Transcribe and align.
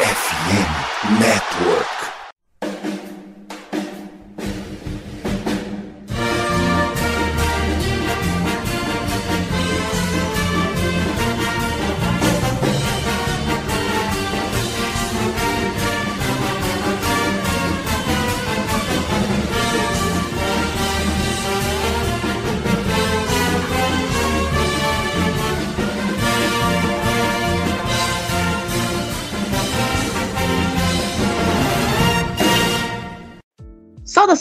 FM 0.00 1.18
Network. 1.18 2.17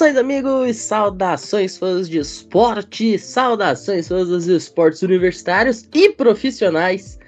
Saudações, 0.07 0.17
amigos! 0.17 0.77
Saudações, 0.77 1.77
fãs 1.77 2.07
de 2.07 2.20
esporte! 2.20 3.20
Saudações, 3.20 4.07
fãs 4.07 4.30
dos 4.30 4.47
esportes 4.47 5.02
universitários 5.02 5.85
e 5.93 6.09
profissionais! 6.09 7.20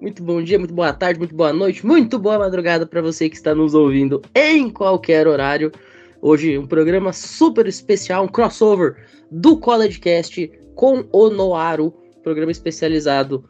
Muito 0.00 0.22
bom 0.22 0.40
dia, 0.40 0.56
muito 0.56 0.72
boa 0.72 0.92
tarde, 0.92 1.18
muito 1.18 1.34
boa 1.34 1.52
noite, 1.52 1.84
muito 1.84 2.16
boa 2.16 2.38
madrugada 2.38 2.86
para 2.86 3.02
você 3.02 3.28
que 3.28 3.34
está 3.34 3.56
nos 3.56 3.74
ouvindo 3.74 4.22
em 4.36 4.70
qualquer 4.70 5.26
horário. 5.26 5.72
Hoje, 6.22 6.56
um 6.56 6.66
programa 6.66 7.12
super 7.12 7.66
especial, 7.66 8.22
um 8.24 8.28
crossover 8.28 8.94
do 9.32 9.58
CollegeCast 9.58 10.48
com 10.76 11.04
o 11.10 11.30
Noaro, 11.30 11.92
programa 12.22 12.52
especializado 12.52 13.44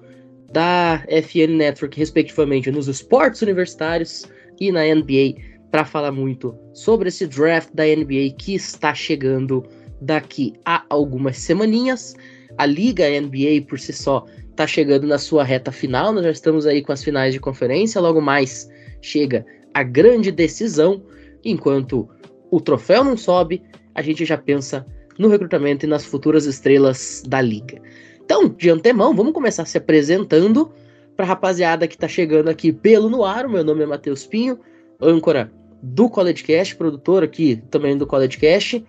da 0.50 1.04
FN 1.10 1.58
Network, 1.58 1.98
respectivamente, 1.98 2.70
nos 2.70 2.88
esportes 2.88 3.42
universitários 3.42 4.24
e 4.58 4.72
na 4.72 4.82
NBA 4.82 5.57
para 5.70 5.84
falar 5.84 6.12
muito 6.12 6.56
sobre 6.72 7.08
esse 7.08 7.26
draft 7.26 7.70
da 7.74 7.84
NBA 7.84 8.34
que 8.38 8.54
está 8.54 8.94
chegando 8.94 9.64
daqui 10.00 10.54
a 10.64 10.84
algumas 10.88 11.38
semaninhas. 11.38 12.14
A 12.56 12.66
liga 12.66 13.08
NBA 13.08 13.66
por 13.68 13.78
si 13.78 13.92
só 13.92 14.24
está 14.50 14.66
chegando 14.66 15.06
na 15.06 15.18
sua 15.18 15.44
reta 15.44 15.70
final, 15.70 16.12
nós 16.12 16.24
já 16.24 16.30
estamos 16.30 16.66
aí 16.66 16.82
com 16.82 16.90
as 16.90 17.04
finais 17.04 17.32
de 17.32 17.38
conferência, 17.38 18.00
logo 18.00 18.20
mais 18.20 18.68
chega 19.00 19.46
a 19.72 19.84
grande 19.84 20.32
decisão, 20.32 21.02
enquanto 21.44 22.08
o 22.50 22.60
troféu 22.60 23.04
não 23.04 23.16
sobe, 23.16 23.62
a 23.94 24.02
gente 24.02 24.24
já 24.24 24.36
pensa 24.36 24.84
no 25.18 25.28
recrutamento 25.28 25.84
e 25.84 25.88
nas 25.88 26.04
futuras 26.04 26.46
estrelas 26.46 27.22
da 27.26 27.40
liga. 27.40 27.80
Então, 28.24 28.48
de 28.48 28.70
antemão, 28.70 29.14
vamos 29.14 29.32
começar 29.32 29.64
se 29.64 29.78
apresentando 29.78 30.70
para 31.16 31.24
a 31.24 31.28
rapaziada 31.28 31.86
que 31.86 31.94
está 31.94 32.06
chegando 32.06 32.48
aqui 32.48 32.72
pelo 32.72 33.08
no 33.08 33.24
ar. 33.24 33.46
O 33.46 33.50
meu 33.50 33.64
nome 33.64 33.82
é 33.82 33.86
Matheus 33.86 34.26
Pinho, 34.26 34.58
âncora 35.00 35.50
do 35.82 36.08
CollegeCast, 36.08 36.76
produtor 36.76 37.22
aqui 37.22 37.62
também 37.70 37.96
do 37.96 38.06
CollegeCast. 38.06 38.84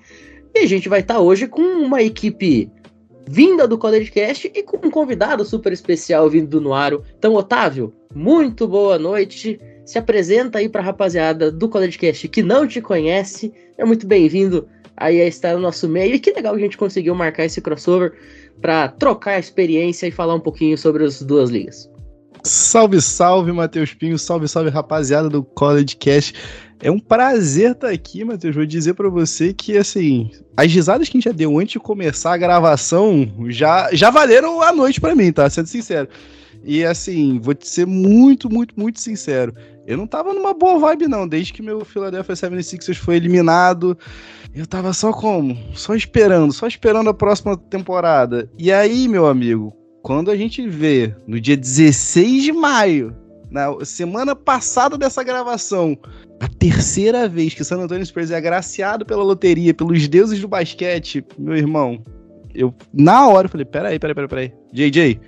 E 0.53 0.59
a 0.59 0.65
gente 0.65 0.89
vai 0.89 1.01
estar 1.01 1.15
tá 1.15 1.19
hoje 1.19 1.47
com 1.47 1.61
uma 1.61 2.01
equipe 2.01 2.71
vinda 3.27 3.67
do 3.67 3.77
CollegeCast 3.77 4.51
e 4.55 4.63
com 4.63 4.77
um 4.87 4.89
convidado 4.89 5.45
super 5.45 5.71
especial 5.71 6.29
vindo 6.29 6.49
do 6.49 6.61
Noaro. 6.61 7.03
Então, 7.17 7.35
Otávio, 7.35 7.93
muito 8.13 8.67
boa 8.67 8.97
noite. 8.97 9.59
Se 9.85 9.99
apresenta 9.99 10.57
aí 10.57 10.67
para 10.67 10.81
a 10.81 10.85
rapaziada 10.85 11.51
do 11.51 11.69
CollegeCast 11.69 12.27
que 12.27 12.41
não 12.41 12.67
te 12.67 12.81
conhece. 12.81 13.53
É 13.77 13.85
muito 13.85 14.07
bem-vindo 14.07 14.67
aí 14.97 15.21
a 15.21 15.27
estar 15.27 15.53
no 15.53 15.61
nosso 15.61 15.87
meio. 15.87 16.15
E 16.15 16.19
que 16.19 16.31
legal 16.31 16.55
que 16.55 16.59
a 16.61 16.63
gente 16.63 16.77
conseguiu 16.77 17.13
marcar 17.13 17.45
esse 17.45 17.61
crossover 17.61 18.13
para 18.59 18.87
trocar 18.87 19.33
a 19.33 19.39
experiência 19.39 20.07
e 20.07 20.11
falar 20.11 20.35
um 20.35 20.39
pouquinho 20.39 20.77
sobre 20.77 21.05
as 21.05 21.21
duas 21.21 21.49
ligas. 21.49 21.89
Salve, 22.43 23.01
salve, 23.01 23.51
Matheus 23.51 23.93
Pinho. 23.93 24.17
Salve, 24.17 24.47
salve, 24.47 24.69
rapaziada 24.69 25.29
do 25.29 25.43
College 25.43 25.95
Cast. 25.97 26.33
É 26.81 26.89
um 26.89 26.99
prazer 26.99 27.71
estar 27.71 27.89
aqui, 27.89 28.23
Matheus. 28.23 28.55
Vou 28.55 28.65
dizer 28.65 28.93
para 28.93 29.09
você 29.09 29.53
que, 29.53 29.77
assim, 29.77 30.31
as 30.55 30.71
risadas 30.71 31.09
que 31.09 31.17
a 31.17 31.19
gente 31.19 31.29
já 31.29 31.35
deu 31.35 31.59
antes 31.59 31.73
de 31.73 31.79
começar 31.79 32.33
a 32.33 32.37
gravação 32.37 33.29
já, 33.47 33.89
já 33.93 34.09
valeram 34.09 34.61
a 34.61 34.71
noite 34.71 35.01
para 35.01 35.13
mim, 35.13 35.31
tá? 35.31 35.49
Sendo 35.49 35.67
sincero. 35.67 36.07
E, 36.63 36.85
assim, 36.85 37.39
vou 37.39 37.53
te 37.53 37.67
ser 37.67 37.85
muito, 37.85 38.49
muito, 38.49 38.79
muito 38.79 38.99
sincero. 39.01 39.53
Eu 39.85 39.97
não 39.97 40.07
tava 40.07 40.33
numa 40.33 40.53
boa 40.53 40.79
vibe, 40.79 41.07
não. 41.07 41.27
Desde 41.27 41.51
que 41.51 41.61
meu 41.61 41.83
Philadelphia 41.83 42.35
76ers 42.35 42.95
foi 42.95 43.15
eliminado, 43.17 43.97
eu 44.55 44.65
tava 44.65 44.93
só 44.93 45.11
como? 45.11 45.57
Só 45.73 45.95
esperando, 45.95 46.53
só 46.53 46.65
esperando 46.67 47.09
a 47.09 47.13
próxima 47.13 47.57
temporada. 47.57 48.49
E 48.57 48.71
aí, 48.71 49.07
meu 49.07 49.25
amigo, 49.25 49.73
quando 50.01 50.31
a 50.31 50.35
gente 50.35 50.67
vê 50.67 51.13
no 51.27 51.41
dia 51.41 51.57
16 51.57 52.43
de 52.43 52.53
maio, 52.53 53.15
na 53.49 53.83
semana 53.83 54.35
passada 54.35 54.97
dessa 54.97 55.23
gravação, 55.23 55.97
a 56.39 56.47
terceira 56.47 57.27
vez 57.27 57.53
que 57.53 57.61
o 57.61 57.65
San 57.65 57.79
Antonio 57.79 58.05
Spurs 58.05 58.31
é 58.31 58.37
agraciado 58.37 59.05
pela 59.05 59.23
loteria, 59.23 59.73
pelos 59.73 60.07
deuses 60.07 60.39
do 60.39 60.47
basquete, 60.47 61.25
meu 61.37 61.55
irmão, 61.55 62.03
eu, 62.53 62.73
na 62.93 63.27
hora, 63.27 63.45
eu 63.45 63.51
falei, 63.51 63.65
peraí, 63.65 63.99
peraí, 63.99 64.15
peraí, 64.15 64.27
peraí. 64.27 64.53
JJ, 64.73 65.19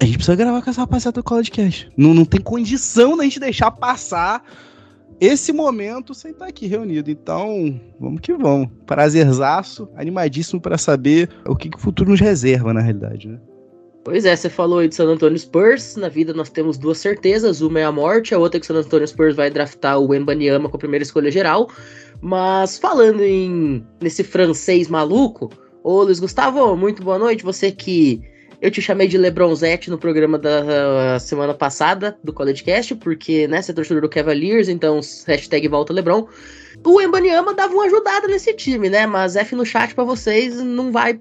a 0.00 0.04
gente 0.04 0.16
precisa 0.16 0.36
gravar 0.36 0.62
com 0.62 0.70
essa 0.70 0.80
rapaziada 0.80 1.20
do 1.20 1.24
College 1.24 1.50
Cash. 1.50 1.88
Não, 1.96 2.14
não 2.14 2.24
tem 2.24 2.40
condição 2.40 3.16
da 3.16 3.24
gente 3.24 3.40
deixar 3.40 3.70
passar 3.70 4.44
esse 5.20 5.52
momento 5.52 6.14
sem 6.14 6.30
estar 6.30 6.46
aqui 6.46 6.66
reunido. 6.66 7.10
Então, 7.10 7.80
vamos 7.98 8.20
que 8.20 8.32
vamos. 8.32 8.68
Prazerzaço, 8.86 9.88
animadíssimo 9.96 10.60
para 10.60 10.78
saber 10.78 11.28
o 11.46 11.56
que, 11.56 11.68
que 11.68 11.76
o 11.76 11.80
futuro 11.80 12.10
nos 12.10 12.20
reserva, 12.20 12.72
na 12.72 12.80
realidade, 12.80 13.28
né? 13.28 13.38
Pois 14.02 14.24
é, 14.24 14.34
você 14.34 14.48
falou 14.48 14.78
aí 14.78 14.88
de 14.88 14.94
San 14.94 15.08
Antonio 15.08 15.38
Spurs. 15.38 15.96
Na 15.96 16.08
vida 16.08 16.32
nós 16.32 16.48
temos 16.48 16.78
duas 16.78 16.98
certezas: 16.98 17.60
uma 17.60 17.80
é 17.80 17.84
a 17.84 17.92
morte, 17.92 18.34
a 18.34 18.38
outra 18.38 18.58
é 18.58 18.60
que 18.60 18.64
o 18.64 18.68
San 18.68 18.80
Antonio 18.80 19.06
Spurs 19.06 19.36
vai 19.36 19.50
draftar 19.50 19.98
o 19.98 20.14
Embanyama 20.14 20.68
com 20.68 20.76
a 20.76 20.80
primeira 20.80 21.02
escolha 21.02 21.30
geral. 21.30 21.70
Mas 22.20 22.78
falando 22.78 23.22
em 23.22 23.86
nesse 24.00 24.24
francês 24.24 24.88
maluco, 24.88 25.50
ô 25.82 26.02
Luiz 26.02 26.18
Gustavo, 26.18 26.74
muito 26.76 27.02
boa 27.02 27.18
noite. 27.18 27.44
Você 27.44 27.70
que 27.70 28.22
eu 28.60 28.70
te 28.70 28.80
chamei 28.80 29.08
de 29.08 29.16
Lebronzete 29.16 29.90
no 29.90 29.98
programa 29.98 30.38
da 30.38 31.18
semana 31.18 31.54
passada 31.54 32.18
do 32.22 32.32
CollegeCast, 32.32 32.94
porque 32.96 33.48
né, 33.48 33.60
você 33.60 33.70
é 33.70 33.74
torcedor 33.74 34.02
do 34.02 34.08
Cavaliers, 34.08 34.68
então 34.68 35.00
hashtag 35.26 35.66
volta 35.68 35.92
Lebron. 35.92 36.26
O 36.84 37.00
Embanyama 37.00 37.54
dava 37.54 37.72
uma 37.72 37.84
ajudada 37.84 38.26
nesse 38.26 38.52
time, 38.54 38.88
né? 38.88 39.06
Mas 39.06 39.36
F 39.36 39.54
no 39.54 39.64
chat 39.64 39.94
para 39.94 40.04
vocês 40.04 40.56
não 40.56 40.90
vai 40.92 41.18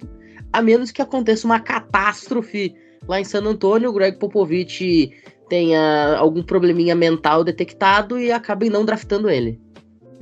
a 0.51 0.61
menos 0.61 0.91
que 0.91 1.01
aconteça 1.01 1.45
uma 1.45 1.59
catástrofe 1.59 2.75
lá 3.07 3.19
em 3.19 3.23
San 3.23 3.43
Antônio, 3.43 3.89
o 3.89 3.93
Greg 3.93 4.17
Popovich 4.17 5.11
tenha 5.49 6.15
algum 6.17 6.43
probleminha 6.43 6.95
mental 6.95 7.43
detectado 7.43 8.19
e 8.19 8.31
acabe 8.31 8.69
não 8.69 8.85
draftando 8.85 9.29
ele. 9.29 9.59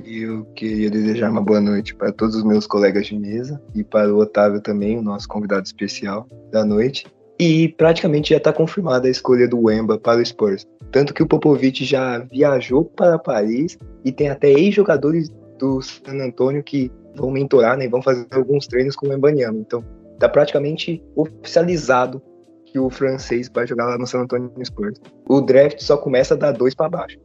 Eu 0.04 0.44
queria 0.54 0.90
desejar 0.90 1.30
uma 1.30 1.42
boa 1.42 1.60
noite 1.60 1.94
para 1.94 2.12
todos 2.12 2.34
os 2.36 2.44
meus 2.44 2.66
colegas 2.66 3.06
de 3.06 3.18
mesa 3.18 3.60
e 3.74 3.84
para 3.84 4.12
o 4.12 4.18
Otávio 4.18 4.60
também, 4.60 4.98
o 4.98 5.02
nosso 5.02 5.28
convidado 5.28 5.66
especial 5.66 6.26
da 6.50 6.64
noite. 6.64 7.06
E 7.38 7.68
praticamente 7.76 8.30
já 8.30 8.38
está 8.38 8.52
confirmada 8.52 9.06
a 9.06 9.10
escolha 9.10 9.46
do 9.46 9.60
Wemba 9.60 9.98
para 9.98 10.20
o 10.20 10.24
Spurs. 10.24 10.66
Tanto 10.90 11.12
que 11.12 11.22
o 11.22 11.26
Popovich 11.26 11.84
já 11.84 12.18
viajou 12.20 12.84
para 12.84 13.18
Paris 13.18 13.76
e 14.04 14.10
tem 14.10 14.30
até 14.30 14.50
ex-jogadores 14.50 15.30
do 15.58 15.82
San 15.82 16.14
Antonio 16.24 16.62
que 16.62 16.90
vão 17.14 17.30
mentorar 17.30 17.76
né, 17.76 17.84
e 17.84 17.88
vão 17.88 18.00
fazer 18.00 18.26
alguns 18.30 18.66
treinos 18.66 18.96
com 18.96 19.08
o 19.08 19.12
Embanyama. 19.12 19.58
Então 19.58 19.84
tá 20.18 20.28
praticamente 20.28 21.02
oficializado 21.16 22.22
que 22.64 22.78
o 22.78 22.90
francês 22.90 23.50
vai 23.52 23.66
jogar 23.66 23.86
lá 23.86 23.98
no 23.98 24.06
San 24.06 24.20
Antonio 24.20 24.52
Spurs. 24.64 25.00
O 25.28 25.40
draft 25.40 25.80
só 25.80 25.96
começa 25.96 26.34
a 26.34 26.36
dar 26.36 26.52
dois 26.52 26.74
para 26.74 26.88
baixo. 26.88 27.18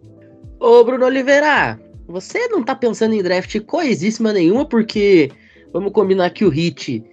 Ô, 0.60 0.84
Bruno 0.84 1.06
Oliveira, 1.06 1.80
você 2.08 2.48
não 2.48 2.64
tá 2.64 2.76
pensando 2.76 3.14
em 3.14 3.24
draft 3.24 3.60
coisíssima 3.62 4.32
nenhuma, 4.32 4.66
porque 4.66 5.30
vamos 5.74 5.92
combinar 5.92 6.30
que 6.30 6.46
o 6.46 6.50
Hit 6.50 7.04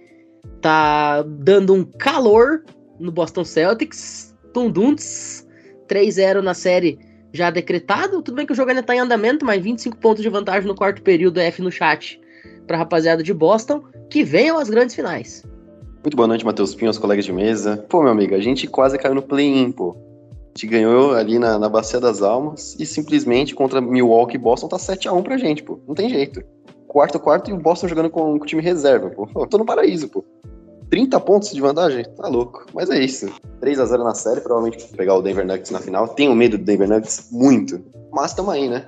tá 0.61 1.23
dando 1.23 1.73
um 1.73 1.83
calor 1.83 2.63
no 2.99 3.11
Boston 3.11 3.43
Celtics, 3.43 4.35
Tundunts, 4.53 5.47
3-0 5.87 6.41
na 6.41 6.53
série 6.53 6.99
já 7.33 7.49
decretado. 7.49 8.21
Tudo 8.21 8.35
bem 8.35 8.45
que 8.45 8.53
o 8.53 8.55
jogo 8.55 8.69
ainda 8.69 8.83
tá 8.83 8.95
em 8.95 8.99
andamento, 8.99 9.45
mas 9.45 9.61
25 9.61 9.97
pontos 9.97 10.21
de 10.21 10.29
vantagem 10.29 10.67
no 10.67 10.75
quarto 10.75 11.01
período 11.01 11.39
F 11.39 11.61
no 11.61 11.71
chat 11.71 12.19
pra 12.67 12.77
rapaziada 12.77 13.23
de 13.23 13.33
Boston, 13.33 13.83
que 14.09 14.23
venham 14.23 14.57
as 14.57 14.69
grandes 14.69 14.95
finais. 14.95 15.43
Muito 16.03 16.17
boa 16.17 16.27
noite, 16.27 16.43
Matheus 16.43 16.73
Pinho, 16.73 16.89
aos 16.89 16.97
colegas 16.97 17.25
de 17.25 17.31
mesa. 17.31 17.85
Pô, 17.87 18.01
meu 18.01 18.11
amigo, 18.11 18.33
a 18.33 18.39
gente 18.39 18.65
quase 18.65 18.97
caiu 18.97 19.13
no 19.13 19.21
play-in, 19.21 19.71
pô. 19.71 19.95
A 19.95 20.57
gente 20.57 20.65
ganhou 20.65 21.13
ali 21.13 21.37
na, 21.37 21.59
na 21.59 21.69
Bacia 21.69 21.99
das 21.99 22.23
Almas 22.23 22.75
e 22.79 22.87
simplesmente 22.87 23.53
contra 23.53 23.79
Milwaukee 23.79 24.35
e 24.35 24.39
Boston 24.39 24.67
tá 24.67 24.77
7x1 24.77 25.21
pra 25.21 25.37
gente, 25.37 25.61
pô. 25.61 25.79
Não 25.87 25.93
tem 25.93 26.09
jeito. 26.09 26.41
Quarto, 26.87 27.19
quarto 27.19 27.51
e 27.51 27.53
o 27.53 27.57
Boston 27.57 27.87
jogando 27.87 28.09
com, 28.09 28.39
com 28.39 28.43
o 28.43 28.47
time 28.47 28.63
reserva, 28.63 29.11
pô. 29.11 29.29
Eu 29.35 29.45
tô 29.45 29.59
no 29.59 29.65
paraíso, 29.65 30.09
pô. 30.09 30.25
30 30.89 31.19
pontos 31.19 31.51
de 31.51 31.61
vantagem? 31.61 32.03
Tá 32.15 32.27
louco. 32.27 32.65
Mas 32.73 32.89
é 32.89 32.99
isso. 32.99 33.31
3 33.59 33.79
a 33.79 33.85
0 33.85 34.03
na 34.03 34.15
série, 34.15 34.41
provavelmente 34.41 34.83
pegar 34.97 35.13
o 35.13 35.21
Denver 35.21 35.45
Nuggets 35.45 35.69
na 35.69 35.79
final. 35.79 36.07
Tenho 36.07 36.35
medo 36.35 36.57
do 36.57 36.63
Denver 36.63 36.89
Nuggets? 36.89 37.29
Muito. 37.31 37.79
Mas 38.11 38.33
tamo 38.33 38.49
aí, 38.49 38.67
né? 38.67 38.87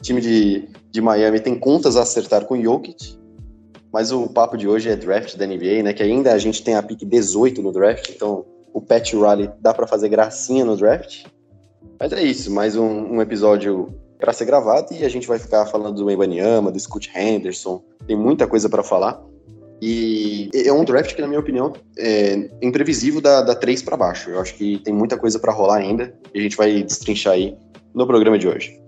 O 0.00 0.04
time 0.04 0.20
de, 0.20 0.68
de 0.92 1.00
Miami 1.00 1.40
tem 1.40 1.58
contas 1.58 1.96
a 1.96 2.02
acertar 2.02 2.44
com 2.44 2.54
o 2.54 2.62
Jokic. 2.62 3.20
Mas 3.92 4.10
o 4.10 4.26
papo 4.26 4.56
de 4.56 4.66
hoje 4.66 4.88
é 4.88 4.96
draft 4.96 5.36
da 5.36 5.46
NBA, 5.46 5.82
né? 5.82 5.92
Que 5.92 6.02
ainda 6.02 6.32
a 6.32 6.38
gente 6.38 6.62
tem 6.62 6.74
a 6.74 6.82
pick 6.82 7.04
18 7.04 7.60
no 7.60 7.72
draft, 7.72 8.08
então 8.08 8.44
o 8.72 8.80
Pat 8.80 9.12
Riley 9.12 9.50
dá 9.60 9.74
para 9.74 9.86
fazer 9.86 10.08
gracinha 10.08 10.64
no 10.64 10.76
draft. 10.76 11.24
Mas 12.00 12.12
é 12.12 12.22
isso, 12.22 12.50
mais 12.50 12.74
um, 12.74 13.14
um, 13.14 13.20
episódio 13.20 13.94
para 14.18 14.32
ser 14.32 14.44
gravado 14.44 14.94
e 14.94 15.04
a 15.04 15.08
gente 15.08 15.28
vai 15.28 15.38
ficar 15.38 15.66
falando 15.66 16.02
do 16.02 16.10
Embanyama, 16.10 16.72
do 16.72 16.80
Scott 16.80 17.10
Henderson, 17.14 17.82
tem 18.06 18.16
muita 18.16 18.46
coisa 18.46 18.68
para 18.68 18.82
falar. 18.82 19.22
E 19.80 20.48
é 20.54 20.72
um 20.72 20.84
draft 20.84 21.14
que, 21.14 21.20
na 21.20 21.26
minha 21.26 21.40
opinião, 21.40 21.72
é 21.98 22.48
imprevisível 22.62 23.20
da, 23.20 23.42
da 23.42 23.54
3 23.54 23.82
para 23.82 23.96
baixo. 23.96 24.30
Eu 24.30 24.40
acho 24.40 24.54
que 24.54 24.78
tem 24.78 24.94
muita 24.94 25.18
coisa 25.18 25.40
para 25.40 25.52
rolar 25.52 25.78
ainda 25.78 26.14
e 26.32 26.38
a 26.38 26.42
gente 26.42 26.56
vai 26.56 26.82
destrinchar 26.84 27.32
aí 27.34 27.56
no 27.92 28.06
programa 28.06 28.38
de 28.38 28.46
hoje. 28.46 28.80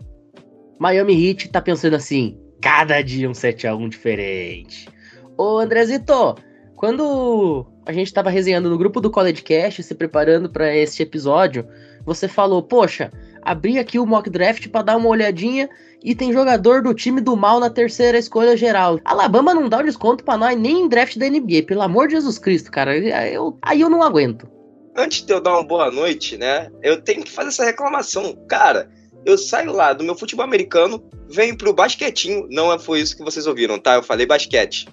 Miami 0.79 1.15
Heat 1.15 1.49
tá 1.51 1.61
pensando 1.61 1.95
assim, 1.95 2.39
cada 2.65 3.03
dia 3.03 3.29
um 3.29 3.33
7x1 3.33 3.91
diferente. 3.91 4.89
Ô 5.37 5.59
Andrezito, 5.59 6.35
quando 6.75 7.67
a 7.85 7.93
gente 7.93 8.11
tava 8.11 8.31
resenhando 8.31 8.71
no 8.71 8.79
grupo 8.79 9.03
do 9.03 9.11
College 9.11 9.43
Cast, 9.43 9.83
se 9.83 9.95
preparando 9.95 10.49
para 10.49 10.75
este 10.75 11.03
episódio, 11.03 11.69
você 12.07 12.27
falou, 12.27 12.63
poxa, 12.63 13.13
abri 13.43 13.79
aqui 13.79 13.99
o 13.99 14.07
mock 14.07 14.31
draft 14.31 14.67
para 14.69 14.81
dar 14.81 14.97
uma 14.97 15.11
olhadinha 15.11 15.69
e 16.03 16.15
tem 16.15 16.33
jogador 16.33 16.83
do 16.83 16.95
time 16.95 17.21
do 17.21 17.37
mal 17.37 17.61
na 17.61 17.69
terceira 17.69 18.17
escolha 18.17 18.57
geral. 18.57 18.99
Alabama 19.05 19.53
não 19.53 19.69
dá 19.69 19.81
o 19.81 19.85
desconto 19.85 20.25
para 20.25 20.39
nós 20.39 20.59
nem 20.59 20.85
em 20.85 20.89
draft 20.89 21.19
da 21.19 21.29
NBA, 21.29 21.65
pelo 21.67 21.83
amor 21.83 22.09
de 22.09 22.15
Jesus 22.15 22.39
Cristo, 22.39 22.71
cara. 22.71 22.97
Eu, 22.97 23.59
aí 23.61 23.83
eu 23.83 23.91
não 23.91 24.03
aguento. 24.03 24.49
Antes 24.97 25.21
de 25.21 25.35
eu 25.35 25.41
dar 25.43 25.53
uma 25.53 25.65
boa 25.65 25.91
noite, 25.91 26.39
né, 26.39 26.71
eu 26.83 26.99
tenho 27.03 27.25
que 27.25 27.31
fazer 27.31 27.49
essa 27.49 27.65
reclamação. 27.67 28.35
Cara, 28.49 28.89
eu 29.25 29.39
saio 29.39 29.73
lá 29.73 29.93
do 29.93 30.05
meu 30.05 30.15
futebol 30.15 30.45
americano, 30.45 31.03
venho 31.29 31.57
pro 31.57 31.73
basquetinho. 31.73 32.47
Não 32.51 32.73
é, 32.73 32.79
foi 32.79 33.01
isso 33.01 33.17
que 33.17 33.25
vocês 33.25 33.47
ouviram, 33.47 33.79
tá? 33.79 33.95
Eu 33.95 34.03
falei 34.03 34.27
basquete. 34.27 34.87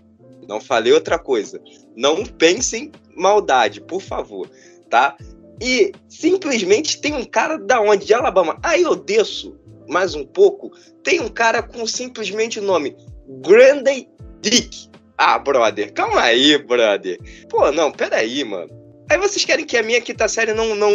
Não 0.48 0.60
falei 0.60 0.94
outra 0.94 1.20
coisa. 1.20 1.62
Não 1.96 2.26
pensem 2.26 2.92
maldade, 3.16 3.82
por 3.82 4.02
favor, 4.02 4.50
tá? 4.90 5.16
E 5.62 5.92
simplesmente 6.10 7.00
tem 7.00 7.14
um 7.14 7.26
cara 7.26 7.58
da 7.58 7.80
onde? 7.80 8.06
De 8.06 8.14
Alabama. 8.14 8.58
Aí 8.64 8.82
eu 8.82 8.96
desço 8.96 9.56
mais 9.88 10.16
um 10.16 10.26
pouco. 10.26 10.72
Tem 11.04 11.20
um 11.20 11.30
cara 11.30 11.62
com 11.62 11.86
simplesmente 11.86 12.60
o 12.60 12.64
nome 12.64 12.96
Grandy 13.42 14.10
Dick. 14.42 14.90
Ah, 15.18 15.38
brother, 15.38 15.94
calma 15.94 16.22
aí, 16.22 16.58
brother. 16.58 17.20
Pô, 17.48 17.72
não, 17.72 17.92
peraí, 17.92 18.44
mano. 18.44 18.72
Aí 19.10 19.18
vocês 19.18 19.46
querem 19.46 19.66
que 19.66 19.78
a 19.78 19.84
minha 19.84 20.02
quinta 20.02 20.28
série 20.28 20.54
não, 20.54 20.74
não 20.74 20.92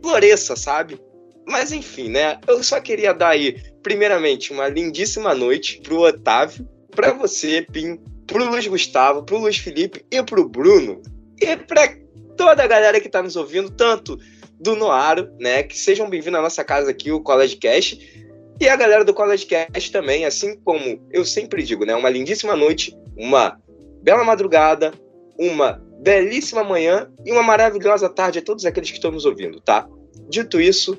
floresça, 0.00 0.54
sabe? 0.54 1.00
Mas 1.46 1.72
enfim, 1.72 2.08
né? 2.08 2.38
Eu 2.46 2.62
só 2.62 2.80
queria 2.80 3.12
dar 3.12 3.30
aí, 3.30 3.60
primeiramente, 3.82 4.52
uma 4.52 4.68
lindíssima 4.68 5.34
noite 5.34 5.80
pro 5.82 6.00
Otávio, 6.00 6.68
pra 6.90 7.12
você, 7.12 7.66
Pim, 7.70 7.98
pro 8.26 8.44
Luiz 8.44 8.66
Gustavo, 8.66 9.22
pro 9.22 9.38
Luiz 9.38 9.58
Felipe 9.58 10.04
e 10.10 10.22
pro 10.22 10.48
Bruno. 10.48 11.02
E 11.40 11.56
pra 11.56 11.94
toda 12.36 12.62
a 12.62 12.66
galera 12.66 13.00
que 13.00 13.06
está 13.06 13.22
nos 13.22 13.36
ouvindo, 13.36 13.70
tanto 13.70 14.18
do 14.58 14.74
Noaro, 14.74 15.30
né? 15.38 15.62
Que 15.62 15.78
sejam 15.78 16.08
bem-vindos 16.08 16.38
à 16.38 16.42
nossa 16.42 16.64
casa 16.64 16.90
aqui, 16.90 17.12
o 17.12 17.20
College 17.20 17.56
Cast. 17.56 18.24
E 18.60 18.68
a 18.68 18.76
galera 18.76 19.04
do 19.04 19.12
College 19.12 19.46
Cast 19.46 19.92
também, 19.92 20.24
assim 20.24 20.56
como 20.64 21.02
eu 21.12 21.24
sempre 21.24 21.62
digo, 21.62 21.84
né? 21.84 21.94
Uma 21.94 22.08
lindíssima 22.08 22.56
noite, 22.56 22.96
uma 23.16 23.60
bela 24.02 24.24
madrugada, 24.24 24.92
uma 25.38 25.82
belíssima 26.00 26.62
manhã 26.62 27.10
e 27.24 27.32
uma 27.32 27.42
maravilhosa 27.42 28.08
tarde 28.08 28.38
a 28.38 28.42
todos 28.42 28.64
aqueles 28.64 28.90
que 28.90 28.96
estão 28.96 29.10
nos 29.10 29.24
ouvindo, 29.24 29.60
tá? 29.60 29.88
Dito 30.28 30.60
isso, 30.60 30.98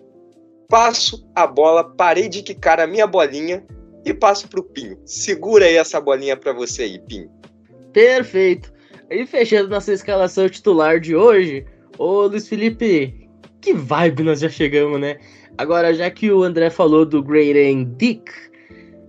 passo 0.68 1.28
a 1.36 1.48
bola, 1.48 1.84
parei 1.84 2.28
de 2.28 2.42
quicar 2.42 2.80
a 2.80 2.88
minha 2.88 3.08
bolinha 3.08 3.66
e 4.04 4.14
passo 4.14 4.48
pro 4.48 4.64
Pinho. 4.64 4.98
Segura 5.06 5.66
aí 5.66 5.76
essa 5.76 6.00
bolinha 6.00 6.38
para 6.38 6.54
você 6.54 6.84
aí, 6.84 7.00
Pinho. 7.00 7.30
Perfeito. 7.92 8.74
E 9.10 9.26
fechando 9.26 9.70
nossa 9.70 9.94
escalação 9.94 10.50
titular 10.50 11.00
de 11.00 11.16
hoje, 11.16 11.66
ô 11.98 12.28
Luiz 12.28 12.48
Felipe, 12.48 13.30
que 13.62 13.74
vibe 13.74 14.24
nós 14.24 14.40
já 14.40 14.50
chegamos, 14.50 15.00
né? 15.00 15.18
Agora, 15.58 15.94
já 15.94 16.10
que 16.12 16.32
o 16.32 16.44
André 16.44 16.70
falou 16.70 17.06
do 17.06 17.24
Great 17.24 17.86
Dick, 17.98 18.32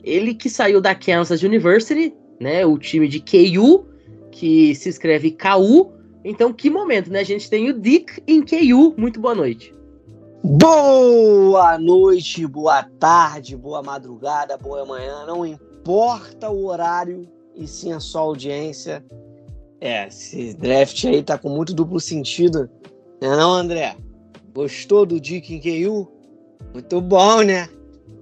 ele 0.05 0.35
que 0.35 0.49
saiu 0.49 0.81
da 0.81 0.94
Kansas 0.94 1.43
University, 1.43 2.14
né? 2.41 2.64
O 2.64 2.79
time 2.79 3.09
de 3.09 3.20
KU, 3.20 3.87
que 4.31 4.75
se 4.75 4.88
escreve 4.88 5.32
KU. 5.32 5.93
Então, 6.25 6.52
que 6.52 6.70
momento, 6.70 7.11
né? 7.11 7.20
A 7.20 7.25
gente 7.25 7.50
tem 7.50 7.69
o 7.69 7.79
Dick 7.79 8.23
em 8.26 8.43
KU. 8.43 8.94
Muito 8.97 9.19
boa 9.19 9.35
noite. 9.35 9.75
Boa 10.49 11.77
noite, 11.77 12.47
boa 12.47 12.81
tarde, 13.01 13.57
boa 13.57 13.83
madrugada, 13.83 14.57
boa 14.57 14.87
manhã. 14.87 15.27
Não 15.27 15.45
importa 15.45 16.49
o 16.49 16.67
horário 16.67 17.29
e 17.53 17.67
sim 17.67 17.93
a 17.93 17.99
sua 17.99 18.21
audiência. 18.21 19.05
É, 19.81 20.07
esse 20.07 20.55
draft 20.55 21.05
aí 21.05 21.21
tá 21.21 21.37
com 21.37 21.49
muito 21.49 21.75
duplo 21.75 21.99
sentido. 21.99 22.71
Não 23.21 23.33
é 23.33 23.37
não, 23.37 23.53
André? 23.55 23.97
Gostou 24.55 25.05
do 25.05 25.21
Dick 25.21 25.53
em 25.53 25.61
KU? 25.61 26.07
Muito 26.73 27.01
bom, 27.01 27.43
né? 27.43 27.69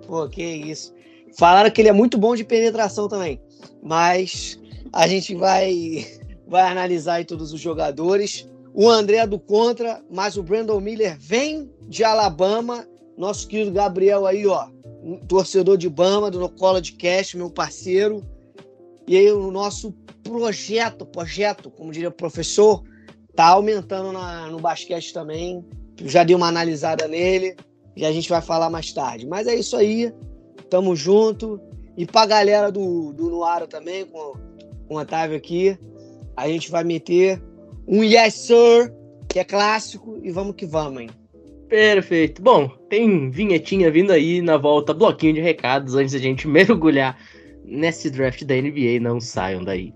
Pô, 0.06 0.26
que 0.26 0.42
isso. 0.42 0.94
Falaram 1.36 1.70
que 1.70 1.82
ele 1.82 1.90
é 1.90 1.92
muito 1.92 2.16
bom 2.16 2.34
de 2.34 2.42
penetração 2.42 3.06
também. 3.06 3.38
Mas 3.82 4.58
a 4.94 5.06
gente 5.06 5.34
vai, 5.34 6.06
vai 6.48 6.62
analisar 6.70 7.16
aí 7.16 7.24
todos 7.26 7.52
os 7.52 7.60
jogadores. 7.60 8.48
O 8.76 8.90
André 8.90 9.18
é 9.18 9.26
do 9.26 9.38
contra, 9.38 10.02
mas 10.10 10.36
o 10.36 10.42
Brandon 10.42 10.80
Miller 10.80 11.16
vem 11.16 11.70
de 11.82 12.02
Alabama. 12.02 12.84
Nosso 13.16 13.46
querido 13.46 13.70
Gabriel 13.70 14.26
aí, 14.26 14.44
ó. 14.48 14.66
Torcedor 15.28 15.78
de 15.78 15.88
Bama, 15.88 16.28
do 16.28 16.48
College 16.48 16.92
Cash, 16.94 17.34
meu 17.34 17.48
parceiro. 17.48 18.20
E 19.06 19.16
aí 19.16 19.30
o 19.30 19.52
nosso 19.52 19.92
projeto, 20.24 21.06
projeto, 21.06 21.70
como 21.70 21.92
diria 21.92 22.08
o 22.08 22.12
professor, 22.12 22.82
tá 23.36 23.46
aumentando 23.46 24.10
na, 24.10 24.48
no 24.48 24.58
basquete 24.58 25.12
também. 25.12 25.64
Já 26.02 26.24
dei 26.24 26.34
uma 26.34 26.48
analisada 26.48 27.06
nele 27.06 27.54
e 27.94 28.04
a 28.04 28.10
gente 28.10 28.28
vai 28.28 28.42
falar 28.42 28.70
mais 28.70 28.92
tarde. 28.92 29.24
Mas 29.24 29.46
é 29.46 29.54
isso 29.54 29.76
aí, 29.76 30.12
tamo 30.68 30.96
junto. 30.96 31.60
E 31.96 32.04
pra 32.04 32.26
galera 32.26 32.72
do, 32.72 33.12
do 33.12 33.30
Nuaro 33.30 33.68
também, 33.68 34.04
com, 34.04 34.32
com 34.88 34.94
o 34.96 34.98
Otávio 34.98 35.36
aqui, 35.36 35.78
a 36.36 36.48
gente 36.48 36.72
vai 36.72 36.82
meter 36.82 37.40
um 37.86 38.02
Yes 38.02 38.34
Sir, 38.46 38.92
que 39.28 39.38
é 39.38 39.44
clássico, 39.44 40.18
e 40.22 40.30
vamos 40.30 40.56
que 40.56 40.66
vamos, 40.66 41.02
hein? 41.02 41.10
Perfeito. 41.68 42.42
Bom, 42.42 42.68
tem 42.88 43.30
vinhetinha 43.30 43.90
vindo 43.90 44.12
aí 44.12 44.40
na 44.40 44.56
volta, 44.56 44.94
bloquinho 44.94 45.34
de 45.34 45.40
recados 45.40 45.94
antes 45.94 46.12
da 46.12 46.18
gente 46.18 46.46
mergulhar 46.48 47.18
nesse 47.64 48.10
draft 48.10 48.44
da 48.44 48.54
NBA. 48.54 49.00
Não 49.00 49.20
saiam 49.20 49.64
daí. 49.64 49.92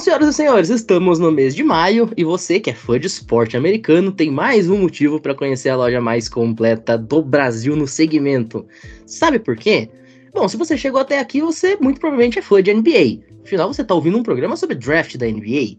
Senhoras 0.00 0.28
e 0.28 0.32
senhores, 0.32 0.70
estamos 0.70 1.18
no 1.18 1.30
mês 1.30 1.54
de 1.54 1.62
maio 1.62 2.10
e 2.16 2.24
você 2.24 2.58
que 2.58 2.70
é 2.70 2.74
fã 2.74 2.98
de 2.98 3.06
esporte 3.06 3.54
americano 3.54 4.10
tem 4.10 4.30
mais 4.30 4.70
um 4.70 4.78
motivo 4.78 5.20
para 5.20 5.34
conhecer 5.34 5.68
a 5.68 5.76
loja 5.76 6.00
mais 6.00 6.26
completa 6.26 6.96
do 6.96 7.20
Brasil 7.20 7.76
no 7.76 7.86
segmento. 7.86 8.66
Sabe 9.04 9.38
por 9.38 9.56
quê? 9.56 9.90
Bom, 10.32 10.48
se 10.48 10.56
você 10.56 10.78
chegou 10.78 11.00
até 11.00 11.18
aqui, 11.18 11.42
você 11.42 11.76
muito 11.78 12.00
provavelmente 12.00 12.38
é 12.38 12.42
fã 12.42 12.62
de 12.62 12.72
NBA. 12.72 13.20
Afinal, 13.44 13.72
você 13.72 13.82
está 13.82 13.94
ouvindo 13.94 14.16
um 14.16 14.22
programa 14.22 14.56
sobre 14.56 14.74
draft 14.74 15.16
da 15.18 15.26
NBA. 15.26 15.76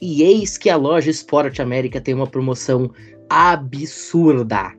E 0.00 0.22
eis 0.22 0.56
que 0.56 0.70
a 0.70 0.76
loja 0.76 1.10
Sport 1.10 1.60
América 1.60 2.00
tem 2.00 2.14
uma 2.14 2.26
promoção 2.26 2.90
absurda, 3.28 4.72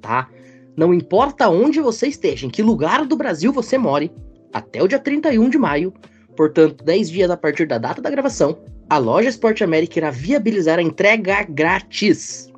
tá? 0.00 0.28
Não 0.76 0.94
importa 0.94 1.48
onde 1.48 1.80
você 1.80 2.06
esteja, 2.06 2.46
em 2.46 2.50
que 2.50 2.62
lugar 2.62 3.04
do 3.06 3.16
Brasil 3.16 3.52
você 3.52 3.76
more, 3.76 4.12
até 4.52 4.80
o 4.80 4.86
dia 4.86 5.00
31 5.00 5.50
de 5.50 5.58
maio, 5.58 5.92
Portanto, 6.36 6.84
10 6.84 7.10
dias 7.10 7.30
a 7.30 7.36
partir 7.36 7.66
da 7.66 7.78
data 7.78 8.02
da 8.02 8.10
gravação, 8.10 8.58
a 8.88 8.98
loja 8.98 9.28
Sport 9.30 9.62
América 9.62 9.98
irá 9.98 10.10
viabilizar 10.10 10.78
a 10.78 10.82
entrega 10.82 11.42
grátis 11.44 12.52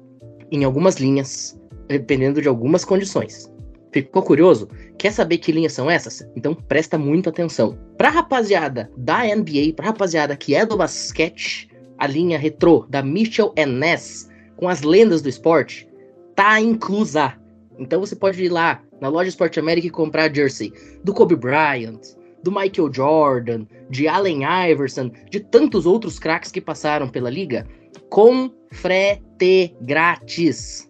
em 0.51 0.65
algumas 0.65 0.97
linhas, 0.97 1.59
dependendo 1.87 2.43
de 2.43 2.49
algumas 2.49 2.85
condições. 2.85 3.51
Ficou 3.93 4.23
curioso? 4.23 4.69
Quer 4.99 5.13
saber 5.13 5.39
que 5.39 5.53
linhas 5.53 5.73
são 5.73 5.91
essas? 5.91 6.29
Então 6.37 6.55
presta 6.55 6.99
muita 6.99 7.31
atenção. 7.31 7.79
Pra 7.97 8.11
rapaziada 8.11 8.91
da 8.97 9.25
NBA, 9.25 9.73
pra 9.75 9.87
rapaziada 9.87 10.37
que 10.37 10.55
é 10.55 10.67
do 10.67 10.77
basquete, 10.77 11.71
a 11.97 12.07
linha 12.07 12.39
retrô 12.39 12.85
da 12.89 13.03
Mitchell 13.03 13.55
Ness 13.67 14.29
com 14.57 14.69
as 14.69 14.83
lendas 14.83 15.23
do 15.23 15.29
esporte 15.29 15.89
tá 16.35 16.61
inclusa. 16.61 17.35
Então 17.79 18.01
você 18.01 18.15
pode 18.15 18.43
ir 18.43 18.49
lá 18.49 18.83
na 19.01 19.09
loja 19.09 19.31
Sport 19.31 19.57
América 19.57 19.87
e 19.87 19.91
comprar 19.91 20.35
jersey 20.35 20.73
do 21.03 21.15
Kobe 21.15 21.37
Bryant, 21.37 22.01
do 22.43 22.53
Michael 22.53 22.93
Jordan, 22.93 23.67
de 23.91 24.07
Allen 24.07 24.41
Iverson, 24.71 25.11
de 25.31 25.41
tantos 25.41 25.87
outros 25.87 26.19
craques 26.19 26.51
que 26.51 26.61
passaram 26.61 27.09
pela 27.09 27.31
liga, 27.31 27.67
com 28.11 28.51
frete 28.73 29.75
grátis. 29.83 30.89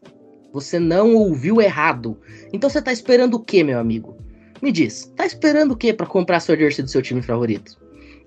Você 0.52 0.78
não 0.78 1.14
ouviu 1.14 1.60
errado. 1.60 2.18
Então 2.52 2.68
você 2.68 2.80
tá 2.80 2.92
esperando 2.92 3.34
o 3.34 3.40
que, 3.40 3.62
meu 3.62 3.78
amigo? 3.78 4.16
Me 4.60 4.72
diz, 4.72 5.12
tá 5.16 5.24
esperando 5.24 5.72
o 5.72 5.76
que 5.76 5.92
para 5.92 6.06
comprar 6.06 6.40
sua 6.40 6.56
jersey 6.56 6.84
do 6.84 6.90
seu 6.90 7.02
time 7.02 7.22
favorito? 7.22 7.76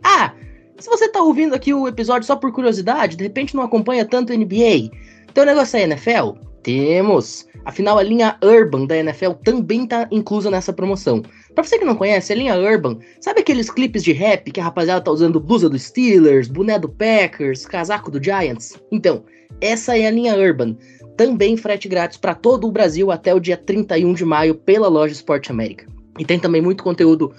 Ah, 0.04 0.34
se 0.80 0.90
você 0.90 1.10
tá 1.10 1.22
ouvindo 1.22 1.54
aqui 1.54 1.74
o 1.74 1.88
episódio 1.88 2.26
só 2.26 2.36
por 2.36 2.52
curiosidade, 2.52 3.18
de 3.18 3.24
repente 3.24 3.56
não 3.56 3.64
acompanha 3.64 4.06
tanto 4.06 4.34
NBA, 4.34 4.90
Tem 5.34 5.44
o 5.44 5.46
negócio 5.46 5.78
aí, 5.78 5.84
NFL? 5.84 6.32
Temos! 6.64 7.48
Afinal, 7.66 7.98
a 8.00 8.04
linha 8.04 8.38
Urban 8.44 8.86
da 8.86 8.98
NFL 8.98 9.34
também 9.44 9.86
tá 9.86 10.08
inclusa 10.12 10.50
nessa 10.50 10.74
promoção. 10.74 11.22
Pra 11.54 11.64
você 11.64 11.78
que 11.78 11.86
não 11.86 11.96
conhece, 11.96 12.32
a 12.32 12.36
linha 12.36 12.58
Urban, 12.58 12.98
sabe 13.20 13.42
aqueles 13.42 13.70
clipes 13.70 14.04
de 14.04 14.14
rap 14.14 14.52
que 14.52 14.60
a 14.60 14.64
rapaziada 14.64 15.02
tá 15.02 15.12
usando 15.12 15.40
blusa 15.40 15.70
do 15.70 15.78
Steelers, 15.78 16.48
boné 16.48 16.80
do 16.80 16.88
Packers, 16.88 17.66
casaco 17.66 18.10
do 18.10 18.24
Giants? 18.24 18.82
Então, 18.92 19.24
essa 19.60 19.98
é 19.98 20.08
a 20.08 20.12
linha 20.12 20.36
Urban. 20.36 20.78
Também 21.18 21.58
frete 21.58 21.90
grátis 21.90 22.18
para 22.18 22.34
todo 22.34 22.68
o 22.68 22.72
Brasil 22.72 23.12
até 23.12 23.34
o 23.34 23.40
dia 23.40 23.58
31 23.58 24.14
de 24.14 24.24
maio 24.24 24.56
pela 24.56 24.88
loja 24.88 25.14
Esporte 25.14 25.52
América. 25.52 25.86
E 26.18 26.26
tem 26.26 26.40
também 26.40 26.62
muito 26.62 26.84
conteúdo 26.84 27.34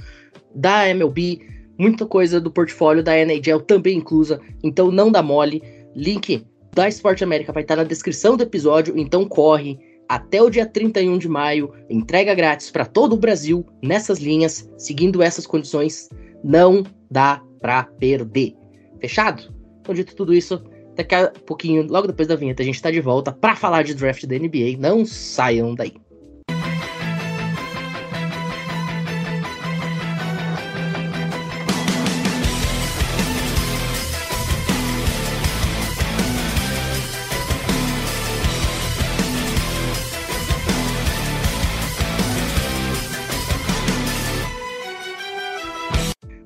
da 0.54 0.88
MLB, 0.88 1.40
muita 1.78 2.04
coisa 2.04 2.40
do 2.40 2.50
portfólio 2.50 3.02
da 3.02 3.16
NHL 3.16 3.60
também 3.60 3.98
inclusa, 3.98 4.40
então 4.62 4.90
não 4.90 5.10
dá 5.10 5.22
mole. 5.22 5.62
Link 5.96 6.44
da 6.74 6.88
Esporte 6.88 7.24
América 7.24 7.52
vai 7.52 7.62
estar 7.62 7.76
na 7.76 7.84
descrição 7.84 8.36
do 8.36 8.42
episódio, 8.42 8.96
então 8.96 9.26
corre 9.26 9.78
até 10.12 10.42
o 10.42 10.50
dia 10.50 10.66
31 10.66 11.16
de 11.16 11.26
maio, 11.26 11.72
entrega 11.88 12.34
grátis 12.34 12.70
para 12.70 12.84
todo 12.84 13.14
o 13.14 13.16
Brasil 13.16 13.64
nessas 13.82 14.18
linhas, 14.18 14.70
seguindo 14.76 15.22
essas 15.22 15.46
condições, 15.46 16.10
não 16.44 16.84
dá 17.10 17.42
para 17.62 17.84
perder. 17.84 18.54
Fechado? 19.00 19.50
Então, 19.80 19.94
dito 19.94 20.14
tudo 20.14 20.34
isso, 20.34 20.62
daqui 20.94 21.14
a 21.14 21.28
pouquinho, 21.46 21.86
logo 21.88 22.08
depois 22.08 22.28
da 22.28 22.36
vinheta, 22.36 22.60
a 22.60 22.64
gente 22.66 22.74
está 22.74 22.90
de 22.90 23.00
volta 23.00 23.32
para 23.32 23.56
falar 23.56 23.84
de 23.84 23.94
draft 23.94 24.26
da 24.26 24.36
NBA. 24.38 24.76
Não 24.78 25.06
saiam 25.06 25.74
daí. 25.74 25.94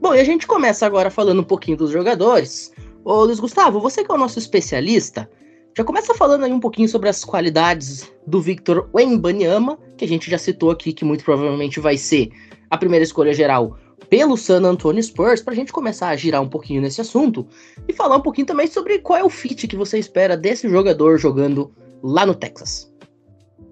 Bom, 0.06 0.14
e 0.14 0.20
a 0.20 0.24
gente 0.24 0.46
começa 0.46 0.86
agora 0.86 1.10
falando 1.10 1.40
um 1.40 1.44
pouquinho 1.44 1.76
dos 1.76 1.90
jogadores. 1.90 2.72
Ô 3.04 3.24
Luiz 3.24 3.40
Gustavo, 3.40 3.80
você 3.80 4.04
que 4.04 4.12
é 4.12 4.14
o 4.14 4.18
nosso 4.18 4.38
especialista, 4.38 5.28
já 5.76 5.82
começa 5.82 6.14
falando 6.14 6.44
aí 6.44 6.52
um 6.52 6.60
pouquinho 6.60 6.88
sobre 6.88 7.08
as 7.08 7.24
qualidades 7.24 8.08
do 8.24 8.40
Victor 8.40 8.88
Wembanyama, 8.94 9.76
que 9.96 10.04
a 10.04 10.08
gente 10.08 10.30
já 10.30 10.38
citou 10.38 10.70
aqui, 10.70 10.92
que 10.92 11.04
muito 11.04 11.24
provavelmente 11.24 11.80
vai 11.80 11.96
ser 11.96 12.30
a 12.70 12.78
primeira 12.78 13.02
escolha 13.02 13.34
geral 13.34 13.78
pelo 14.08 14.36
San 14.36 14.62
Antonio 14.62 15.02
Spurs, 15.02 15.42
pra 15.42 15.56
gente 15.56 15.72
começar 15.72 16.10
a 16.10 16.16
girar 16.16 16.40
um 16.40 16.48
pouquinho 16.48 16.82
nesse 16.82 17.00
assunto 17.00 17.44
e 17.88 17.92
falar 17.92 18.14
um 18.14 18.22
pouquinho 18.22 18.46
também 18.46 18.68
sobre 18.68 19.00
qual 19.00 19.18
é 19.18 19.24
o 19.24 19.28
fit 19.28 19.66
que 19.66 19.74
você 19.74 19.98
espera 19.98 20.36
desse 20.36 20.68
jogador 20.68 21.18
jogando 21.18 21.72
lá 22.00 22.24
no 22.24 22.36
Texas. 22.36 22.94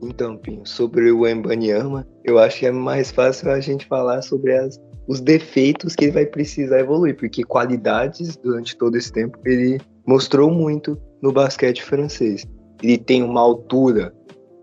Então, 0.02 0.36
Pinho, 0.36 0.66
sobre 0.66 1.12
o 1.12 1.28
Embanyama, 1.28 2.04
eu 2.24 2.40
acho 2.40 2.58
que 2.58 2.66
é 2.66 2.72
mais 2.72 3.12
fácil 3.12 3.52
a 3.52 3.60
gente 3.60 3.86
falar 3.86 4.20
sobre 4.20 4.52
as, 4.52 4.80
os 5.06 5.20
defeitos 5.20 5.94
que 5.94 6.06
ele 6.06 6.12
vai 6.12 6.26
precisar 6.26 6.80
evoluir, 6.80 7.16
porque 7.16 7.42
qualidades 7.42 8.36
durante 8.36 8.76
todo 8.76 8.96
esse 8.96 9.12
tempo 9.12 9.38
ele 9.44 9.80
mostrou 10.06 10.50
muito 10.50 10.98
no 11.20 11.32
basquete 11.32 11.82
francês. 11.82 12.46
Ele 12.82 12.98
tem 12.98 13.22
uma 13.22 13.40
altura 13.40 14.14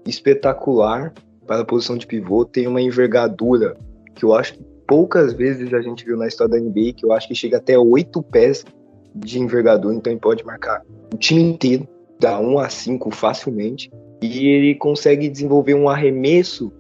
espetacular 0.06 1.14
para 1.46 1.62
a 1.62 1.66
posição 1.66 1.98
de 1.98 2.08
pivô, 2.08 2.46
tem 2.46 2.68
uma 2.68 2.82
envergadura 2.82 3.78
que 4.16 4.26
eu 4.26 4.34
acho 4.34 4.54
que 4.54 4.64
poucas 4.88 5.34
vezes 5.34 5.74
a 5.74 5.82
gente 5.82 6.04
viu 6.06 6.18
na 6.18 6.28
história 6.28 6.52
da 6.52 6.60
NBA, 6.60 6.94
que 6.96 7.06
eu 7.06 7.12
acho 7.12 7.28
que 7.28 7.36
chega 7.36 7.58
até 7.58 7.78
oito 7.78 8.22
pés 8.22 8.66
de 9.16 9.40
envergadura, 9.40 9.96
então 9.96 10.12
ele 10.12 10.20
pode 10.20 10.46
marcar 10.46 10.82
o 11.14 11.18
time 11.18 11.42
inteiro, 11.42 11.88
da 12.20 12.40
1 12.40 12.60
a 12.60 12.70
5 12.70 13.12
facilmente, 13.12 13.92
e 14.22 14.48
ele 14.48 14.76
consegue 14.76 15.28
desenvolver 15.28 15.74
um 15.74 15.90
arremesso 15.90 16.72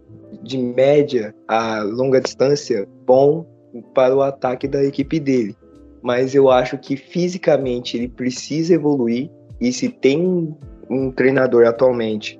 de 0.43 0.57
média 0.57 1.33
a 1.47 1.81
longa 1.81 2.21
distância 2.21 2.87
bom 3.05 3.45
para 3.93 4.15
o 4.15 4.21
ataque 4.21 4.67
da 4.67 4.83
equipe 4.83 5.19
dele. 5.19 5.55
Mas 6.01 6.33
eu 6.33 6.49
acho 6.49 6.77
que 6.77 6.95
fisicamente 6.97 7.97
ele 7.97 8.07
precisa 8.07 8.73
evoluir 8.73 9.29
e 9.59 9.71
se 9.71 9.89
tem 9.89 10.55
um, 10.89 11.11
treinador 11.11 11.65
atualmente 11.67 12.39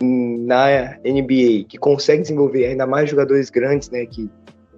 na 0.00 0.96
NBA 1.04 1.64
que 1.68 1.78
consegue 1.78 2.22
desenvolver 2.22 2.66
ainda 2.66 2.86
mais 2.86 3.10
jogadores 3.10 3.50
grandes, 3.50 3.90
né, 3.90 4.06
que 4.06 4.30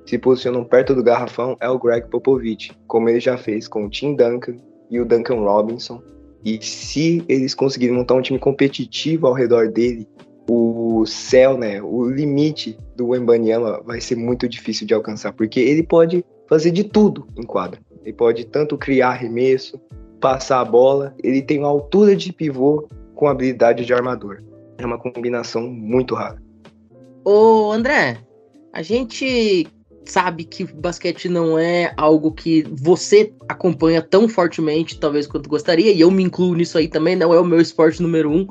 se 0.04 0.18
posicionam 0.18 0.64
perto 0.64 0.94
do 0.94 1.02
garrafão, 1.02 1.56
é 1.60 1.68
o 1.68 1.78
Greg 1.78 2.08
Popovich, 2.10 2.72
como 2.86 3.08
ele 3.08 3.20
já 3.20 3.38
fez 3.38 3.66
com 3.66 3.86
o 3.86 3.88
Tim 3.88 4.14
Duncan 4.14 4.56
e 4.90 5.00
o 5.00 5.04
Duncan 5.04 5.36
Robinson. 5.36 6.02
E 6.44 6.62
se 6.62 7.24
eles 7.26 7.54
conseguirem 7.54 7.96
montar 7.96 8.14
um 8.14 8.20
time 8.20 8.38
competitivo 8.38 9.26
ao 9.26 9.32
redor 9.32 9.70
dele, 9.70 10.06
o 10.48 11.04
céu, 11.06 11.56
né, 11.56 11.80
o 11.82 12.08
limite 12.08 12.78
do 12.96 13.14
Embanyama 13.14 13.82
vai 13.84 14.00
ser 14.00 14.16
muito 14.16 14.48
difícil 14.48 14.86
de 14.86 14.94
alcançar, 14.94 15.32
porque 15.32 15.60
ele 15.60 15.82
pode 15.82 16.24
fazer 16.48 16.70
de 16.70 16.84
tudo 16.84 17.26
em 17.36 17.42
quadra. 17.42 17.80
Ele 18.02 18.12
pode 18.12 18.44
tanto 18.44 18.76
criar 18.76 19.10
arremesso, 19.10 19.80
passar 20.20 20.60
a 20.60 20.64
bola, 20.64 21.14
ele 21.22 21.42
tem 21.42 21.58
uma 21.58 21.68
altura 21.68 22.14
de 22.14 22.32
pivô 22.32 22.88
com 23.14 23.28
habilidade 23.28 23.84
de 23.84 23.94
armador. 23.94 24.42
É 24.78 24.84
uma 24.84 24.98
combinação 24.98 25.62
muito 25.68 26.14
rara. 26.14 26.42
Ô, 27.24 27.72
André, 27.72 28.18
a 28.72 28.82
gente 28.82 29.66
sabe 30.04 30.44
que 30.44 30.64
basquete 30.64 31.28
não 31.28 31.58
é 31.58 31.92
algo 31.96 32.32
que 32.32 32.64
você 32.70 33.32
acompanha 33.48 34.02
tão 34.02 34.28
fortemente, 34.28 34.98
talvez 35.00 35.26
quanto 35.26 35.48
gostaria, 35.48 35.92
e 35.92 36.00
eu 36.00 36.10
me 36.10 36.22
incluo 36.22 36.54
nisso 36.54 36.76
aí 36.76 36.88
também, 36.88 37.16
não 37.16 37.32
é 37.32 37.40
o 37.40 37.44
meu 37.44 37.60
esporte 37.60 38.02
número 38.02 38.30
um. 38.30 38.46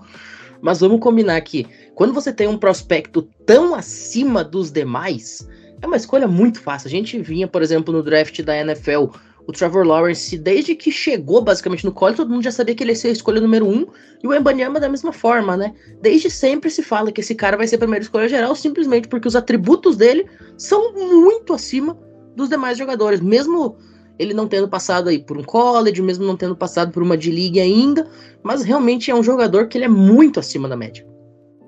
Mas 0.62 0.79
vamos 0.79 1.00
combinar 1.00 1.35
aqui, 1.35 1.67
quando 1.95 2.13
você 2.13 2.33
tem 2.33 2.47
um 2.47 2.57
prospecto 2.57 3.21
tão 3.45 3.75
acima 3.75 4.43
dos 4.43 4.71
demais, 4.71 5.47
é 5.81 5.88
uma 5.88 5.97
escolha 5.97 6.27
muito 6.27 6.62
fácil. 6.62 6.88
A 6.88 6.91
gente 6.91 7.19
vinha, 7.19 7.47
por 7.47 7.62
exemplo, 7.62 7.93
no 7.93 8.01
draft 8.01 8.41
da 8.41 8.57
NFL, 8.57 9.09
o 9.45 9.51
Trevor 9.51 9.85
Lawrence, 9.85 10.38
desde 10.38 10.73
que 10.75 10.91
chegou 10.91 11.41
basicamente 11.41 11.85
no 11.85 11.91
college, 11.91 12.17
todo 12.17 12.31
mundo 12.31 12.43
já 12.43 12.51
sabia 12.51 12.73
que 12.73 12.83
ele 12.83 12.91
ia 12.91 12.95
ser 12.95 13.09
a 13.09 13.12
escolha 13.12 13.41
número 13.41 13.67
um, 13.67 13.85
e 14.23 14.27
o 14.27 14.33
Embanyama 14.33 14.79
da 14.79 14.88
mesma 14.88 15.12
forma, 15.12 15.57
né? 15.57 15.73
Desde 16.01 16.31
sempre 16.31 16.69
se 16.69 16.81
fala 16.81 17.12
que 17.12 17.21
esse 17.21 17.35
cara 17.35 17.57
vai 17.57 17.67
ser 17.67 17.75
a 17.75 17.79
primeira 17.79 18.03
escolha 18.03 18.29
geral, 18.29 18.55
simplesmente 18.55 19.07
porque 19.07 19.27
os 19.27 19.35
atributos 19.35 19.97
dele 19.97 20.25
são 20.57 20.93
muito 20.93 21.53
acima 21.53 21.97
dos 22.35 22.50
demais 22.50 22.77
jogadores, 22.77 23.19
mesmo 23.19 23.75
ele 24.17 24.33
não 24.33 24.47
tendo 24.47 24.67
passado 24.67 25.09
aí 25.09 25.19
por 25.19 25.38
um 25.38 25.43
college, 25.43 26.01
mesmo 26.01 26.25
não 26.25 26.38
tendo 26.38 26.55
passado 26.55 26.91
por 26.91 27.03
uma 27.03 27.17
D-League 27.17 27.59
ainda, 27.59 28.07
mas 28.41 28.63
realmente 28.63 29.12
é 29.12 29.15
um 29.15 29.23
jogador 29.23 29.67
que 29.67 29.77
ele 29.77 29.85
é 29.85 29.89
muito 29.89 30.39
acima 30.39 30.69
da 30.69 30.77
média. 30.77 31.12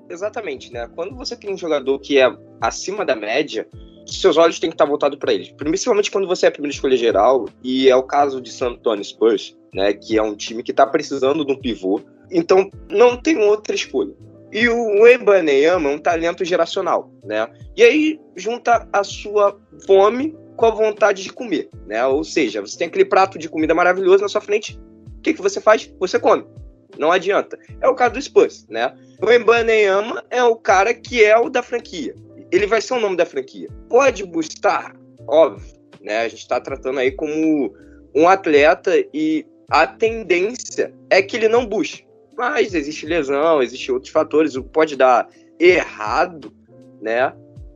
Exatamente, 0.08 0.72
né? 0.72 0.88
Quando 0.94 1.16
você 1.16 1.36
tem 1.36 1.52
um 1.52 1.58
jogador 1.58 1.98
que 1.98 2.18
é 2.18 2.30
acima 2.60 3.04
da 3.04 3.16
média, 3.16 3.68
seus 4.06 4.36
olhos 4.36 4.60
têm 4.60 4.70
que 4.70 4.74
estar 4.74 4.84
voltados 4.84 5.18
para 5.18 5.32
ele. 5.32 5.52
Principalmente 5.56 6.10
quando 6.10 6.26
você 6.26 6.46
é 6.46 6.48
a 6.48 6.52
primeira 6.52 6.74
escolha 6.74 6.96
geral, 6.96 7.46
e 7.62 7.88
é 7.88 7.96
o 7.96 8.02
caso 8.02 8.40
de 8.40 8.52
San 8.52 8.68
Antonio 8.68 9.04
Spurs, 9.04 9.56
né? 9.74 9.92
Que 9.92 10.16
é 10.16 10.22
um 10.22 10.34
time 10.34 10.62
que 10.62 10.70
está 10.70 10.86
precisando 10.86 11.44
de 11.44 11.52
um 11.52 11.58
pivô. 11.58 12.00
Então, 12.30 12.70
não 12.90 13.16
tem 13.16 13.38
outra 13.38 13.74
escolha. 13.74 14.14
E 14.52 14.68
o 14.68 15.06
Ebaneyama 15.06 15.90
é 15.90 15.94
um 15.94 15.98
talento 15.98 16.44
geracional, 16.44 17.10
né? 17.24 17.48
E 17.76 17.82
aí 17.82 18.20
junta 18.36 18.88
a 18.92 19.02
sua 19.02 19.58
fome 19.86 20.36
com 20.56 20.66
a 20.66 20.70
vontade 20.70 21.22
de 21.22 21.32
comer, 21.32 21.68
né? 21.86 22.04
Ou 22.06 22.24
seja, 22.24 22.60
você 22.60 22.78
tem 22.78 22.86
aquele 22.86 23.04
prato 23.04 23.38
de 23.38 23.48
comida 23.48 23.74
maravilhoso 23.74 24.22
na 24.22 24.28
sua 24.28 24.40
frente, 24.40 24.78
o 25.18 25.20
que, 25.20 25.34
que 25.34 25.42
você 25.42 25.60
faz? 25.60 25.92
Você 25.98 26.18
come. 26.18 26.46
Não 26.98 27.10
adianta. 27.10 27.58
É 27.80 27.88
o 27.88 27.94
caso 27.94 28.14
do 28.14 28.22
Spurs, 28.22 28.66
né? 28.68 28.94
O 29.22 29.30
Ebaneyama 29.30 30.24
é 30.30 30.42
o 30.42 30.56
cara 30.56 30.94
que 30.94 31.24
é 31.24 31.36
o 31.38 31.48
da 31.48 31.62
franquia. 31.62 32.14
Ele 32.50 32.66
vai 32.66 32.80
ser 32.80 32.94
o 32.94 33.00
nome 33.00 33.16
da 33.16 33.26
franquia. 33.26 33.68
Pode 33.88 34.24
buscar, 34.24 34.94
óbvio, 35.26 35.74
né? 36.00 36.18
A 36.18 36.28
gente 36.28 36.40
está 36.40 36.60
tratando 36.60 37.00
aí 37.00 37.10
como 37.10 37.74
um 38.14 38.28
atleta 38.28 38.92
e 39.12 39.44
a 39.70 39.86
tendência 39.86 40.94
é 41.10 41.20
que 41.20 41.36
ele 41.36 41.48
não 41.48 41.66
busque. 41.66 42.06
Mas 42.36 42.74
existe 42.74 43.06
lesão, 43.06 43.62
existe 43.62 43.90
outros 43.90 44.12
fatores, 44.12 44.56
pode 44.72 44.94
dar 44.94 45.28
errado, 45.58 46.52
né? 47.00 47.32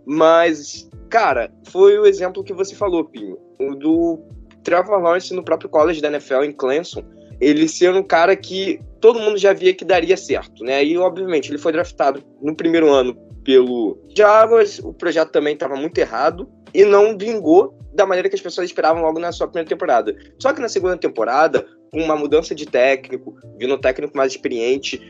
Mas, 0.06 0.88
cara, 1.08 1.52
foi 1.68 1.98
o 1.98 2.06
exemplo 2.06 2.44
que 2.44 2.52
você 2.52 2.74
falou, 2.74 3.04
Pinho. 3.04 3.38
O 3.58 3.74
do 3.74 4.18
Trevor 4.62 5.00
Lawrence 5.00 5.34
no 5.34 5.44
próprio 5.44 5.70
college 5.70 6.00
da 6.00 6.08
NFL 6.08 6.42
em 6.44 6.52
Clemson. 6.52 7.02
Ele 7.40 7.68
ser 7.68 7.94
um 7.94 8.02
cara 8.02 8.36
que 8.36 8.80
todo 9.00 9.18
mundo 9.18 9.38
já 9.38 9.52
via 9.52 9.74
que 9.74 9.84
daria 9.84 10.16
certo, 10.16 10.62
né? 10.62 10.84
E, 10.84 10.96
obviamente, 10.98 11.50
ele 11.50 11.58
foi 11.58 11.72
draftado 11.72 12.22
no 12.42 12.54
primeiro 12.54 12.90
ano 12.90 13.16
pelo 13.44 13.98
Jaguars, 14.14 14.78
o 14.80 14.92
projeto 14.92 15.30
também 15.30 15.54
estava 15.54 15.74
muito 15.74 15.96
errado 15.98 16.48
e 16.74 16.84
não 16.84 17.16
vingou 17.16 17.74
da 17.92 18.06
maneira 18.06 18.28
que 18.28 18.34
as 18.34 18.40
pessoas 18.40 18.66
esperavam 18.66 19.02
logo 19.02 19.18
na 19.18 19.32
sua 19.32 19.48
primeira 19.48 19.68
temporada. 19.68 20.14
Só 20.38 20.52
que 20.52 20.60
na 20.60 20.68
segunda 20.68 20.96
temporada, 20.96 21.66
com 21.90 22.00
uma 22.00 22.16
mudança 22.16 22.54
de 22.54 22.66
técnico, 22.66 23.36
vindo 23.58 23.74
um 23.74 23.80
técnico 23.80 24.16
mais 24.16 24.32
experiente, 24.32 25.00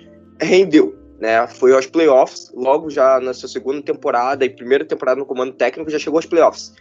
rendeu. 0.40 0.98
Né, 1.20 1.46
foi 1.46 1.74
aos 1.74 1.84
playoffs, 1.84 2.50
logo 2.54 2.88
já 2.88 3.20
na 3.20 3.34
sua 3.34 3.46
segunda 3.46 3.82
temporada 3.82 4.42
e 4.42 4.48
primeira 4.48 4.86
temporada 4.86 5.20
no 5.20 5.26
comando 5.26 5.52
técnico, 5.52 5.90
já 5.90 5.98
chegou 5.98 6.16
aos 6.16 6.24
playoffs. 6.24 6.72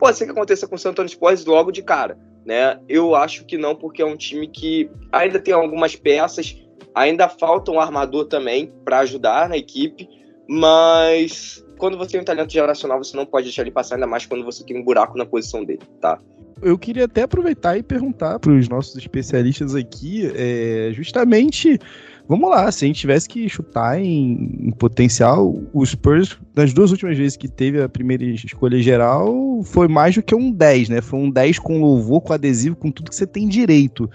Pode 0.00 0.18
ser 0.18 0.24
que 0.24 0.32
aconteça 0.32 0.66
com 0.66 0.74
o 0.74 0.78
San 0.78 0.90
Antonio 0.90 1.08
Spurs 1.08 1.44
logo 1.44 1.70
de 1.70 1.80
cara, 1.80 2.18
né? 2.44 2.78
Eu 2.88 3.14
acho 3.14 3.44
que 3.44 3.56
não, 3.56 3.74
porque 3.74 4.02
é 4.02 4.06
um 4.06 4.16
time 4.16 4.48
que 4.48 4.90
ainda 5.12 5.38
tem 5.38 5.54
algumas 5.54 5.96
peças 5.96 6.64
Ainda 6.94 7.28
falta 7.28 7.72
um 7.72 7.80
armador 7.80 8.26
também 8.26 8.72
para 8.84 9.00
ajudar 9.00 9.48
na 9.48 9.56
equipe, 9.56 10.08
mas 10.48 11.64
quando 11.76 11.98
você 11.98 12.12
tem 12.12 12.20
um 12.20 12.24
talento 12.24 12.52
geracional, 12.52 13.02
você 13.02 13.16
não 13.16 13.26
pode 13.26 13.46
deixar 13.46 13.62
ele 13.62 13.72
passar, 13.72 13.96
ainda 13.96 14.06
mais 14.06 14.24
quando 14.24 14.44
você 14.44 14.64
tem 14.64 14.78
um 14.80 14.84
buraco 14.84 15.18
na 15.18 15.26
posição 15.26 15.64
dele, 15.64 15.82
tá? 16.00 16.20
Eu 16.62 16.78
queria 16.78 17.06
até 17.06 17.22
aproveitar 17.22 17.76
e 17.76 17.82
perguntar 17.82 18.38
para 18.38 18.52
os 18.52 18.68
nossos 18.68 18.96
especialistas 18.96 19.74
aqui, 19.74 20.30
é, 20.36 20.92
justamente, 20.92 21.80
vamos 22.28 22.48
lá, 22.50 22.70
se 22.70 22.84
a 22.84 22.88
gente 22.88 23.00
tivesse 23.00 23.28
que 23.28 23.48
chutar 23.48 24.00
em, 24.00 24.68
em, 24.68 24.70
potencial, 24.70 25.62
o 25.72 25.84
Spurs, 25.84 26.38
nas 26.54 26.72
duas 26.72 26.90
últimas 26.90 27.16
vezes 27.16 27.36
que 27.36 27.48
teve 27.48 27.82
a 27.82 27.88
primeira 27.88 28.24
escolha 28.24 28.80
geral, 28.80 29.62
foi 29.64 29.88
mais 29.88 30.14
do 30.14 30.22
que 30.22 30.34
um 30.34 30.50
10, 30.50 30.88
né? 30.88 31.00
Foi 31.00 31.18
um 31.18 31.30
10 31.30 31.58
com 31.58 31.80
louvor, 31.80 32.20
com 32.20 32.32
adesivo, 32.32 32.76
com 32.76 32.90
tudo 32.90 33.10
que 33.10 33.16
você 33.16 33.26
tem 33.26 33.48
direito. 33.48 34.10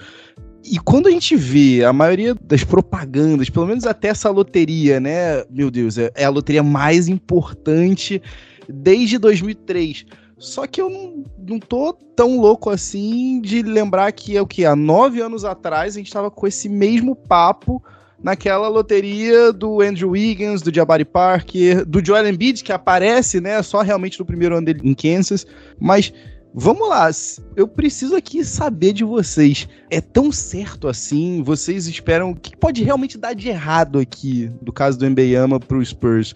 E 0.64 0.78
quando 0.78 1.08
a 1.08 1.12
gente 1.12 1.36
vê 1.36 1.84
a 1.84 1.94
maioria 1.94 2.36
das 2.36 2.64
propagandas, 2.64 3.50
pelo 3.50 3.66
menos 3.66 3.86
até 3.86 4.10
essa 4.10 4.30
loteria, 4.30 5.00
né? 5.00 5.44
Meu 5.50 5.72
Deus, 5.72 5.98
é, 5.98 6.12
é 6.16 6.26
a 6.26 6.30
loteria 6.30 6.64
mais 6.64 7.08
importante 7.08 8.22
desde 8.68 9.18
2003. 9.18 10.06
Só 10.38 10.66
que 10.66 10.82
eu 10.82 10.90
não, 10.90 11.24
não 11.38 11.60
tô 11.60 11.94
tão 12.16 12.40
louco 12.40 12.70
assim 12.70 13.42
de 13.42 13.62
lembrar 13.62 14.12
que 14.12 14.38
é 14.38 14.42
o 14.42 14.48
que? 14.48 14.66
Há 14.66 14.76
nove 14.76 15.22
anos 15.22 15.44
atrás 15.44 15.96
a 15.96 16.00
gente 16.00 16.12
tava 16.12 16.32
com 16.32 16.48
esse 16.48 16.70
mesmo 16.70 17.16
papo 17.16 17.84
naquela 18.24 18.68
loteria 18.68 19.54
do 19.54 19.82
Andrew 19.82 20.12
Wiggins, 20.12 20.62
do 20.62 20.74
Jabari 20.74 21.06
Parker, 21.06 21.86
do 21.86 22.06
Joel 22.06 22.28
Embiid, 22.28 22.64
que 22.64 22.72
aparece, 22.72 23.40
né, 23.40 23.62
só 23.64 23.82
realmente 23.82 24.20
no 24.20 24.26
primeiro 24.26 24.56
ano 24.56 24.66
dele 24.66 24.82
em 24.84 24.94
Kansas. 24.94 25.46
Mas 25.80 26.14
Vamos 26.54 26.90
lá, 26.90 27.10
eu 27.56 27.68
preciso 27.68 28.16
aqui 28.16 28.44
saber 28.44 28.92
de 28.92 29.04
vocês. 29.04 29.68
É 29.90 30.02
tão 30.02 30.32
certo 30.32 30.88
assim? 30.88 31.44
Vocês 31.44 31.86
esperam 31.86 32.32
o 32.32 32.36
que 32.36 32.58
pode 32.58 32.84
realmente 32.84 33.20
dar 33.20 33.34
de 33.34 33.50
errado 33.50 34.00
aqui 34.00 34.52
do 34.60 34.74
caso 34.74 34.98
do 34.98 35.08
Mbeyama 35.08 35.60
pro 35.60 35.86
Spurs? 35.86 36.34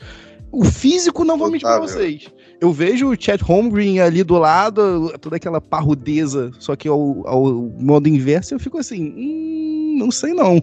O 0.51 0.63
físico 0.63 1.25
não 1.25 1.35
vou 1.35 1.49
mentir 1.49 1.67
pra 1.67 1.79
vocês. 1.79 2.27
Eu 2.61 2.71
vejo 2.71 3.09
o 3.09 3.19
Chat 3.19 3.43
Holmgren 3.43 4.01
ali 4.01 4.23
do 4.23 4.37
lado, 4.37 5.11
toda 5.19 5.37
aquela 5.37 5.59
parrudeza, 5.59 6.51
só 6.59 6.75
que 6.75 6.87
ao, 6.87 7.27
ao 7.27 7.43
modo 7.79 8.07
inverso, 8.07 8.53
eu 8.53 8.59
fico 8.59 8.77
assim, 8.77 9.15
hum, 9.17 9.95
não 9.97 10.11
sei 10.11 10.33
não. 10.33 10.61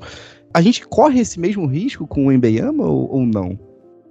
A 0.53 0.61
gente 0.61 0.87
corre 0.87 1.21
esse 1.21 1.39
mesmo 1.39 1.67
risco 1.67 2.07
com 2.07 2.27
o 2.27 2.33
Mbeyama 2.33 2.85
ou, 2.85 3.13
ou 3.13 3.27
não? 3.27 3.59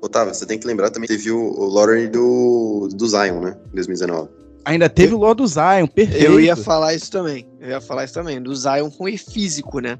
Otávio, 0.02 0.34
você 0.34 0.46
tem 0.46 0.58
que 0.58 0.66
lembrar 0.66 0.90
também, 0.90 1.08
teve 1.08 1.30
o, 1.30 1.40
o 1.40 1.66
Lauren 1.66 2.10
do, 2.10 2.88
do 2.94 3.08
Zion, 3.08 3.42
né, 3.42 3.58
em 3.72 3.76
2019. 3.76 4.30
Ainda 4.64 4.90
teve 4.90 5.14
o 5.14 5.18
Lord 5.18 5.42
do 5.42 5.48
Zion, 5.48 5.88
perfeito. 5.88 6.26
Eu 6.26 6.40
ia 6.40 6.56
falar 6.56 6.94
isso 6.94 7.12
também. 7.12 7.48
Eu 7.60 7.70
ia 7.70 7.82
falar 7.82 8.06
isso 8.06 8.14
também. 8.14 8.42
Do 8.42 8.56
Zion 8.56 8.90
com 8.92 9.08
e 9.08 9.18
físico, 9.18 9.80
né? 9.80 9.98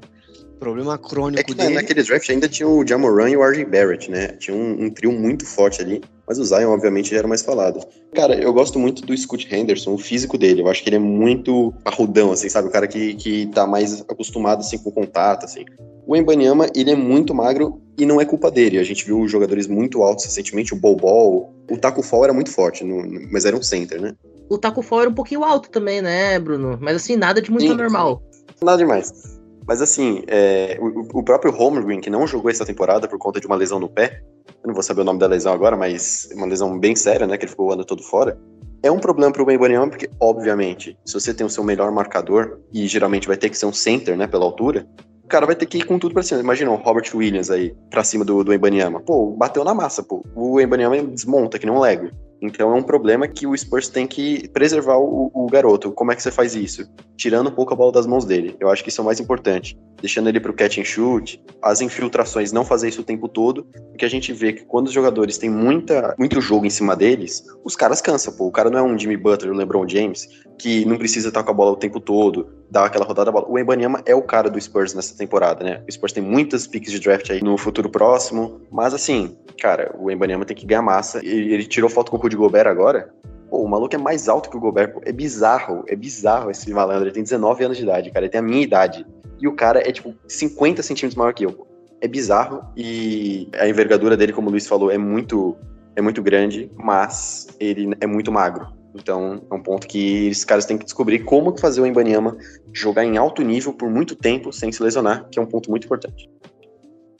Problema 0.60 0.98
crônico 0.98 1.40
é 1.40 1.42
que, 1.42 1.54
dele. 1.54 1.74
Naquele 1.74 2.02
draft 2.02 2.28
ainda 2.28 2.46
tinha 2.46 2.68
o 2.68 2.86
Jamoran 2.86 3.30
e 3.30 3.36
o 3.36 3.42
RJ 3.42 3.64
Barrett, 3.64 4.10
né? 4.10 4.28
Tinha 4.38 4.54
um, 4.54 4.84
um, 4.84 4.90
trio 4.90 5.10
muito 5.10 5.46
forte 5.46 5.80
ali. 5.80 6.02
Mas 6.28 6.38
o 6.38 6.44
Zion, 6.44 6.70
obviamente, 6.70 7.10
já 7.10 7.16
era 7.16 7.26
mais 7.26 7.42
falado. 7.42 7.80
Cara, 8.14 8.34
eu 8.34 8.52
gosto 8.52 8.78
muito 8.78 9.02
do 9.02 9.16
Scott 9.16 9.48
Henderson, 9.52 9.94
o 9.94 9.98
físico 9.98 10.36
dele. 10.36 10.60
Eu 10.60 10.68
acho 10.68 10.82
que 10.82 10.90
ele 10.90 10.96
é 10.96 11.00
muito 11.00 11.74
arrudão, 11.84 12.30
assim, 12.30 12.48
sabe? 12.48 12.68
O 12.68 12.70
cara 12.70 12.86
que, 12.86 13.14
que 13.14 13.46
tá 13.46 13.66
mais 13.66 14.02
acostumado, 14.02 14.60
assim, 14.60 14.78
com 14.78 14.90
o 14.90 14.92
contato, 14.92 15.44
assim. 15.44 15.64
O 16.10 16.16
Embanyama, 16.16 16.66
ele 16.74 16.90
é 16.90 16.96
muito 16.96 17.32
magro 17.32 17.80
e 17.96 18.04
não 18.04 18.20
é 18.20 18.24
culpa 18.24 18.50
dele. 18.50 18.80
A 18.80 18.82
gente 18.82 19.06
viu 19.06 19.28
jogadores 19.28 19.68
muito 19.68 20.02
altos 20.02 20.24
recentemente, 20.24 20.74
o 20.74 20.76
Bol 20.76 21.54
o 21.70 21.78
Taco 21.78 22.02
Fall 22.02 22.24
era 22.24 22.32
muito 22.32 22.50
forte, 22.50 22.82
no, 22.82 23.00
mas 23.30 23.44
era 23.44 23.56
um 23.56 23.62
center, 23.62 24.00
né? 24.00 24.12
o 24.48 24.58
taco 24.58 24.82
fall 24.82 25.02
era 25.02 25.08
um 25.10 25.14
pouquinho 25.14 25.44
alto 25.44 25.70
também, 25.70 26.02
né, 26.02 26.36
Bruno? 26.40 26.76
Mas 26.80 26.96
assim, 26.96 27.14
nada 27.14 27.40
de 27.40 27.48
muito 27.52 27.68
Sim, 27.68 27.76
normal. 27.76 28.20
Nada 28.60 28.78
demais. 28.78 29.38
Mas 29.64 29.80
assim, 29.80 30.24
é, 30.26 30.76
o, 30.80 31.20
o, 31.20 31.22
próprio 31.22 31.52
Holmgren, 31.52 32.00
que 32.00 32.10
não 32.10 32.26
jogou 32.26 32.50
essa 32.50 32.66
temporada 32.66 33.06
por 33.06 33.16
conta 33.16 33.38
de 33.38 33.46
uma 33.46 33.54
lesão 33.54 33.78
no 33.78 33.88
pé, 33.88 34.20
eu 34.48 34.66
não 34.66 34.74
vou 34.74 34.82
saber 34.82 35.02
o 35.02 35.04
nome 35.04 35.20
da 35.20 35.28
lesão 35.28 35.52
agora, 35.52 35.76
mas 35.76 36.28
uma 36.34 36.46
lesão 36.46 36.76
bem 36.76 36.96
séria, 36.96 37.28
né, 37.28 37.38
que 37.38 37.44
ele 37.44 37.50
ficou 37.50 37.68
o 37.68 37.72
ano 37.72 37.84
todo 37.84 38.02
fora, 38.02 38.36
é 38.82 38.90
um 38.90 38.98
problema 38.98 39.32
pro 39.32 39.46
Wembanyama, 39.46 39.88
porque, 39.88 40.10
obviamente, 40.18 40.98
se 41.04 41.14
você 41.14 41.32
tem 41.32 41.46
o 41.46 41.50
seu 41.50 41.62
melhor 41.62 41.92
marcador, 41.92 42.58
e 42.72 42.88
geralmente 42.88 43.28
vai 43.28 43.36
ter 43.36 43.48
que 43.48 43.56
ser 43.56 43.66
um 43.66 43.72
center, 43.72 44.16
né, 44.16 44.26
pela 44.26 44.44
altura, 44.44 44.88
o 44.98 45.09
cara 45.30 45.46
vai 45.46 45.54
ter 45.54 45.66
que 45.66 45.78
ir 45.78 45.84
com 45.84 45.98
tudo 45.98 46.12
pra 46.12 46.22
cima. 46.22 46.40
Imagina 46.40 46.70
o 46.70 46.76
Robert 46.76 47.10
Williams 47.14 47.50
aí, 47.50 47.74
pra 47.88 48.04
cima 48.04 48.24
do, 48.24 48.44
do 48.44 48.52
Embanyama. 48.52 49.00
Pô, 49.00 49.34
bateu 49.36 49.64
na 49.64 49.72
massa, 49.72 50.02
pô. 50.02 50.24
O 50.34 50.60
Embanyama 50.60 51.00
desmonta, 51.02 51.58
que 51.58 51.64
nem 51.64 51.74
um 51.74 51.80
Lego. 51.80 52.10
Então 52.40 52.72
é 52.72 52.74
um 52.74 52.82
problema 52.82 53.28
que 53.28 53.46
o 53.46 53.56
Spurs 53.56 53.88
tem 53.88 54.06
que 54.06 54.48
preservar 54.48 54.96
o, 54.96 55.30
o, 55.34 55.46
garoto. 55.46 55.92
Como 55.92 56.10
é 56.10 56.16
que 56.16 56.22
você 56.22 56.30
faz 56.30 56.54
isso? 56.54 56.88
Tirando 57.16 57.48
um 57.48 57.52
pouco 57.52 57.74
a 57.74 57.76
bola 57.76 57.92
das 57.92 58.06
mãos 58.06 58.24
dele. 58.24 58.56
Eu 58.58 58.70
acho 58.70 58.82
que 58.82 58.88
isso 58.88 59.00
é 59.00 59.02
o 59.02 59.04
mais 59.04 59.20
importante. 59.20 59.78
Deixando 60.00 60.28
ele 60.28 60.40
pro 60.40 60.54
catch 60.54 60.78
and 60.78 60.84
shoot, 60.84 61.42
as 61.62 61.82
infiltrações, 61.82 62.52
não 62.52 62.64
fazer 62.64 62.88
isso 62.88 63.02
o 63.02 63.04
tempo 63.04 63.28
todo, 63.28 63.64
porque 63.90 64.04
a 64.06 64.08
gente 64.08 64.32
vê 64.32 64.52
que 64.54 64.64
quando 64.64 64.86
os 64.86 64.92
jogadores 64.92 65.36
têm 65.36 65.50
muita, 65.50 66.14
muito 66.18 66.40
jogo 66.40 66.64
em 66.64 66.70
cima 66.70 66.96
deles, 66.96 67.44
os 67.62 67.76
caras 67.76 68.00
cansam, 68.00 68.32
pô. 68.32 68.46
O 68.46 68.52
cara 68.52 68.70
não 68.70 68.78
é 68.78 68.82
um 68.82 68.98
Jimmy 68.98 69.18
Butler, 69.18 69.52
um 69.52 69.56
LeBron 69.56 69.86
James, 69.86 70.26
que 70.58 70.84
não 70.86 70.96
precisa 70.96 71.28
estar 71.28 71.42
com 71.42 71.50
a 71.50 71.54
bola 71.54 71.72
o 71.72 71.76
tempo 71.76 72.00
todo, 72.00 72.48
dar 72.70 72.84
aquela 72.84 73.04
rodada 73.04 73.30
bola. 73.32 73.46
O 73.48 73.58
Embanyama 73.58 74.02
é 74.06 74.14
o 74.14 74.22
cara 74.22 74.48
do 74.48 74.60
Spurs 74.60 74.94
nessa 74.94 75.16
temporada, 75.16 75.64
né? 75.64 75.82
O 75.88 75.92
Spurs 75.92 76.12
tem 76.12 76.22
muitas 76.22 76.66
picks 76.66 76.92
de 76.92 77.00
draft 77.00 77.30
aí 77.30 77.42
no 77.42 77.58
futuro 77.58 77.90
próximo, 77.90 78.60
mas 78.70 78.94
assim, 78.94 79.36
cara, 79.60 79.94
o 79.98 80.10
Embanyama 80.10 80.44
tem 80.44 80.56
que 80.56 80.66
ganhar 80.66 80.82
massa. 80.82 81.18
Ele, 81.24 81.54
ele 81.54 81.64
tirou 81.64 81.90
foto 81.90 82.10
com 82.10 82.16
o 82.16 82.20
Rudy 82.30 82.36
Gobert 82.36 82.68
agora. 82.68 83.12
Pô, 83.48 83.62
o 83.62 83.68
maluco 83.68 83.94
é 83.94 83.98
mais 83.98 84.28
alto 84.28 84.48
que 84.48 84.56
o 84.56 84.60
Gobert. 84.60 84.92
Pô. 84.92 85.00
É 85.04 85.12
bizarro, 85.12 85.84
é 85.88 85.96
bizarro 85.96 86.50
esse 86.50 86.70
malandro. 86.72 87.04
Ele 87.04 87.12
tem 87.12 87.22
19 87.22 87.64
anos 87.64 87.76
de 87.76 87.82
idade, 87.82 88.10
cara. 88.10 88.24
Ele 88.24 88.30
tem 88.30 88.38
a 88.38 88.42
minha 88.42 88.62
idade. 88.62 89.04
E 89.40 89.48
o 89.48 89.54
cara 89.54 89.80
é, 89.80 89.90
tipo, 89.90 90.14
50 90.28 90.82
centímetros 90.82 91.16
maior 91.16 91.32
que 91.34 91.44
eu. 91.44 91.52
Pô. 91.52 91.66
É 92.00 92.06
bizarro. 92.06 92.64
E 92.76 93.48
a 93.54 93.68
envergadura 93.68 94.16
dele, 94.16 94.32
como 94.32 94.48
o 94.48 94.50
Luiz 94.50 94.66
falou, 94.66 94.90
é 94.90 94.98
muito, 94.98 95.56
é 95.96 96.00
muito 96.00 96.22
grande, 96.22 96.70
mas 96.76 97.48
ele 97.58 97.90
é 98.00 98.06
muito 98.06 98.30
magro. 98.30 98.68
Então, 98.94 99.42
é 99.50 99.54
um 99.54 99.62
ponto 99.62 99.86
que 99.86 100.28
esses 100.28 100.44
caras 100.44 100.64
têm 100.64 100.76
que 100.76 100.84
descobrir 100.84 101.20
como 101.20 101.56
fazer 101.56 101.80
o 101.80 101.86
Embanyama 101.86 102.36
jogar 102.72 103.04
em 103.04 103.16
alto 103.16 103.42
nível 103.42 103.72
por 103.72 103.88
muito 103.88 104.16
tempo 104.16 104.52
sem 104.52 104.72
se 104.72 104.82
lesionar, 104.82 105.28
que 105.30 105.38
é 105.38 105.42
um 105.42 105.46
ponto 105.46 105.70
muito 105.70 105.84
importante. 105.84 106.28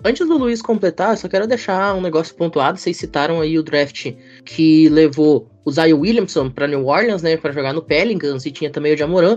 Antes 0.02 0.26
do 0.26 0.38
Luiz 0.38 0.62
completar, 0.62 1.16
só 1.18 1.28
quero 1.28 1.46
deixar 1.46 1.94
um 1.94 2.00
negócio 2.00 2.34
pontuado. 2.34 2.78
Vocês 2.78 2.96
citaram 2.96 3.40
aí 3.40 3.58
o 3.58 3.62
draft 3.62 4.12
que 4.44 4.88
levou 4.88 5.50
o 5.64 5.70
Zion 5.70 5.98
Williamson 5.98 6.48
para 6.48 6.66
New 6.66 6.86
Orleans, 6.86 7.22
né, 7.22 7.36
para 7.36 7.52
jogar 7.52 7.74
no 7.74 7.82
Pelicans 7.82 8.46
e 8.46 8.50
tinha 8.50 8.70
também 8.70 8.94
o 8.94 8.96
Jamoran. 8.96 9.36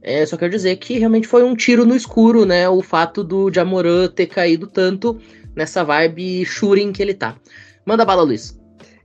É, 0.00 0.24
só 0.24 0.36
quero 0.36 0.52
dizer 0.52 0.76
que 0.76 0.98
realmente 0.98 1.26
foi 1.26 1.42
um 1.42 1.56
tiro 1.56 1.84
no 1.84 1.96
escuro, 1.96 2.44
né, 2.44 2.68
o 2.68 2.80
fato 2.80 3.24
do 3.24 3.52
Jamoran 3.52 4.06
ter 4.06 4.26
caído 4.26 4.68
tanto 4.68 5.18
nessa 5.56 5.82
vibe 5.82 6.44
shooting 6.44 6.92
que 6.92 7.02
ele 7.02 7.14
tá. 7.14 7.34
Manda 7.84 8.04
bala, 8.04 8.22
Luiz. 8.22 8.56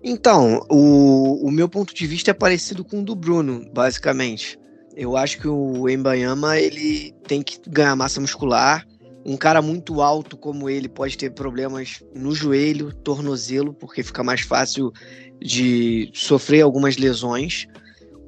Então, 0.03 0.65
o, 0.69 1.47
o 1.47 1.51
meu 1.51 1.67
ponto 1.67 1.93
de 1.93 2.05
vista 2.05 2.29
é 2.29 2.33
parecido 2.33 2.83
com 2.83 2.99
o 2.99 3.03
do 3.03 3.15
Bruno, 3.15 3.65
basicamente. 3.73 4.59
Eu 4.95 5.15
acho 5.15 5.39
que 5.39 5.47
o 5.47 5.89
Embayama 5.89 6.59
ele 6.59 7.13
tem 7.27 7.41
que 7.41 7.57
ganhar 7.67 7.95
massa 7.95 8.19
muscular. 8.19 8.85
Um 9.25 9.38
cara 9.38 9.62
muito 9.62 10.01
alto 10.01 10.36
como 10.36 10.69
ele 10.69 10.89
pode 10.89 11.17
ter 11.17 11.31
problemas 11.31 12.03
no 12.15 12.34
joelho, 12.34 12.93
tornozelo, 12.93 13.73
porque 13.73 14.03
fica 14.03 14.23
mais 14.23 14.41
fácil 14.41 14.91
de 15.39 16.10
sofrer 16.13 16.62
algumas 16.62 16.97
lesões. 16.97 17.67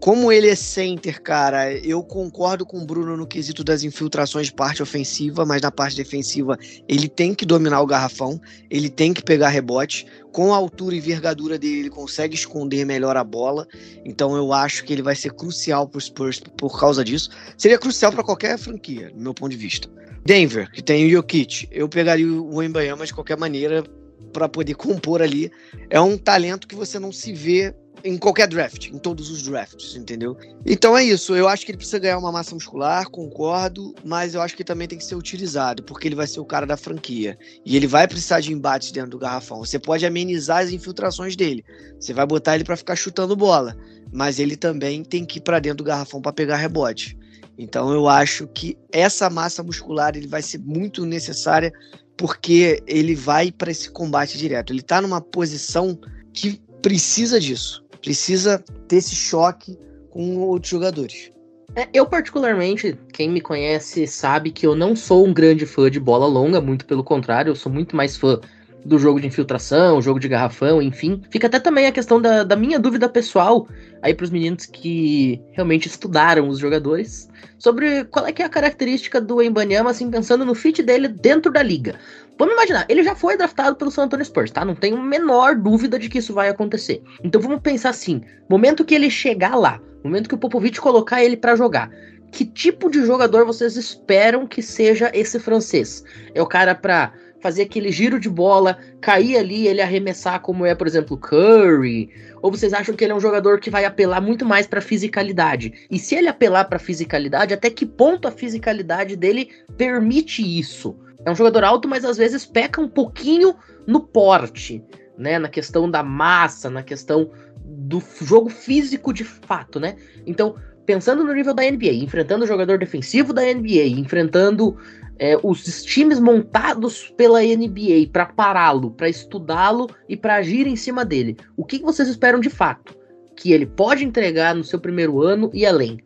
Como 0.03 0.33
ele 0.33 0.49
é 0.49 0.55
center, 0.55 1.21
cara, 1.21 1.73
eu 1.77 2.03
concordo 2.03 2.65
com 2.65 2.79
o 2.79 2.85
Bruno 2.85 3.15
no 3.15 3.25
quesito 3.25 3.63
das 3.63 3.85
infiltrações 3.85 4.47
de 4.47 4.53
parte 4.53 4.83
ofensiva, 4.83 5.45
mas 5.45 5.61
na 5.61 5.71
parte 5.71 5.95
defensiva 5.95 6.57
ele 6.89 7.07
tem 7.07 7.33
que 7.33 7.45
dominar 7.45 7.79
o 7.79 7.87
garrafão, 7.87 8.37
ele 8.69 8.89
tem 8.89 9.13
que 9.13 9.23
pegar 9.23 9.47
rebote. 9.47 10.05
Com 10.33 10.53
a 10.53 10.57
altura 10.57 10.93
e 10.93 10.97
envergadura 10.97 11.57
dele, 11.57 11.79
ele 11.79 11.89
consegue 11.89 12.35
esconder 12.35 12.85
melhor 12.85 13.15
a 13.15 13.23
bola. 13.23 13.65
Então 14.03 14.35
eu 14.35 14.51
acho 14.51 14.83
que 14.83 14.91
ele 14.91 15.01
vai 15.01 15.15
ser 15.15 15.31
crucial 15.31 15.87
para 15.87 15.99
os 15.99 16.05
Spurs 16.05 16.41
por 16.57 16.77
causa 16.77 17.01
disso. 17.01 17.29
Seria 17.57 17.79
crucial 17.79 18.11
para 18.11 18.25
qualquer 18.25 18.57
franquia, 18.59 19.09
do 19.09 19.21
meu 19.21 19.33
ponto 19.33 19.51
de 19.51 19.57
vista. 19.57 19.87
Denver, 20.25 20.71
que 20.71 20.81
tem 20.81 21.05
o 21.05 21.09
Jokic, 21.09 21.67
eu 21.71 21.89
pegaria 21.89 22.25
o 22.25 22.63
Embayama 22.63 23.05
de 23.05 23.13
qualquer 23.13 23.37
maneira 23.37 23.83
para 24.31 24.47
poder 24.47 24.75
compor 24.75 25.21
ali. 25.21 25.51
É 25.89 25.99
um 25.99 26.17
talento 26.17 26.67
que 26.67 26.75
você 26.75 26.97
não 26.97 27.11
se 27.11 27.33
vê 27.33 27.73
em 28.03 28.17
qualquer 28.17 28.47
draft, 28.47 28.87
em 28.87 28.97
todos 28.97 29.29
os 29.29 29.43
drafts, 29.43 29.95
entendeu? 29.95 30.37
Então 30.65 30.97
é 30.97 31.03
isso. 31.03 31.35
Eu 31.35 31.47
acho 31.47 31.65
que 31.65 31.71
ele 31.71 31.77
precisa 31.77 31.99
ganhar 31.99 32.17
uma 32.17 32.31
massa 32.31 32.53
muscular, 32.53 33.09
concordo, 33.09 33.93
mas 34.03 34.33
eu 34.33 34.41
acho 34.41 34.55
que 34.55 34.63
também 34.63 34.87
tem 34.87 34.97
que 34.97 35.05
ser 35.05 35.15
utilizado, 35.15 35.83
porque 35.83 36.07
ele 36.07 36.15
vai 36.15 36.27
ser 36.27 36.39
o 36.39 36.45
cara 36.45 36.65
da 36.65 36.75
franquia. 36.75 37.37
E 37.65 37.77
ele 37.77 37.87
vai 37.87 38.07
precisar 38.07 38.41
de 38.41 38.51
embates 38.51 38.91
dentro 38.91 39.11
do 39.11 39.19
garrafão. 39.19 39.59
Você 39.59 39.79
pode 39.79 40.05
amenizar 40.05 40.63
as 40.63 40.71
infiltrações 40.71 41.35
dele. 41.35 41.63
Você 41.99 42.13
vai 42.13 42.25
botar 42.25 42.55
ele 42.55 42.65
para 42.65 42.75
ficar 42.75 42.95
chutando 42.95 43.35
bola, 43.35 43.77
mas 44.11 44.39
ele 44.39 44.57
também 44.57 45.03
tem 45.03 45.25
que 45.25 45.37
ir 45.37 45.41
para 45.41 45.59
dentro 45.59 45.77
do 45.77 45.83
garrafão 45.85 46.21
para 46.21 46.33
pegar 46.33 46.57
rebote. 46.57 47.17
Então 47.57 47.91
eu 47.91 48.07
acho 48.07 48.47
que 48.47 48.77
essa 48.91 49.29
massa 49.29 49.63
muscular 49.63 50.15
ele 50.15 50.27
vai 50.27 50.41
ser 50.41 50.59
muito 50.59 51.05
necessária 51.05 51.71
porque 52.17 52.81
ele 52.87 53.15
vai 53.15 53.51
para 53.51 53.71
esse 53.71 53.89
combate 53.89 54.37
direto. 54.37 54.71
Ele 54.71 54.81
está 54.81 55.01
numa 55.01 55.21
posição 55.21 55.97
que 56.31 56.61
precisa 56.81 57.39
disso 57.39 57.83
precisa 58.03 58.63
ter 58.87 58.97
esse 58.97 59.15
choque 59.15 59.79
com 60.11 60.37
outros 60.37 60.69
jogadores. 60.69 61.31
É, 61.75 61.87
eu, 61.91 62.05
particularmente, 62.05 62.95
quem 63.13 63.29
me 63.31 63.41
conhece 63.41 64.05
sabe 64.05 64.51
que 64.51 64.67
eu 64.67 64.75
não 64.75 64.95
sou 64.95 65.25
um 65.25 65.33
grande 65.33 65.65
fã 65.65 65.89
de 65.89 65.99
bola 65.99 66.27
longa, 66.27 66.61
muito 66.61 66.85
pelo 66.85 67.03
contrário, 67.03 67.49
eu 67.49 67.55
sou 67.55 67.71
muito 67.71 67.95
mais 67.95 68.15
fã 68.15 68.39
do 68.85 68.99
jogo 68.99 69.19
de 69.19 69.27
infiltração, 69.27 70.01
jogo 70.01 70.19
de 70.19 70.27
garrafão, 70.27 70.81
enfim. 70.81 71.21
Fica 71.29 71.47
até 71.47 71.59
também 71.59 71.87
a 71.87 71.91
questão 71.91 72.21
da, 72.21 72.43
da 72.43 72.55
minha 72.55 72.79
dúvida 72.79 73.07
pessoal 73.07 73.67
aí 74.01 74.13
para 74.13 74.23
os 74.23 74.29
meninos 74.29 74.65
que 74.65 75.41
realmente 75.51 75.87
estudaram 75.87 76.47
os 76.47 76.59
jogadores 76.59 77.29
sobre 77.57 78.03
qual 78.05 78.27
é 78.27 78.33
que 78.33 78.41
é 78.41 78.45
a 78.45 78.49
característica 78.49 79.21
do 79.21 79.41
Embanyama, 79.41 79.89
assim, 79.89 80.11
pensando 80.11 80.43
no 80.43 80.53
fit 80.53 80.83
dele 80.83 81.07
dentro 81.07 81.51
da 81.51 81.63
liga. 81.63 81.95
Vamos 82.37 82.55
imaginar, 82.55 82.85
ele 82.89 83.03
já 83.03 83.15
foi 83.15 83.37
draftado 83.37 83.75
pelo 83.75 83.91
San 83.91 84.03
Antonio 84.03 84.25
Spurs, 84.25 84.51
tá? 84.51 84.65
Não 84.65 84.75
tenho 84.75 84.97
a 84.97 85.03
menor 85.03 85.55
dúvida 85.55 85.97
de 85.97 86.09
que 86.09 86.17
isso 86.17 86.33
vai 86.33 86.49
acontecer. 86.49 87.01
Então 87.23 87.39
vamos 87.39 87.61
pensar 87.61 87.89
assim, 87.89 88.21
momento 88.49 88.83
que 88.83 88.95
ele 88.95 89.09
chegar 89.09 89.55
lá, 89.55 89.79
momento 90.03 90.27
que 90.27 90.35
o 90.35 90.37
Popovich 90.37 90.81
colocar 90.81 91.23
ele 91.23 91.37
para 91.37 91.55
jogar, 91.55 91.89
que 92.33 92.43
tipo 92.43 92.89
de 92.89 93.05
jogador 93.05 93.45
vocês 93.45 93.77
esperam 93.77 94.47
que 94.47 94.61
seja 94.61 95.11
esse 95.13 95.39
francês? 95.39 96.03
É 96.33 96.41
o 96.41 96.47
cara 96.47 96.73
para 96.73 97.13
fazer 97.43 97.63
aquele 97.63 97.91
giro 97.91 98.17
de 98.17 98.29
bola, 98.29 98.77
cair 99.01 99.35
ali, 99.35 99.67
ele 99.67 99.81
arremessar 99.81 100.39
como 100.39 100.65
é, 100.65 100.73
por 100.73 100.87
exemplo, 100.87 101.17
Curry? 101.17 102.09
Ou 102.41 102.49
vocês 102.49 102.73
acham 102.73 102.95
que 102.95 103.03
ele 103.03 103.11
é 103.11 103.15
um 103.15 103.19
jogador 103.19 103.59
que 103.59 103.69
vai 103.69 103.83
apelar 103.83 104.21
muito 104.21 104.45
mais 104.45 104.65
para 104.65 104.79
fisicalidade? 104.79 105.85
E 105.91 105.99
se 105.99 106.15
ele 106.15 106.29
apelar 106.29 106.63
para 106.63 106.79
fisicalidade, 106.79 107.53
até 107.53 107.69
que 107.69 107.85
ponto 107.85 108.29
a 108.29 108.31
fisicalidade 108.31 109.17
dele 109.17 109.49
permite 109.77 110.41
isso? 110.41 110.97
É 111.25 111.29
um 111.29 111.35
jogador 111.35 111.65
alto, 111.65 111.85
mas 111.85 112.05
às 112.05 112.15
vezes 112.15 112.45
peca 112.45 112.79
um 112.79 112.87
pouquinho 112.87 113.53
no 113.85 113.99
porte, 113.99 114.81
né, 115.17 115.37
na 115.37 115.49
questão 115.49 115.91
da 115.91 116.01
massa, 116.01 116.69
na 116.69 116.81
questão 116.81 117.29
do 117.65 118.01
jogo 118.21 118.49
físico 118.49 119.13
de 119.13 119.25
fato, 119.25 119.81
né? 119.81 119.97
Então, 120.25 120.55
pensando 120.85 121.25
no 121.25 121.33
nível 121.33 121.53
da 121.53 121.63
NBA, 121.63 121.93
enfrentando 121.93 122.45
o 122.45 122.47
jogador 122.47 122.77
defensivo 122.77 123.33
da 123.33 123.41
NBA, 123.41 123.85
enfrentando 123.97 124.77
é, 125.23 125.39
os 125.41 125.83
times 125.83 126.19
montados 126.19 127.13
pela 127.15 127.41
NBA 127.41 128.09
para 128.11 128.25
pará-lo, 128.25 128.91
para 128.91 129.07
estudá-lo 129.07 129.87
e 130.09 130.17
para 130.17 130.35
agir 130.35 130.67
em 130.67 130.75
cima 130.75 131.05
dele. 131.05 131.37
O 131.55 131.63
que, 131.63 131.79
vocês 131.79 132.09
esperam 132.09 132.41
de 132.41 132.49
fato? 132.49 132.93
Que 133.37 133.53
ele 133.53 133.65
pode 133.65 134.03
entregar 134.03 134.53
no 134.53 134.65
seu 134.65 134.81
primeiro 134.81 135.21
ano 135.21 135.49
e 135.53 135.65
além? 135.65 136.01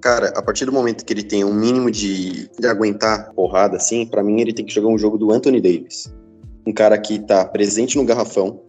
Cara, 0.00 0.32
a 0.34 0.40
partir 0.40 0.64
do 0.64 0.72
momento 0.72 1.04
que 1.04 1.12
ele 1.12 1.22
tem 1.22 1.44
um 1.44 1.52
mínimo 1.52 1.90
de, 1.90 2.48
de 2.58 2.66
aguentar 2.66 3.34
porrada, 3.34 3.76
assim, 3.76 4.06
para 4.06 4.22
mim 4.22 4.40
ele 4.40 4.54
tem 4.54 4.64
que 4.64 4.72
jogar 4.72 4.88
um 4.88 4.96
jogo 4.96 5.18
do 5.18 5.30
Anthony 5.30 5.60
Davis. 5.60 6.10
Um 6.66 6.72
cara 6.72 6.96
que 6.96 7.18
tá 7.18 7.44
presente 7.44 7.98
no 7.98 8.04
garrafão, 8.06 8.62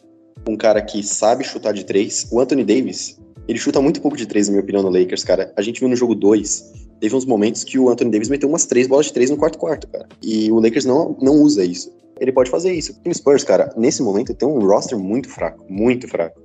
um 0.46 0.58
cara 0.58 0.82
que 0.82 1.02
sabe 1.04 1.46
chutar 1.46 1.72
de 1.72 1.86
três. 1.86 2.28
O 2.34 2.42
Anthony 2.42 2.66
Davis, 2.66 3.18
ele 3.48 3.60
chuta 3.60 3.82
muito 3.82 4.02
pouco 4.02 4.18
de 4.18 4.26
três, 4.26 4.48
na 4.48 4.54
minha 4.54 4.64
opinião, 4.64 4.84
no 4.84 4.90
Lakers, 4.90 5.24
cara. 5.24 5.54
A 5.56 5.62
gente 5.62 5.80
viu 5.80 5.90
no 5.90 5.96
jogo 5.96 6.16
2 6.16 6.86
teve 7.00 7.16
uns 7.16 7.26
momentos 7.26 7.64
que 7.64 7.78
o 7.78 7.90
Anthony 7.90 8.12
Davis 8.12 8.30
meteu 8.30 8.50
umas 8.50 8.66
três 8.66 8.88
bolas 8.88 9.08
de 9.08 9.14
três 9.14 9.30
no 9.30 9.38
quarto 9.38 9.58
quarto, 9.58 9.88
cara. 9.88 10.08
E 10.24 10.52
o 10.52 10.60
Lakers 10.60 10.86
não, 10.86 11.16
não 11.22 11.34
usa 11.34 11.64
isso. 11.64 11.94
Ele 12.20 12.32
pode 12.32 12.50
fazer 12.50 12.74
isso. 12.74 13.00
O 13.06 13.14
Spurs, 13.14 13.44
cara, 13.44 13.74
nesse 13.76 14.02
momento 14.02 14.34
tem 14.34 14.48
um 14.48 14.60
roster 14.66 14.98
muito 14.98 15.30
fraco, 15.30 15.66
muito 15.70 16.08
fraco. 16.08 16.42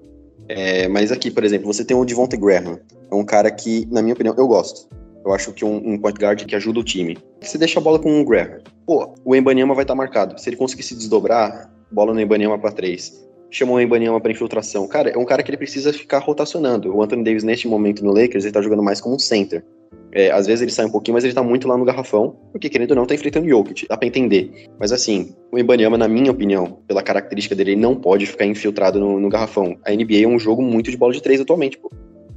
É, 0.48 0.88
mas 0.88 1.12
aqui, 1.12 1.30
por 1.30 1.44
exemplo, 1.44 1.72
você 1.72 1.84
tem 1.84 1.96
o 1.96 2.04
Devontae 2.04 2.38
Graham. 2.38 2.78
É 3.10 3.14
um 3.14 3.24
cara 3.24 3.50
que, 3.50 3.86
na 3.90 4.02
minha 4.02 4.14
opinião, 4.14 4.34
eu 4.36 4.48
gosto. 4.48 4.88
Eu 5.24 5.32
acho 5.32 5.52
que 5.52 5.64
um, 5.64 5.76
um 5.76 5.98
point 5.98 6.18
guard 6.18 6.44
que 6.44 6.56
ajuda 6.56 6.80
o 6.80 6.84
time. 6.84 7.16
Você 7.40 7.56
deixa 7.56 7.78
a 7.78 7.82
bola 7.82 7.98
com 7.98 8.20
o 8.20 8.24
Graham. 8.24 8.58
Pô, 8.84 9.14
o 9.24 9.36
Embanyama 9.36 9.74
vai 9.74 9.84
estar 9.84 9.94
tá 9.94 9.98
marcado. 9.98 10.40
Se 10.40 10.48
ele 10.48 10.56
conseguir 10.56 10.82
se 10.82 10.94
desdobrar, 10.94 11.70
bola 11.92 12.12
no 12.12 12.20
Embanyama 12.20 12.58
para 12.58 12.72
três. 12.72 13.24
Chama 13.50 13.72
o 13.72 13.80
Embanyama 13.80 14.20
para 14.20 14.30
infiltração. 14.30 14.86
Cara, 14.86 15.10
é 15.10 15.18
um 15.18 15.24
cara 15.24 15.42
que 15.42 15.50
ele 15.50 15.56
precisa 15.56 15.92
ficar 15.92 16.18
rotacionando. 16.18 16.94
O 16.94 17.02
Anthony 17.02 17.24
Davis, 17.24 17.42
neste 17.42 17.66
momento 17.66 18.04
no 18.04 18.12
Lakers, 18.12 18.44
ele 18.44 18.52
tá 18.52 18.62
jogando 18.62 18.82
mais 18.82 19.00
como 19.00 19.16
um 19.16 19.18
center. 19.18 19.64
É, 20.12 20.30
às 20.30 20.46
vezes 20.46 20.62
ele 20.62 20.70
sai 20.70 20.86
um 20.86 20.90
pouquinho, 20.90 21.14
mas 21.14 21.24
ele 21.24 21.32
tá 21.32 21.42
muito 21.42 21.68
lá 21.68 21.76
no 21.76 21.84
garrafão, 21.84 22.36
porque 22.50 22.68
querendo 22.68 22.90
ou 22.90 22.96
não, 22.96 23.06
tá 23.06 23.14
enfrentando 23.14 23.46
o 23.46 23.48
Jokic. 23.48 23.86
Dá 23.88 23.96
pra 23.96 24.06
entender. 24.06 24.68
Mas 24.78 24.92
assim, 24.92 25.34
o 25.52 25.58
Ibanyama, 25.58 25.96
na 25.96 26.08
minha 26.08 26.30
opinião, 26.30 26.78
pela 26.86 27.02
característica 27.02 27.54
dele, 27.54 27.72
ele 27.72 27.80
não 27.80 27.94
pode 27.94 28.26
ficar 28.26 28.44
infiltrado 28.44 28.98
no, 28.98 29.20
no 29.20 29.28
garrafão. 29.28 29.76
A 29.84 29.92
NBA 29.92 30.22
é 30.24 30.26
um 30.26 30.38
jogo 30.38 30.62
muito 30.62 30.90
de 30.90 30.96
bola 30.96 31.12
de 31.12 31.22
três 31.22 31.40
atualmente, 31.40 31.78
pô. 31.78 31.90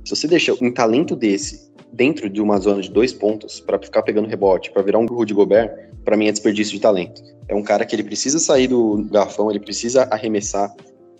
Se 0.05 0.15
você 0.15 0.27
deixa 0.27 0.53
um 0.61 0.71
talento 0.71 1.15
desse 1.15 1.71
dentro 1.93 2.29
de 2.29 2.41
uma 2.41 2.57
zona 2.57 2.81
de 2.81 2.91
dois 2.91 3.13
pontos 3.13 3.59
para 3.59 3.79
ficar 3.79 4.01
pegando 4.01 4.27
rebote, 4.27 4.71
para 4.71 4.81
virar 4.81 4.97
um 4.97 5.05
Rudy 5.05 5.33
Gobert, 5.33 5.71
para 6.03 6.17
mim 6.17 6.27
é 6.27 6.31
desperdício 6.31 6.73
de 6.73 6.81
talento. 6.81 7.21
É 7.47 7.55
um 7.55 7.63
cara 7.63 7.85
que 7.85 7.95
ele 7.95 8.03
precisa 8.03 8.39
sair 8.39 8.67
do 8.67 9.07
garrafão, 9.11 9.49
ele 9.49 9.59
precisa 9.59 10.03
arremessar, 10.11 10.73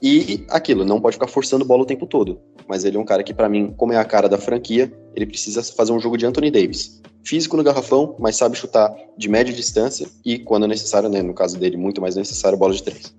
e 0.03 0.45
aquilo, 0.49 0.83
não 0.83 0.99
pode 0.99 1.15
ficar 1.15 1.27
forçando 1.27 1.63
bola 1.63 1.83
o 1.83 1.85
tempo 1.85 2.05
todo. 2.05 2.41
Mas 2.67 2.83
ele 2.83 2.97
é 2.97 2.99
um 2.99 3.05
cara 3.05 3.23
que, 3.23 3.33
para 3.33 3.47
mim, 3.47 3.73
como 3.77 3.93
é 3.93 3.97
a 3.97 4.03
cara 4.03 4.27
da 4.27 4.37
franquia, 4.37 4.91
ele 5.15 5.25
precisa 5.25 5.63
fazer 5.63 5.93
um 5.93 5.99
jogo 5.99 6.17
de 6.17 6.25
Anthony 6.25 6.51
Davis. 6.51 7.01
Físico 7.23 7.55
no 7.55 7.63
garrafão, 7.63 8.13
mas 8.19 8.35
sabe 8.35 8.57
chutar 8.57 8.93
de 9.17 9.29
média 9.29 9.53
distância 9.53 10.05
e, 10.25 10.39
quando 10.39 10.67
necessário, 10.67 11.07
né, 11.07 11.21
no 11.21 11.33
caso 11.33 11.57
dele, 11.57 11.77
muito 11.77 12.01
mais 12.01 12.17
necessário, 12.17 12.57
bola 12.57 12.73
de 12.73 12.83
três. 12.83 13.15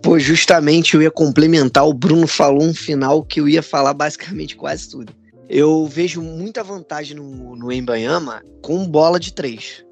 Pô, 0.00 0.16
justamente 0.16 0.94
eu 0.94 1.02
ia 1.02 1.10
complementar, 1.10 1.88
o 1.88 1.92
Bruno 1.92 2.28
falou 2.28 2.62
um 2.62 2.74
final 2.74 3.24
que 3.24 3.40
eu 3.40 3.48
ia 3.48 3.62
falar 3.62 3.92
basicamente 3.92 4.54
quase 4.54 4.88
tudo. 4.88 5.12
Eu 5.48 5.86
vejo 5.86 6.22
muita 6.22 6.62
vantagem 6.62 7.16
no, 7.16 7.56
no 7.56 7.72
Embanyama 7.72 8.44
com 8.62 8.86
bola 8.86 9.18
de 9.18 9.32
três. 9.32 9.85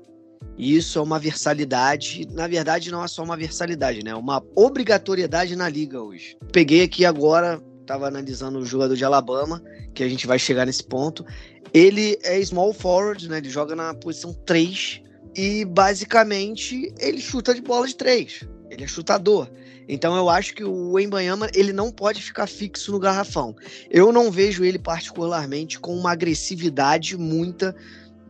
E 0.57 0.77
isso 0.77 0.99
é 0.99 1.03
uma 1.03 1.19
versalidade, 1.19 2.29
na 2.31 2.47
verdade 2.47 2.91
não 2.91 3.03
é 3.03 3.09
só 3.09 3.23
uma 3.23 3.37
versalidade, 3.37 4.05
né? 4.05 4.13
É 4.13 4.17
uma 4.17 4.43
obrigatoriedade 4.55 5.57
na 5.57 5.69
liga 5.69 6.01
hoje. 6.01 6.37
Peguei 6.53 6.83
aqui 6.83 7.05
agora, 7.05 7.61
estava 7.81 8.07
analisando 8.07 8.59
o 8.59 8.65
jogador 8.65 8.95
de 8.95 9.05
Alabama, 9.05 9.63
que 9.93 10.03
a 10.03 10.09
gente 10.09 10.27
vai 10.27 10.39
chegar 10.39 10.65
nesse 10.65 10.85
ponto. 10.85 11.25
Ele 11.73 12.19
é 12.23 12.41
small 12.45 12.73
forward, 12.73 13.29
né? 13.29 13.39
Ele 13.39 13.51
joga 13.51 13.75
na 13.75 13.95
posição 13.95 14.33
3 14.33 15.03
e 15.37 15.65
basicamente 15.65 16.93
ele 16.99 17.21
chuta 17.21 17.53
de 17.53 17.61
bola 17.61 17.87
de 17.87 17.97
3. 17.97 18.45
Ele 18.71 18.85
é 18.85 18.87
chutador. 18.87 19.51
Então 19.89 20.17
eu 20.17 20.31
acho 20.31 20.55
que 20.55 20.65
o 20.65 20.99
Embanyama 20.99 21.49
ele 21.55 21.73
não 21.73 21.91
pode 21.91 22.23
ficar 22.23 22.47
fixo 22.47 22.93
no 22.93 22.99
garrafão. 22.99 23.55
Eu 23.91 24.13
não 24.13 24.31
vejo 24.31 24.65
ele 24.65 24.79
particularmente 24.79 25.79
com 25.79 25.95
uma 25.97 26.13
agressividade 26.13 27.17
muita 27.17 27.75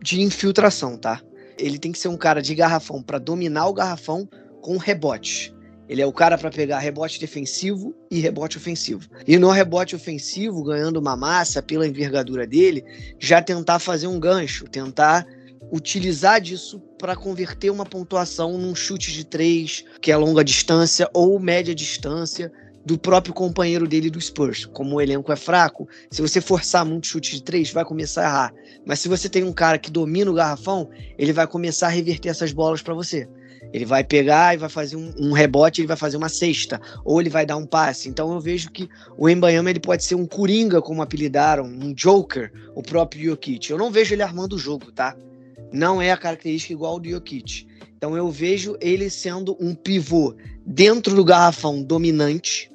de 0.02 0.20
infiltração, 0.20 0.96
tá? 0.96 1.22
Ele 1.58 1.78
tem 1.78 1.92
que 1.92 1.98
ser 1.98 2.08
um 2.08 2.16
cara 2.16 2.42
de 2.42 2.54
garrafão 2.54 3.02
para 3.02 3.18
dominar 3.18 3.66
o 3.66 3.74
garrafão 3.74 4.28
com 4.60 4.76
rebote. 4.76 5.54
Ele 5.88 6.00
é 6.00 6.06
o 6.06 6.12
cara 6.12 6.38
para 6.38 6.50
pegar 6.50 6.78
rebote 6.78 7.20
defensivo 7.20 7.94
e 8.10 8.18
rebote 8.18 8.56
ofensivo. 8.56 9.08
E 9.26 9.36
no 9.36 9.50
rebote 9.50 9.94
ofensivo, 9.94 10.64
ganhando 10.64 10.96
uma 10.98 11.16
massa 11.16 11.62
pela 11.62 11.86
envergadura 11.86 12.46
dele, 12.46 12.84
já 13.18 13.42
tentar 13.42 13.78
fazer 13.78 14.06
um 14.06 14.18
gancho, 14.18 14.64
tentar 14.64 15.26
utilizar 15.70 16.40
disso 16.40 16.80
para 16.98 17.14
converter 17.14 17.70
uma 17.70 17.84
pontuação 17.84 18.56
num 18.56 18.74
chute 18.74 19.12
de 19.12 19.24
três, 19.24 19.84
que 20.00 20.10
é 20.10 20.16
longa 20.16 20.42
distância 20.42 21.08
ou 21.12 21.38
média 21.38 21.74
distância, 21.74 22.50
do 22.84 22.98
próprio 22.98 23.32
companheiro 23.32 23.88
dele 23.88 24.10
do 24.10 24.20
Spurs. 24.20 24.66
Como 24.66 24.96
o 24.96 25.00
elenco 25.00 25.32
é 25.32 25.36
fraco, 25.36 25.88
se 26.10 26.20
você 26.20 26.40
forçar 26.40 26.84
muito 26.84 27.06
chute 27.06 27.36
de 27.36 27.42
três, 27.42 27.72
vai 27.72 27.84
começar 27.84 28.22
a 28.22 28.24
errar. 28.24 28.54
Mas 28.84 29.00
se 29.00 29.08
você 29.08 29.28
tem 29.28 29.42
um 29.42 29.52
cara 29.52 29.78
que 29.78 29.90
domina 29.90 30.30
o 30.30 30.34
garrafão, 30.34 30.88
ele 31.16 31.32
vai 31.32 31.46
começar 31.46 31.86
a 31.86 31.90
reverter 31.90 32.28
essas 32.28 32.52
bolas 32.52 32.82
para 32.82 32.94
você. 32.94 33.26
Ele 33.72 33.84
vai 33.84 34.04
pegar 34.04 34.54
e 34.54 34.58
vai 34.58 34.68
fazer 34.68 34.94
um, 34.94 35.12
um, 35.18 35.32
rebote, 35.32 35.80
ele 35.80 35.88
vai 35.88 35.96
fazer 35.96 36.16
uma 36.16 36.28
cesta, 36.28 36.80
ou 37.04 37.20
ele 37.20 37.30
vai 37.30 37.44
dar 37.44 37.56
um 37.56 37.66
passe. 37.66 38.08
Então 38.08 38.32
eu 38.32 38.38
vejo 38.38 38.70
que 38.70 38.88
o 39.16 39.28
Embanyama 39.28 39.70
ele 39.70 39.80
pode 39.80 40.04
ser 40.04 40.14
um 40.14 40.26
coringa, 40.26 40.80
como 40.80 41.02
apelidaram, 41.02 41.64
um 41.64 41.92
joker, 41.92 42.52
o 42.74 42.82
próprio 42.82 43.30
Jokic. 43.30 43.70
Eu 43.70 43.78
não 43.78 43.90
vejo 43.90 44.14
ele 44.14 44.22
armando 44.22 44.54
o 44.54 44.58
jogo, 44.58 44.92
tá? 44.92 45.16
Não 45.72 46.00
é 46.00 46.12
a 46.12 46.16
característica 46.16 46.72
igual 46.72 47.00
do 47.00 47.08
Jokic. 47.08 47.66
Então 47.96 48.16
eu 48.16 48.30
vejo 48.30 48.76
ele 48.80 49.10
sendo 49.10 49.56
um 49.58 49.74
pivô 49.74 50.36
dentro 50.64 51.14
do 51.14 51.24
garrafão 51.24 51.82
dominante, 51.82 52.70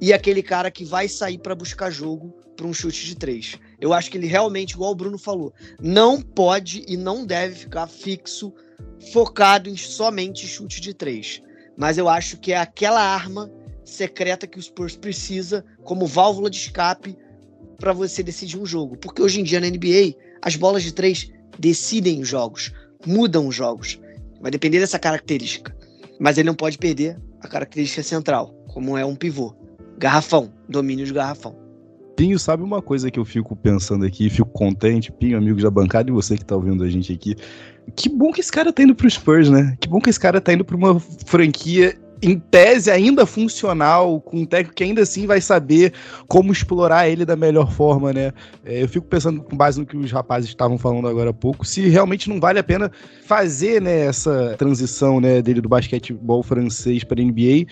e 0.00 0.12
aquele 0.12 0.42
cara 0.42 0.70
que 0.70 0.84
vai 0.84 1.08
sair 1.08 1.38
para 1.38 1.54
buscar 1.54 1.90
jogo 1.90 2.34
para 2.56 2.66
um 2.66 2.72
chute 2.72 3.04
de 3.04 3.16
três. 3.16 3.58
Eu 3.80 3.92
acho 3.92 4.10
que 4.10 4.16
ele 4.16 4.26
realmente, 4.26 4.72
igual 4.72 4.92
o 4.92 4.94
Bruno 4.94 5.18
falou, 5.18 5.52
não 5.80 6.20
pode 6.20 6.84
e 6.88 6.96
não 6.96 7.24
deve 7.24 7.54
ficar 7.54 7.86
fixo, 7.86 8.52
focado 9.12 9.68
em 9.68 9.76
somente 9.76 10.46
chute 10.46 10.80
de 10.80 10.94
três. 10.94 11.42
Mas 11.76 11.98
eu 11.98 12.08
acho 12.08 12.38
que 12.38 12.52
é 12.52 12.56
aquela 12.56 13.00
arma 13.00 13.50
secreta 13.84 14.46
que 14.46 14.58
o 14.58 14.62
Spurs 14.62 14.96
precisa 14.96 15.64
como 15.84 16.06
válvula 16.06 16.50
de 16.50 16.56
escape 16.56 17.16
para 17.78 17.92
você 17.92 18.22
decidir 18.22 18.58
um 18.58 18.66
jogo. 18.66 18.96
Porque 18.96 19.22
hoje 19.22 19.40
em 19.40 19.44
dia 19.44 19.60
na 19.60 19.68
NBA, 19.68 20.14
as 20.42 20.56
bolas 20.56 20.82
de 20.82 20.92
três 20.92 21.30
decidem 21.58 22.20
os 22.20 22.28
jogos, 22.28 22.72
mudam 23.06 23.46
os 23.46 23.54
jogos. 23.54 24.00
Vai 24.40 24.50
depender 24.50 24.80
dessa 24.80 24.98
característica. 24.98 25.76
Mas 26.18 26.38
ele 26.38 26.46
não 26.46 26.54
pode 26.54 26.78
perder 26.78 27.20
a 27.40 27.48
característica 27.48 28.02
central, 28.02 28.54
como 28.68 28.96
é 28.96 29.04
um 29.04 29.14
pivô. 29.14 29.54
Garrafão, 29.98 30.52
domínio 30.68 31.06
de 31.06 31.12
garrafão. 31.12 31.56
Pinho, 32.16 32.38
sabe 32.38 32.62
uma 32.62 32.80
coisa 32.80 33.10
que 33.10 33.18
eu 33.18 33.24
fico 33.24 33.54
pensando 33.54 34.06
aqui, 34.06 34.30
fico 34.30 34.48
contente, 34.48 35.12
Pinho, 35.12 35.36
amigo 35.36 35.60
da 35.60 35.70
bancada, 35.70 36.08
e 36.08 36.12
você 36.12 36.36
que 36.36 36.44
tá 36.44 36.56
ouvindo 36.56 36.82
a 36.82 36.88
gente 36.88 37.12
aqui. 37.12 37.36
Que 37.94 38.08
bom 38.08 38.32
que 38.32 38.40
esse 38.40 38.50
cara 38.50 38.72
tá 38.72 38.82
indo 38.82 38.94
pro 38.94 39.08
Spurs, 39.08 39.50
né? 39.50 39.76
Que 39.78 39.86
bom 39.86 40.00
que 40.00 40.08
esse 40.08 40.18
cara 40.18 40.40
tá 40.40 40.52
indo 40.52 40.64
pra 40.64 40.76
uma 40.76 40.98
franquia 41.26 41.94
em 42.22 42.38
tese, 42.38 42.90
ainda 42.90 43.26
funcional, 43.26 44.20
com 44.20 44.38
um 44.38 44.46
técnico 44.46 44.74
que 44.74 44.82
ainda 44.82 45.02
assim 45.02 45.26
vai 45.26 45.40
saber 45.40 45.92
como 46.26 46.50
explorar 46.50 47.08
ele 47.08 47.24
da 47.24 47.36
melhor 47.36 47.70
forma, 47.70 48.12
né? 48.12 48.32
É, 48.64 48.82
eu 48.82 48.88
fico 48.88 49.06
pensando, 49.06 49.42
com 49.42 49.54
base 49.54 49.78
no 49.78 49.86
que 49.86 49.96
os 49.96 50.10
rapazes 50.10 50.48
estavam 50.48 50.78
falando 50.78 51.08
agora 51.08 51.30
há 51.30 51.34
pouco, 51.34 51.66
se 51.66 51.88
realmente 51.88 52.28
não 52.28 52.40
vale 52.40 52.58
a 52.58 52.64
pena 52.64 52.90
fazer 53.26 53.82
né, 53.82 54.06
essa 54.06 54.54
transição 54.56 55.20
né, 55.20 55.42
dele 55.42 55.60
do 55.60 55.68
basquetebol 55.68 56.42
francês 56.42 57.04
para 57.04 57.22
NBA. 57.22 57.66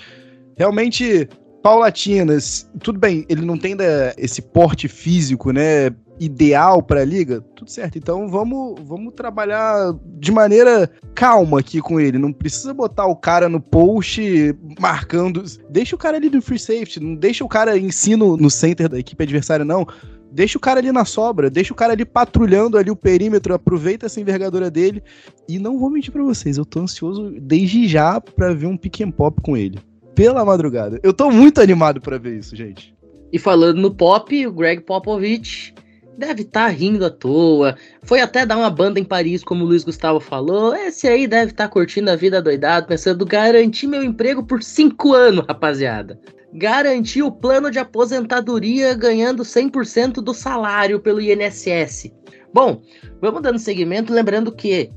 Realmente 0.57 1.29
paulatinas. 1.65 2.71
Tudo 2.81 2.99
bem, 2.99 3.25
ele 3.27 3.41
não 3.41 3.57
tem 3.57 3.75
da, 3.75 4.13
esse 4.19 4.43
porte 4.43 4.87
físico, 4.87 5.51
né? 5.51 5.91
Ideal 6.21 6.83
para 6.83 7.01
a 7.01 7.05
liga, 7.05 7.41
tudo 7.57 7.71
certo. 7.71 7.97
Então 7.97 8.29
vamos, 8.29 8.79
vamos 8.85 9.15
trabalhar 9.15 9.95
de 10.19 10.31
maneira 10.31 10.91
calma 11.15 11.61
aqui 11.61 11.81
com 11.81 11.99
ele. 11.99 12.19
Não 12.19 12.35
precisa 12.35 12.75
botar 12.75 13.07
o 13.07 13.17
cara 13.17 13.49
no 13.49 13.63
post 13.63 14.55
marcando. 14.79 15.43
Deixa 15.71 15.97
o 15.97 15.99
cara 15.99 16.19
ali 16.19 16.29
do 16.29 16.43
free 16.43 16.59
safety, 16.59 17.01
não 17.01 17.15
deixa 17.15 17.43
o 17.43 17.49
cara 17.49 17.79
em 17.79 17.89
no, 18.15 18.37
no 18.37 18.51
center 18.51 18.87
da 18.87 18.99
equipe 18.99 19.25
adversária, 19.25 19.65
não 19.65 19.87
deixa 20.31 20.59
o 20.59 20.61
cara 20.61 20.81
ali 20.81 20.93
na 20.93 21.07
sobra, 21.07 21.49
deixa 21.49 21.73
o 21.73 21.77
cara 21.77 21.95
ali 21.95 22.05
patrulhando 22.05 22.77
ali 22.77 22.91
o 22.91 22.97
perímetro, 22.97 23.55
aproveita 23.55 24.05
essa 24.05 24.21
envergadura 24.21 24.71
dele. 24.71 25.03
E 25.49 25.59
não 25.59 25.79
vou 25.79 25.89
mentir 25.89 26.13
para 26.13 26.23
vocês, 26.23 26.59
eu 26.59 26.67
tô 26.67 26.81
ansioso 26.81 27.35
desde 27.41 27.89
já 27.89 28.21
para 28.21 28.53
ver 28.53 28.67
um 28.67 28.77
pick 28.77 29.01
and 29.01 29.13
pop 29.13 29.41
com 29.41 29.57
ele 29.57 29.79
pela 30.15 30.45
madrugada. 30.45 31.01
Eu 31.03 31.13
tô 31.13 31.31
muito 31.31 31.61
animado 31.61 32.01
para 32.01 32.19
ver 32.19 32.39
isso, 32.39 32.55
gente. 32.55 32.95
E 33.33 33.39
falando 33.39 33.81
no 33.81 33.95
pop, 33.95 34.47
o 34.47 34.53
Greg 34.53 34.83
Popovich 34.83 35.75
deve 36.17 36.43
estar 36.43 36.67
tá 36.67 36.69
rindo 36.69 37.05
à 37.05 37.11
toa. 37.11 37.77
Foi 38.03 38.21
até 38.21 38.47
dar 38.47 38.57
uma 38.57 38.71
banda 38.71 39.01
em 39.01 39.05
Paris, 39.05 39.43
como 39.43 39.65
o 39.65 39.67
Luiz 39.67 39.85
Gustavo 39.85 40.21
falou. 40.21 40.75
Esse 40.75 41.09
aí 41.09 41.27
deve 41.27 41.51
estar 41.51 41.65
tá 41.65 41.71
curtindo 41.71 42.11
a 42.11 42.17
vida 42.17 42.41
doidado, 42.41 42.87
pensando 42.87 43.27
garantir 43.27 43.87
meu 43.87 44.03
emprego 44.03 44.45
por 44.45 44.63
cinco 44.63 45.13
anos, 45.13 45.45
rapaziada. 45.47 46.19
Garantir 46.53 47.23
o 47.23 47.33
plano 47.33 47.71
de 47.71 47.81
aposentadoria 47.81 48.95
ganhando 48.95 49.43
100% 49.43 50.15
do 50.15 50.33
salário 50.33 51.01
pelo 51.01 51.21
INSS. 51.21 52.13
Bom, 52.53 52.81
vamos 53.21 53.43
dando 53.43 53.59
seguimento, 53.59 54.13
lembrando 54.13 54.53
que 54.53 54.89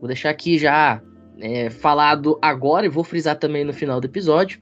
vou 0.00 0.08
deixar 0.08 0.30
aqui 0.30 0.58
já 0.58 1.00
é, 1.40 1.70
falado 1.70 2.38
agora, 2.40 2.86
e 2.86 2.88
vou 2.88 3.04
frisar 3.04 3.38
também 3.38 3.64
no 3.64 3.72
final 3.72 4.00
do 4.00 4.06
episódio. 4.06 4.60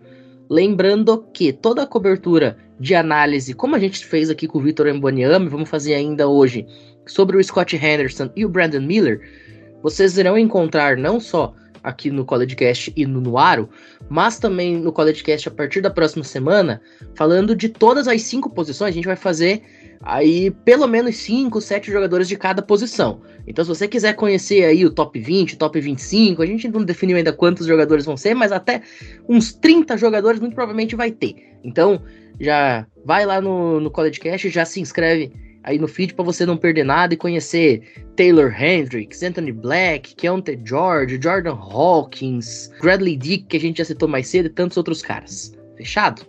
Lembrando 0.49 1.25
que 1.33 1.53
toda 1.53 1.83
a 1.83 1.87
cobertura 1.87 2.59
de 2.79 2.95
análise, 2.95 3.55
como 3.55 3.77
a 3.77 3.79
gente 3.79 4.05
fez 4.05 4.29
aqui 4.29 4.47
com 4.47 4.59
o 4.59 4.63
Victor 4.63 4.89
Emboniame, 4.89 5.49
vamos 5.49 5.69
fazer 5.69 5.95
ainda 5.95 6.29
hoje 6.29 6.67
sobre 7.07 7.37
o 7.37 7.43
Scott 7.43 7.77
Henderson 7.77 8.31
e 8.37 8.45
o 8.45 8.49
Brandon 8.49 8.81
Miller, 8.81 9.21
vocês 9.83 10.17
irão 10.19 10.37
encontrar 10.39 10.97
não 10.97 11.19
só 11.19 11.55
aqui 11.83 12.11
no 12.11 12.25
CollegeCast 12.25 12.93
e 12.95 13.05
no 13.05 13.21
Nuaro, 13.21 13.69
mas 14.09 14.39
também 14.39 14.77
no 14.77 14.93
CollegeCast 14.93 15.49
a 15.49 15.51
partir 15.51 15.81
da 15.81 15.91
próxima 15.91 16.23
semana, 16.23 16.81
falando 17.15 17.57
de 17.57 17.69
todas 17.69 18.07
as 18.07 18.23
cinco 18.23 18.49
posições. 18.51 18.91
A 18.91 18.95
gente 18.95 19.07
vai 19.07 19.17
fazer 19.17 19.63
aí 20.03 20.51
pelo 20.51 20.87
menos 20.87 21.17
5, 21.17 21.61
7 21.61 21.91
jogadores 21.91 22.29
de 22.29 22.37
cada 22.37 22.61
posição. 22.61 23.21
Então, 23.47 23.65
se 23.65 23.69
você 23.69 23.89
quiser 23.89 24.15
conhecer 24.15 24.65
aí 24.65 24.85
o 24.85 24.91
top 24.91 25.19
20, 25.19 25.57
top 25.57 25.81
25, 25.81 26.43
a 26.43 26.47
gente 26.47 26.69
não 26.69 26.85
definiu 26.85 27.17
ainda 27.17 27.33
quantos 27.33 27.67
jogadores 27.67 28.05
vão 28.05 28.17
ser, 28.17 28.35
mas 28.35 28.53
até 28.53 28.83
uns 29.29 29.53
30 29.53 29.97
jogadores 29.97 30.41
muito 30.41 30.55
provavelmente 30.55 30.97
vai 30.97 31.11
ter. 31.11 31.37
Então, 31.65 32.03
já 32.41 32.87
vai 33.05 33.25
lá 33.25 33.41
no, 33.41 33.81
no 33.81 33.91
College 33.91 34.21
Cast, 34.21 34.49
já 34.49 34.65
se 34.65 34.81
inscreve 34.81 35.33
aí 35.63 35.79
no 35.79 35.87
feed 35.87 36.15
para 36.15 36.25
você 36.25 36.45
não 36.45 36.57
perder 36.57 36.85
nada 36.85 37.15
e 37.15 37.17
conhecer 37.17 37.83
Taylor 38.17 38.53
Hendricks, 38.53 39.23
Anthony 39.23 39.53
Black, 39.53 40.15
Keontae 40.17 40.61
George, 40.65 41.21
Jordan 41.23 41.55
Hawkins, 41.55 42.71
Bradley 42.81 43.17
Dick, 43.17 43.45
que 43.45 43.57
a 43.57 43.61
gente 43.61 43.79
já 43.79 43.85
citou 43.85 44.09
mais 44.09 44.29
cedo, 44.29 44.47
e 44.47 44.51
tantos 44.51 44.77
outros 44.77 45.03
caras. 45.03 45.53
Fechado? 45.77 46.23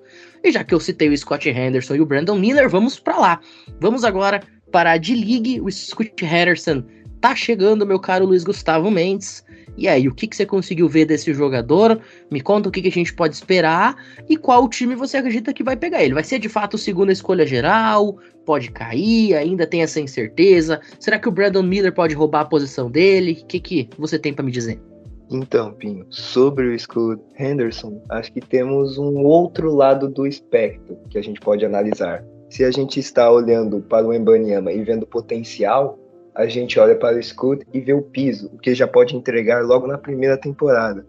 E 0.44 0.52
já 0.52 0.64
que 0.64 0.74
eu 0.74 0.80
citei 0.80 1.10
o 1.10 1.18
Scott 1.18 1.48
Henderson 1.50 1.96
e 1.96 2.02
o 2.02 2.06
Brandon 2.06 2.38
Miller, 2.38 2.70
vamos 2.70 3.00
para 3.00 3.18
lá. 3.18 3.40
Vamos 3.80 4.04
agora 4.04 4.42
para 4.72 4.92
a 4.92 4.98
D-League. 4.98 5.62
O 5.62 5.72
Scott 5.72 6.14
Henderson 6.26 6.84
tá 7.22 7.34
chegando, 7.34 7.86
meu 7.86 7.98
caro 7.98 8.26
Luiz 8.26 8.44
Gustavo 8.44 8.92
Mendes. 8.92 9.46
E 9.78 9.88
aí, 9.88 10.08
o 10.08 10.14
que, 10.14 10.28
que 10.28 10.36
você 10.36 10.46
conseguiu 10.46 10.90
ver 10.90 11.06
desse 11.06 11.34
jogador? 11.34 12.00
Me 12.30 12.42
conta 12.42 12.68
o 12.68 12.72
que, 12.72 12.82
que 12.82 12.90
a 12.90 12.92
gente 12.92 13.14
pode 13.14 13.34
esperar 13.34 13.96
e 14.30 14.36
qual 14.36 14.68
time 14.68 14.96
você 14.96 15.18
acredita 15.18 15.54
que 15.54 15.64
vai 15.64 15.78
pegar 15.78 16.04
ele. 16.04 16.14
Vai 16.14 16.24
ser 16.24 16.40
de 16.40 16.50
fato 16.50 16.78
segunda 16.78 17.14
escolha 17.14 17.48
geral? 17.48 18.20
Pode 18.46 18.70
cair? 18.70 19.36
Ainda 19.36 19.66
tem 19.66 19.82
essa 19.82 20.02
incerteza? 20.02 20.82
Será 21.00 21.18
que 21.18 21.30
o 21.30 21.32
Brandon 21.32 21.64
Miller 21.64 21.94
pode 21.94 22.14
roubar 22.14 22.42
a 22.42 22.46
posição 22.46 22.92
dele? 22.92 23.40
O 23.42 23.46
que, 23.46 23.60
que 23.60 23.90
você 23.98 24.20
tem 24.20 24.34
para 24.34 24.44
me 24.44 24.52
dizer? 24.52 24.80
Então, 25.34 25.74
Pinho, 25.74 26.06
sobre 26.12 26.68
o 26.68 26.80
Scott 26.80 27.20
Henderson, 27.40 28.00
acho 28.08 28.32
que 28.32 28.40
temos 28.40 29.00
um 29.00 29.24
outro 29.24 29.74
lado 29.74 30.08
do 30.08 30.28
espectro 30.28 30.96
que 31.10 31.18
a 31.18 31.24
gente 31.24 31.40
pode 31.42 31.66
analisar. 31.66 32.24
Se 32.52 32.64
a 32.64 32.70
gente 32.70 33.00
está 33.00 33.32
olhando 33.32 33.82
para 33.82 34.06
o 34.06 34.14
Embanyama 34.14 34.72
e 34.72 34.84
vendo 34.84 35.08
potencial, 35.08 35.98
a 36.36 36.46
gente 36.46 36.80
olha 36.80 36.96
para 36.96 37.18
o 37.18 37.24
Scott 37.24 37.66
e 37.74 37.80
vê 37.80 37.94
o 37.94 38.04
piso, 38.04 38.52
o 38.54 38.60
que 38.60 38.76
já 38.76 38.88
pode 38.88 39.16
entregar 39.16 39.66
logo 39.66 39.88
na 39.88 39.98
primeira 39.98 40.38
temporada. 40.38 41.04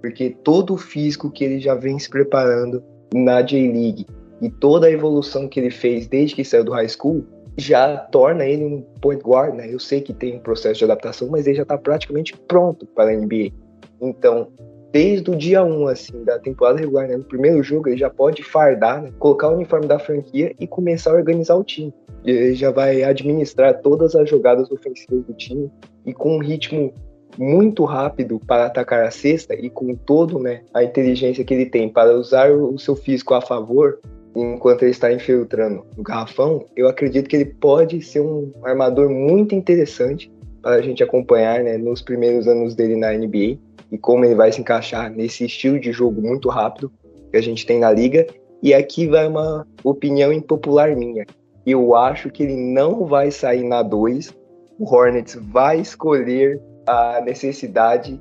Porque 0.00 0.30
todo 0.44 0.74
o 0.74 0.78
físico 0.78 1.28
que 1.28 1.42
ele 1.42 1.58
já 1.58 1.74
vem 1.74 1.98
se 1.98 2.08
preparando 2.08 2.80
na 3.12 3.42
J-League 3.42 4.06
e 4.40 4.50
toda 4.50 4.86
a 4.86 4.90
evolução 4.90 5.48
que 5.48 5.58
ele 5.58 5.70
fez 5.70 6.06
desde 6.06 6.36
que 6.36 6.44
saiu 6.44 6.62
do 6.62 6.70
high 6.70 6.88
school 6.88 7.26
já 7.58 7.96
torna 7.96 8.44
ele 8.44 8.64
um 8.64 8.82
point 9.00 9.20
guard, 9.20 9.54
né? 9.54 9.72
Eu 9.72 9.80
sei 9.80 10.00
que 10.00 10.12
tem 10.12 10.36
um 10.36 10.40
processo 10.40 10.78
de 10.78 10.84
adaptação, 10.84 11.28
mas 11.28 11.46
ele 11.46 11.56
já 11.56 11.62
está 11.62 11.76
praticamente 11.76 12.36
pronto 12.46 12.86
para 12.86 13.10
a 13.10 13.16
NBA. 13.16 13.63
Então, 14.00 14.48
desde 14.94 15.28
o 15.28 15.34
dia 15.34 15.64
1 15.64 15.88
assim, 15.88 16.22
da 16.22 16.38
temporada 16.38 16.78
regular, 16.78 17.08
né, 17.08 17.16
no 17.16 17.24
primeiro 17.24 17.60
jogo, 17.64 17.88
ele 17.88 17.96
já 17.96 18.08
pode 18.08 18.44
fardar, 18.44 19.02
né, 19.02 19.10
colocar 19.18 19.48
o 19.48 19.54
uniforme 19.54 19.88
da 19.88 19.98
franquia 19.98 20.54
e 20.60 20.68
começar 20.68 21.10
a 21.10 21.14
organizar 21.14 21.56
o 21.56 21.64
time. 21.64 21.92
Ele 22.24 22.54
já 22.54 22.70
vai 22.70 23.02
administrar 23.02 23.80
todas 23.80 24.14
as 24.14 24.30
jogadas 24.30 24.70
ofensivas 24.70 25.24
do 25.24 25.34
time 25.34 25.68
e 26.06 26.12
com 26.12 26.36
um 26.36 26.38
ritmo 26.38 26.94
muito 27.36 27.84
rápido 27.84 28.38
para 28.46 28.66
atacar 28.66 29.04
a 29.04 29.10
cesta 29.10 29.54
e 29.54 29.68
com 29.68 29.96
todo 29.96 30.38
né, 30.38 30.62
a 30.72 30.84
inteligência 30.84 31.44
que 31.44 31.52
ele 31.52 31.66
tem 31.66 31.88
para 31.88 32.16
usar 32.16 32.52
o 32.52 32.78
seu 32.78 32.94
físico 32.94 33.34
a 33.34 33.40
favor, 33.40 33.98
enquanto 34.36 34.82
ele 34.82 34.92
está 34.92 35.12
infiltrando 35.12 35.84
no 35.96 36.02
garrafão, 36.04 36.66
eu 36.76 36.86
acredito 36.86 37.28
que 37.28 37.34
ele 37.34 37.46
pode 37.46 38.00
ser 38.00 38.20
um 38.20 38.52
armador 38.62 39.10
muito 39.10 39.56
interessante 39.56 40.32
para 40.62 40.76
a 40.76 40.80
gente 40.80 41.02
acompanhar 41.02 41.64
né, 41.64 41.76
nos 41.76 42.00
primeiros 42.00 42.46
anos 42.46 42.76
dele 42.76 42.94
na 42.94 43.12
NBA 43.12 43.58
e 43.94 43.98
como 43.98 44.24
ele 44.24 44.34
vai 44.34 44.50
se 44.50 44.60
encaixar 44.60 45.08
nesse 45.08 45.44
estilo 45.44 45.78
de 45.78 45.92
jogo 45.92 46.20
muito 46.20 46.48
rápido 46.48 46.90
que 47.30 47.36
a 47.36 47.40
gente 47.40 47.64
tem 47.64 47.78
na 47.78 47.92
liga. 47.92 48.26
E 48.60 48.74
aqui 48.74 49.06
vai 49.06 49.28
uma 49.28 49.64
opinião 49.84 50.32
impopular 50.32 50.96
minha. 50.96 51.24
Eu 51.64 51.94
acho 51.94 52.28
que 52.28 52.42
ele 52.42 52.56
não 52.56 53.06
vai 53.06 53.30
sair 53.30 53.62
na 53.62 53.84
2. 53.84 54.34
O 54.80 54.84
Hornets 54.84 55.38
vai 55.40 55.78
escolher 55.78 56.60
a 56.84 57.20
necessidade 57.20 58.20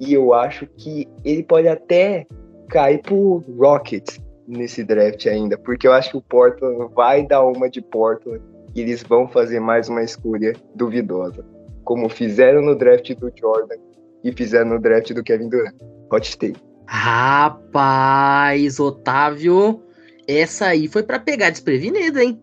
e 0.00 0.14
eu 0.14 0.32
acho 0.32 0.66
que 0.78 1.06
ele 1.22 1.42
pode 1.42 1.68
até 1.68 2.26
cair 2.70 3.02
pro 3.02 3.44
Rockets 3.58 4.18
nesse 4.48 4.82
draft 4.82 5.26
ainda, 5.26 5.58
porque 5.58 5.86
eu 5.86 5.92
acho 5.92 6.12
que 6.12 6.16
o 6.16 6.22
Portland 6.22 6.94
vai 6.94 7.26
dar 7.26 7.44
uma 7.44 7.68
de 7.68 7.82
Portland 7.82 8.40
e 8.74 8.80
eles 8.80 9.02
vão 9.02 9.28
fazer 9.28 9.60
mais 9.60 9.86
uma 9.90 10.02
escolha 10.02 10.54
duvidosa, 10.74 11.44
como 11.84 12.08
fizeram 12.08 12.62
no 12.62 12.74
draft 12.74 13.14
do 13.16 13.30
Jordan 13.38 13.76
e 14.24 14.32
fizeram 14.32 14.70
no 14.70 14.80
draft 14.80 15.12
do 15.12 15.22
Kevin 15.22 15.48
Durant. 15.48 15.74
Hot 16.12 16.36
take. 16.38 16.60
Rapaz, 16.86 18.80
Otávio, 18.80 19.80
essa 20.26 20.66
aí 20.66 20.88
foi 20.88 21.02
para 21.02 21.20
pegar 21.20 21.50
desprevenido, 21.50 22.18
hein? 22.18 22.40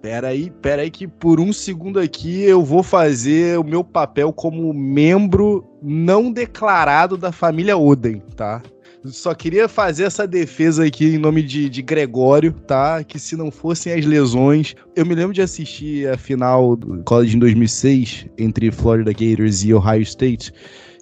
Pera 0.00 0.28
aí, 0.28 0.50
pera 0.62 0.80
aí 0.82 0.90
que 0.90 1.06
por 1.06 1.38
um 1.38 1.52
segundo 1.52 2.00
aqui 2.00 2.42
eu 2.42 2.64
vou 2.64 2.82
fazer 2.82 3.58
o 3.58 3.64
meu 3.64 3.84
papel 3.84 4.32
como 4.32 4.72
membro 4.72 5.66
não 5.82 6.32
declarado 6.32 7.18
da 7.18 7.30
família 7.30 7.76
Oden, 7.76 8.22
tá? 8.34 8.62
Só 9.04 9.34
queria 9.34 9.68
fazer 9.68 10.04
essa 10.04 10.26
defesa 10.26 10.84
aqui 10.84 11.14
em 11.14 11.18
nome 11.18 11.42
de, 11.42 11.68
de 11.68 11.80
Gregório, 11.82 12.52
tá? 12.52 13.02
Que 13.02 13.18
se 13.18 13.36
não 13.36 13.50
fossem 13.50 13.92
as 13.92 14.04
lesões. 14.04 14.74
Eu 14.94 15.06
me 15.06 15.14
lembro 15.14 15.32
de 15.32 15.40
assistir 15.40 16.08
a 16.08 16.18
final 16.18 16.76
do 16.76 17.02
college 17.04 17.36
em 17.36 17.38
2006 17.38 18.26
entre 18.38 18.70
Florida 18.70 19.12
Gators 19.12 19.64
e 19.64 19.72
Ohio 19.72 20.02
State. 20.02 20.52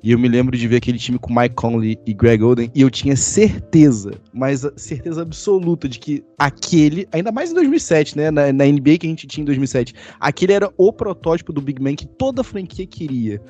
E 0.03 0.13
eu 0.13 0.19
me 0.19 0.29
lembro 0.29 0.57
de 0.57 0.69
ver 0.69 0.77
aquele 0.77 0.99
time 0.99 1.19
com 1.19 1.35
Mike 1.35 1.55
Conley 1.55 1.99
e 2.07 2.15
Greg 2.15 2.43
Oden, 2.43 2.71
e 2.75 2.83
eu 2.83 2.91
tinha 2.91 3.17
certeza, 3.17 4.13
mas 4.33 4.67
certeza 4.77 5.23
absoluta 5.23 5.89
de 5.89 5.99
que 5.99 6.25
aquele, 6.39 7.09
ainda 7.11 7.33
mais 7.33 7.51
em 7.51 7.55
2007, 7.55 8.17
né, 8.17 8.31
na, 8.31 8.53
na 8.53 8.65
NBA 8.65 8.99
que 8.99 9.07
a 9.07 9.11
gente 9.11 9.27
tinha 9.27 9.43
em 9.43 9.47
2007, 9.47 9.95
aquele 10.21 10.53
era 10.53 10.71
o 10.77 10.93
protótipo 10.93 11.53
do 11.53 11.61
Big 11.61 11.83
Man 11.83 11.97
que 11.97 12.07
toda 12.07 12.45
franquia 12.45 12.87
queria 12.87 13.41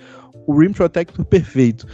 o 0.46 0.59
Rim 0.59 0.72
Protector 0.72 1.24
perfeito. 1.24 1.87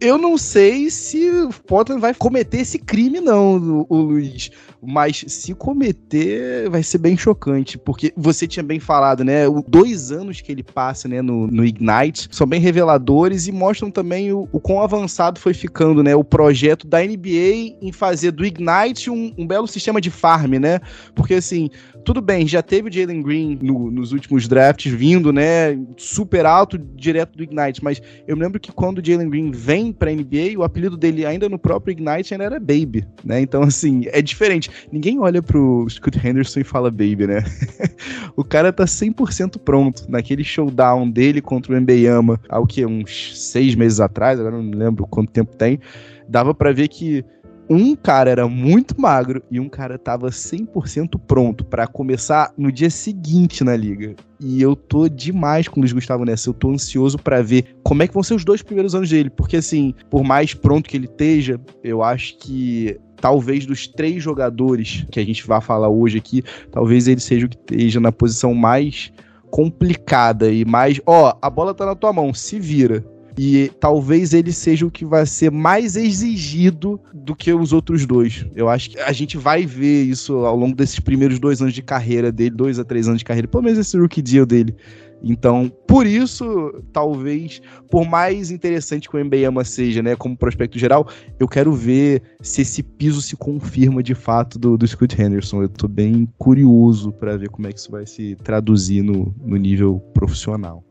Eu 0.00 0.16
não 0.16 0.38
sei 0.38 0.90
se 0.90 1.28
o 1.28 1.50
Portland 1.66 2.00
vai 2.00 2.14
cometer 2.14 2.58
esse 2.58 2.78
crime, 2.78 3.20
não, 3.20 3.56
o, 3.56 3.86
o 3.88 3.96
Luiz. 3.96 4.48
Mas 4.80 5.24
se 5.26 5.52
cometer, 5.54 6.70
vai 6.70 6.84
ser 6.84 6.98
bem 6.98 7.16
chocante. 7.16 7.76
Porque 7.76 8.12
você 8.16 8.46
tinha 8.46 8.62
bem 8.62 8.78
falado, 8.78 9.24
né? 9.24 9.48
Os 9.48 9.64
dois 9.66 10.12
anos 10.12 10.40
que 10.40 10.52
ele 10.52 10.62
passa 10.62 11.08
né, 11.08 11.20
no, 11.20 11.48
no 11.48 11.64
Ignite 11.64 12.28
são 12.30 12.46
bem 12.46 12.60
reveladores 12.60 13.48
e 13.48 13.52
mostram 13.52 13.90
também 13.90 14.32
o, 14.32 14.48
o 14.52 14.60
quão 14.60 14.80
avançado 14.80 15.40
foi 15.40 15.52
ficando, 15.52 16.00
né? 16.00 16.14
O 16.14 16.22
projeto 16.22 16.86
da 16.86 17.00
NBA 17.00 17.76
em 17.82 17.90
fazer 17.92 18.30
do 18.30 18.46
Ignite 18.46 19.10
um, 19.10 19.34
um 19.36 19.44
belo 19.44 19.66
sistema 19.66 20.00
de 20.00 20.12
farm, 20.12 20.52
né? 20.60 20.78
Porque 21.12 21.34
assim, 21.34 21.70
tudo 22.08 22.22
bem, 22.22 22.48
já 22.48 22.62
teve 22.62 22.88
o 22.88 22.92
Jalen 22.92 23.20
Green 23.20 23.58
no, 23.60 23.90
nos 23.90 24.12
últimos 24.12 24.48
drafts 24.48 24.90
vindo, 24.90 25.30
né? 25.30 25.78
Super 25.98 26.46
alto, 26.46 26.78
direto 26.78 27.36
do 27.36 27.42
Ignite. 27.42 27.84
Mas 27.84 28.00
eu 28.26 28.34
me 28.34 28.42
lembro 28.42 28.58
que 28.58 28.72
quando 28.72 28.96
o 28.96 29.04
Jalen 29.04 29.28
Green 29.28 29.50
vem 29.50 29.92
pra 29.92 30.10
NBA, 30.10 30.56
o 30.56 30.62
apelido 30.62 30.96
dele 30.96 31.26
ainda 31.26 31.50
no 31.50 31.58
próprio 31.58 31.92
Ignite 31.92 32.32
ainda 32.32 32.44
era 32.44 32.58
Baby, 32.58 33.06
né? 33.22 33.42
Então, 33.42 33.62
assim, 33.62 34.04
é 34.06 34.22
diferente. 34.22 34.70
Ninguém 34.90 35.20
olha 35.20 35.42
pro 35.42 35.86
Scott 35.90 36.18
Henderson 36.26 36.60
e 36.60 36.64
fala 36.64 36.90
Baby, 36.90 37.26
né? 37.26 37.44
o 38.34 38.42
cara 38.42 38.72
tá 38.72 38.86
100% 38.86 39.58
pronto. 39.58 40.06
Naquele 40.08 40.42
showdown 40.42 41.10
dele 41.10 41.42
contra 41.42 41.76
o 41.76 41.78
Mbeyama, 41.78 42.40
há 42.48 42.58
o 42.58 42.66
que? 42.66 42.86
Uns 42.86 43.38
seis 43.38 43.74
meses 43.74 44.00
atrás, 44.00 44.40
agora 44.40 44.56
não 44.56 44.70
lembro 44.70 45.06
quanto 45.06 45.30
tempo 45.30 45.54
tem. 45.54 45.78
Dava 46.26 46.54
para 46.54 46.72
ver 46.72 46.88
que 46.88 47.22
um 47.68 47.94
cara 47.94 48.30
era 48.30 48.48
muito 48.48 48.98
magro 49.00 49.42
e 49.50 49.60
um 49.60 49.68
cara 49.68 49.98
tava 49.98 50.28
100% 50.28 51.20
pronto 51.26 51.64
para 51.64 51.86
começar 51.86 52.52
no 52.56 52.72
dia 52.72 52.88
seguinte 52.88 53.62
na 53.62 53.76
liga. 53.76 54.14
E 54.40 54.62
eu 54.62 54.74
tô 54.74 55.08
demais 55.08 55.68
com 55.68 55.78
o 55.78 55.82
Luiz 55.82 55.92
Gustavo 55.92 56.24
nessa. 56.24 56.48
Eu 56.48 56.54
tô 56.54 56.70
ansioso 56.70 57.18
para 57.18 57.42
ver 57.42 57.76
como 57.82 58.02
é 58.02 58.08
que 58.08 58.14
vão 58.14 58.22
ser 58.22 58.34
os 58.34 58.44
dois 58.44 58.62
primeiros 58.62 58.94
anos 58.94 59.10
dele. 59.10 59.28
Porque, 59.28 59.56
assim, 59.56 59.94
por 60.08 60.24
mais 60.24 60.54
pronto 60.54 60.88
que 60.88 60.96
ele 60.96 61.06
esteja, 61.06 61.60
eu 61.84 62.02
acho 62.02 62.38
que 62.38 62.98
talvez 63.20 63.66
dos 63.66 63.86
três 63.86 64.22
jogadores 64.22 65.04
que 65.10 65.20
a 65.20 65.24
gente 65.24 65.46
vai 65.46 65.60
falar 65.60 65.88
hoje 65.88 66.18
aqui, 66.18 66.42
talvez 66.70 67.08
ele 67.08 67.20
seja 67.20 67.46
o 67.46 67.48
que 67.48 67.56
esteja 67.56 68.00
na 68.00 68.12
posição 68.12 68.54
mais 68.54 69.12
complicada 69.50 70.50
e 70.50 70.64
mais. 70.64 71.00
Ó, 71.04 71.36
a 71.42 71.50
bola 71.50 71.74
tá 71.74 71.84
na 71.84 71.94
tua 71.94 72.12
mão, 72.12 72.32
se 72.32 72.58
vira 72.58 73.04
e 73.38 73.70
talvez 73.78 74.34
ele 74.34 74.52
seja 74.52 74.84
o 74.84 74.90
que 74.90 75.04
vai 75.04 75.24
ser 75.24 75.52
mais 75.52 75.96
exigido 75.96 77.00
do 77.14 77.36
que 77.36 77.52
os 77.52 77.72
outros 77.72 78.04
dois. 78.04 78.44
Eu 78.56 78.68
acho 78.68 78.90
que 78.90 78.98
a 78.98 79.12
gente 79.12 79.36
vai 79.36 79.64
ver 79.64 80.02
isso 80.02 80.38
ao 80.38 80.56
longo 80.56 80.74
desses 80.74 80.98
primeiros 80.98 81.38
dois 81.38 81.62
anos 81.62 81.72
de 81.72 81.80
carreira 81.80 82.32
dele, 82.32 82.50
dois 82.50 82.80
a 82.80 82.84
três 82.84 83.06
anos 83.06 83.20
de 83.20 83.24
carreira, 83.24 83.46
pelo 83.46 83.62
menos 83.62 83.78
esse 83.78 83.96
rookie 83.96 84.20
deal 84.20 84.44
dele. 84.44 84.74
Então, 85.22 85.70
por 85.86 86.06
isso, 86.06 86.72
talvez, 86.92 87.60
por 87.90 88.04
mais 88.06 88.50
interessante 88.50 89.08
que 89.08 89.16
o 89.16 89.24
Mbeyama 89.24 89.64
seja, 89.64 90.02
né, 90.02 90.14
como 90.16 90.36
prospecto 90.36 90.78
geral, 90.78 91.08
eu 91.38 91.48
quero 91.48 91.72
ver 91.72 92.22
se 92.40 92.62
esse 92.62 92.82
piso 92.82 93.20
se 93.20 93.36
confirma 93.36 94.02
de 94.02 94.14
fato 94.14 94.58
do, 94.58 94.76
do 94.76 94.86
Scott 94.86 95.20
Henderson. 95.20 95.62
Eu 95.62 95.68
tô 95.68 95.88
bem 95.88 96.28
curioso 96.38 97.12
para 97.12 97.36
ver 97.36 97.48
como 97.50 97.66
é 97.66 97.72
que 97.72 97.78
isso 97.78 97.90
vai 97.90 98.06
se 98.06 98.36
traduzir 98.42 99.02
no, 99.02 99.34
no 99.44 99.56
nível 99.56 100.00
profissional. 100.14 100.84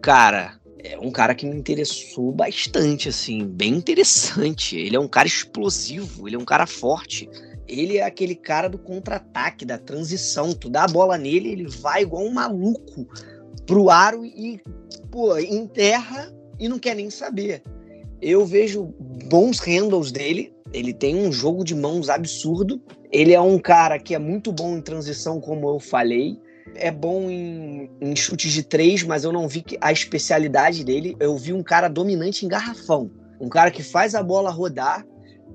Cara, 0.00 0.58
é 0.84 0.98
um 0.98 1.10
cara 1.10 1.34
que 1.34 1.46
me 1.46 1.56
interessou 1.56 2.30
bastante, 2.30 3.08
assim, 3.08 3.42
bem 3.46 3.74
interessante. 3.74 4.76
Ele 4.76 4.94
é 4.94 5.00
um 5.00 5.08
cara 5.08 5.26
explosivo, 5.26 6.28
ele 6.28 6.36
é 6.36 6.38
um 6.38 6.44
cara 6.44 6.66
forte. 6.66 7.28
Ele 7.66 7.96
é 7.96 8.02
aquele 8.02 8.34
cara 8.34 8.68
do 8.68 8.76
contra-ataque, 8.76 9.64
da 9.64 9.78
transição. 9.78 10.52
Tu 10.52 10.68
dá 10.68 10.84
a 10.84 10.88
bola 10.88 11.16
nele, 11.16 11.48
ele 11.48 11.66
vai 11.66 12.02
igual 12.02 12.22
um 12.22 12.34
maluco 12.34 13.08
pro 13.64 13.88
aro 13.88 14.26
e, 14.26 14.60
pô, 15.10 15.38
enterra 15.38 16.30
e 16.60 16.68
não 16.68 16.78
quer 16.78 16.94
nem 16.94 17.08
saber. 17.08 17.62
Eu 18.20 18.44
vejo 18.44 18.94
bons 19.30 19.58
handles 19.60 20.12
dele. 20.12 20.52
Ele 20.70 20.92
tem 20.92 21.16
um 21.16 21.32
jogo 21.32 21.64
de 21.64 21.74
mãos 21.74 22.10
absurdo. 22.10 22.82
Ele 23.10 23.32
é 23.32 23.40
um 23.40 23.58
cara 23.58 23.98
que 23.98 24.14
é 24.14 24.18
muito 24.18 24.52
bom 24.52 24.76
em 24.76 24.82
transição, 24.82 25.40
como 25.40 25.66
eu 25.66 25.80
falei 25.80 26.38
é 26.76 26.90
bom 26.90 27.30
em, 27.30 27.90
em 28.00 28.16
chutes 28.16 28.52
de 28.52 28.62
três, 28.62 29.02
mas 29.02 29.24
eu 29.24 29.32
não 29.32 29.48
vi 29.48 29.64
a 29.80 29.92
especialidade 29.92 30.84
dele. 30.84 31.16
Eu 31.20 31.36
vi 31.36 31.52
um 31.52 31.62
cara 31.62 31.88
dominante 31.88 32.44
em 32.44 32.48
garrafão. 32.48 33.10
Um 33.40 33.48
cara 33.48 33.70
que 33.70 33.82
faz 33.82 34.14
a 34.14 34.22
bola 34.22 34.50
rodar, 34.50 35.04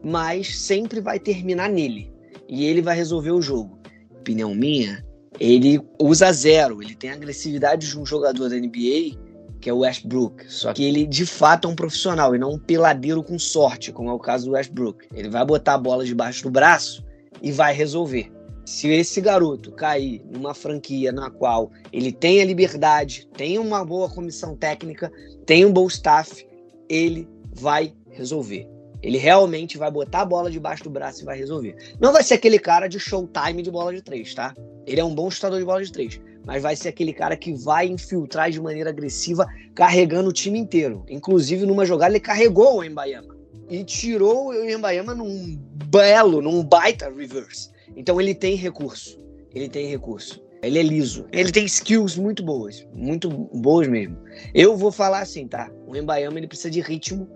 mas 0.04 0.60
sempre 0.60 1.00
vai 1.00 1.20
terminar 1.20 1.70
nele. 1.70 2.12
E 2.48 2.66
ele 2.66 2.82
vai 2.82 2.96
resolver 2.96 3.32
o 3.32 3.42
jogo. 3.42 3.80
Opinião 4.20 4.54
minha, 4.54 5.04
ele 5.40 5.80
usa 6.00 6.32
zero. 6.32 6.82
Ele 6.82 6.96
tem 6.96 7.12
a 7.12 7.14
agressividade 7.14 7.88
de 7.88 8.00
um 8.00 8.06
jogador 8.06 8.50
da 8.50 8.56
NBA, 8.56 9.18
que 9.60 9.70
é 9.70 9.74
o 9.74 9.80
Westbrook. 9.80 10.52
Só 10.52 10.74
que 10.74 10.84
ele, 10.84 11.06
de 11.06 11.26
fato, 11.26 11.68
é 11.68 11.72
um 11.72 11.76
profissional 11.76 12.36
e 12.36 12.40
não 12.40 12.54
um 12.54 12.60
peladeiro 12.60 13.24
com 13.24 13.38
sorte, 13.38 13.92
como 13.92 14.10
é 14.10 14.14
o 14.14 14.20
caso 14.20 14.46
do 14.46 14.52
Westbrook. 14.52 15.08
Ele 15.14 15.30
vai 15.30 15.46
botar 15.46 15.76
a 15.76 15.78
bola 15.78 16.06
debaixo 16.06 16.44
do 16.44 16.52
braço 16.52 17.04
e 17.42 17.52
vai 17.52 17.74
resolver. 17.74 18.32
Se 18.70 18.88
esse 18.88 19.20
garoto 19.20 19.72
cair 19.72 20.22
numa 20.30 20.54
franquia 20.54 21.12
na 21.12 21.32
qual 21.32 21.72
ele 21.92 22.12
tem 22.12 22.40
a 22.40 22.46
liberdade, 22.46 23.28
tem 23.36 23.58
uma 23.58 23.84
boa 23.84 24.08
comissão 24.08 24.56
técnica, 24.56 25.12
tem 25.44 25.66
um 25.66 25.74
bom 25.74 25.88
staff, 25.88 26.48
ele 26.88 27.28
vai 27.52 27.92
resolver. 28.12 28.70
Ele 29.02 29.18
realmente 29.18 29.76
vai 29.76 29.90
botar 29.90 30.22
a 30.22 30.26
bola 30.26 30.52
debaixo 30.52 30.84
do 30.84 30.92
braço 30.92 31.24
e 31.24 31.26
vai 31.26 31.36
resolver. 31.36 31.76
Não 32.00 32.14
vai 32.14 32.22
ser 32.22 32.36
aquele 32.36 32.60
cara 32.60 32.88
de 32.88 33.00
showtime 33.00 33.64
de 33.64 33.72
bola 33.72 33.92
de 33.92 34.04
três, 34.04 34.36
tá? 34.36 34.54
Ele 34.86 35.02
é 35.02 35.04
um 35.04 35.16
bom 35.16 35.32
chutador 35.32 35.58
de 35.58 35.66
bola 35.66 35.84
de 35.84 35.92
três. 35.92 36.22
Mas 36.46 36.62
vai 36.62 36.76
ser 36.76 36.90
aquele 36.90 37.12
cara 37.12 37.36
que 37.36 37.52
vai 37.52 37.88
infiltrar 37.88 38.52
de 38.52 38.62
maneira 38.62 38.92
agressiva, 38.92 39.48
carregando 39.74 40.30
o 40.30 40.34
time 40.34 40.60
inteiro. 40.60 41.04
Inclusive, 41.10 41.66
numa 41.66 41.88
jogada, 41.88 42.12
ele 42.12 42.20
carregou 42.20 42.78
o 42.78 42.84
Embayama. 42.84 43.36
E 43.68 43.84
tirou 43.84 44.50
o 44.50 44.70
Embayama 44.70 45.16
num 45.16 45.60
belo, 45.90 46.40
num 46.40 46.64
baita 46.64 47.10
reverse. 47.10 47.79
Então 48.00 48.20
ele 48.20 48.34
tem 48.34 48.56
recurso. 48.56 49.20
Ele 49.54 49.68
tem 49.68 49.88
recurso. 49.88 50.42
Ele 50.64 50.80
é 50.80 50.82
liso. 50.82 51.26
Ele 51.34 51.52
tem 51.52 51.66
skills 51.66 52.16
muito 52.16 52.42
boas. 52.42 52.88
Muito 52.94 53.30
boas 53.30 53.90
mesmo. 53.90 54.18
Eu 54.54 54.78
vou 54.78 54.90
falar 54.90 55.20
assim, 55.20 55.46
tá? 55.46 55.70
O 55.86 55.94
Embayama 55.94 56.38
ele 56.38 56.48
precisa 56.48 56.72
de 56.72 56.80
ritmo 56.80 57.30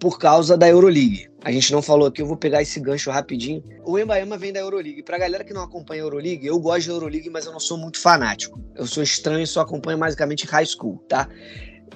por 0.00 0.18
causa 0.18 0.56
da 0.56 0.68
Euroleague. 0.68 1.28
A 1.44 1.52
gente 1.52 1.70
não 1.70 1.80
falou 1.80 2.08
aqui, 2.08 2.22
eu 2.22 2.26
vou 2.26 2.36
pegar 2.36 2.60
esse 2.60 2.80
gancho 2.80 3.08
rapidinho. 3.08 3.62
O 3.84 3.96
Embayama 3.96 4.36
vem 4.36 4.52
da 4.52 4.58
Euroleague. 4.58 5.04
Pra 5.04 5.16
galera 5.16 5.44
que 5.44 5.54
não 5.54 5.62
acompanha 5.62 6.02
a 6.02 6.06
Euroleague, 6.06 6.44
eu 6.44 6.58
gosto 6.58 6.88
da 6.88 6.94
Euroleague, 6.94 7.30
mas 7.30 7.46
eu 7.46 7.52
não 7.52 7.60
sou 7.60 7.78
muito 7.78 8.00
fanático. 8.00 8.60
Eu 8.74 8.88
sou 8.88 9.04
estranho 9.04 9.44
e 9.44 9.46
só 9.46 9.60
acompanho 9.60 9.98
basicamente 9.98 10.44
high 10.44 10.66
school, 10.66 10.98
tá? 11.08 11.28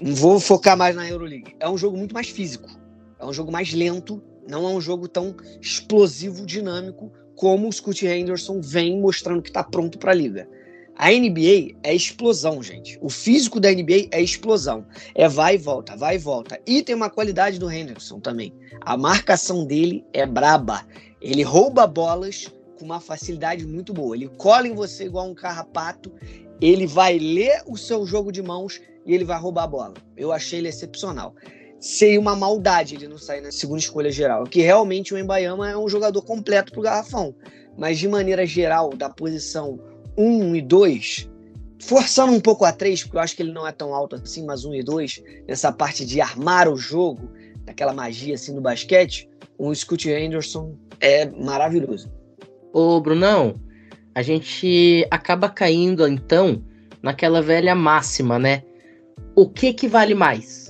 Vou 0.00 0.38
focar 0.38 0.76
mais 0.76 0.94
na 0.94 1.08
Euroleague. 1.08 1.56
É 1.58 1.68
um 1.68 1.76
jogo 1.76 1.96
muito 1.96 2.14
mais 2.14 2.28
físico. 2.28 2.68
É 3.18 3.26
um 3.26 3.32
jogo 3.32 3.50
mais 3.50 3.72
lento. 3.72 4.22
Não 4.48 4.64
é 4.68 4.70
um 4.70 4.80
jogo 4.80 5.08
tão 5.08 5.34
explosivo, 5.60 6.46
dinâmico 6.46 7.10
como 7.36 7.68
o 7.68 7.72
Scott 7.72 8.06
Henderson 8.06 8.60
vem 8.60 9.00
mostrando 9.00 9.42
que 9.42 9.50
está 9.50 9.62
pronto 9.62 9.98
para 9.98 10.12
a 10.12 10.14
liga. 10.14 10.48
A 10.96 11.10
NBA 11.10 11.74
é 11.82 11.92
explosão, 11.92 12.62
gente. 12.62 12.96
O 13.02 13.10
físico 13.10 13.58
da 13.58 13.70
NBA 13.70 14.08
é 14.12 14.22
explosão. 14.22 14.86
É 15.14 15.28
vai 15.28 15.56
e 15.56 15.58
volta, 15.58 15.96
vai 15.96 16.14
e 16.14 16.18
volta. 16.18 16.60
E 16.64 16.82
tem 16.82 16.94
uma 16.94 17.10
qualidade 17.10 17.58
do 17.58 17.70
Henderson 17.70 18.20
também. 18.20 18.54
A 18.80 18.96
marcação 18.96 19.66
dele 19.66 20.04
é 20.12 20.24
braba. 20.24 20.86
Ele 21.20 21.42
rouba 21.42 21.86
bolas 21.86 22.52
com 22.78 22.84
uma 22.84 23.00
facilidade 23.00 23.66
muito 23.66 23.92
boa. 23.92 24.14
Ele 24.14 24.28
cola 24.36 24.68
em 24.68 24.74
você 24.74 25.06
igual 25.06 25.28
um 25.28 25.34
carrapato. 25.34 26.12
Ele 26.60 26.86
vai 26.86 27.18
ler 27.18 27.62
o 27.66 27.76
seu 27.76 28.06
jogo 28.06 28.30
de 28.30 28.40
mãos 28.40 28.80
e 29.04 29.12
ele 29.12 29.24
vai 29.24 29.38
roubar 29.38 29.64
a 29.64 29.68
bola. 29.68 29.94
Eu 30.16 30.32
achei 30.32 30.60
ele 30.60 30.68
excepcional 30.68 31.34
seria 31.84 32.18
uma 32.18 32.34
maldade 32.34 32.94
ele 32.94 33.06
não 33.06 33.18
sair 33.18 33.42
na 33.42 33.52
segunda 33.52 33.80
escolha 33.80 34.10
geral. 34.10 34.44
Que 34.44 34.62
realmente 34.62 35.12
o 35.12 35.18
Embayama 35.18 35.70
é 35.70 35.76
um 35.76 35.86
jogador 35.86 36.22
completo 36.22 36.72
pro 36.72 36.80
garrafão. 36.80 37.34
Mas 37.76 37.98
de 37.98 38.08
maneira 38.08 38.46
geral, 38.46 38.88
da 38.90 39.10
posição 39.10 39.78
1 40.16 40.56
e 40.56 40.62
2, 40.62 41.30
forçando 41.82 42.32
um 42.32 42.40
pouco 42.40 42.64
a 42.64 42.72
3, 42.72 43.02
porque 43.02 43.18
eu 43.18 43.20
acho 43.20 43.36
que 43.36 43.42
ele 43.42 43.52
não 43.52 43.66
é 43.66 43.72
tão 43.72 43.94
alto 43.94 44.16
assim, 44.16 44.46
mas 44.46 44.64
1 44.64 44.74
e 44.76 44.82
2, 44.82 45.22
nessa 45.46 45.70
parte 45.70 46.06
de 46.06 46.22
armar 46.22 46.70
o 46.70 46.76
jogo, 46.76 47.30
daquela 47.66 47.92
magia 47.92 48.34
assim 48.34 48.54
no 48.54 48.62
basquete, 48.62 49.28
o 49.58 49.74
Scott 49.74 50.08
Henderson 50.08 50.74
é 51.00 51.26
maravilhoso. 51.26 52.10
Ô, 52.72 52.98
Brunão, 52.98 53.60
a 54.14 54.22
gente 54.22 55.06
acaba 55.10 55.50
caindo 55.50 56.08
então 56.08 56.64
naquela 57.02 57.42
velha 57.42 57.74
máxima, 57.74 58.38
né? 58.38 58.62
O 59.36 59.50
que 59.50 59.74
que 59.74 59.86
vale 59.86 60.14
mais? 60.14 60.63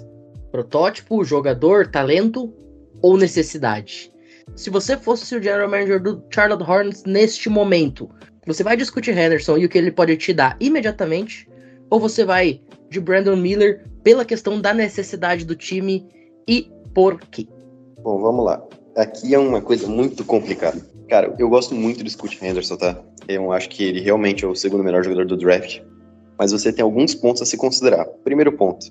Protótipo, 0.55 1.25
jogador, 1.25 1.89
talento 1.89 2.55
ou 3.03 3.17
necessidade? 3.17 4.13
Se 4.55 4.71
você 4.71 4.97
fosse 4.97 5.35
o 5.35 5.43
general 5.43 5.69
manager 5.69 6.01
do 6.01 6.23
Charlotte 6.33 6.63
Hornets 6.63 7.03
neste 7.03 7.49
momento, 7.49 8.09
você 8.47 8.63
vai 8.63 8.77
discutir 8.77 9.19
Henderson 9.19 9.59
e 9.59 9.65
o 9.65 9.69
que 9.69 9.77
ele 9.77 9.91
pode 9.91 10.17
te 10.17 10.33
dar 10.33 10.57
imediatamente, 10.61 11.49
ou 11.91 11.99
você 11.99 12.25
vai 12.25 12.61
de 12.89 13.01
Brandon 13.01 13.35
Miller 13.35 13.85
pela 14.05 14.25
questão 14.25 14.61
da 14.61 14.73
necessidade 14.73 15.45
do 15.45 15.57
time 15.57 16.07
e 16.47 16.71
por 16.95 17.19
quê? 17.19 17.49
Bom, 18.05 18.21
vamos 18.21 18.45
lá. 18.45 18.65
Aqui 18.97 19.35
é 19.35 19.39
uma 19.41 19.61
coisa 19.61 19.89
muito 19.89 20.25
complicada. 20.25 20.81
Cara, 21.09 21.35
eu 21.37 21.49
gosto 21.49 21.75
muito 21.75 22.05
do 22.05 22.09
Scott 22.09 22.39
Henderson, 22.41 22.77
tá? 22.77 23.03
Eu 23.27 23.51
acho 23.51 23.69
que 23.69 23.83
ele 23.83 24.01
realmente 24.01 24.45
é 24.45 24.47
o 24.47 24.55
segundo 24.55 24.85
melhor 24.85 25.03
jogador 25.03 25.27
do 25.27 25.37
draft. 25.37 25.81
Mas 26.39 26.53
você 26.53 26.73
tem 26.73 26.85
alguns 26.85 27.13
pontos 27.13 27.43
a 27.43 27.45
se 27.45 27.57
considerar. 27.57 28.05
Primeiro 28.23 28.53
ponto, 28.53 28.87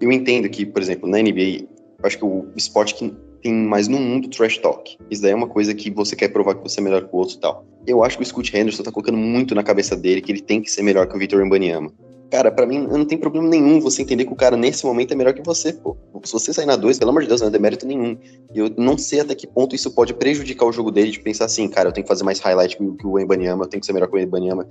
Eu 0.00 0.12
entendo 0.12 0.48
que, 0.48 0.66
por 0.66 0.82
exemplo, 0.82 1.08
na 1.08 1.18
NBA, 1.18 1.66
acho 2.02 2.18
que 2.18 2.24
o 2.24 2.46
esporte 2.54 2.94
que 2.94 3.14
tem 3.42 3.52
mais 3.52 3.86
no 3.86 3.98
mundo 3.98 4.28
trash 4.28 4.58
talk. 4.58 4.96
Isso 5.10 5.22
daí 5.22 5.30
é 5.30 5.34
uma 5.34 5.46
coisa 5.46 5.74
que 5.74 5.90
você 5.90 6.16
quer 6.16 6.28
provar 6.28 6.56
que 6.56 6.62
você 6.62 6.80
é 6.80 6.82
melhor 6.82 7.02
que 7.06 7.14
o 7.14 7.18
outro 7.18 7.36
e 7.36 7.40
tal. 7.40 7.64
Eu 7.86 8.02
acho 8.02 8.16
que 8.16 8.22
o 8.22 8.26
Scott 8.26 8.56
Henderson 8.56 8.82
tá 8.82 8.90
colocando 8.90 9.16
muito 9.16 9.54
na 9.54 9.62
cabeça 9.62 9.96
dele 9.96 10.20
que 10.20 10.32
ele 10.32 10.40
tem 10.40 10.60
que 10.60 10.70
ser 10.70 10.82
melhor 10.82 11.06
que 11.06 11.14
o 11.14 11.18
Victor 11.18 11.40
Wembanyama. 11.40 11.92
Cara, 12.30 12.50
para 12.50 12.66
mim 12.66 12.84
não 12.88 13.04
tem 13.04 13.16
problema 13.16 13.46
nenhum 13.46 13.80
você 13.80 14.02
entender 14.02 14.24
que 14.24 14.32
o 14.32 14.36
cara 14.36 14.56
nesse 14.56 14.84
momento 14.84 15.12
é 15.12 15.14
melhor 15.14 15.32
que 15.32 15.42
você, 15.44 15.72
pô. 15.72 15.96
Se 16.24 16.32
você 16.32 16.52
sair 16.52 16.66
na 16.66 16.74
2, 16.74 16.98
pelo 16.98 17.10
amor 17.10 17.22
de 17.22 17.28
Deus, 17.28 17.40
não 17.40 17.48
é 17.48 17.50
demérito 17.52 17.86
nenhum. 17.86 18.18
Eu 18.52 18.68
não 18.76 18.98
sei 18.98 19.20
até 19.20 19.32
que 19.32 19.46
ponto 19.46 19.76
isso 19.76 19.92
pode 19.92 20.12
prejudicar 20.12 20.66
o 20.66 20.72
jogo 20.72 20.90
dele 20.90 21.12
de 21.12 21.20
pensar 21.20 21.44
assim, 21.44 21.68
cara, 21.68 21.88
eu 21.88 21.92
tenho 21.92 22.04
que 22.04 22.08
fazer 22.08 22.24
mais 22.24 22.40
highlight 22.40 22.76
que 22.76 23.06
o 23.06 23.12
Wembanyama, 23.12 23.64
eu 23.64 23.68
tenho 23.68 23.80
que 23.80 23.86
ser 23.86 23.92
melhor 23.92 24.08
que 24.08 24.16
o 24.16 24.18
Wembanyama. 24.18 24.66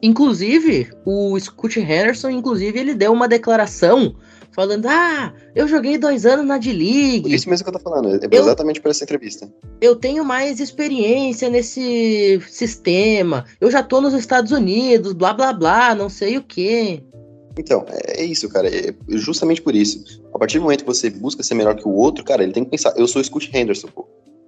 Inclusive, 0.00 0.88
o 1.04 1.38
Scott 1.40 1.80
Henderson, 1.80 2.30
inclusive, 2.30 2.78
ele 2.78 2.94
deu 2.94 3.12
uma 3.12 3.26
declaração 3.26 4.14
falando: 4.54 4.86
Ah, 4.86 5.32
eu 5.54 5.66
joguei 5.66 5.98
dois 5.98 6.24
anos 6.24 6.46
na 6.46 6.58
D-League. 6.58 7.34
Isso 7.34 7.48
mesmo 7.48 7.64
que 7.64 7.70
eu 7.70 7.78
tô 7.78 7.80
falando, 7.80 8.08
é 8.14 8.36
exatamente 8.36 8.80
por 8.80 8.90
essa 8.90 9.04
entrevista. 9.04 9.52
Eu 9.80 9.96
tenho 9.96 10.24
mais 10.24 10.60
experiência 10.60 11.50
nesse 11.50 12.40
sistema, 12.48 13.44
eu 13.60 13.70
já 13.70 13.82
tô 13.82 14.00
nos 14.00 14.14
Estados 14.14 14.52
Unidos, 14.52 15.12
blá 15.12 15.32
blá 15.32 15.52
blá, 15.52 15.94
não 15.94 16.08
sei 16.08 16.38
o 16.38 16.42
quê. 16.42 17.02
Então, 17.58 17.84
é, 17.88 18.22
é 18.22 18.24
isso, 18.24 18.48
cara. 18.48 18.68
É 18.68 18.94
justamente 19.08 19.62
por 19.62 19.74
isso. 19.74 20.22
A 20.34 20.38
partir 20.38 20.58
do 20.58 20.62
momento 20.62 20.80
que 20.80 20.86
você 20.86 21.10
busca 21.10 21.42
ser 21.42 21.54
melhor 21.54 21.74
que 21.76 21.86
o 21.86 21.92
outro, 21.92 22.24
cara, 22.24 22.42
ele 22.42 22.52
tem 22.52 22.64
que 22.64 22.70
pensar: 22.70 22.94
eu 22.96 23.06
sou 23.06 23.20
o 23.20 23.24
Scott 23.24 23.50
Henderson, 23.52 23.88
pô. 23.88 24.06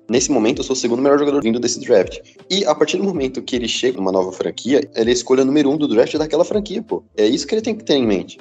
Nesse 0.08 0.30
momento, 0.30 0.60
eu 0.60 0.64
sou 0.64 0.74
o 0.74 0.78
segundo 0.78 1.02
melhor 1.02 1.18
jogador 1.18 1.42
vindo 1.42 1.58
desse 1.58 1.80
draft. 1.80 2.20
E 2.48 2.64
a 2.64 2.74
partir 2.74 2.96
do 2.96 3.02
momento 3.02 3.42
que 3.42 3.56
ele 3.56 3.66
chega 3.66 3.96
numa 3.96 4.12
nova 4.12 4.30
franquia, 4.30 4.88
ele 4.94 5.10
é 5.10 5.12
a 5.12 5.12
escolha 5.12 5.44
número 5.44 5.68
um 5.68 5.76
do 5.76 5.88
draft 5.88 6.16
daquela 6.16 6.44
franquia, 6.44 6.80
pô. 6.80 7.02
É 7.16 7.26
isso 7.26 7.44
que 7.44 7.54
ele 7.54 7.62
tem 7.62 7.74
que 7.74 7.82
ter 7.82 7.94
em 7.94 8.06
mente. 8.06 8.38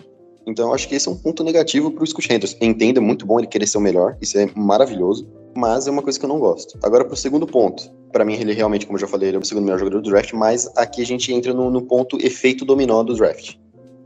Então, 0.48 0.68
eu 0.68 0.74
acho 0.74 0.88
que 0.88 0.96
esse 0.96 1.08
é 1.08 1.12
um 1.12 1.18
ponto 1.18 1.44
negativo 1.44 1.92
pro 1.92 2.06
Scott 2.06 2.32
Henderson. 2.32 2.58
Entendo, 2.62 2.98
é 2.98 3.02
muito 3.02 3.26
bom 3.26 3.40
ele 3.40 3.48
querer 3.48 3.68
ser 3.68 3.78
o 3.78 3.82
melhor, 3.82 4.18
isso 4.22 4.38
é 4.38 4.48
maravilhoso, 4.56 5.28
mas 5.56 5.88
é 5.88 5.92
uma 5.92 6.02
coisa 6.02 6.20
que 6.20 6.26
eu 6.26 6.30
não 6.30 6.40
gosto. 6.40 6.78
Agora, 6.84 7.06
pro 7.06 7.16
segundo 7.16 7.48
ponto. 7.48 7.90
Para 8.12 8.24
mim, 8.24 8.36
ele 8.36 8.54
realmente, 8.54 8.86
como 8.86 8.98
eu 8.98 9.02
já 9.02 9.08
falei, 9.08 9.30
ele 9.30 9.38
é 9.38 9.40
o 9.40 9.46
segundo 9.46 9.66
melhor 9.66 9.80
jogador 9.80 10.02
do 10.02 10.10
draft, 10.10 10.34
mas 10.34 10.70
aqui 10.78 11.02
a 11.02 11.06
gente 11.06 11.34
entra 11.34 11.54
no, 11.54 11.70
no 11.70 11.82
ponto 11.82 12.18
efeito 12.26 12.64
dominó 12.64 13.04
do 13.04 13.16
draft. 13.16 13.56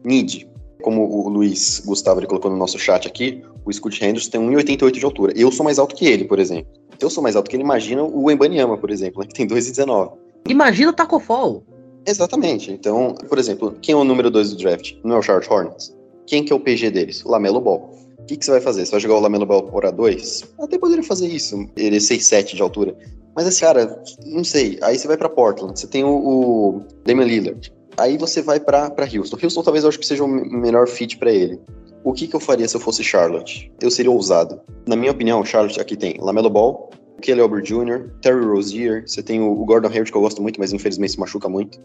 Need. 0.04 0.50
Como 0.82 1.04
o 1.04 1.28
Luiz 1.28 1.82
Gustavo 1.86 2.22
ele 2.22 2.28
colocou 2.28 2.50
no 2.50 2.56
nosso 2.56 2.80
chat 2.80 3.06
aqui, 3.06 3.44
o 3.66 3.74
Scott 3.74 4.04
Henderson 4.04 4.32
tem 4.32 4.42
1,88 4.42 4.92
de 4.92 5.06
altura. 5.06 5.34
Eu 5.36 5.52
sou 5.52 5.64
mais 5.64 5.78
alto 5.78 5.94
que 5.94 6.08
ele, 6.08 6.24
por 6.24 6.40
exemplo. 6.40 6.72
Se 6.98 7.06
eu 7.06 7.10
sou 7.10 7.22
mais 7.22 7.36
alto 7.36 7.50
que 7.50 7.56
ele, 7.56 7.64
imagina 7.64 8.04
o 8.04 8.32
Embanyama, 8.32 8.78
por 8.78 8.90
exemplo, 8.90 9.22
né, 9.22 9.28
que 9.28 9.34
tem 9.34 9.48
2,19. 9.48 10.14
Imagina 10.48 10.90
o 10.90 10.94
Taco 10.94 11.20
Fall. 11.20 11.64
Exatamente. 12.06 12.72
Então, 12.72 13.14
por 13.28 13.38
exemplo, 13.38 13.76
quem 13.82 13.94
é 13.94 13.98
o 13.98 14.04
número 14.04 14.32
2 14.32 14.52
do 14.52 14.58
draft? 14.58 14.96
Não 15.04 15.18
é 15.18 15.20
o 15.20 15.22
Charlotte 15.22 15.52
Hornets? 15.52 15.99
Quem 16.30 16.44
que 16.44 16.54
é 16.54 16.56
o 16.56 16.60
PG 16.60 16.92
deles? 16.92 17.24
Lamelo 17.24 17.60
Ball. 17.60 17.92
O 18.20 18.26
que, 18.26 18.38
que 18.38 18.46
você 18.46 18.52
vai 18.52 18.62
fazer? 18.62 18.86
Você 18.86 18.92
vai 18.92 19.00
jogar 19.00 19.16
o 19.16 19.20
Lamelo 19.20 19.48
Ball 19.48 19.64
por 19.64 19.84
A2? 19.84 20.48
Até 20.60 20.78
poderia 20.78 21.04
fazer 21.04 21.28
isso, 21.28 21.68
ele 21.76 21.96
é 21.96 22.00
6'7 22.00 22.56
de 22.56 22.62
altura. 22.62 22.96
Mas 23.36 23.48
esse 23.48 23.62
cara, 23.62 24.00
não 24.28 24.44
sei. 24.44 24.78
Aí 24.84 24.96
você 24.96 25.08
vai 25.08 25.18
para 25.18 25.28
Portland, 25.28 25.80
você 25.80 25.88
tem 25.88 26.04
o, 26.04 26.10
o 26.10 26.82
Damian 27.04 27.26
Lillard. 27.26 27.74
Aí 27.98 28.16
você 28.16 28.44
vai 28.44 28.60
para 28.60 28.94
Houston. 29.12 29.40
Houston 29.42 29.64
talvez 29.64 29.84
eu 29.84 29.90
acho 29.90 29.98
que 29.98 30.06
seja 30.06 30.24
o 30.24 30.28
melhor 30.28 30.88
fit 30.88 31.18
para 31.18 31.32
ele. 31.32 31.60
O 32.04 32.14
que, 32.14 32.28
que 32.28 32.36
eu 32.36 32.40
faria 32.40 32.68
se 32.68 32.78
eu 32.78 32.80
fosse 32.80 33.04
Charlotte? 33.04 33.74
Eu 33.82 33.90
seria 33.90 34.12
ousado. 34.12 34.62
Na 34.88 34.96
minha 34.96 35.12
opinião, 35.12 35.44
Charlotte 35.44 35.82
aqui 35.82 35.98
tem 35.98 36.16
Lamelo 36.20 36.52
Ball, 36.52 36.92
Kelly 37.24 37.42
Oubre 37.42 37.64
Jr., 37.64 38.08
Terry 38.22 38.46
Rozier, 38.46 39.04
você 39.08 39.24
tem 39.24 39.42
o 39.42 39.56
Gordon 39.66 39.88
Hayward 39.88 40.12
que 40.12 40.18
eu 40.18 40.22
gosto 40.22 40.44
muito, 40.44 40.60
mas 40.60 40.72
infelizmente 40.74 41.14
se 41.14 41.20
machuca 41.20 41.50
muito. 41.50 41.82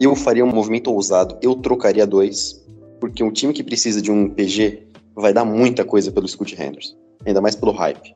Eu 0.00 0.16
faria 0.16 0.44
um 0.44 0.52
movimento 0.52 0.92
ousado, 0.92 1.38
eu 1.40 1.54
trocaria 1.54 2.04
dois, 2.04 2.65
porque 3.00 3.22
um 3.22 3.30
time 3.30 3.52
que 3.52 3.62
precisa 3.62 4.00
de 4.00 4.10
um 4.10 4.28
PG 4.28 4.86
vai 5.14 5.32
dar 5.32 5.44
muita 5.44 5.84
coisa 5.84 6.12
pelo 6.12 6.28
Scott 6.28 6.54
Henderson, 6.60 6.96
ainda 7.24 7.40
mais 7.40 7.54
pelo 7.54 7.72
hype. 7.72 8.14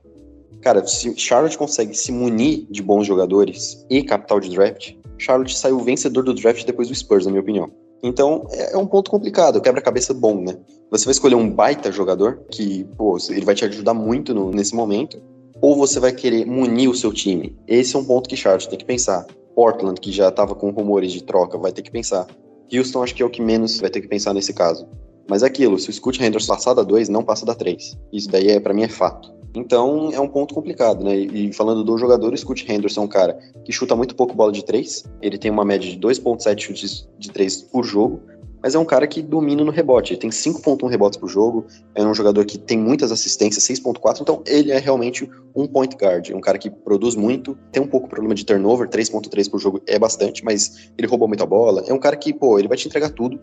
Cara, 0.60 0.86
se 0.86 1.16
Charlotte 1.16 1.56
consegue 1.56 1.94
se 1.94 2.12
munir 2.12 2.66
de 2.70 2.82
bons 2.82 3.06
jogadores 3.06 3.84
e 3.88 4.02
capital 4.02 4.40
de 4.40 4.50
draft, 4.50 4.94
Charlotte 5.16 5.56
saiu 5.56 5.78
vencedor 5.80 6.22
do 6.22 6.34
draft 6.34 6.64
depois 6.64 6.88
do 6.88 6.94
Spurs, 6.94 7.24
na 7.24 7.30
minha 7.30 7.42
opinião. 7.42 7.70
Então, 8.02 8.46
é, 8.50 8.74
é 8.74 8.76
um 8.76 8.86
ponto 8.86 9.10
complicado, 9.10 9.60
quebra-cabeça 9.60 10.12
bom, 10.12 10.42
né? 10.42 10.56
Você 10.90 11.04
vai 11.04 11.12
escolher 11.12 11.34
um 11.34 11.50
baita 11.50 11.92
jogador, 11.92 12.42
que, 12.50 12.84
pô, 12.96 13.16
ele 13.30 13.44
vai 13.44 13.54
te 13.54 13.64
ajudar 13.64 13.94
muito 13.94 14.34
no, 14.34 14.50
nesse 14.50 14.74
momento, 14.74 15.22
ou 15.60 15.76
você 15.76 16.00
vai 16.00 16.12
querer 16.12 16.46
munir 16.46 16.90
o 16.90 16.94
seu 16.94 17.12
time? 17.12 17.56
Esse 17.66 17.96
é 17.96 17.98
um 17.98 18.04
ponto 18.04 18.28
que 18.28 18.36
Charlotte 18.36 18.68
tem 18.68 18.78
que 18.78 18.84
pensar. 18.84 19.26
Portland, 19.54 20.00
que 20.00 20.10
já 20.10 20.28
estava 20.28 20.54
com 20.54 20.70
rumores 20.70 21.12
de 21.12 21.22
troca, 21.22 21.58
vai 21.58 21.72
ter 21.72 21.82
que 21.82 21.90
pensar. 21.90 22.26
Houston 22.72 23.02
acho 23.02 23.14
que 23.14 23.22
é 23.22 23.26
o 23.26 23.30
que 23.30 23.42
menos 23.42 23.80
vai 23.80 23.90
ter 23.90 24.00
que 24.00 24.08
pensar 24.08 24.32
nesse 24.34 24.52
caso. 24.52 24.88
Mas 25.28 25.42
é 25.42 25.46
aquilo, 25.46 25.78
se 25.78 25.88
o 25.88 25.92
Scott 25.92 26.22
Henderson 26.22 26.54
passar 26.54 26.74
da 26.74 26.82
2, 26.82 27.08
não 27.08 27.22
passa 27.22 27.46
da 27.46 27.54
3. 27.54 27.96
Isso 28.12 28.28
daí 28.28 28.48
é 28.48 28.60
para 28.60 28.74
mim 28.74 28.82
é 28.82 28.88
fato. 28.88 29.32
Então 29.54 30.10
é 30.12 30.20
um 30.20 30.28
ponto 30.28 30.54
complicado, 30.54 31.04
né? 31.04 31.16
E 31.16 31.52
falando 31.52 31.84
do 31.84 31.98
jogador, 31.98 32.32
o 32.32 32.36
Scott 32.36 32.64
Henderson 32.70 33.02
é 33.02 33.04
um 33.04 33.08
cara 33.08 33.38
que 33.64 33.72
chuta 33.72 33.96
muito 33.96 34.14
pouco 34.14 34.34
bola 34.34 34.52
de 34.52 34.64
3. 34.64 35.04
Ele 35.20 35.38
tem 35.38 35.50
uma 35.50 35.64
média 35.64 35.90
de 35.90 35.98
2.7 35.98 36.60
chutes 36.60 37.08
de 37.18 37.30
3 37.30 37.62
por 37.62 37.84
jogo, 37.84 38.20
mas 38.62 38.74
é 38.74 38.78
um 38.78 38.84
cara 38.84 39.06
que 39.06 39.22
domina 39.22 39.64
no 39.64 39.70
rebote. 39.70 40.12
Ele 40.12 40.20
tem 40.20 40.30
5.1 40.30 40.88
rebotes 40.88 41.18
por 41.18 41.28
jogo, 41.28 41.66
é 41.94 42.04
um 42.04 42.14
jogador 42.14 42.44
que 42.44 42.58
tem 42.58 42.78
muitas 42.78 43.10
assistências, 43.10 43.64
6.4, 43.64 44.20
então 44.20 44.42
ele 44.46 44.70
é 44.70 44.78
realmente 44.78 45.28
um 45.54 45.66
point 45.66 45.96
guard, 45.96 46.30
um 46.34 46.40
cara 46.40 46.58
que 46.58 46.70
produz 46.70 47.14
muito, 47.14 47.56
tem 47.72 47.82
um 47.82 47.86
pouco 47.86 48.08
problema 48.08 48.34
de 48.34 48.44
turnover, 48.44 48.88
3.3 48.88 49.50
por 49.50 49.58
jogo 49.58 49.80
é 49.86 49.98
bastante, 49.98 50.44
mas 50.44 50.90
ele 50.96 51.06
roubou 51.06 51.28
muita 51.28 51.46
bola. 51.46 51.82
É 51.86 51.92
um 51.92 51.98
cara 51.98 52.16
que, 52.16 52.32
pô, 52.32 52.58
ele 52.58 52.68
vai 52.68 52.76
te 52.76 52.86
entregar 52.86 53.10
tudo 53.10 53.40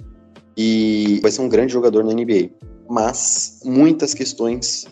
e 0.55 1.20
vai 1.22 1.32
ser 1.32 1.41
um 1.41 1.49
grande 1.49 1.74
jogador 1.74 2.03
na 2.03 2.13
NBA. 2.13 2.49
Mas 2.89 3.59
muitas 3.65 4.13
questões 4.13 4.88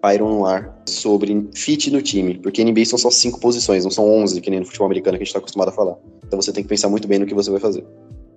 pairam 0.00 0.28
no 0.28 0.46
ar 0.46 0.80
sobre 0.86 1.48
fit 1.54 1.90
no 1.90 2.00
time, 2.00 2.38
porque 2.38 2.62
NBA 2.62 2.84
são 2.84 2.98
só 2.98 3.10
cinco 3.10 3.40
posições, 3.40 3.84
não 3.84 3.90
são 3.90 4.08
11, 4.08 4.40
que 4.40 4.50
nem 4.50 4.60
no 4.60 4.66
futebol 4.66 4.86
americano 4.86 5.16
que 5.16 5.22
a 5.22 5.24
gente 5.24 5.28
está 5.28 5.38
acostumado 5.38 5.68
a 5.68 5.72
falar. 5.72 5.96
Então 6.26 6.40
você 6.40 6.52
tem 6.52 6.62
que 6.62 6.68
pensar 6.68 6.88
muito 6.88 7.08
bem 7.08 7.18
no 7.18 7.26
que 7.26 7.34
você 7.34 7.50
vai 7.50 7.58
fazer. 7.58 7.84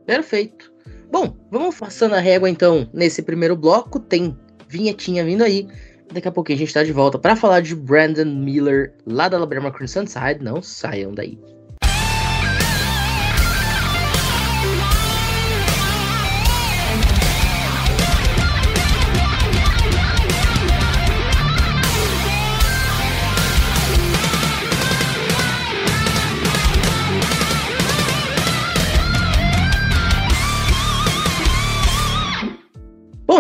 Perfeito. 0.06 0.71
Bom, 1.12 1.36
vamos 1.52 1.78
passando 1.78 2.16
a 2.16 2.20
régua 2.20 2.50
então 2.50 2.90
nesse 2.94 3.22
primeiro 3.22 3.56
bloco. 3.56 4.00
Tem 4.00 4.38
vinhetinha 4.68 5.26
vindo 5.26 5.44
aí. 5.44 5.68
Daqui 6.14 6.28
a 6.28 6.32
pouquinho 6.32 6.58
a 6.58 6.60
gente 6.60 6.74
tá 6.74 6.84
de 6.84 6.94
volta 6.94 7.20
para 7.20 7.36
falar 7.36 7.62
de 7.62 7.76
Brandon 7.76 8.26
Miller 8.26 8.94
lá 9.06 9.28
da 9.28 9.36
Alabama 9.36 9.72
Crimson 9.72 10.06
Side. 10.08 10.42
Não 10.42 10.62
saiam 10.62 11.14
daí. 11.14 11.38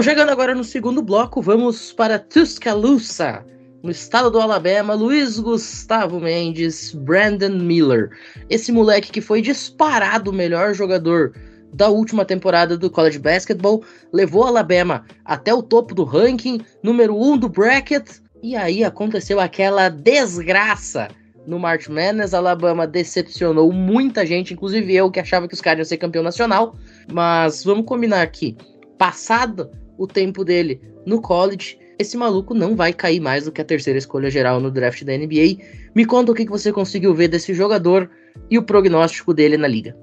Chegando 0.04 0.32
agora 0.32 0.56
no 0.56 0.64
segundo 0.64 0.99
bloco, 1.04 1.43
vamos 1.43 1.93
para 1.93 2.18
Tuscaloosa, 2.18 3.45
no 3.84 3.91
estado 3.91 4.32
do 4.32 4.41
Alabama, 4.41 4.95
Luiz 4.95 5.38
Gustavo 5.38 6.20
Mendes, 6.20 6.91
Brandon 6.91 7.60
Miller. 7.60 8.10
Esse 8.49 8.72
moleque 8.72 9.12
que 9.12 9.22
foi 9.22 9.43
disparado 9.43 10.32
o 10.32 10.34
melhor 10.34 10.74
jogador 10.74 11.34
da 11.72 11.88
última 11.88 12.26
temporada 12.26 12.76
do 12.76 12.89
college 12.89 13.20
basketball, 13.20 13.84
levou 14.12 14.43
Alabama 14.43 15.06
até 15.24 15.54
o 15.54 15.62
topo 15.62 15.93
do 15.93 16.04
ranking, 16.04 16.62
número 16.82 17.16
1 17.16 17.34
um 17.34 17.38
do 17.38 17.47
bracket, 17.47 18.10
e 18.41 18.56
aí 18.56 18.84
aconteceu 18.84 19.39
aquela 19.39 19.88
desgraça 19.88 21.10
no 21.45 21.60
March 21.60 21.88
Madness. 21.88 22.34
Alabama 22.34 22.88
decepcionou 22.88 23.72
muita 23.72 24.26
gente, 24.26 24.56
inclusive 24.56 24.95
eu 24.95 25.12
que 25.12 25.20
achava 25.20 25.47
que 25.47 25.54
os 25.54 25.62
caras 25.62 25.78
iam 25.78 25.86
ser 25.86 25.97
campeão 25.97 26.24
nacional, 26.24 26.76
mas 27.14 27.64
vamos 27.64 27.86
combinar 27.86 28.24
aqui. 28.24 28.58
Passado 28.97 29.70
o 30.02 30.08
tempo 30.08 30.43
dele 30.43 30.82
no 31.06 31.22
college, 31.22 31.78
esse 31.99 32.18
maluco 32.18 32.56
não 32.56 32.76
vai 32.76 32.91
cair 32.91 33.20
mais 33.20 33.45
do 33.45 33.52
que 33.52 33.62
a 33.62 33.66
terceira 33.66 33.99
escolha 33.99 34.32
geral 34.32 34.60
no 34.60 34.72
draft 34.72 35.04
da 35.04 35.16
NBA. 35.16 35.64
Me 35.93 36.06
conta 36.06 36.32
o 36.32 36.36
que 36.36 36.49
você 36.49 36.72
conseguiu 36.74 37.14
ver 37.14 37.28
desse 37.28 37.54
jogador 37.54 38.10
e 38.49 38.58
o 38.58 38.64
prognóstico 38.64 39.32
dele 39.32 39.58
na 39.58 39.68
liga. 39.68 39.95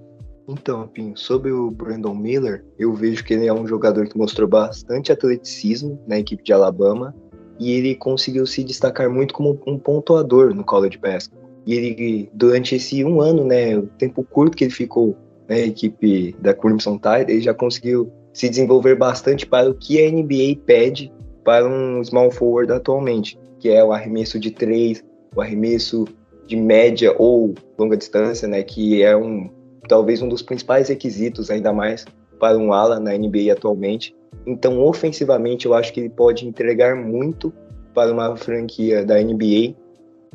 Então, 0.48 0.86
Pinho, 0.86 1.16
sobre 1.16 1.50
o 1.50 1.68
Brandon 1.68 2.14
Miller, 2.14 2.64
eu 2.78 2.94
vejo 2.94 3.24
que 3.24 3.34
ele 3.34 3.48
é 3.48 3.52
um 3.52 3.66
jogador 3.66 4.06
que 4.06 4.16
mostrou 4.16 4.48
bastante 4.48 5.10
atleticismo 5.10 6.00
na 6.06 6.20
equipe 6.20 6.44
de 6.44 6.52
Alabama 6.52 7.12
e 7.58 7.72
ele 7.72 7.96
conseguiu 7.96 8.46
se 8.46 8.62
destacar 8.62 9.10
muito 9.10 9.34
como 9.34 9.60
um 9.66 9.76
pontuador 9.76 10.54
no 10.54 10.62
college 10.62 10.96
basketball. 10.96 11.50
E 11.66 11.74
ele, 11.74 12.30
durante 12.32 12.76
esse 12.76 13.04
um 13.04 13.20
ano, 13.20 13.44
né, 13.44 13.76
o 13.76 13.88
tempo 13.98 14.22
curto 14.22 14.56
que 14.56 14.64
ele 14.64 14.72
ficou 14.72 15.16
na 15.48 15.58
equipe 15.58 16.36
da 16.40 16.54
Crimson 16.54 16.98
Tide, 16.98 17.32
ele 17.32 17.40
já 17.40 17.52
conseguiu 17.52 18.10
se 18.38 18.48
desenvolver 18.48 18.94
bastante 18.94 19.44
para 19.44 19.68
o 19.68 19.74
que 19.74 20.00
a 20.00 20.08
NBA 20.08 20.60
pede 20.64 21.12
para 21.44 21.66
um 21.66 22.02
small 22.04 22.30
forward 22.30 22.72
atualmente, 22.72 23.36
que 23.58 23.68
é 23.68 23.82
o 23.82 23.90
arremesso 23.90 24.38
de 24.38 24.52
três, 24.52 25.04
o 25.34 25.40
arremesso 25.40 26.06
de 26.46 26.54
média 26.54 27.12
ou 27.18 27.52
longa 27.76 27.96
distância, 27.96 28.46
né, 28.46 28.62
que 28.62 29.02
é 29.02 29.16
um 29.16 29.50
talvez 29.88 30.22
um 30.22 30.28
dos 30.28 30.40
principais 30.40 30.88
requisitos, 30.88 31.50
ainda 31.50 31.72
mais 31.72 32.04
para 32.38 32.56
um 32.56 32.72
ala 32.72 33.00
na 33.00 33.10
NBA 33.18 33.52
atualmente. 33.52 34.14
Então, 34.46 34.78
ofensivamente, 34.82 35.66
eu 35.66 35.74
acho 35.74 35.92
que 35.92 35.98
ele 35.98 36.10
pode 36.10 36.46
entregar 36.46 36.94
muito 36.94 37.52
para 37.92 38.12
uma 38.12 38.36
franquia 38.36 39.04
da 39.04 39.20
NBA. 39.20 39.74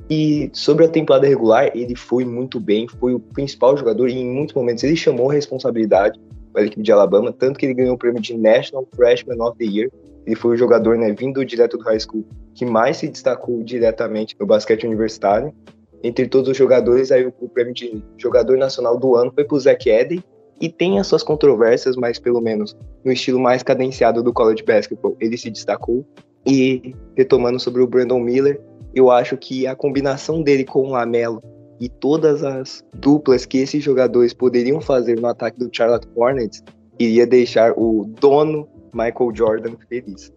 E 0.10 0.50
sobre 0.52 0.84
a 0.84 0.90
temporada 0.90 1.26
regular, 1.26 1.72
ele 1.74 1.96
foi 1.96 2.26
muito 2.26 2.60
bem, 2.60 2.86
foi 3.00 3.14
o 3.14 3.20
principal 3.20 3.78
jogador 3.78 4.10
e 4.10 4.18
em 4.18 4.30
muitos 4.30 4.54
momentos 4.54 4.84
ele 4.84 4.98
chamou 4.98 5.30
a 5.30 5.34
responsabilidade 5.34 6.20
para 6.54 6.62
a 6.62 6.66
equipe 6.66 6.84
de 6.84 6.92
Alabama, 6.92 7.34
tanto 7.34 7.58
que 7.58 7.66
ele 7.66 7.74
ganhou 7.74 7.96
o 7.96 7.98
prêmio 7.98 8.22
de 8.22 8.38
National 8.38 8.88
Freshman 8.96 9.42
of 9.42 9.58
the 9.58 9.66
Year. 9.66 9.90
Ele 10.26 10.36
foi 10.36 10.54
o 10.54 10.58
jogador, 10.58 10.98
né, 10.98 11.12
vindo 11.12 11.44
direto 11.44 11.78
do 11.78 11.84
high 11.84 12.00
school, 12.00 12.24
que 12.54 12.66
mais 12.66 12.98
se 12.98 13.08
destacou 13.08 13.62
diretamente 13.64 14.36
no 14.40 14.46
basquete 14.46 14.86
universitário. 14.86 15.54
Entre 16.02 16.28
todos 16.28 16.50
os 16.50 16.58
jogadores, 16.58 17.12
aí 17.12 17.26
o, 17.26 17.50
prêmio 17.50 17.74
de 17.74 18.02
jogador 18.18 18.58
nacional 18.58 18.98
do 18.98 19.16
ano 19.16 19.32
foi 19.34 19.44
para 19.44 19.56
o 19.56 19.60
Zach 19.60 19.90
Edey, 19.90 20.24
e 20.62 20.70
tem 20.70 21.00
as 21.00 21.08
suas 21.08 21.24
controvérsias, 21.24 21.96
mas 21.96 22.20
pelo 22.20 22.40
menos 22.40 22.76
no 23.04 23.12
estilo 23.12 23.40
mais 23.40 23.64
cadenciado 23.64 24.24
do 24.24 24.32
college 24.32 24.64
basketball, 24.64 25.18
ele 25.20 25.38
se 25.38 25.50
destacou. 25.50 26.06
E 26.46 26.96
retomando 27.18 27.60
sobre 27.60 27.82
o 27.82 27.88
Brandon 27.88 28.20
Miller, 28.20 28.62
eu 28.94 29.10
acho 29.10 29.36
que 29.36 29.66
a 29.66 29.76
combinação 29.76 30.42
dele 30.42 30.64
com 30.64 30.84
o 30.84 30.92
Lamelo 30.92 31.42
e 31.80 31.90
todas 31.90 32.44
as 32.44 32.84
duplas 32.94 33.46
que 33.46 33.58
esses 33.60 33.84
jogadores 33.84 34.34
poderiam 34.34 34.80
fazer 34.80 35.20
no 35.20 35.28
ataque 35.28 35.60
do 35.60 35.70
Charlotte 35.72 36.08
Hornets 36.16 36.64
iria 37.00 37.26
deixar 37.26 37.74
o 37.76 38.06
dono 38.20 38.68
Michael 38.94 39.36
Jordan 39.36 39.76
feliz. 39.90 40.32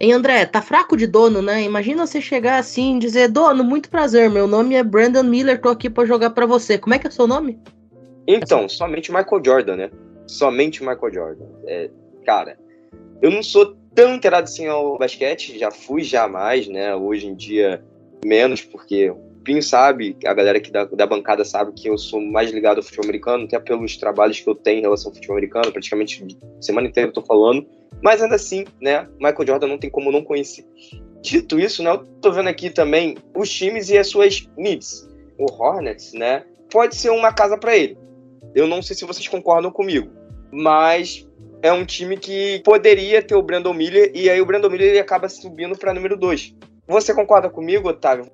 Hein, 0.00 0.12
André, 0.14 0.44
tá 0.46 0.60
fraco 0.60 0.96
de 0.96 1.06
dono, 1.06 1.40
né? 1.40 1.62
Imagina 1.62 2.06
você 2.06 2.20
chegar 2.20 2.58
assim 2.58 2.96
e 2.96 2.98
dizer: 2.98 3.28
Dono, 3.28 3.62
muito 3.62 3.88
prazer, 3.88 4.28
meu 4.28 4.48
nome 4.48 4.74
é 4.74 4.82
Brandon 4.82 5.22
Miller, 5.22 5.60
tô 5.60 5.68
aqui 5.68 5.88
para 5.88 6.06
jogar 6.06 6.30
para 6.30 6.44
você. 6.44 6.76
Como 6.76 6.94
é 6.94 6.98
que 6.98 7.06
é 7.06 7.10
o 7.10 7.12
seu 7.12 7.26
nome? 7.26 7.60
Então, 8.26 8.68
somente 8.68 9.12
Michael 9.12 9.42
Jordan, 9.44 9.76
né? 9.76 9.90
Somente 10.26 10.80
Michael 10.80 11.12
Jordan. 11.12 11.44
É, 11.66 11.90
cara, 12.24 12.58
eu 13.20 13.30
não 13.30 13.42
sou 13.42 13.76
tão 13.94 14.14
inteirado 14.14 14.44
assim 14.44 14.66
ao 14.66 14.98
basquete, 14.98 15.58
já 15.58 15.70
fui 15.70 16.02
jamais, 16.02 16.66
né? 16.66 16.96
Hoje 16.96 17.28
em 17.28 17.34
dia, 17.34 17.84
menos, 18.24 18.62
porque 18.62 19.12
Pinho 19.42 19.62
sabe, 19.62 20.16
a 20.24 20.34
galera 20.34 20.58
aqui 20.58 20.70
da, 20.70 20.84
da 20.84 21.06
bancada 21.06 21.44
sabe 21.44 21.72
que 21.72 21.88
eu 21.88 21.98
sou 21.98 22.20
mais 22.20 22.50
ligado 22.50 22.78
ao 22.78 22.82
futebol 22.82 23.04
americano, 23.04 23.44
até 23.44 23.58
pelos 23.58 23.96
trabalhos 23.96 24.40
que 24.40 24.48
eu 24.48 24.54
tenho 24.54 24.78
em 24.78 24.82
relação 24.82 25.10
ao 25.10 25.14
futebol 25.14 25.36
americano, 25.36 25.72
praticamente 25.72 26.24
semana 26.60 26.88
inteira 26.88 27.08
eu 27.08 27.12
tô 27.12 27.22
falando. 27.22 27.66
Mas 28.02 28.22
ainda 28.22 28.36
assim, 28.36 28.64
né? 28.80 29.08
Michael 29.20 29.46
Jordan 29.46 29.66
não 29.68 29.78
tem 29.78 29.90
como 29.90 30.10
não 30.10 30.22
conhecer. 30.22 30.64
Dito 31.20 31.58
isso, 31.58 31.82
né? 31.82 31.90
Eu 31.90 31.98
tô 32.20 32.32
vendo 32.32 32.48
aqui 32.48 32.70
também 32.70 33.16
os 33.36 33.48
times 33.50 33.90
e 33.90 33.98
as 33.98 34.08
suas 34.08 34.48
needs. 34.56 35.08
O 35.38 35.46
Hornets, 35.52 36.12
né? 36.12 36.44
Pode 36.70 36.96
ser 36.96 37.10
uma 37.10 37.32
casa 37.32 37.56
para 37.56 37.76
ele. 37.76 37.96
Eu 38.54 38.66
não 38.66 38.82
sei 38.82 38.96
se 38.96 39.04
vocês 39.04 39.26
concordam 39.28 39.70
comigo, 39.70 40.10
mas 40.50 41.26
é 41.62 41.72
um 41.72 41.84
time 41.84 42.16
que 42.16 42.60
poderia 42.64 43.22
ter 43.22 43.34
o 43.34 43.42
Brandon 43.42 43.72
Miller 43.72 44.10
e 44.14 44.28
aí 44.28 44.40
o 44.40 44.46
Brandon 44.46 44.68
Miller 44.68 44.88
ele 44.88 44.98
acaba 44.98 45.28
subindo 45.28 45.78
para 45.78 45.94
número 45.94 46.16
2. 46.16 46.54
Você 46.88 47.14
concorda 47.14 47.48
comigo, 47.48 47.88
Otávio? 47.88 48.26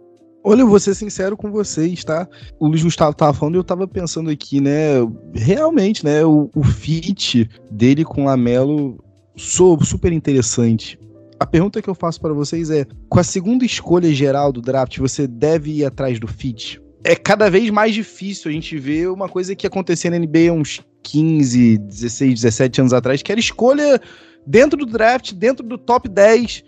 Olha, 0.44 0.62
eu 0.62 0.68
vou 0.68 0.78
ser 0.78 0.94
sincero 0.94 1.36
com 1.36 1.50
vocês, 1.50 2.04
tá? 2.04 2.28
O 2.58 2.68
Luiz 2.68 2.82
Gustavo 2.82 3.14
tava 3.14 3.32
falando 3.32 3.56
e 3.56 3.58
eu 3.58 3.64
tava 3.64 3.86
pensando 3.88 4.30
aqui, 4.30 4.60
né? 4.60 4.94
Realmente, 5.34 6.04
né? 6.04 6.24
O, 6.24 6.50
o 6.54 6.62
fit 6.62 7.48
dele 7.70 8.04
com 8.04 8.22
o 8.22 8.24
Lamelo 8.26 9.02
sou 9.36 9.82
super 9.84 10.12
interessante. 10.12 10.98
A 11.40 11.46
pergunta 11.46 11.80
que 11.80 11.88
eu 11.88 11.94
faço 11.94 12.20
para 12.20 12.32
vocês 12.32 12.70
é: 12.70 12.86
com 13.08 13.18
a 13.18 13.24
segunda 13.24 13.64
escolha 13.64 14.12
geral 14.12 14.52
do 14.52 14.60
draft, 14.60 14.98
você 14.98 15.26
deve 15.26 15.78
ir 15.78 15.84
atrás 15.84 16.18
do 16.18 16.26
fit? 16.26 16.80
É 17.04 17.14
cada 17.14 17.48
vez 17.48 17.70
mais 17.70 17.94
difícil 17.94 18.50
a 18.50 18.54
gente 18.54 18.76
ver 18.76 19.08
uma 19.08 19.28
coisa 19.28 19.54
que 19.54 19.66
acontecia 19.66 20.10
na 20.10 20.18
NBA 20.18 20.52
uns 20.52 20.80
15, 21.02 21.78
16, 21.78 22.34
17 22.34 22.80
anos 22.80 22.92
atrás, 22.92 23.22
que 23.22 23.30
era 23.30 23.40
escolha 23.40 24.00
dentro 24.46 24.78
do 24.78 24.86
draft, 24.86 25.32
dentro 25.32 25.64
do 25.64 25.78
top 25.78 26.08
10, 26.08 26.64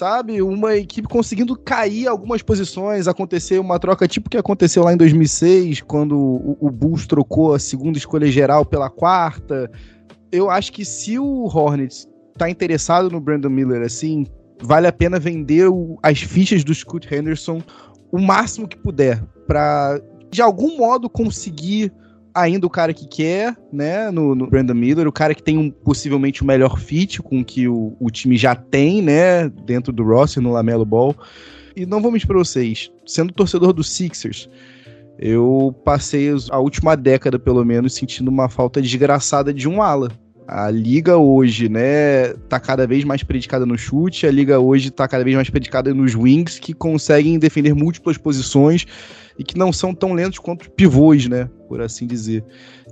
sabe? 0.00 0.40
Uma 0.40 0.76
equipe 0.76 1.06
conseguindo 1.06 1.54
cair 1.54 2.08
algumas 2.08 2.40
posições, 2.40 3.06
acontecer 3.06 3.58
uma 3.58 3.78
troca 3.78 4.08
tipo 4.08 4.30
que 4.30 4.38
aconteceu 4.38 4.82
lá 4.82 4.94
em 4.94 4.96
2006, 4.96 5.82
quando 5.82 6.16
o, 6.16 6.56
o 6.58 6.70
Bulls 6.70 7.06
trocou 7.06 7.52
a 7.52 7.58
segunda 7.58 7.98
escolha 7.98 8.26
geral 8.28 8.64
pela 8.64 8.88
quarta. 8.88 9.70
Eu 10.32 10.48
acho 10.48 10.72
que 10.72 10.86
se 10.86 11.18
o 11.18 11.44
Hornets 11.44 12.08
tá 12.38 12.48
interessado 12.48 13.10
no 13.10 13.20
Brandon 13.20 13.50
Miller 13.50 13.82
assim, 13.82 14.26
vale 14.62 14.86
a 14.86 14.92
pena 14.92 15.18
vender 15.18 15.68
o, 15.68 15.98
as 16.02 16.22
fichas 16.22 16.64
do 16.64 16.74
Scott 16.74 17.06
Henderson 17.14 17.62
o 18.10 18.18
máximo 18.18 18.66
que 18.66 18.78
puder 18.78 19.22
para 19.46 20.00
de 20.30 20.40
algum 20.40 20.78
modo 20.78 21.10
conseguir 21.10 21.92
ainda 22.40 22.66
o 22.66 22.70
cara 22.70 22.92
que 22.92 23.06
quer, 23.06 23.56
né, 23.72 24.10
no, 24.10 24.34
no 24.34 24.46
Brandon 24.46 24.74
Miller, 24.74 25.06
o 25.06 25.12
cara 25.12 25.34
que 25.34 25.42
tem 25.42 25.58
um, 25.58 25.70
possivelmente 25.70 26.42
o 26.42 26.46
melhor 26.46 26.78
fit 26.78 27.22
com 27.22 27.44
que 27.44 27.68
o, 27.68 27.96
o 28.00 28.10
time 28.10 28.36
já 28.36 28.54
tem, 28.54 29.02
né, 29.02 29.48
dentro 29.48 29.92
do 29.92 30.02
roster 30.04 30.42
no 30.42 30.52
Lamelo 30.52 30.84
Ball. 30.84 31.14
E 31.76 31.86
não 31.86 32.00
vou 32.00 32.10
mentir 32.10 32.26
pra 32.26 32.38
vocês, 32.38 32.90
sendo 33.06 33.32
torcedor 33.32 33.72
do 33.72 33.84
Sixers, 33.84 34.48
eu 35.22 35.74
passei 35.84 36.30
a 36.50 36.58
última 36.58 36.96
década, 36.96 37.38
pelo 37.38 37.62
menos, 37.62 37.94
sentindo 37.94 38.28
uma 38.28 38.48
falta 38.48 38.80
desgraçada 38.80 39.52
de 39.52 39.68
um 39.68 39.82
ala. 39.82 40.10
A 40.48 40.70
liga 40.70 41.18
hoje, 41.18 41.68
né, 41.68 42.32
tá 42.48 42.58
cada 42.58 42.86
vez 42.86 43.04
mais 43.04 43.22
predicada 43.22 43.66
no 43.66 43.76
chute, 43.76 44.26
a 44.26 44.30
liga 44.30 44.58
hoje 44.58 44.90
tá 44.90 45.06
cada 45.06 45.22
vez 45.22 45.36
mais 45.36 45.50
predicada 45.50 45.92
nos 45.92 46.14
wings, 46.14 46.58
que 46.58 46.72
conseguem 46.72 47.38
defender 47.38 47.74
múltiplas 47.74 48.16
posições 48.16 48.86
e 49.38 49.44
que 49.44 49.58
não 49.58 49.72
são 49.72 49.94
tão 49.94 50.14
lentos 50.14 50.38
quanto 50.38 50.70
pivôs, 50.70 51.28
né, 51.28 51.48
por 51.70 51.80
assim 51.80 52.04
dizer. 52.04 52.42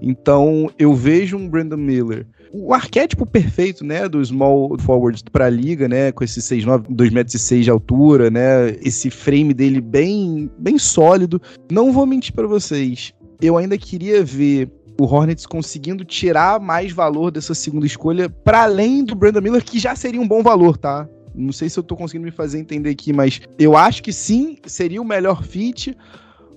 Então, 0.00 0.70
eu 0.78 0.94
vejo 0.94 1.36
um 1.36 1.48
Brandon 1.48 1.76
Miller, 1.76 2.24
o 2.52 2.72
arquétipo 2.72 3.26
perfeito, 3.26 3.84
né, 3.84 4.08
do 4.08 4.24
small 4.24 4.78
forward 4.78 5.20
para 5.32 5.46
a 5.46 5.50
liga, 5.50 5.88
né, 5.88 6.12
com 6.12 6.22
esse 6.22 6.40
6'9, 6.40 6.84
2 6.88 7.10
metros 7.10 7.34
e 7.34 7.40
6 7.40 7.64
de 7.64 7.70
altura, 7.72 8.30
né, 8.30 8.70
esse 8.80 9.10
frame 9.10 9.52
dele 9.52 9.80
bem, 9.80 10.48
bem 10.56 10.78
sólido. 10.78 11.42
Não 11.68 11.92
vou 11.92 12.06
mentir 12.06 12.32
para 12.32 12.46
vocês, 12.46 13.12
eu 13.42 13.56
ainda 13.56 13.76
queria 13.76 14.22
ver 14.24 14.70
o 14.96 15.04
Hornets 15.04 15.44
conseguindo 15.44 16.04
tirar 16.04 16.60
mais 16.60 16.92
valor 16.92 17.32
dessa 17.32 17.54
segunda 17.54 17.84
escolha 17.84 18.30
para 18.30 18.62
além 18.62 19.02
do 19.02 19.16
Brandon 19.16 19.40
Miller, 19.40 19.64
que 19.64 19.80
já 19.80 19.96
seria 19.96 20.20
um 20.20 20.28
bom 20.28 20.40
valor, 20.40 20.76
tá? 20.76 21.08
Não 21.34 21.50
sei 21.52 21.68
se 21.68 21.80
eu 21.80 21.82
tô 21.82 21.96
conseguindo 21.96 22.26
me 22.26 22.30
fazer 22.30 22.60
entender 22.60 22.90
aqui, 22.90 23.12
mas 23.12 23.40
eu 23.58 23.76
acho 23.76 24.04
que 24.04 24.12
sim, 24.12 24.56
seria 24.66 25.02
o 25.02 25.04
melhor 25.04 25.42
fit, 25.42 25.96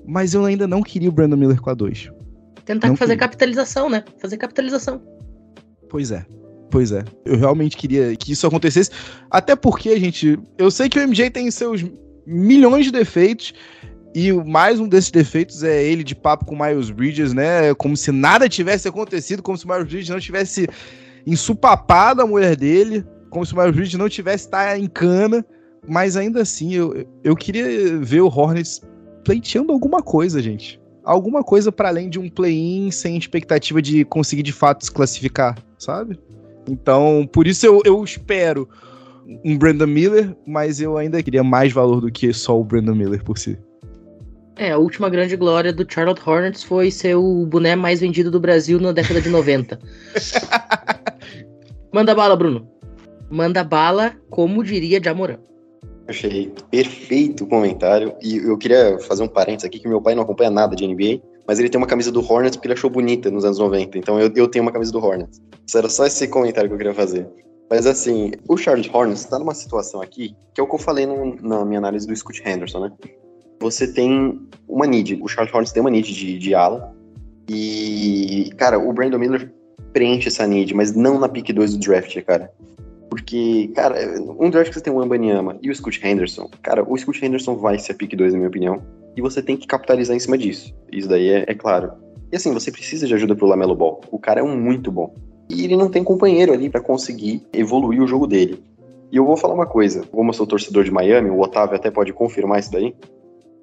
mas 0.06 0.34
eu 0.34 0.46
ainda 0.46 0.68
não 0.68 0.82
queria 0.82 1.10
o 1.10 1.12
Brandon 1.12 1.38
Miller 1.38 1.62
com 1.62 1.70
a 1.70 1.74
2. 1.74 2.12
Tentar 2.66 2.90
não 2.90 2.96
fazer 2.96 3.14
queria. 3.14 3.28
capitalização, 3.28 3.90
né? 3.90 4.04
Fazer 4.20 4.38
capitalização. 4.38 5.02
Pois 5.90 6.12
é. 6.12 6.26
Pois 6.70 6.92
é. 6.92 7.04
Eu 7.26 7.38
realmente 7.38 7.76
queria 7.76 8.16
que 8.16 8.32
isso 8.32 8.48
acontecesse. 8.48 8.92
Até 9.30 9.56
porque, 9.56 10.00
gente, 10.00 10.40
eu 10.58 10.72
sei 10.72 10.88
que 10.88 10.98
o 10.98 11.08
MJ 11.08 11.30
tem 11.30 11.52
seus 11.52 11.84
milhões 12.26 12.86
de 12.86 12.92
defeitos. 12.92 13.54
E 14.14 14.32
mais 14.32 14.80
um 14.80 14.88
desses 14.88 15.12
defeitos 15.12 15.64
é 15.64 15.84
ele 15.84 16.04
de 16.04 16.16
papo 16.16 16.46
com 16.46 16.56
o 16.56 16.60
Miles 16.60 16.90
Bridges, 16.90 17.34
né? 17.34 17.74
Como 17.76 17.96
se 17.96 18.12
nada 18.12 18.50
tivesse 18.50 18.88
acontecido, 18.88 19.42
como 19.42 19.58
se 19.58 19.66
o 19.66 19.70
Miles 19.70 19.88
Bridges 19.88 20.10
não 20.10 20.20
tivesse 20.20 20.68
ensupapado 21.26 22.22
a 22.22 22.28
mulher 22.28 22.56
dele, 22.56 23.06
como 23.30 23.46
se 23.46 23.54
o 23.54 23.58
Miles 23.58 23.76
Bridges 23.76 24.00
não 24.00 24.10
tivesse 24.10 24.46
estar 24.46 24.78
em 24.78 24.88
cana. 24.88 25.46
Mas 25.88 26.16
ainda 26.16 26.42
assim, 26.42 26.74
eu, 26.74 27.06
eu 27.24 27.36
queria 27.36 27.98
ver 28.00 28.22
o 28.22 28.28
Hornets 28.28 28.82
pleiteando 29.24 29.72
alguma 29.72 30.02
coisa, 30.02 30.42
gente. 30.42 30.80
Alguma 31.04 31.44
coisa 31.44 31.72
para 31.72 31.90
além 31.90 32.10
de 32.10 32.20
um 32.20 32.30
play-in 32.30 32.92
sem 32.92 33.18
expectativa 33.18 33.82
de 33.82 34.06
conseguir 34.06 34.44
de 34.44 34.52
fato 34.52 34.86
se 34.86 34.92
classificar, 34.92 35.58
sabe? 35.78 36.20
Então, 36.70 37.28
por 37.32 37.48
isso 37.48 37.66
eu, 37.66 37.82
eu 37.84 38.04
espero 38.04 38.70
um 39.44 39.58
Brandon 39.58 39.88
Miller, 39.88 40.36
mas 40.46 40.80
eu 40.80 40.98
ainda 40.98 41.22
queria 41.24 41.44
mais 41.44 41.72
valor 41.72 42.02
do 42.02 42.12
que 42.12 42.32
só 42.34 42.60
o 42.60 42.64
Brandon 42.64 42.96
Miller 42.96 43.24
por 43.24 43.38
si. 43.38 43.58
É, 44.58 44.72
a 44.72 44.78
última 44.78 45.10
grande 45.10 45.36
glória 45.36 45.74
do 45.74 45.86
Charlotte 45.92 46.22
Hornets 46.24 46.64
foi 46.64 46.92
ser 46.92 47.16
o 47.16 47.46
boné 47.46 47.76
mais 47.76 48.00
vendido 48.00 48.30
do 48.30 48.40
Brasil 48.40 48.80
na 48.80 48.92
década 48.92 49.22
de 49.22 49.30
90. 49.30 49.80
Manda 51.92 52.14
bala, 52.14 52.36
Bruno. 52.36 52.68
Manda 53.30 53.64
bala, 53.64 54.14
como 54.30 54.64
diria 54.64 55.02
Jamoran. 55.04 55.40
Achei 56.12 56.54
perfeito 56.70 57.44
o 57.44 57.48
comentário. 57.48 58.14
E 58.22 58.38
eu 58.38 58.58
queria 58.58 59.00
fazer 59.00 59.24
um 59.24 59.28
parênteses 59.28 59.66
aqui, 59.66 59.80
que 59.80 59.88
meu 59.88 60.02
pai 60.02 60.14
não 60.14 60.24
acompanha 60.24 60.50
nada 60.50 60.76
de 60.76 60.88
NBA, 60.88 61.22
mas 61.48 61.60
ele 61.60 61.70
tem 61.70 61.78
uma 61.78 61.88
camisa 61.88 62.12
do 62.12 62.20
Hornets 62.20 62.56
porque 62.56 62.68
ele 62.68 62.74
achou 62.74 62.90
bonita 62.90 63.32
nos 63.32 63.44
anos 63.44 63.58
90. 63.58 63.98
Então 63.98 64.20
eu, 64.20 64.32
eu 64.36 64.48
tenho 64.48 64.64
uma 64.64 64.72
camisa 64.72 64.92
do 64.92 65.00
Hornets. 65.00 65.42
Isso 65.66 65.78
era 65.78 65.90
só 65.90 66.06
esse 66.06 66.28
comentário 66.28 66.70
que 66.70 66.74
eu 66.74 66.78
queria 66.78 66.94
fazer. 66.94 67.28
Mas 67.70 67.88
assim, 67.88 68.32
o 68.48 68.58
Charlotte 68.58 68.92
Hornets 68.94 69.22
está 69.22 69.40
numa 69.40 69.56
situação 69.56 70.02
aqui, 70.02 70.36
que 70.54 70.60
é 70.60 70.64
o 70.64 70.68
que 70.68 70.76
eu 70.76 70.80
falei 70.80 71.06
no, 71.06 71.36
na 71.42 71.64
minha 71.64 71.80
análise 71.80 72.06
do 72.06 72.16
Scott 72.16 72.44
Henderson, 72.46 72.82
né? 72.82 72.92
você 73.62 73.88
tem 73.88 74.42
uma 74.68 74.88
need. 74.88 75.20
O 75.22 75.28
Charles 75.28 75.54
Hornets 75.54 75.72
tem 75.72 75.82
uma 75.82 75.92
need 75.92 76.12
de, 76.14 76.38
de 76.38 76.56
ala. 76.56 76.94
E, 77.48 78.52
cara, 78.58 78.80
o 78.80 78.92
Brandon 78.92 79.20
Miller 79.20 79.54
preenche 79.94 80.28
essa 80.28 80.48
need, 80.48 80.74
mas 80.74 80.94
não 80.94 81.20
na 81.20 81.30
pick 81.30 81.54
2 81.54 81.78
do 81.78 81.80
draft, 81.80 82.20
cara. 82.24 82.52
Porque, 83.12 83.70
cara, 83.76 83.98
um 84.40 84.50
draft 84.50 84.70
que 84.70 84.76
você 84.76 84.82
tem 84.82 84.94
o 84.94 85.02
Ambanyama 85.02 85.60
e 85.62 85.70
o 85.70 85.76
Scott 85.76 86.00
Henderson, 86.02 86.50
cara, 86.62 86.82
o 86.88 86.98
Scott 86.98 87.26
Henderson 87.26 87.58
vai 87.58 87.78
ser 87.78 87.92
a 87.92 87.96
pick 87.96 88.16
2, 88.16 88.32
na 88.32 88.38
minha 88.38 88.48
opinião. 88.48 88.82
E 89.18 89.22
você 89.22 89.44
tem 89.44 89.58
que 89.58 89.68
capitalizar 89.68 90.16
em 90.16 90.20
cima 90.20 90.38
disso. 90.38 90.74
Isso 90.90 91.10
daí 91.10 91.30
é, 91.30 91.44
é 91.46 91.54
claro. 91.54 91.92
E 92.32 92.38
assim, 92.38 92.54
você 92.54 92.72
precisa 92.72 93.06
de 93.06 93.14
ajuda 93.14 93.36
pro 93.36 93.48
Lamelo 93.48 93.76
Ball. 93.76 94.00
O 94.10 94.18
cara 94.18 94.40
é 94.40 94.44
um 94.44 94.58
muito 94.58 94.90
bom. 94.90 95.14
e 95.50 95.66
ele 95.66 95.76
não 95.76 95.90
tem 95.90 96.06
companheiro 96.06 96.54
ali 96.54 96.70
para 96.70 96.80
conseguir 96.80 97.46
evoluir 97.52 98.02
o 98.02 98.08
jogo 98.08 98.26
dele. 98.26 98.64
E 99.12 99.18
eu 99.18 99.26
vou 99.26 99.36
falar 99.36 99.56
uma 99.56 99.66
coisa, 99.66 100.04
como 100.10 100.30
eu 100.30 100.34
sou 100.34 100.48
torcedor 100.48 100.86
de 100.86 100.92
Miami, 100.92 101.30
o 101.30 101.42
Otávio 101.42 101.76
até 101.76 101.92
pode 101.92 102.14
confirmar 102.14 102.62
isso 102.62 102.72
daí. 102.72 102.96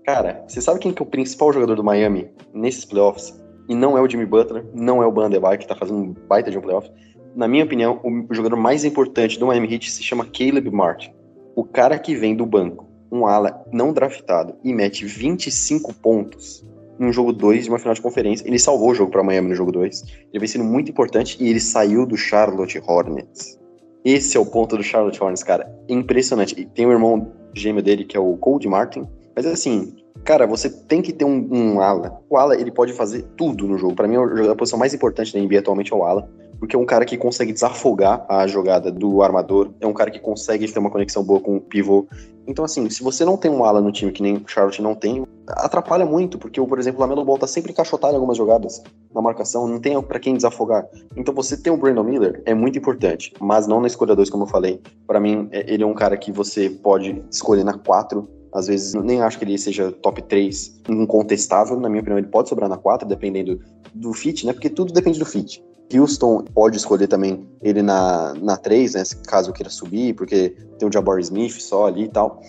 Cara, 0.05 0.45
você 0.47 0.61
sabe 0.61 0.79
quem 0.79 0.93
que 0.93 1.01
é 1.01 1.07
o 1.07 1.09
principal 1.09 1.55
jogador 1.55 1.75
do 1.75 1.83
Miami 1.83 2.29
nesses 2.53 2.85
playoffs? 2.85 3.35
E 3.67 3.75
não 3.75 3.97
é 3.97 4.03
o 4.03 4.09
Jimmy 4.09 4.27
Butler, 4.27 4.67
não 4.75 5.03
é 5.03 5.07
o 5.07 5.13
Bandebaio, 5.13 5.59
que 5.59 5.67
tá 5.67 5.75
fazendo 5.75 5.99
um 5.99 6.15
baita 6.29 6.51
de 6.51 6.59
um 6.59 6.61
playoff. 6.61 6.91
Na 7.35 7.47
minha 7.47 7.65
opinião, 7.65 8.01
o 8.03 8.35
jogador 8.35 8.57
mais 8.57 8.85
importante 8.85 9.39
do 9.39 9.47
Miami 9.47 9.75
Heat 9.75 9.91
se 9.91 10.03
chama 10.03 10.25
Caleb 10.25 10.71
Martin. 10.71 11.13
O 11.55 11.65
cara 11.65 11.99
que 11.99 12.15
vem 12.15 12.35
do 12.35 12.47
banco, 12.47 12.87
um 13.11 13.27
ala 13.27 13.65
não 13.73 13.93
draftado, 13.93 14.55
e 14.63 14.73
mete 14.73 15.05
25 15.05 15.95
pontos 15.95 16.67
num 16.99 17.13
jogo 17.13 17.33
2 17.33 17.65
de 17.65 17.71
uma 17.71 17.79
final 17.79 17.95
de 17.95 18.03
conferência. 18.03 18.47
Ele 18.47 18.59
salvou 18.59 18.91
o 18.91 18.95
jogo 18.95 19.11
para 19.11 19.23
Miami 19.23 19.49
no 19.49 19.55
jogo 19.55 19.71
2. 19.71 20.05
Ele 20.33 20.39
vem 20.39 20.49
sendo 20.49 20.65
muito 20.65 20.91
importante 20.91 21.37
e 21.41 21.49
ele 21.49 21.61
saiu 21.61 22.05
do 22.05 22.17
Charlotte 22.17 22.83
Hornets. 22.87 23.59
Esse 24.05 24.37
é 24.37 24.41
o 24.41 24.47
ponto 24.47 24.77
do 24.77 24.83
Charlotte 24.83 25.23
Hornets, 25.23 25.43
cara. 25.43 25.71
Impressionante. 25.89 26.59
E 26.59 26.65
tem 26.65 26.87
o 26.87 26.93
irmão 26.93 27.33
gêmeo 27.55 27.83
dele, 27.83 28.05
que 28.05 28.17
é 28.17 28.21
o 28.21 28.37
Cold 28.37 28.67
Martin. 28.67 29.07
Mas 29.35 29.47
assim, 29.47 29.95
cara, 30.25 30.47
você 30.47 30.69
tem 30.69 31.01
que 31.01 31.13
ter 31.13 31.25
um, 31.25 31.49
um 31.51 31.81
ala. 31.81 32.21
O 32.29 32.37
ala, 32.37 32.57
ele 32.57 32.71
pode 32.71 32.93
fazer 32.93 33.23
tudo 33.37 33.67
no 33.67 33.79
jogo. 33.79 33.95
Para 33.95 34.09
mim, 34.09 34.17
a 34.51 34.55
posição 34.55 34.79
mais 34.79 34.95
importante 34.95 35.33
da 35.33 35.41
NBA 35.41 35.61
atualmente 35.61 35.93
é 35.93 35.97
o 35.97 36.03
ala. 36.03 36.29
Porque 36.59 36.75
é 36.75 36.79
um 36.79 36.87
cara 36.87 37.05
que 37.05 37.17
consegue 37.17 37.53
desafogar 37.53 38.25
a 38.29 38.47
jogada 38.47 38.91
do 38.91 39.23
armador. 39.23 39.71
É 39.81 39.87
um 39.87 39.93
cara 39.93 40.11
que 40.11 40.19
consegue 40.19 40.71
ter 40.71 40.79
uma 40.79 40.91
conexão 40.91 41.23
boa 41.23 41.41
com 41.41 41.57
o 41.57 41.61
pivô. 41.61 42.07
Então, 42.47 42.65
assim, 42.65 42.89
se 42.89 43.03
você 43.03 43.25
não 43.25 43.37
tem 43.37 43.51
um 43.51 43.63
ala 43.63 43.81
no 43.81 43.93
time 43.93 44.11
que 44.11 44.23
nem 44.23 44.37
o 44.37 44.43
Charlotte 44.47 44.81
não 44.81 44.95
tem, 44.95 45.27
atrapalha 45.47 46.07
muito, 46.07 46.39
porque, 46.39 46.61
por 46.61 46.79
exemplo, 46.79 46.99
o 46.99 47.03
Lamelo 47.03 47.25
Ball 47.25 47.39
tá 47.39 47.47
sempre 47.47 47.73
encaixotado 47.73 48.15
em 48.15 48.17
algumas 48.17 48.39
jogadas 48.39 48.83
na 49.15 49.21
marcação, 49.21 49.69
não 49.69 49.79
tem 49.79 50.01
para 50.03 50.19
quem 50.19 50.35
desafogar. 50.35 50.87
Então, 51.15 51.35
você 51.35 51.57
ter 51.57 51.71
um 51.71 51.77
Brandon 51.77 52.03
Miller 52.03 52.43
é 52.47 52.55
muito 52.55 52.79
importante, 52.79 53.35
mas 53.39 53.67
não 53.67 53.83
na 53.83 53.87
escolha 53.87 54.17
2, 54.17 54.31
como 54.31 54.45
eu 54.45 54.49
falei. 54.49 54.81
Para 55.07 55.21
mim, 55.21 55.47
é, 55.53 55.73
ele 55.73 55.83
é 55.83 55.87
um 55.87 55.95
cara 55.95 56.17
que 56.17 56.33
você 56.33 56.71
pode 56.71 57.23
escolher 57.31 57.65
na 57.65 57.75
4, 57.75 58.27
às 58.53 58.67
vezes, 58.67 58.95
nem 58.95 59.21
acho 59.21 59.39
que 59.39 59.45
ele 59.45 59.59
seja 59.59 59.93
top 59.93 60.23
3 60.23 60.81
incontestável. 60.89 61.79
Na 61.79 61.89
minha 61.89 62.01
opinião, 62.01 62.19
ele 62.19 62.29
pode 62.29 62.49
sobrar 62.49 62.69
na 62.69 62.79
4, 62.79 63.07
dependendo 63.07 63.61
do 63.95 64.13
fit, 64.15 64.47
né? 64.47 64.53
Porque 64.53 64.71
tudo 64.71 64.93
depende 64.93 65.19
do 65.19 65.27
fit. 65.27 65.63
Houston 65.93 66.45
pode 66.55 66.77
escolher 66.77 67.07
também 67.07 67.49
ele 67.63 67.83
na, 67.83 68.35
na 68.35 68.57
3, 68.57 68.95
né? 68.95 69.03
Caso 69.27 69.53
queira 69.53 69.71
subir, 69.71 70.15
porque 70.15 70.55
tem 70.79 70.89
o 70.89 70.93
Jabbar 70.93 71.19
Smith 71.21 71.61
só 71.61 71.87
ali 71.87 72.05
e 72.05 72.09
tal. 72.09 72.43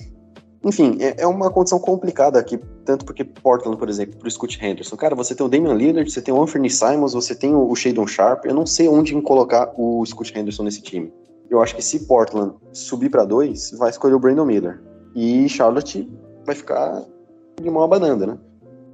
Enfim, 0.64 0.98
é, 1.00 1.22
é 1.22 1.28
uma 1.28 1.50
condição 1.50 1.80
complicada 1.80 2.38
aqui, 2.38 2.60
tanto 2.84 3.06
porque 3.06 3.24
Portland, 3.24 3.78
por 3.78 3.88
exemplo, 3.88 4.18
pro 4.18 4.30
Scott 4.30 4.60
Henderson. 4.62 4.98
Cara, 4.98 5.16
você 5.16 5.34
tem 5.34 5.46
o 5.46 5.50
Damian 5.50 5.74
Lillard, 5.74 6.12
você 6.12 6.22
tem 6.22 6.34
o 6.34 6.42
Anthony 6.42 6.70
Simons, 6.70 7.14
você 7.14 7.34
tem 7.34 7.56
o, 7.56 7.70
o 7.70 7.76
Shadon 7.76 8.06
Sharp. 8.06 8.46
Eu 8.46 8.54
não 8.54 8.66
sei 8.66 8.90
onde 8.90 9.20
colocar 9.22 9.72
o 9.78 10.06
Scott 10.06 10.38
Henderson 10.38 10.64
nesse 10.64 10.82
time. 10.82 11.14
Eu 11.50 11.62
acho 11.62 11.76
que 11.76 11.82
se 11.82 12.06
Portland 12.06 12.56
subir 12.74 13.10
para 13.10 13.24
2, 13.24 13.72
vai 13.78 13.90
escolher 13.90 14.16
o 14.16 14.20
Brandon 14.20 14.46
Miller. 14.46 14.82
E 15.16 15.48
Charlotte 15.48 16.12
vai 16.46 16.56
ficar 16.56 17.06
de 17.62 17.70
mão 17.70 17.84
abanando, 17.84 18.28
né? 18.28 18.38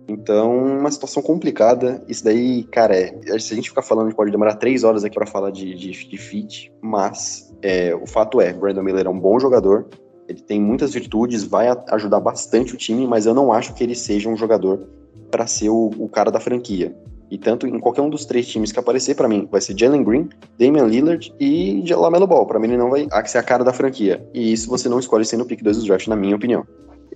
Então, 0.07 0.79
uma 0.79 0.91
situação 0.91 1.21
complicada. 1.21 2.03
Isso 2.07 2.23
daí, 2.23 2.63
cara, 2.65 2.95
é, 2.95 3.39
se 3.39 3.53
a 3.53 3.55
gente 3.55 3.69
ficar 3.69 3.81
falando, 3.81 4.13
pode 4.15 4.31
demorar 4.31 4.55
três 4.55 4.83
horas 4.83 5.03
aqui 5.03 5.15
para 5.15 5.25
falar 5.25 5.51
de, 5.51 5.73
de, 5.73 5.91
de 5.91 6.17
fit, 6.17 6.71
mas 6.81 7.53
é, 7.61 7.95
o 7.95 8.05
fato 8.05 8.39
é, 8.39 8.53
Brandon 8.53 8.83
Miller 8.83 9.07
é 9.07 9.09
um 9.09 9.19
bom 9.19 9.39
jogador, 9.39 9.87
ele 10.27 10.41
tem 10.41 10.59
muitas 10.59 10.93
virtudes, 10.93 11.43
vai 11.43 11.67
ajudar 11.89 12.19
bastante 12.19 12.73
o 12.73 12.77
time, 12.77 13.07
mas 13.07 13.25
eu 13.25 13.33
não 13.33 13.51
acho 13.51 13.73
que 13.73 13.83
ele 13.83 13.95
seja 13.95 14.29
um 14.29 14.35
jogador 14.35 14.87
para 15.31 15.47
ser 15.47 15.69
o, 15.69 15.91
o, 15.97 16.07
cara 16.07 16.31
da 16.31 16.39
franquia. 16.39 16.95
E 17.29 17.37
tanto 17.37 17.67
em 17.67 17.79
qualquer 17.79 18.01
um 18.01 18.09
dos 18.09 18.25
três 18.25 18.47
times 18.47 18.71
que 18.71 18.79
aparecer, 18.79 19.15
para 19.15 19.27
mim, 19.27 19.47
vai 19.51 19.59
ser 19.59 19.77
Jalen 19.77 20.03
Green, 20.03 20.29
Damian 20.59 20.85
Lillard 20.85 21.33
e 21.39 21.83
Lamelo 21.91 22.27
Ball. 22.27 22.45
Para 22.45 22.59
mim, 22.59 22.67
ele 22.67 22.77
não 22.77 22.91
vai 22.91 23.07
ser 23.25 23.39
a 23.39 23.43
cara 23.43 23.63
da 23.63 23.73
franquia. 23.73 24.27
E 24.33 24.53
isso 24.53 24.69
você 24.69 24.87
não 24.87 24.99
escolhe 24.99 25.25
sendo 25.25 25.41
o 25.41 25.45
pick 25.45 25.63
2 25.63 25.77
do 25.77 25.85
draft, 25.85 26.07
na 26.07 26.15
minha 26.15 26.35
opinião. 26.35 26.65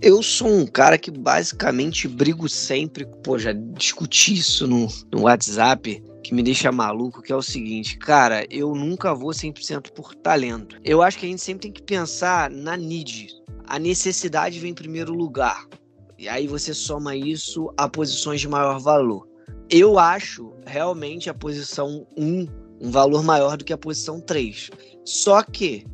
Eu 0.02 0.24
sou 0.24 0.48
um 0.48 0.66
cara 0.66 0.98
que 0.98 1.12
basicamente 1.12 2.08
brigo 2.08 2.48
sempre, 2.48 3.06
pô, 3.22 3.38
já 3.38 3.52
discuti 3.52 4.34
isso 4.36 4.66
no, 4.66 4.88
no 5.12 5.24
WhatsApp, 5.24 6.02
que 6.24 6.34
me 6.34 6.42
deixa 6.42 6.72
maluco, 6.72 7.22
que 7.22 7.34
é 7.34 7.36
o 7.36 7.42
seguinte, 7.42 7.98
cara, 7.98 8.46
eu 8.50 8.74
nunca 8.74 9.14
vou 9.14 9.32
100% 9.32 9.92
por 9.92 10.16
talento. 10.16 10.80
Eu 10.86 11.02
acho 11.02 11.18
que 11.18 11.26
a 11.26 11.30
gente 11.30 11.42
sempre 11.42 11.64
tem 11.64 11.72
que 11.74 11.84
pensar 11.84 12.50
na 12.50 12.78
need. 12.78 13.28
A 13.68 13.78
necessidade 13.78 14.58
vem 14.58 14.72
em 14.72 14.76
primeiro 14.76 15.14
lugar. 15.14 15.68
E 16.18 16.30
aí 16.30 16.48
você 16.48 16.74
soma 16.74 17.14
isso 17.14 17.70
a 17.76 17.90
posições 17.90 18.40
de 18.40 18.48
maior 18.48 18.80
valor. 18.80 19.28
Eu 19.70 20.00
acho 20.00 20.54
realmente 20.66 21.30
a 21.30 21.34
posição 21.34 22.08
1 22.18 22.48
um 22.82 22.90
valor 22.90 23.22
maior 23.22 23.58
do 23.58 23.66
que 23.66 23.74
a 23.74 23.78
posição 23.78 24.22
3. 24.22 24.70
Só 25.04 25.44
que 25.44 25.86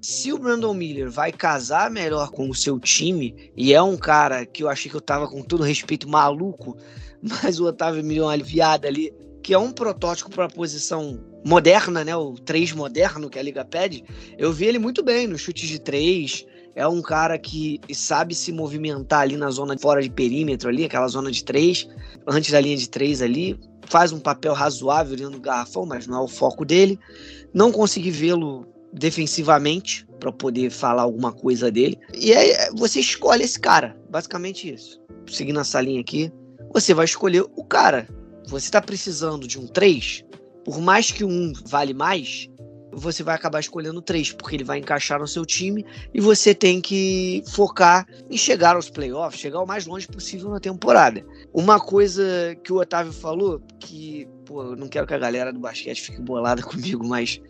se 0.00 0.32
o 0.32 0.38
Brandon 0.38 0.72
Miller 0.72 1.10
vai 1.10 1.30
casar 1.30 1.90
melhor 1.90 2.30
com 2.30 2.48
o 2.48 2.54
seu 2.54 2.78
time, 2.80 3.50
e 3.56 3.74
é 3.74 3.82
um 3.82 3.96
cara 3.96 4.46
que 4.46 4.62
eu 4.62 4.68
achei 4.68 4.90
que 4.90 4.96
eu 4.96 5.00
tava 5.00 5.28
com 5.28 5.42
todo 5.42 5.62
respeito 5.62 6.08
maluco, 6.08 6.76
mas 7.22 7.60
o 7.60 7.66
Otávio 7.66 8.02
me 8.02 8.14
deu 8.14 8.24
uma 8.24 8.32
aliviada 8.32 8.88
ali, 8.88 9.12
que 9.42 9.52
é 9.52 9.58
um 9.58 9.72
protótipo 9.72 10.30
para 10.30 10.46
a 10.46 10.50
posição 10.50 11.22
moderna, 11.44 12.04
né? 12.04 12.16
O 12.16 12.34
3 12.34 12.72
moderno 12.72 13.28
que 13.28 13.38
a 13.38 13.42
liga 13.42 13.64
pede. 13.64 14.04
Eu 14.38 14.52
vi 14.52 14.66
ele 14.66 14.78
muito 14.78 15.02
bem 15.02 15.26
no 15.26 15.38
chute 15.38 15.66
de 15.66 15.78
3. 15.78 16.46
É 16.74 16.86
um 16.86 17.02
cara 17.02 17.38
que 17.38 17.80
sabe 17.92 18.34
se 18.34 18.52
movimentar 18.52 19.20
ali 19.20 19.36
na 19.36 19.50
zona 19.50 19.76
fora 19.78 20.02
de 20.02 20.10
perímetro 20.10 20.68
ali, 20.68 20.84
aquela 20.84 21.08
zona 21.08 21.30
de 21.30 21.42
3, 21.42 21.88
antes 22.26 22.50
da 22.50 22.60
linha 22.60 22.76
de 22.76 22.88
3 22.88 23.22
ali. 23.22 23.58
Faz 23.86 24.12
um 24.12 24.20
papel 24.20 24.52
razoável 24.52 25.16
dentro 25.16 25.32
do 25.32 25.40
garrafão, 25.40 25.84
mas 25.84 26.06
não 26.06 26.18
é 26.18 26.22
o 26.22 26.28
foco 26.28 26.64
dele. 26.64 26.98
Não 27.52 27.72
consegui 27.72 28.10
vê-lo 28.10 28.69
defensivamente 28.92 30.06
para 30.18 30.32
poder 30.32 30.70
falar 30.70 31.02
alguma 31.02 31.32
coisa 31.32 31.70
dele. 31.70 31.98
E 32.14 32.32
aí 32.32 32.52
você 32.76 33.00
escolhe 33.00 33.44
esse 33.44 33.58
cara, 33.58 33.96
basicamente 34.10 34.72
isso. 34.72 35.00
Seguindo 35.28 35.60
essa 35.60 35.80
linha 35.80 36.00
aqui, 36.00 36.32
você 36.72 36.92
vai 36.92 37.04
escolher 37.04 37.44
o 37.56 37.64
cara. 37.64 38.08
Você 38.46 38.66
está 38.66 38.80
precisando 38.80 39.46
de 39.46 39.58
um 39.58 39.66
3, 39.66 40.24
por 40.64 40.80
mais 40.80 41.10
que 41.10 41.24
um 41.24 41.52
vale 41.66 41.94
mais, 41.94 42.48
você 42.92 43.22
vai 43.22 43.34
acabar 43.34 43.60
escolhendo 43.60 44.02
três, 44.02 44.32
porque 44.32 44.56
ele 44.56 44.64
vai 44.64 44.78
encaixar 44.78 45.20
no 45.20 45.26
seu 45.26 45.44
time 45.44 45.84
e 46.12 46.20
você 46.20 46.54
tem 46.54 46.80
que 46.80 47.42
focar 47.48 48.06
em 48.28 48.36
chegar 48.36 48.76
aos 48.76 48.90
playoffs, 48.90 49.40
chegar 49.40 49.60
o 49.60 49.66
mais 49.66 49.86
longe 49.86 50.06
possível 50.06 50.50
na 50.50 50.60
temporada. 50.60 51.24
Uma 51.52 51.78
coisa 51.78 52.22
que 52.62 52.72
o 52.72 52.76
Otávio 52.76 53.12
falou, 53.12 53.62
que, 53.78 54.28
pô, 54.44 54.62
eu 54.62 54.76
não 54.76 54.88
quero 54.88 55.06
que 55.06 55.14
a 55.14 55.18
galera 55.18 55.52
do 55.52 55.60
basquete 55.60 56.02
fique 56.02 56.20
bolada 56.20 56.62
comigo, 56.64 57.06
mas 57.06 57.40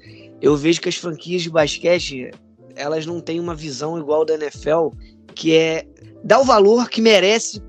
eu 0.40 0.56
vejo 0.56 0.80
que 0.80 0.88
as 0.88 0.96
franquias 0.96 1.42
de 1.42 1.50
basquete 1.50 2.30
elas 2.74 3.04
não 3.04 3.20
têm 3.20 3.38
uma 3.38 3.54
visão 3.54 3.98
igual 3.98 4.24
da 4.24 4.34
NFL, 4.34 4.88
que 5.34 5.54
é 5.54 5.86
dar 6.24 6.40
o 6.40 6.44
valor 6.44 6.88
que 6.88 7.00
merece 7.00 7.62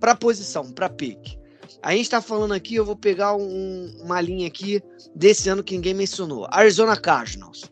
para 0.00 0.12
a 0.12 0.16
posição, 0.16 0.70
para 0.72 0.88
pick. 0.88 1.38
A 1.82 1.92
gente 1.92 2.02
está 2.02 2.22
falando 2.22 2.54
aqui, 2.54 2.76
eu 2.76 2.84
vou 2.84 2.96
pegar 2.96 3.36
um, 3.36 3.94
uma 4.00 4.20
linha 4.20 4.46
aqui 4.46 4.82
desse 5.14 5.48
ano 5.48 5.62
que 5.62 5.74
ninguém 5.74 5.92
mencionou. 5.92 6.46
Arizona 6.50 6.96
Cardinals. 6.96 7.70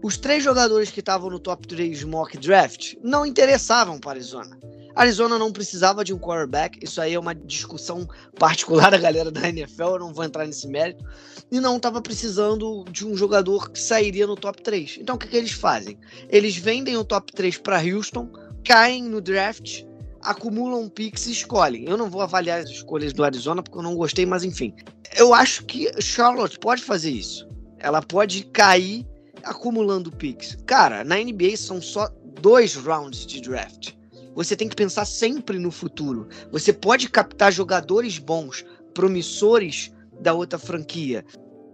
Os 0.00 0.16
três 0.16 0.44
jogadores 0.44 0.90
que 0.90 1.00
estavam 1.00 1.28
no 1.28 1.40
top 1.40 1.66
3 1.66 2.04
mock 2.04 2.38
draft 2.38 2.94
não 3.02 3.26
interessavam 3.26 3.98
para 3.98 4.12
Arizona. 4.12 4.56
Arizona 4.98 5.38
não 5.38 5.52
precisava 5.52 6.02
de 6.02 6.12
um 6.12 6.18
quarterback, 6.18 6.80
isso 6.82 7.00
aí 7.00 7.14
é 7.14 7.20
uma 7.20 7.32
discussão 7.32 8.04
particular 8.36 8.90
da 8.90 8.98
galera 8.98 9.30
da 9.30 9.48
NFL, 9.48 9.82
eu 9.82 9.98
não 10.00 10.12
vou 10.12 10.24
entrar 10.24 10.44
nesse 10.44 10.66
mérito. 10.66 11.04
E 11.52 11.60
não 11.60 11.76
estava 11.76 12.02
precisando 12.02 12.84
de 12.90 13.06
um 13.06 13.16
jogador 13.16 13.70
que 13.70 13.78
sairia 13.78 14.26
no 14.26 14.34
top 14.34 14.60
3. 14.60 14.98
Então 15.00 15.14
o 15.14 15.18
que, 15.18 15.28
que 15.28 15.36
eles 15.36 15.52
fazem? 15.52 15.96
Eles 16.28 16.56
vendem 16.56 16.96
o 16.96 17.04
top 17.04 17.32
3 17.32 17.58
para 17.58 17.80
Houston, 17.80 18.28
caem 18.64 19.04
no 19.04 19.20
draft, 19.20 19.84
acumulam 20.20 20.88
picks 20.88 21.28
e 21.28 21.30
escolhem. 21.30 21.88
Eu 21.88 21.96
não 21.96 22.10
vou 22.10 22.20
avaliar 22.20 22.58
as 22.58 22.68
escolhas 22.68 23.12
do 23.12 23.22
Arizona 23.22 23.62
porque 23.62 23.78
eu 23.78 23.82
não 23.82 23.94
gostei, 23.94 24.26
mas 24.26 24.42
enfim. 24.42 24.74
Eu 25.16 25.32
acho 25.32 25.64
que 25.64 25.92
Charlotte 26.02 26.58
pode 26.58 26.82
fazer 26.82 27.12
isso. 27.12 27.48
Ela 27.78 28.02
pode 28.02 28.42
cair 28.46 29.06
acumulando 29.44 30.10
picks. 30.10 30.58
Cara, 30.66 31.04
na 31.04 31.18
NBA 31.18 31.56
são 31.56 31.80
só 31.80 32.08
dois 32.42 32.74
rounds 32.74 33.24
de 33.24 33.40
draft. 33.40 33.96
Você 34.38 34.54
tem 34.54 34.68
que 34.68 34.76
pensar 34.76 35.04
sempre 35.04 35.58
no 35.58 35.72
futuro. 35.72 36.28
Você 36.52 36.72
pode 36.72 37.10
captar 37.10 37.52
jogadores 37.52 38.20
bons, 38.20 38.64
promissores 38.94 39.92
da 40.20 40.32
outra 40.32 40.60
franquia. 40.60 41.24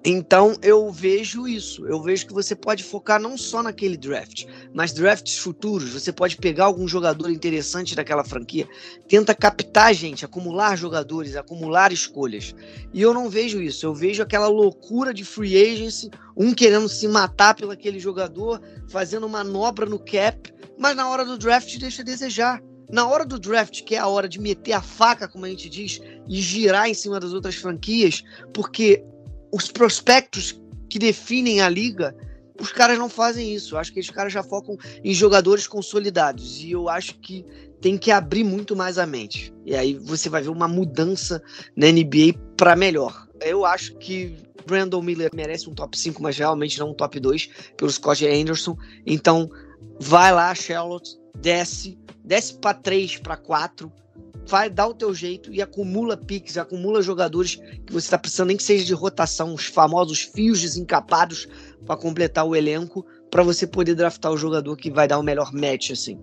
Então 0.05 0.55
eu 0.63 0.91
vejo 0.93 1.49
isso. 1.49 1.87
Eu 1.87 2.03
vejo 2.03 2.27
que 2.27 2.35
você 2.35 2.55
pode 2.55 2.85
focar 2.85 3.21
não 3.21 3.39
só 3.39 3.63
naquele 3.63 3.97
draft, 3.97 4.45
mas 4.75 4.93
drafts 4.93 5.39
futuros. 5.39 5.91
Você 5.95 6.13
pode 6.13 6.37
pegar 6.37 6.67
algum 6.67 6.87
jogador 6.87 7.31
interessante 7.31 7.95
daquela 7.95 8.23
franquia, 8.23 8.69
tenta 9.09 9.35
captar 9.35 9.95
gente, 9.95 10.25
acumular 10.25 10.77
jogadores, 10.77 11.37
acumular 11.37 11.93
escolhas. 11.93 12.55
E 12.93 13.01
eu 13.01 13.15
não 13.15 13.31
vejo 13.31 13.63
isso. 13.63 13.87
Eu 13.87 13.95
vejo 13.95 14.23
aquela 14.23 14.49
loucura 14.49 15.15
de 15.15 15.25
free 15.25 15.57
agency, 15.57 16.11
um 16.37 16.53
querendo 16.53 16.89
se 16.89 17.09
matar 17.09 17.55
pelo 17.55 17.71
aquele 17.71 17.99
jogador, 17.99 18.61
fazendo 18.89 19.29
manobra 19.29 19.87
no 19.87 19.99
cap 19.99 20.53
mas 20.79 20.97
na 20.97 21.09
hora 21.09 21.25
do 21.25 21.39
draft 21.39 21.79
deixa 21.79 22.03
a 22.03 22.05
desejar. 22.05 22.63
Na 22.91 23.09
hora 23.09 23.25
do 23.25 23.39
draft, 23.39 23.83
que 23.83 23.95
é 23.95 23.99
a 23.99 24.07
hora 24.07 24.29
de 24.29 24.39
meter 24.39 24.73
a 24.73 24.83
faca, 24.83 25.27
como 25.27 25.47
a 25.47 25.49
gente 25.49 25.71
diz, 25.71 26.01
e 26.29 26.41
girar 26.41 26.89
em 26.89 26.95
cima 26.95 27.19
das 27.19 27.33
outras 27.33 27.55
franquias, 27.55 28.23
porque 28.53 29.03
os 29.55 29.71
prospectos 29.71 30.61
que 30.91 30.99
definem 30.99 31.61
a 31.61 31.69
liga, 31.69 32.13
os 32.61 32.73
caras 32.73 32.99
não 32.99 33.09
fazem 33.09 33.55
isso. 33.55 33.77
Eu 33.77 33.79
acho 33.79 33.93
que 33.93 34.01
os 34.01 34.11
caras 34.11 34.33
já 34.33 34.43
focam 34.43 34.77
em 35.05 35.15
jogadores 35.15 35.69
consolidados. 35.69 36.61
E 36.61 36.73
eu 36.73 36.89
acho 36.89 37.15
que 37.21 37.47
tem 37.81 37.97
que 37.97 38.11
abrir 38.11 38.43
muito 38.43 38.75
mais 38.75 38.99
a 38.99 39.07
mente. 39.07 39.55
E 39.65 39.77
aí 39.77 39.95
você 39.95 40.29
vai 40.29 40.43
ver 40.43 40.49
uma 40.49 40.67
mudança 40.67 41.41
na 41.77 41.87
NBA 41.87 42.37
para 42.57 42.75
melhor. 42.75 43.29
Eu 43.41 43.65
acho 43.65 43.95
que 43.99 44.37
Brandon 44.67 45.01
Miller 45.01 45.31
merece 45.33 45.71
um 45.71 45.75
top 45.75 45.97
5, 45.97 46.21
mas 46.21 46.37
realmente 46.37 46.77
não 46.81 46.91
um 46.91 46.95
top 46.95 47.21
2 47.21 47.49
pelo 47.77 47.93
Scott 47.93 48.27
Anderson. 48.27 48.77
Então, 49.07 49.49
vai 50.01 50.33
lá, 50.33 50.53
Charlotte, 50.53 51.17
desce, 51.41 51.97
desce 52.25 52.55
para 52.55 52.75
3, 52.75 53.19
para 53.19 53.37
4, 53.37 53.93
vai 54.47 54.69
dar 54.69 54.89
o 54.89 54.95
teu 54.95 55.15
jeito 55.15 55.53
e 55.53 55.63
acumula 55.63 56.17
picks, 56.17 56.57
acumula 56.57 57.03
jogadores 57.03 57.57
que 57.87 57.93
você 57.93 58.07
está 58.07 58.19
precisando, 58.19 58.49
nem 58.49 58.57
que 58.57 58.63
seja 58.63 58.85
de 58.85 58.95
rotação, 58.95 59.55
os 59.55 59.67
famosos 59.67 60.21
fios 60.21 60.61
desencapados 60.61 61.49
para 61.87 61.97
completar 61.97 62.47
o 62.47 62.55
elenco, 62.55 63.05
para 63.31 63.43
você 63.43 63.67
poder 63.67 63.95
draftar 63.95 64.33
o 64.33 64.37
jogador 64.37 64.77
que 64.77 64.91
vai 64.91 65.09
dar 65.09 65.19
o 65.19 65.23
melhor 65.23 65.53
match, 65.53 65.91
assim. 65.91 66.19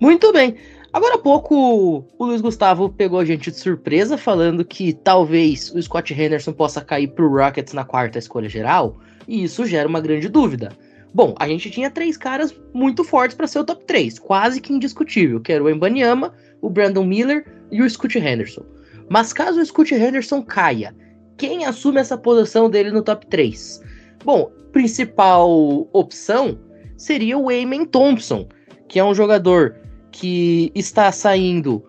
Muito 0.00 0.32
bem. 0.32 0.56
Agora 0.92 1.16
há 1.16 1.18
pouco 1.18 2.06
o 2.18 2.24
Luiz 2.24 2.40
Gustavo 2.40 2.88
pegou 2.88 3.18
a 3.18 3.24
gente 3.24 3.50
de 3.50 3.58
surpresa 3.58 4.16
falando 4.16 4.64
que 4.64 4.92
talvez 4.92 5.70
o 5.74 5.82
Scott 5.82 6.14
Henderson 6.14 6.52
possa 6.52 6.80
cair 6.80 7.08
pro 7.08 7.28
Rockets 7.28 7.74
na 7.74 7.84
quarta 7.84 8.18
escolha 8.18 8.48
geral, 8.48 8.98
e 9.28 9.44
isso 9.44 9.66
gera 9.66 9.88
uma 9.88 10.00
grande 10.00 10.28
dúvida. 10.28 10.72
Bom, 11.12 11.34
a 11.38 11.48
gente 11.48 11.70
tinha 11.70 11.90
três 11.90 12.16
caras 12.16 12.54
muito 12.74 13.02
fortes 13.02 13.36
para 13.36 13.46
ser 13.46 13.58
o 13.58 13.64
top 13.64 13.84
3, 13.84 14.18
quase 14.18 14.60
que 14.60 14.72
indiscutível, 14.72 15.40
que 15.40 15.52
era 15.52 15.64
o 15.64 15.70
Embanyama, 15.70 16.34
o 16.60 16.70
Brandon 16.70 17.04
Miller 17.04 17.46
e 17.70 17.82
o 17.82 17.90
Scott 17.90 18.18
Henderson. 18.18 18.62
Mas 19.08 19.32
caso 19.32 19.60
o 19.60 19.64
Scott 19.64 19.94
Henderson 19.94 20.42
caia, 20.42 20.94
quem 21.36 21.64
assume 21.64 22.00
essa 22.00 22.16
posição 22.16 22.68
dele 22.68 22.90
no 22.90 23.02
top 23.02 23.26
3? 23.26 23.82
Bom, 24.24 24.50
principal 24.72 25.88
opção 25.92 26.58
seria 26.96 27.38
o 27.38 27.50
Eamon 27.50 27.84
Thompson, 27.84 28.48
que 28.88 28.98
é 28.98 29.04
um 29.04 29.14
jogador 29.14 29.76
que 30.10 30.72
está 30.74 31.12
saindo 31.12 31.84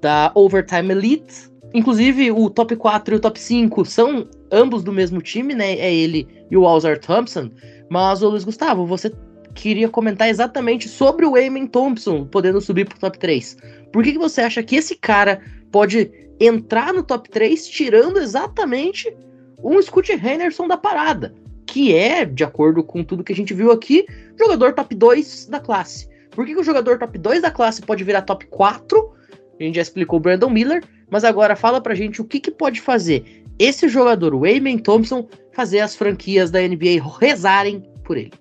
da 0.00 0.30
Overtime 0.34 0.92
Elite. 0.92 1.50
Inclusive, 1.74 2.30
o 2.30 2.48
top 2.48 2.76
4 2.76 3.14
e 3.14 3.16
o 3.16 3.20
top 3.20 3.38
5 3.40 3.84
são 3.84 4.28
ambos 4.50 4.84
do 4.84 4.92
mesmo 4.92 5.20
time, 5.20 5.54
né? 5.54 5.72
É 5.72 5.92
ele 5.92 6.28
e 6.50 6.56
o 6.56 6.66
Alzar 6.66 6.98
Thompson. 6.98 7.50
Mas, 7.88 8.22
ô 8.22 8.28
Luiz 8.28 8.44
Gustavo, 8.44 8.86
você 8.86 9.12
queria 9.54 9.88
comentar 9.88 10.28
exatamente 10.28 10.88
sobre 10.88 11.26
o 11.26 11.36
Eamon 11.36 11.66
Thompson 11.66 12.24
podendo 12.24 12.60
subir 12.60 12.86
pro 12.86 12.98
top 12.98 13.18
3. 13.18 13.56
Por 13.92 14.02
que, 14.02 14.12
que 14.12 14.18
você 14.18 14.40
acha 14.40 14.62
que 14.62 14.76
esse 14.76 14.96
cara 14.96 15.40
pode 15.70 16.10
entrar 16.40 16.92
no 16.92 17.02
top 17.02 17.30
3 17.30 17.66
tirando 17.68 18.18
exatamente 18.18 19.14
um 19.62 19.80
Scoot 19.80 20.12
Henderson 20.12 20.66
da 20.66 20.76
parada? 20.76 21.34
Que 21.66 21.94
é, 21.94 22.24
de 22.24 22.44
acordo 22.44 22.82
com 22.82 23.04
tudo 23.04 23.24
que 23.24 23.32
a 23.32 23.36
gente 23.36 23.54
viu 23.54 23.70
aqui, 23.70 24.06
jogador 24.38 24.72
top 24.74 24.94
2 24.94 25.46
da 25.46 25.60
classe. 25.60 26.08
Por 26.30 26.46
que, 26.46 26.54
que 26.54 26.60
o 26.60 26.64
jogador 26.64 26.98
top 26.98 27.18
2 27.18 27.42
da 27.42 27.50
classe 27.50 27.82
pode 27.82 28.02
virar 28.04 28.22
top 28.22 28.46
4? 28.46 29.14
A 29.60 29.62
gente 29.62 29.76
já 29.76 29.82
explicou 29.82 30.18
o 30.18 30.22
Brandon 30.22 30.50
Miller, 30.50 30.82
mas 31.10 31.24
agora 31.24 31.54
fala 31.54 31.80
pra 31.80 31.94
gente 31.94 32.20
o 32.20 32.24
que, 32.24 32.40
que 32.40 32.50
pode 32.50 32.80
fazer 32.80 33.44
esse 33.58 33.86
jogador, 33.88 34.34
o 34.34 34.46
Eamon 34.46 34.78
Thompson, 34.78 35.28
fazer 35.52 35.80
as 35.80 35.94
franquias 35.94 36.50
da 36.50 36.60
NBA 36.60 37.00
rezarem 37.20 37.86
por 38.02 38.16
ele. 38.16 38.32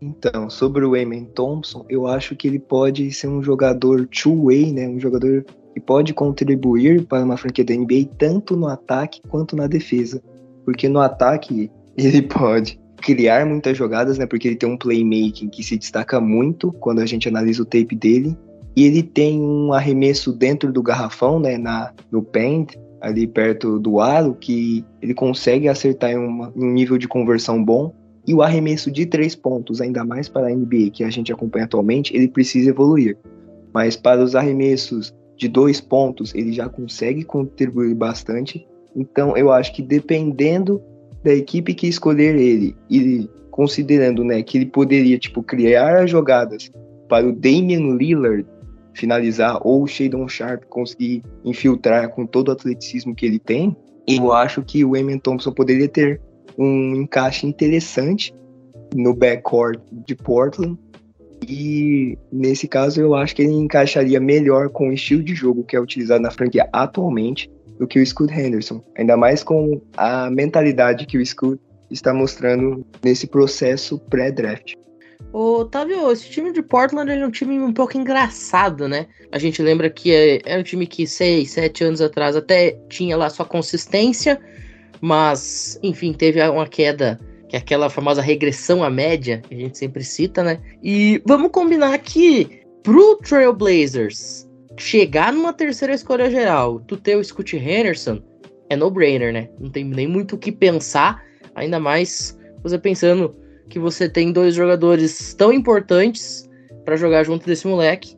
Então, 0.00 0.48
sobre 0.48 0.84
o 0.84 0.94
Eamon 0.94 1.24
Thompson, 1.24 1.84
eu 1.88 2.06
acho 2.06 2.36
que 2.36 2.46
ele 2.46 2.58
pode 2.58 3.10
ser 3.12 3.26
um 3.26 3.42
jogador 3.42 4.06
two-way, 4.06 4.72
né? 4.72 4.88
Um 4.88 5.00
jogador 5.00 5.44
que 5.74 5.80
pode 5.80 6.14
contribuir 6.14 7.04
para 7.04 7.24
uma 7.24 7.36
franquia 7.36 7.64
da 7.64 7.74
NBA 7.74 8.10
tanto 8.16 8.56
no 8.56 8.68
ataque 8.68 9.20
quanto 9.28 9.56
na 9.56 9.66
defesa. 9.66 10.22
Porque 10.64 10.88
no 10.88 11.00
ataque 11.00 11.70
ele 11.96 12.22
pode 12.22 12.78
criar 12.98 13.44
muitas 13.44 13.76
jogadas, 13.76 14.18
né? 14.18 14.26
Porque 14.26 14.48
ele 14.48 14.56
tem 14.56 14.68
um 14.68 14.76
playmaking 14.76 15.48
que 15.48 15.64
se 15.64 15.76
destaca 15.76 16.20
muito 16.20 16.72
quando 16.72 17.00
a 17.00 17.06
gente 17.06 17.28
analisa 17.28 17.62
o 17.62 17.66
tape 17.66 17.96
dele. 17.96 18.36
E 18.76 18.84
ele 18.84 19.02
tem 19.02 19.40
um 19.40 19.72
arremesso 19.72 20.32
dentro 20.32 20.72
do 20.72 20.82
garrafão, 20.82 21.40
né? 21.40 21.58
Na, 21.58 21.92
no 22.10 22.22
paint, 22.22 22.76
ali 23.00 23.26
perto 23.26 23.78
do 23.78 24.00
aro, 24.00 24.34
que 24.34 24.84
ele 25.02 25.14
consegue 25.14 25.68
acertar 25.68 26.10
em, 26.10 26.16
uma, 26.16 26.52
em 26.54 26.64
um 26.64 26.72
nível 26.72 26.98
de 26.98 27.08
conversão 27.08 27.64
bom. 27.64 27.92
E 28.28 28.34
o 28.34 28.42
arremesso 28.42 28.90
de 28.90 29.06
três 29.06 29.34
pontos, 29.34 29.80
ainda 29.80 30.04
mais 30.04 30.28
para 30.28 30.48
a 30.48 30.50
NBA 30.50 30.90
que 30.92 31.02
a 31.02 31.08
gente 31.08 31.32
acompanha 31.32 31.64
atualmente, 31.64 32.14
ele 32.14 32.28
precisa 32.28 32.68
evoluir. 32.68 33.16
Mas 33.72 33.96
para 33.96 34.22
os 34.22 34.36
arremessos 34.36 35.14
de 35.34 35.48
dois 35.48 35.80
pontos, 35.80 36.34
ele 36.34 36.52
já 36.52 36.68
consegue 36.68 37.24
contribuir 37.24 37.94
bastante. 37.94 38.68
Então 38.94 39.34
eu 39.34 39.50
acho 39.50 39.72
que 39.72 39.80
dependendo 39.80 40.78
da 41.24 41.32
equipe 41.32 41.72
que 41.72 41.86
escolher 41.86 42.36
ele 42.36 42.76
e 42.90 43.26
considerando 43.50 44.22
né, 44.22 44.42
que 44.42 44.58
ele 44.58 44.66
poderia 44.66 45.18
tipo 45.18 45.42
criar 45.42 46.06
jogadas 46.06 46.70
para 47.08 47.26
o 47.26 47.32
Damian 47.32 47.96
Lillard 47.96 48.44
finalizar 48.92 49.58
ou 49.66 49.84
o 49.84 49.86
Shadon 49.86 50.28
Sharp 50.28 50.64
conseguir 50.64 51.22
infiltrar 51.46 52.10
com 52.10 52.26
todo 52.26 52.48
o 52.48 52.52
atleticismo 52.52 53.14
que 53.14 53.24
ele 53.24 53.38
tem, 53.38 53.74
eu 54.06 54.34
acho 54.34 54.62
que 54.62 54.84
o 54.84 54.94
Eamon 54.94 55.18
Thompson 55.18 55.52
poderia 55.52 55.88
ter 55.88 56.20
um 56.58 56.96
encaixe 56.96 57.46
interessante 57.46 58.34
no 58.94 59.14
backcourt 59.14 59.80
de 60.06 60.16
Portland. 60.16 60.76
E 61.48 62.18
nesse 62.32 62.66
caso 62.66 63.00
eu 63.00 63.14
acho 63.14 63.36
que 63.36 63.42
ele 63.42 63.52
encaixaria 63.52 64.18
melhor 64.18 64.68
com 64.70 64.88
o 64.88 64.92
estilo 64.92 65.22
de 65.22 65.34
jogo 65.34 65.62
que 65.62 65.76
é 65.76 65.80
utilizado 65.80 66.20
na 66.20 66.32
franquia 66.32 66.68
atualmente 66.72 67.48
do 67.78 67.86
que 67.86 68.00
o 68.00 68.04
Scoot 68.04 68.32
Henderson. 68.32 68.82
Ainda 68.96 69.16
mais 69.16 69.44
com 69.44 69.80
a 69.96 70.28
mentalidade 70.30 71.06
que 71.06 71.16
o 71.16 71.24
Scoot 71.24 71.60
está 71.90 72.12
mostrando 72.12 72.84
nesse 73.02 73.26
processo 73.26 73.98
pré-draft. 74.10 74.74
Otávio, 75.32 76.10
esse 76.10 76.30
time 76.30 76.52
de 76.52 76.62
Portland 76.62 77.10
é 77.10 77.26
um 77.26 77.30
time 77.30 77.58
um 77.60 77.72
pouco 77.72 77.96
engraçado, 77.98 78.88
né? 78.88 79.06
A 79.30 79.38
gente 79.38 79.62
lembra 79.62 79.90
que 79.90 80.12
é, 80.12 80.40
é 80.44 80.58
um 80.58 80.62
time 80.62 80.86
que 80.86 81.06
seis, 81.06 81.50
sete 81.50 81.84
anos 81.84 82.00
atrás 82.00 82.34
até 82.34 82.78
tinha 82.88 83.16
lá 83.16 83.28
sua 83.28 83.44
consistência, 83.44 84.40
mas, 85.00 85.78
enfim, 85.82 86.12
teve 86.12 86.42
uma 86.48 86.66
queda, 86.66 87.18
que 87.48 87.56
é 87.56 87.58
aquela 87.58 87.88
famosa 87.88 88.20
regressão 88.20 88.82
à 88.82 88.90
média, 88.90 89.42
que 89.48 89.54
a 89.54 89.58
gente 89.58 89.78
sempre 89.78 90.04
cita, 90.04 90.42
né? 90.42 90.60
E 90.82 91.22
vamos 91.24 91.50
combinar 91.50 91.96
que 91.98 92.62
pro 92.82 93.16
Trailblazers 93.16 94.48
chegar 94.76 95.32
numa 95.32 95.52
terceira 95.52 95.94
escolha 95.94 96.30
geral, 96.30 96.80
tu 96.80 96.96
ter 96.96 97.16
o 97.16 97.24
Scott 97.24 97.56
Henderson, 97.56 98.20
é 98.70 98.76
no-brainer, 98.76 99.32
né? 99.32 99.48
Não 99.58 99.70
tem 99.70 99.84
nem 99.84 100.06
muito 100.06 100.36
o 100.36 100.38
que 100.38 100.52
pensar, 100.52 101.22
ainda 101.54 101.80
mais 101.80 102.38
você 102.62 102.78
pensando 102.78 103.34
que 103.68 103.78
você 103.78 104.08
tem 104.08 104.32
dois 104.32 104.54
jogadores 104.54 105.34
tão 105.34 105.52
importantes 105.52 106.48
para 106.84 106.96
jogar 106.96 107.24
junto 107.24 107.46
desse 107.46 107.66
moleque. 107.66 108.16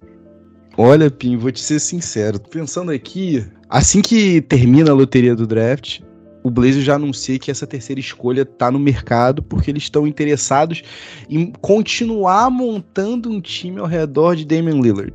Olha, 0.77 1.11
Pim, 1.11 1.37
vou 1.37 1.51
te 1.51 1.61
ser 1.61 1.81
sincero, 1.81 2.39
pensando 2.39 2.93
aqui, 2.93 3.45
assim 3.68 4.01
que 4.01 4.41
termina 4.41 4.91
a 4.91 4.95
loteria 4.95 5.35
do 5.35 5.47
draft, 5.47 6.01
o 6.43 6.51
Blazer 6.51 6.82
já 6.82 6.95
anuncia 6.95 7.38
que 7.38 7.51
essa 7.51 7.66
terceira 7.66 8.01
escolha 8.01 8.45
tá 8.45 8.70
no 8.70 8.78
mercado 8.78 9.43
porque 9.43 9.70
eles 9.70 9.84
estão 9.84 10.07
interessados 10.07 10.82
em 11.28 11.53
continuar 11.61 12.51
montando 12.51 13.30
um 13.30 13.41
time 13.41 13.78
ao 13.80 13.86
redor 13.86 14.34
de 14.34 14.45
Damian 14.45 14.80
Lillard. 14.80 15.12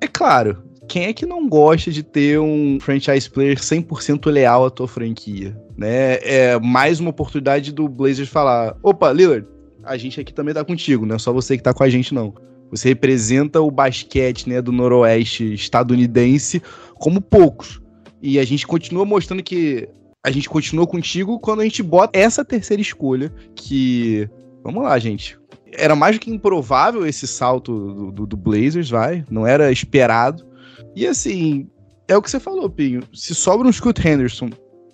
É 0.00 0.06
claro, 0.06 0.62
quem 0.88 1.04
é 1.04 1.12
que 1.12 1.26
não 1.26 1.48
gosta 1.48 1.90
de 1.90 2.02
ter 2.02 2.38
um 2.40 2.78
franchise 2.80 3.28
player 3.28 3.56
100% 3.56 4.30
leal 4.30 4.66
à 4.66 4.70
tua 4.70 4.88
franquia, 4.88 5.56
né? 5.76 6.18
É 6.22 6.58
mais 6.58 7.00
uma 7.00 7.10
oportunidade 7.10 7.72
do 7.72 7.88
Blazers 7.88 8.28
falar: 8.28 8.76
"Opa, 8.82 9.12
Lillard, 9.12 9.46
a 9.84 9.96
gente 9.96 10.20
aqui 10.20 10.32
também 10.32 10.54
tá 10.54 10.64
contigo, 10.64 11.06
não 11.06 11.16
é 11.16 11.18
só 11.18 11.32
você 11.32 11.56
que 11.56 11.62
tá 11.62 11.72
com 11.74 11.84
a 11.84 11.88
gente 11.88 12.14
não. 12.14 12.34
Você 12.70 12.90
representa 12.90 13.60
o 13.60 13.70
basquete, 13.70 14.48
né, 14.48 14.62
do 14.62 14.70
noroeste 14.70 15.54
estadunidense 15.54 16.62
como 16.94 17.20
poucos. 17.20 17.80
E 18.22 18.38
a 18.38 18.44
gente 18.44 18.66
continua 18.66 19.04
mostrando 19.04 19.42
que 19.42 19.88
a 20.22 20.30
gente 20.30 20.48
continua 20.48 20.86
contigo 20.86 21.38
quando 21.38 21.60
a 21.60 21.64
gente 21.64 21.82
bota 21.82 22.18
essa 22.18 22.44
terceira 22.44 22.80
escolha, 22.80 23.32
que. 23.54 24.28
Vamos 24.62 24.82
lá, 24.82 24.98
gente. 24.98 25.38
Era 25.72 25.96
mais 25.96 26.16
do 26.16 26.20
que 26.20 26.30
improvável 26.30 27.06
esse 27.06 27.26
salto 27.26 27.72
do, 27.72 28.12
do, 28.12 28.26
do 28.26 28.36
Blazers, 28.36 28.90
vai. 28.90 29.24
Não 29.30 29.46
era 29.46 29.72
esperado. 29.72 30.46
E 30.94 31.06
assim, 31.06 31.68
é 32.06 32.16
o 32.16 32.20
que 32.20 32.30
você 32.30 32.38
falou, 32.38 32.68
Pinho. 32.68 33.02
Se 33.14 33.34
sobra 33.34 33.66
um 33.66 33.72
Scott 33.72 34.06
Henderson 34.06 34.50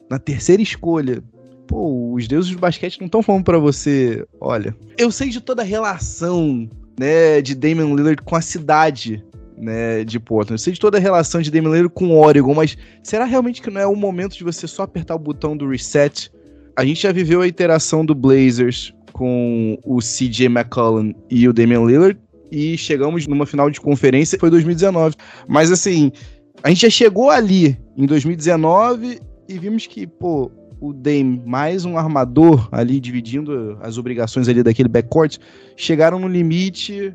na 0.08 0.18
terceira 0.18 0.62
escolha, 0.62 1.22
pô, 1.66 2.12
os 2.12 2.28
deuses 2.28 2.52
do 2.52 2.58
basquete 2.58 3.00
não 3.00 3.06
estão 3.06 3.22
falando 3.22 3.44
para 3.44 3.58
você, 3.58 4.24
olha. 4.40 4.76
Eu 4.96 5.10
sei 5.10 5.30
de 5.30 5.40
toda 5.40 5.62
a 5.62 5.64
relação, 5.64 6.68
né, 6.98 7.40
de 7.42 7.54
Damian 7.54 7.94
Lillard 7.94 8.22
com 8.22 8.36
a 8.36 8.40
cidade 8.40 9.24
né, 9.56 10.04
de 10.04 10.20
Portland. 10.20 10.54
Eu 10.54 10.58
sei 10.58 10.72
de 10.72 10.80
toda 10.80 10.98
a 10.98 11.00
relação 11.00 11.40
de 11.40 11.50
Damian 11.50 11.70
Lillard 11.70 11.94
com 11.94 12.18
Oregon, 12.18 12.54
mas 12.54 12.76
será 13.02 13.24
realmente 13.24 13.62
que 13.62 13.70
não 13.70 13.80
é 13.80 13.86
o 13.86 13.96
momento 13.96 14.36
de 14.36 14.44
você 14.44 14.66
só 14.66 14.82
apertar 14.82 15.14
o 15.14 15.18
botão 15.18 15.56
do 15.56 15.68
reset? 15.68 16.30
A 16.76 16.84
gente 16.84 17.02
já 17.02 17.12
viveu 17.12 17.40
a 17.40 17.48
interação 17.48 18.04
do 18.04 18.14
Blazers 18.14 18.92
com 19.12 19.78
o 19.82 19.98
CJ 19.98 20.46
McCollum 20.46 21.12
e 21.30 21.48
o 21.48 21.52
Damian 21.52 21.84
Lillard 21.84 22.18
e 22.50 22.76
chegamos 22.76 23.26
numa 23.26 23.46
final 23.46 23.70
de 23.70 23.80
conferência, 23.80 24.38
foi 24.38 24.50
2019. 24.50 25.16
Mas 25.48 25.72
assim, 25.72 26.12
a 26.62 26.68
gente 26.68 26.82
já 26.82 26.90
chegou 26.90 27.30
ali 27.30 27.76
em 27.96 28.06
2019 28.06 29.20
e 29.48 29.58
vimos 29.58 29.86
que, 29.86 30.06
pô, 30.06 30.50
o 30.80 30.92
Dame 30.92 31.42
mais 31.46 31.84
um 31.84 31.96
armador 31.96 32.68
ali 32.70 33.00
dividindo 33.00 33.78
as 33.80 33.98
obrigações 33.98 34.48
ali 34.48 34.62
daquele 34.62 34.88
backcourt, 34.88 35.38
chegaram 35.76 36.18
no 36.18 36.28
limite 36.28 37.14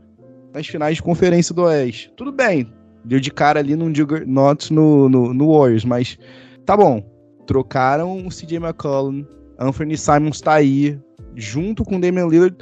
nas 0.54 0.68
finais 0.68 0.98
de 0.98 1.04
conferência 1.04 1.54
do 1.54 1.64
Oeste. 1.64 2.12
Tudo 2.16 2.32
bem, 2.32 2.72
deu 3.06 3.20
de 3.20 3.32
cara 3.32 3.60
ali 3.60 3.76
num 3.76 3.94
Juggernaut 3.94 4.72
no, 4.74 5.10
no, 5.10 5.34
no 5.34 5.58
Warriors, 5.58 5.86
mas 5.86 6.18
tá 6.66 6.76
bom. 6.76 7.04
Trocaram 7.48 8.26
o 8.26 8.30
CJ 8.30 8.58
McCollum, 8.58 9.26
Anthony 9.60 9.98
Simons 9.98 10.42
tá 10.42 10.54
aí, 10.54 11.00
junto 11.36 11.84
com 11.84 11.98
o 11.98 12.02
Damian 12.02 12.28
Lillard 12.28 12.58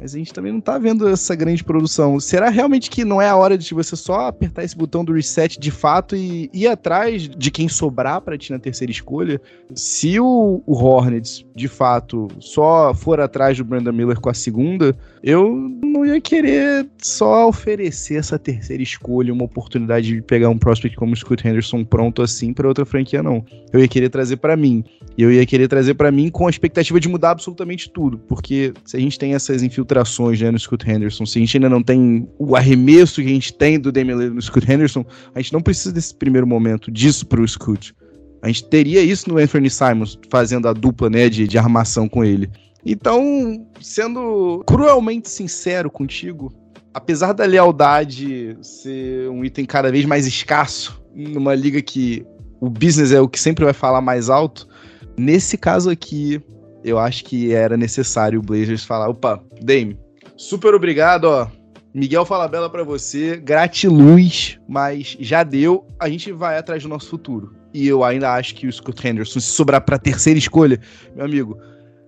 mas 0.00 0.14
a 0.14 0.18
gente 0.18 0.32
também 0.32 0.52
não 0.52 0.60
tá 0.60 0.78
vendo 0.78 1.08
essa 1.08 1.34
grande 1.34 1.64
produção. 1.64 2.20
Será 2.20 2.48
realmente 2.48 2.88
que 2.88 3.04
não 3.04 3.20
é 3.20 3.28
a 3.28 3.36
hora 3.36 3.58
de 3.58 3.74
você 3.74 3.96
só 3.96 4.28
apertar 4.28 4.64
esse 4.64 4.76
botão 4.76 5.04
do 5.04 5.12
reset 5.12 5.58
de 5.58 5.70
fato 5.70 6.14
e 6.14 6.48
ir 6.52 6.68
atrás 6.68 7.28
de 7.28 7.50
quem 7.50 7.68
sobrar 7.68 8.20
para 8.20 8.38
ti 8.38 8.52
na 8.52 8.58
terceira 8.58 8.92
escolha? 8.92 9.40
Se 9.74 10.20
o, 10.20 10.62
o, 10.64 10.74
Hornets, 10.74 11.44
de 11.54 11.68
fato, 11.68 12.28
só 12.38 12.94
for 12.94 13.20
atrás 13.20 13.58
do 13.58 13.64
Brandon 13.64 13.92
Miller 13.92 14.20
com 14.20 14.30
a 14.30 14.34
segunda, 14.34 14.96
eu 15.22 15.52
não 15.82 16.06
ia 16.06 16.20
querer 16.20 16.86
só 17.02 17.48
oferecer 17.48 18.16
essa 18.16 18.38
terceira 18.38 18.82
escolha, 18.82 19.32
uma 19.32 19.44
oportunidade 19.44 20.14
de 20.14 20.22
pegar 20.22 20.48
um 20.48 20.58
prospect 20.58 20.96
como 20.96 21.12
o 21.12 21.16
Scott 21.16 21.46
Henderson 21.46 21.84
pronto 21.84 22.22
assim 22.22 22.52
para 22.52 22.68
outra 22.68 22.86
franquia, 22.86 23.22
não. 23.22 23.44
Eu 23.72 23.80
ia 23.80 23.88
querer 23.88 24.08
trazer 24.08 24.36
para 24.36 24.56
mim. 24.56 24.84
E 25.16 25.22
eu 25.22 25.32
ia 25.32 25.44
querer 25.44 25.66
trazer 25.66 25.94
para 25.94 26.12
mim 26.12 26.30
com 26.30 26.46
a 26.46 26.50
expectativa 26.50 27.00
de 27.00 27.08
mudar 27.08 27.32
absolutamente 27.32 27.90
tudo. 27.90 28.18
Porque 28.18 28.72
se 28.84 28.96
a 28.96 29.00
gente 29.00 29.18
tem 29.18 29.34
essas 29.34 29.64
infiltrações 29.64 29.87
infiltrações 29.88 30.40
né, 30.40 30.50
no 30.50 30.58
Scott 30.58 30.88
Henderson, 30.88 31.24
se 31.24 31.38
a 31.38 31.40
gente 31.40 31.56
ainda 31.56 31.68
não 31.68 31.82
tem 31.82 32.28
o 32.38 32.54
arremesso 32.54 33.22
que 33.22 33.26
a 33.26 33.32
gente 33.32 33.52
tem 33.52 33.80
do 33.80 33.90
Damian 33.90 34.16
Lillard 34.16 34.34
no 34.34 34.42
Scott 34.42 34.70
Henderson, 34.70 35.04
a 35.34 35.40
gente 35.40 35.52
não 35.52 35.62
precisa 35.62 35.92
desse 35.92 36.14
primeiro 36.14 36.46
momento 36.46 36.90
disso 36.90 37.26
pro 37.26 37.46
Scott. 37.46 37.94
A 38.42 38.48
gente 38.48 38.68
teria 38.68 39.02
isso 39.02 39.28
no 39.28 39.38
Anthony 39.38 39.70
Simons, 39.70 40.18
fazendo 40.30 40.68
a 40.68 40.72
dupla 40.72 41.08
né, 41.08 41.28
de, 41.28 41.48
de 41.48 41.58
armação 41.58 42.08
com 42.08 42.22
ele. 42.22 42.48
Então, 42.84 43.66
sendo 43.80 44.62
cruelmente 44.66 45.28
sincero 45.28 45.90
contigo, 45.90 46.52
apesar 46.94 47.32
da 47.32 47.44
lealdade 47.44 48.56
ser 48.62 49.28
um 49.30 49.44
item 49.44 49.64
cada 49.64 49.90
vez 49.90 50.04
mais 50.04 50.26
escasso, 50.26 51.02
numa 51.14 51.54
liga 51.54 51.82
que 51.82 52.24
o 52.60 52.70
business 52.70 53.10
é 53.10 53.20
o 53.20 53.28
que 53.28 53.40
sempre 53.40 53.64
vai 53.64 53.74
falar 53.74 54.00
mais 54.00 54.30
alto, 54.30 54.68
nesse 55.16 55.58
caso 55.58 55.90
aqui, 55.90 56.40
eu 56.88 56.98
acho 56.98 57.24
que 57.24 57.52
era 57.52 57.76
necessário 57.76 58.40
o 58.40 58.42
Blazers 58.42 58.84
falar, 58.84 59.08
opa, 59.08 59.42
Dame, 59.60 59.98
super 60.36 60.74
obrigado, 60.74 61.24
ó. 61.24 61.48
Miguel 61.94 62.24
Falabella 62.24 62.68
para 62.68 62.84
você, 62.84 63.36
gratiluz, 63.36 64.58
mas 64.68 65.16
já 65.20 65.42
deu, 65.42 65.86
a 65.98 66.08
gente 66.08 66.30
vai 66.32 66.58
atrás 66.58 66.82
do 66.82 66.88
nosso 66.88 67.08
futuro. 67.08 67.54
E 67.72 67.86
eu 67.86 68.04
ainda 68.04 68.34
acho 68.34 68.54
que 68.54 68.66
o 68.66 68.72
Scott 68.72 69.06
Henderson, 69.06 69.40
se 69.40 69.50
sobrar 69.50 69.80
pra 69.80 69.98
terceira 69.98 70.38
escolha, 70.38 70.80
meu 71.14 71.24
amigo, 71.24 71.58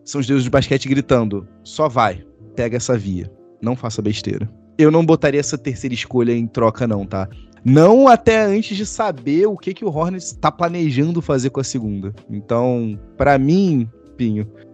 são 0.05 0.21
os 0.21 0.27
deuses 0.27 0.45
do 0.45 0.51
basquete 0.51 0.89
gritando, 0.89 1.47
só 1.63 1.89
vai, 1.89 2.25
pega 2.55 2.77
essa 2.77 2.97
via, 2.97 3.31
não 3.61 3.75
faça 3.75 4.03
besteira. 4.03 4.51
Eu 4.79 4.91
não 4.91 5.05
botaria 5.05 5.41
essa 5.41 5.59
terceira 5.59 5.95
escolha 5.95 6.33
em 6.33 6.47
troca 6.47 6.87
não, 6.87 7.05
tá? 7.05 7.29
Não 7.65 8.09
até 8.09 8.43
antes 8.43 8.77
de 8.77 8.87
saber 8.87 9.47
o 9.47 9.57
que, 9.57 9.75
que 9.75 9.85
o 9.85 9.95
Hornets 9.95 10.33
tá 10.33 10.51
planejando 10.51 11.21
fazer 11.21 11.51
com 11.51 11.61
a 11.61 11.65
segunda. 11.65 12.15
Então, 12.31 12.99
para 13.17 13.39
mim, 13.39 13.89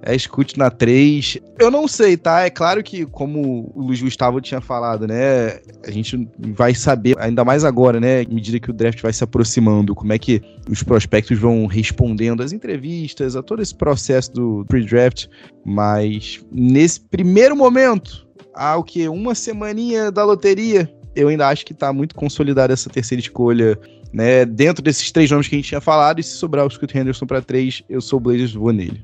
É 0.03 0.17
Scoot 0.17 0.59
na 0.59 0.71
3. 0.71 1.39
Eu 1.59 1.71
não 1.71 1.89
sei, 1.89 2.17
tá? 2.17 2.43
É 2.43 2.51
claro 2.51 2.83
que, 2.83 3.05
como 3.07 3.73
o 3.75 3.83
Luiz 3.83 4.01
Gustavo 4.01 4.41
tinha 4.41 4.61
falado, 4.61 5.07
né? 5.07 5.59
A 5.85 5.91
gente 5.91 6.29
vai 6.55 6.75
saber, 6.75 7.17
ainda 7.19 7.45
mais 7.45 7.65
agora, 7.65 7.99
né? 7.99 8.21
À 8.21 8.29
medida 8.29 8.61
que 8.61 8.71
o 8.71 8.75
draft 8.75 9.01
vai 9.03 9.13
se 9.13 9.25
aproximando, 9.25 9.95
como 9.95 10.13
é 10.13 10.19
que 10.19 10.41
os 10.71 10.83
prospectos 10.83 11.39
vão 11.39 11.67
respondendo 11.67 12.43
às 12.43 12.53
entrevistas, 12.53 13.37
a 13.37 13.43
todo 13.43 13.63
esse 13.63 13.75
processo 13.75 14.33
do 14.33 14.65
pre-draft. 14.69 15.27
Mas 15.65 16.45
nesse 16.53 17.01
primeiro 17.01 17.57
momento, 17.57 18.27
há 18.55 18.77
o 18.77 18.85
que? 18.85 19.09
Uma 19.09 19.35
semaninha 19.35 20.11
da 20.11 20.25
loteria, 20.25 20.91
eu 21.15 21.29
ainda 21.29 21.49
acho 21.49 21.65
que 21.65 21.75
tá 21.75 21.93
muito 21.93 22.15
consolidada 22.15 22.73
essa 22.73 22.91
terceira 22.91 23.21
escolha, 23.21 23.79
né? 24.13 24.45
Dentro 24.45 24.83
desses 24.83 25.11
três 25.11 25.31
nomes 25.31 25.49
que 25.49 25.55
a 25.55 25.59
gente 25.59 25.69
tinha 25.69 25.81
falado, 25.81 26.21
e 26.21 26.23
se 26.23 26.37
sobrar 26.37 26.67
o 26.67 26.71
Scott 26.71 26.97
Henderson 26.97 27.27
para 27.27 27.43
três, 27.43 27.83
eu 27.89 28.01
sou 28.01 28.19
o 28.19 28.21
Blazers, 28.21 28.55
vou 28.55 28.73
nele. 28.73 29.03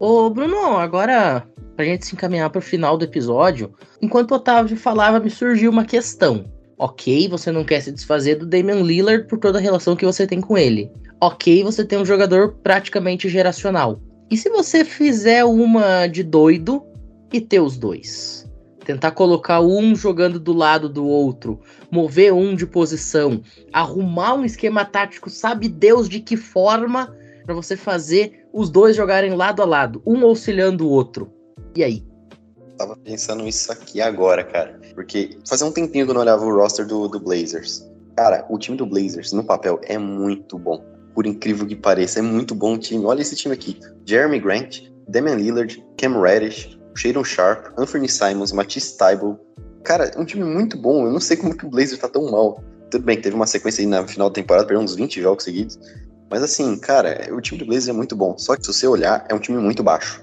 Ô, 0.00 0.30
Bruno, 0.30 0.76
agora, 0.76 1.44
pra 1.74 1.84
gente 1.84 2.06
se 2.06 2.14
encaminhar 2.14 2.48
pro 2.50 2.60
final 2.60 2.96
do 2.96 3.04
episódio, 3.04 3.74
enquanto 4.00 4.30
o 4.30 4.34
Otávio 4.36 4.76
falava, 4.76 5.18
me 5.18 5.28
surgiu 5.28 5.72
uma 5.72 5.84
questão. 5.84 6.44
Ok, 6.78 7.28
você 7.28 7.50
não 7.50 7.64
quer 7.64 7.80
se 7.80 7.90
desfazer 7.90 8.36
do 8.36 8.46
Damian 8.46 8.80
Lillard 8.80 9.26
por 9.26 9.38
toda 9.38 9.58
a 9.58 9.60
relação 9.60 9.96
que 9.96 10.04
você 10.04 10.24
tem 10.24 10.40
com 10.40 10.56
ele. 10.56 10.88
Ok, 11.20 11.64
você 11.64 11.84
tem 11.84 11.98
um 11.98 12.04
jogador 12.04 12.54
praticamente 12.62 13.28
geracional. 13.28 14.00
E 14.30 14.36
se 14.36 14.48
você 14.48 14.84
fizer 14.84 15.44
uma 15.44 16.06
de 16.06 16.22
doido 16.22 16.84
e 17.32 17.40
ter 17.40 17.58
os 17.58 17.76
dois? 17.76 18.48
Tentar 18.84 19.10
colocar 19.10 19.60
um 19.60 19.96
jogando 19.96 20.38
do 20.38 20.52
lado 20.52 20.88
do 20.88 21.04
outro, 21.04 21.60
mover 21.90 22.32
um 22.32 22.54
de 22.54 22.66
posição, 22.66 23.42
arrumar 23.72 24.34
um 24.34 24.44
esquema 24.44 24.84
tático, 24.84 25.28
sabe 25.28 25.68
Deus 25.68 26.08
de 26.08 26.20
que 26.20 26.36
forma, 26.36 27.12
para 27.44 27.54
você 27.54 27.76
fazer 27.76 28.47
os 28.58 28.70
dois 28.70 28.96
jogarem 28.96 29.36
lado 29.36 29.62
a 29.62 29.64
lado, 29.64 30.02
um 30.04 30.24
auxiliando 30.24 30.84
o 30.84 30.90
outro. 30.90 31.30
E 31.76 31.84
aí? 31.84 32.04
Tava 32.76 32.96
pensando 32.96 33.46
isso 33.46 33.70
aqui 33.70 34.00
agora, 34.00 34.42
cara. 34.42 34.80
Porque 34.96 35.38
fazia 35.48 35.64
um 35.64 35.70
tempinho 35.70 36.04
que 36.04 36.10
eu 36.10 36.14
não 36.14 36.22
olhava 36.22 36.44
o 36.44 36.52
roster 36.52 36.84
do, 36.84 37.06
do 37.06 37.20
Blazers. 37.20 37.88
Cara, 38.16 38.44
o 38.50 38.58
time 38.58 38.76
do 38.76 38.84
Blazers, 38.84 39.32
no 39.32 39.44
papel, 39.44 39.80
é 39.84 39.96
muito 39.96 40.58
bom. 40.58 40.84
Por 41.14 41.24
incrível 41.24 41.68
que 41.68 41.76
pareça, 41.76 42.18
é 42.18 42.22
muito 42.22 42.52
bom 42.52 42.74
o 42.74 42.78
time. 42.78 43.04
Olha 43.04 43.20
esse 43.20 43.36
time 43.36 43.54
aqui. 43.54 43.78
Jeremy 44.04 44.40
Grant, 44.40 44.80
Damian 45.08 45.36
Lillard, 45.36 45.80
Cam 45.96 46.20
Reddish, 46.20 46.76
Shadon 46.96 47.22
Sharp, 47.22 47.66
Anthony 47.78 48.08
Simons, 48.08 48.50
Matisse 48.50 48.98
Tybalt. 48.98 49.38
Cara, 49.84 50.10
é 50.12 50.18
um 50.18 50.24
time 50.24 50.42
muito 50.42 50.76
bom. 50.76 51.06
Eu 51.06 51.12
não 51.12 51.20
sei 51.20 51.36
como 51.36 51.56
que 51.56 51.64
o 51.64 51.70
Blazers 51.70 52.00
tá 52.00 52.08
tão 52.08 52.28
mal. 52.28 52.60
Tudo 52.90 53.04
bem, 53.04 53.20
teve 53.20 53.36
uma 53.36 53.46
sequência 53.46 53.82
aí 53.82 53.86
na 53.86 54.04
final 54.08 54.28
da 54.28 54.34
temporada, 54.34 54.66
perdeu 54.66 54.82
uns 54.82 54.96
20 54.96 55.22
jogos 55.22 55.44
seguidos. 55.44 55.78
Mas 56.30 56.42
assim, 56.42 56.76
cara, 56.76 57.28
o 57.32 57.40
time 57.40 57.58
do 57.58 57.66
Blazers 57.66 57.88
é 57.88 57.92
muito 57.92 58.14
bom. 58.14 58.36
Só 58.38 58.56
que 58.56 58.62
se 58.62 58.72
você 58.72 58.86
olhar, 58.86 59.24
é 59.28 59.34
um 59.34 59.38
time 59.38 59.58
muito 59.58 59.82
baixo. 59.82 60.22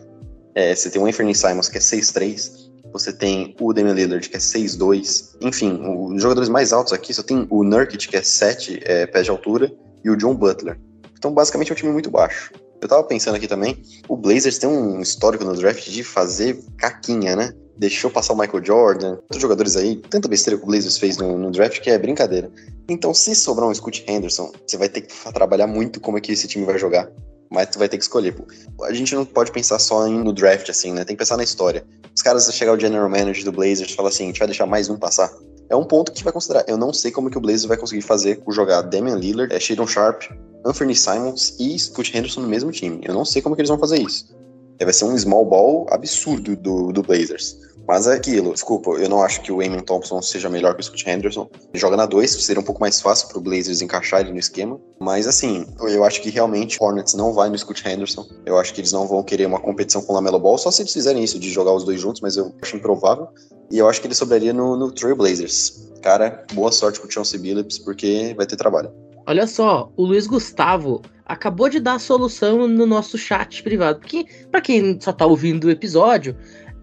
É, 0.53 0.73
você 0.73 0.89
tem 0.89 1.01
o 1.01 1.05
Anthony 1.05 1.35
Simons, 1.35 1.67
que 1.67 1.77
é 1.77 1.81
6'3", 1.81 2.71
você 2.93 3.11
tem 3.11 3.55
o 3.59 3.73
Damian 3.73 3.93
Lillard, 3.93 4.29
que 4.29 4.37
é 4.37 4.39
6'2". 4.39 5.35
Enfim, 5.41 5.81
os 5.83 6.21
jogadores 6.21 6.47
mais 6.47 6.71
altos 6.71 6.93
aqui 6.93 7.13
só 7.13 7.23
tem 7.23 7.45
o 7.49 7.63
Nurkic, 7.63 8.07
que 8.07 8.15
é 8.15 8.21
7 8.21 8.79
é, 8.83 9.05
pés 9.05 9.25
de 9.25 9.31
altura, 9.31 9.71
e 10.03 10.09
o 10.09 10.15
John 10.15 10.35
Butler. 10.35 10.79
Então, 11.17 11.33
basicamente, 11.33 11.71
é 11.71 11.73
um 11.73 11.75
time 11.75 11.91
muito 11.91 12.11
baixo. 12.11 12.51
Eu 12.81 12.87
tava 12.87 13.03
pensando 13.03 13.35
aqui 13.35 13.47
também, 13.47 13.81
o 14.07 14.15
Blazers 14.15 14.57
tem 14.59 14.69
um 14.69 15.01
histórico 15.01 15.43
no 15.43 15.55
draft 15.55 15.89
de 15.89 16.03
fazer 16.03 16.63
caquinha, 16.77 17.35
né? 17.35 17.53
Deixou 17.77 18.09
passar 18.09 18.33
o 18.33 18.37
Michael 18.37 18.63
Jordan, 18.63 19.11
outros 19.11 19.41
jogadores 19.41 19.75
aí, 19.75 19.97
tanta 20.09 20.27
besteira 20.27 20.57
que 20.57 20.63
o 20.63 20.67
Blazers 20.67 20.97
fez 20.97 21.17
no, 21.17 21.37
no, 21.37 21.51
draft 21.51 21.79
que 21.79 21.89
é 21.89 21.97
brincadeira. 21.97 22.49
Então, 22.89 23.13
se 23.13 23.35
sobrar 23.35 23.67
um 23.67 23.73
Scott 23.73 24.03
Henderson, 24.07 24.51
você 24.65 24.77
vai 24.77 24.89
ter 24.89 25.01
que 25.01 25.13
trabalhar 25.33 25.67
muito 25.67 25.99
como 25.99 26.17
é 26.17 26.21
que 26.21 26.31
esse 26.31 26.47
time 26.47 26.65
vai 26.65 26.77
jogar. 26.77 27.09
Mas 27.49 27.69
tu 27.69 27.79
vai 27.79 27.87
ter 27.87 27.97
que 27.97 28.03
escolher. 28.03 28.33
Pô. 28.33 28.45
A 28.83 28.93
gente 28.93 29.13
não 29.13 29.25
pode 29.25 29.51
pensar 29.51 29.79
só 29.79 30.07
no 30.07 30.33
draft, 30.33 30.69
assim, 30.69 30.91
né? 30.91 31.05
Tem 31.05 31.15
que 31.15 31.19
pensar 31.19 31.37
na 31.37 31.43
história. 31.43 31.85
Os 32.13 32.21
caras 32.21 32.51
chegar 32.53 32.73
o 32.73 32.79
general 32.79 33.09
manager 33.09 33.45
do 33.45 33.51
Blazers 33.51 33.91
e 33.91 33.95
falar 33.95 34.09
assim, 34.09 34.23
a 34.23 34.27
gente 34.27 34.39
vai 34.39 34.47
deixar 34.47 34.65
mais 34.65 34.89
um 34.89 34.97
passar. 34.97 35.31
É 35.69 35.75
um 35.75 35.83
ponto 35.83 36.11
que 36.11 36.23
vai 36.23 36.33
considerar. 36.33 36.63
Eu 36.67 36.77
não 36.77 36.93
sei 36.93 37.11
como 37.11 37.29
que 37.29 37.37
o 37.37 37.41
Blazers 37.41 37.65
vai 37.65 37.77
conseguir 37.77 38.01
fazer 38.01 38.37
com 38.37 38.51
jogar 38.51 38.81
Damian 38.81 39.15
Lillard, 39.15 39.53
é, 39.53 39.59
Shadon 39.59 39.87
Sharp, 39.87 40.23
Anthony 40.65 40.95
Simons 40.95 41.55
e 41.59 41.77
Scott 41.77 42.15
Henderson 42.15 42.41
no 42.41 42.47
mesmo 42.47 42.71
time. 42.71 43.01
Eu 43.03 43.13
não 43.13 43.25
sei 43.25 43.41
como 43.41 43.55
que 43.55 43.61
eles 43.61 43.69
vão 43.69 43.79
fazer 43.79 43.99
isso. 43.99 44.35
Vai 44.81 44.93
ser 44.93 45.05
um 45.05 45.17
small 45.17 45.45
ball 45.45 45.87
absurdo 45.89 46.55
do, 46.55 46.91
do 46.91 47.01
Blazers. 47.01 47.57
Mas 47.87 48.07
é 48.07 48.13
aquilo, 48.13 48.53
desculpa, 48.53 48.91
eu 48.91 49.07
não 49.07 49.21
acho 49.21 49.41
que 49.41 49.51
o 49.51 49.61
Eamon 49.61 49.81
Thompson 49.81 50.21
seja 50.21 50.49
melhor 50.49 50.73
que 50.73 50.81
o 50.81 50.83
Scott 50.83 51.07
Henderson. 51.07 51.47
Ele 51.53 51.79
joga 51.79 51.95
na 51.95 52.05
2, 52.05 52.31
seria 52.43 52.59
um 52.59 52.65
pouco 52.65 52.81
mais 52.81 52.99
fácil 52.99 53.27
pro 53.29 53.39
Blazers 53.39 53.81
encaixar 53.81 54.21
ele 54.21 54.31
no 54.31 54.39
esquema. 54.39 54.79
Mas 54.99 55.27
assim, 55.27 55.67
eu 55.79 56.03
acho 56.03 56.21
que 56.21 56.29
realmente 56.29 56.77
Hornets 56.81 57.13
não 57.13 57.33
vai 57.33 57.49
no 57.49 57.57
Scott 57.57 57.87
Henderson. 57.87 58.27
Eu 58.45 58.57
acho 58.57 58.73
que 58.73 58.81
eles 58.81 58.91
não 58.91 59.07
vão 59.07 59.21
querer 59.21 59.45
uma 59.45 59.59
competição 59.59 60.01
com 60.01 60.13
o 60.13 60.15
Lamelo 60.15 60.39
Ball, 60.39 60.57
só 60.57 60.71
se 60.71 60.81
eles 60.81 60.93
fizerem 60.93 61.23
isso, 61.23 61.37
de 61.37 61.51
jogar 61.51 61.73
os 61.73 61.83
dois 61.83 62.01
juntos, 62.01 62.21
mas 62.21 62.37
eu 62.37 62.53
acho 62.61 62.75
improvável. 62.75 63.27
E 63.71 63.77
eu 63.77 63.87
acho 63.87 64.01
que 64.01 64.07
ele 64.07 64.15
sobraria 64.15 64.53
no, 64.53 64.75
no 64.75 64.91
Trail 64.91 65.15
Blazers. 65.15 65.89
Cara, 66.01 66.43
boa 66.53 66.71
sorte 66.71 66.99
com 66.99 67.07
o 67.07 67.11
Chauncey 67.11 67.39
Billups, 67.39 67.79
porque 67.79 68.33
vai 68.35 68.45
ter 68.45 68.55
trabalho. 68.55 68.91
Olha 69.27 69.47
só, 69.47 69.91
o 69.97 70.05
Luiz 70.05 70.27
Gustavo 70.27 71.01
acabou 71.25 71.67
de 71.67 71.79
dar 71.79 71.95
a 71.95 71.99
solução 71.99 72.67
no 72.67 72.85
nosso 72.85 73.17
chat 73.17 73.63
privado. 73.63 73.99
Porque, 73.99 74.25
para 74.51 74.61
quem 74.61 74.99
só 75.01 75.11
tá 75.11 75.25
ouvindo 75.25 75.65
o 75.65 75.71
episódio, 75.71 76.35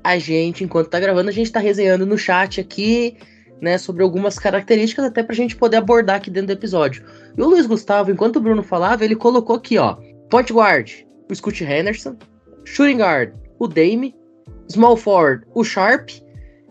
a 0.03 0.19
gente, 0.19 0.65
enquanto 0.65 0.89
tá 0.89 0.99
gravando, 0.99 1.29
a 1.29 1.33
gente 1.33 1.53
tá 1.53 1.61
resenhando 1.61 2.07
no 2.07 2.19
chat 2.19 2.61
aqui, 2.61 3.17
né, 3.61 3.79
sobre 3.79 4.03
algumas 4.03 4.39
características, 4.39 5.05
até 5.05 5.23
pra 5.23 5.35
gente 5.35 5.55
poder 5.55 5.77
abordar 5.77 6.17
aqui 6.17 6.31
dentro 6.31 6.49
do 6.49 6.59
episódio. 6.59 7.05
E 7.37 7.41
o 7.41 7.47
Luiz 7.47 7.67
Gustavo, 7.67 8.11
enquanto 8.11 8.37
o 8.37 8.41
Bruno 8.41 8.63
falava, 8.63 9.05
ele 9.05 9.15
colocou 9.15 9.57
aqui, 9.57 9.79
ó, 9.79 9.97
point 10.29 10.53
guard, 10.53 10.91
o 11.31 11.35
Scott 11.35 11.63
Henderson, 11.63 12.17
shooting 12.65 12.99
guard, 12.99 13.33
o 13.59 13.69
Dame, 13.69 14.15
small 14.69 14.97
forward, 14.97 15.47
o 15.55 15.63
Sharp, 15.63 16.11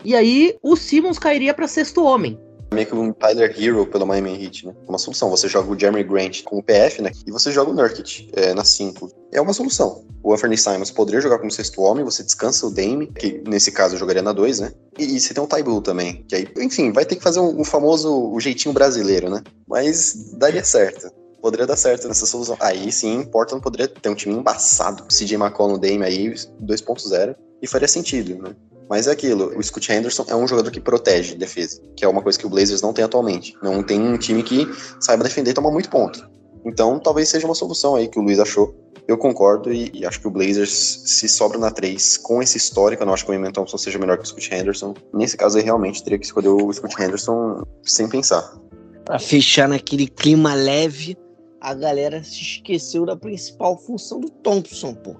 e 0.03 0.15
aí 0.15 0.57
o 0.61 0.75
Simmons 0.75 1.17
cairia 1.17 1.53
para 1.53 1.67
sexto 1.67 2.03
homem. 2.03 2.38
Meio 2.74 2.88
que 2.88 2.95
um 2.95 3.11
Tyler 3.11 3.53
Hero 3.57 3.86
pelo 3.86 4.05
Miami 4.05 4.43
Heat, 4.43 4.67
né? 4.67 4.74
Uma 4.88 4.97
solução. 4.97 5.30
Você 5.30 5.47
joga 5.47 5.69
o 5.69 5.78
Jeremy 5.78 6.03
Grant 6.03 6.43
com 6.43 6.57
o 6.57 6.63
PF, 6.63 7.01
né? 7.01 7.11
E 7.28 7.32
você 7.32 7.51
joga 7.51 7.72
o 7.72 7.74
Nurkic 7.74 8.30
é, 8.34 8.53
na 8.53 8.63
5. 8.63 9.11
É 9.32 9.41
uma 9.41 9.53
solução. 9.53 10.05
O 10.24 10.34
Anthony 10.34 10.57
Simons 10.57 10.91
poderia 10.91 11.19
jogar 11.19 11.39
como 11.39 11.51
sexto 11.51 11.82
homem, 11.82 12.05
você 12.05 12.24
descansa 12.24 12.65
o 12.65 12.72
Dame, 12.72 13.07
que 13.07 13.43
nesse 13.47 13.72
caso 13.72 13.97
jogaria 13.97 14.22
na 14.22 14.32
2, 14.32 14.59
né? 14.59 14.72
E, 14.97 15.15
e, 15.15 15.19
você 15.19 15.34
tem 15.34 15.43
o 15.43 15.47
Taibu 15.47 15.82
também, 15.82 16.24
que 16.28 16.36
aí, 16.36 16.47
enfim, 16.57 16.91
vai 16.91 17.05
ter 17.05 17.15
que 17.15 17.24
fazer 17.24 17.39
um, 17.39 17.61
um 17.61 17.63
famoso 17.63 18.32
o 18.32 18.39
jeitinho 18.39 18.74
brasileiro, 18.74 19.30
né? 19.30 19.41
Mas 19.67 20.34
daria 20.34 20.63
certo 20.63 21.11
poderia 21.41 21.65
dar 21.65 21.76
certo 21.76 22.07
nessa 22.07 22.26
solução. 22.28 22.55
Aí 22.59 22.91
sim, 22.91 23.26
Portland 23.26 23.63
poderia 23.63 23.88
ter 23.88 24.09
um 24.09 24.15
time 24.15 24.36
embaçado. 24.36 25.03
CJ 25.07 25.36
McCollum, 25.36 25.80
Dame 25.80 26.05
aí, 26.05 26.30
2.0, 26.30 27.36
e 27.61 27.67
faria 27.67 27.88
sentido, 27.88 28.41
né? 28.41 28.55
Mas 28.91 29.07
é 29.07 29.11
aquilo, 29.11 29.57
o 29.57 29.63
Scott 29.63 29.89
Henderson 29.89 30.25
é 30.27 30.35
um 30.35 30.45
jogador 30.45 30.69
que 30.69 30.81
protege 30.81 31.35
defesa, 31.35 31.81
que 31.95 32.03
é 32.03 32.07
uma 32.09 32.21
coisa 32.21 32.37
que 32.37 32.45
o 32.45 32.49
Blazers 32.49 32.81
não 32.81 32.91
tem 32.91 33.05
atualmente. 33.05 33.55
Não 33.63 33.81
tem 33.81 34.01
um 34.01 34.17
time 34.17 34.43
que 34.43 34.67
saiba 34.99 35.23
defender 35.23 35.51
e 35.51 35.53
tomar 35.53 35.71
muito 35.71 35.89
ponto. 35.89 36.29
Então 36.65 36.99
talvez 36.99 37.29
seja 37.29 37.47
uma 37.47 37.55
solução 37.55 37.95
aí 37.95 38.09
que 38.09 38.19
o 38.19 38.21
Luiz 38.21 38.37
achou. 38.37 38.75
Eu 39.07 39.17
concordo 39.17 39.71
e, 39.71 39.89
e 39.93 40.05
acho 40.05 40.19
que 40.19 40.27
o 40.27 40.29
Blazers 40.29 41.03
se 41.05 41.29
sobra 41.29 41.57
na 41.57 41.71
3 41.71 42.17
com 42.17 42.43
esse 42.43 42.57
histórico. 42.57 43.01
Eu 43.01 43.07
não 43.07 43.13
acho 43.13 43.23
que 43.23 43.31
o 43.31 43.33
Eamon 43.33 43.53
Thompson 43.53 43.77
seja 43.77 43.97
melhor 43.97 44.17
que 44.17 44.25
o 44.25 44.27
Scott 44.27 44.53
Henderson. 44.53 44.93
Nesse 45.13 45.37
caso 45.37 45.57
aí 45.57 45.63
realmente 45.63 46.03
teria 46.03 46.19
que 46.19 46.25
escolher 46.25 46.49
o 46.49 46.73
Scott 46.73 47.01
Henderson 47.01 47.63
sem 47.83 48.09
pensar. 48.09 48.59
Pra 49.05 49.19
fechar 49.19 49.69
naquele 49.69 50.05
clima 50.05 50.53
leve, 50.53 51.15
a 51.61 51.73
galera 51.73 52.21
se 52.25 52.41
esqueceu 52.41 53.05
da 53.05 53.15
principal 53.15 53.77
função 53.77 54.19
do 54.19 54.29
Thompson, 54.29 54.93
pô. 54.93 55.15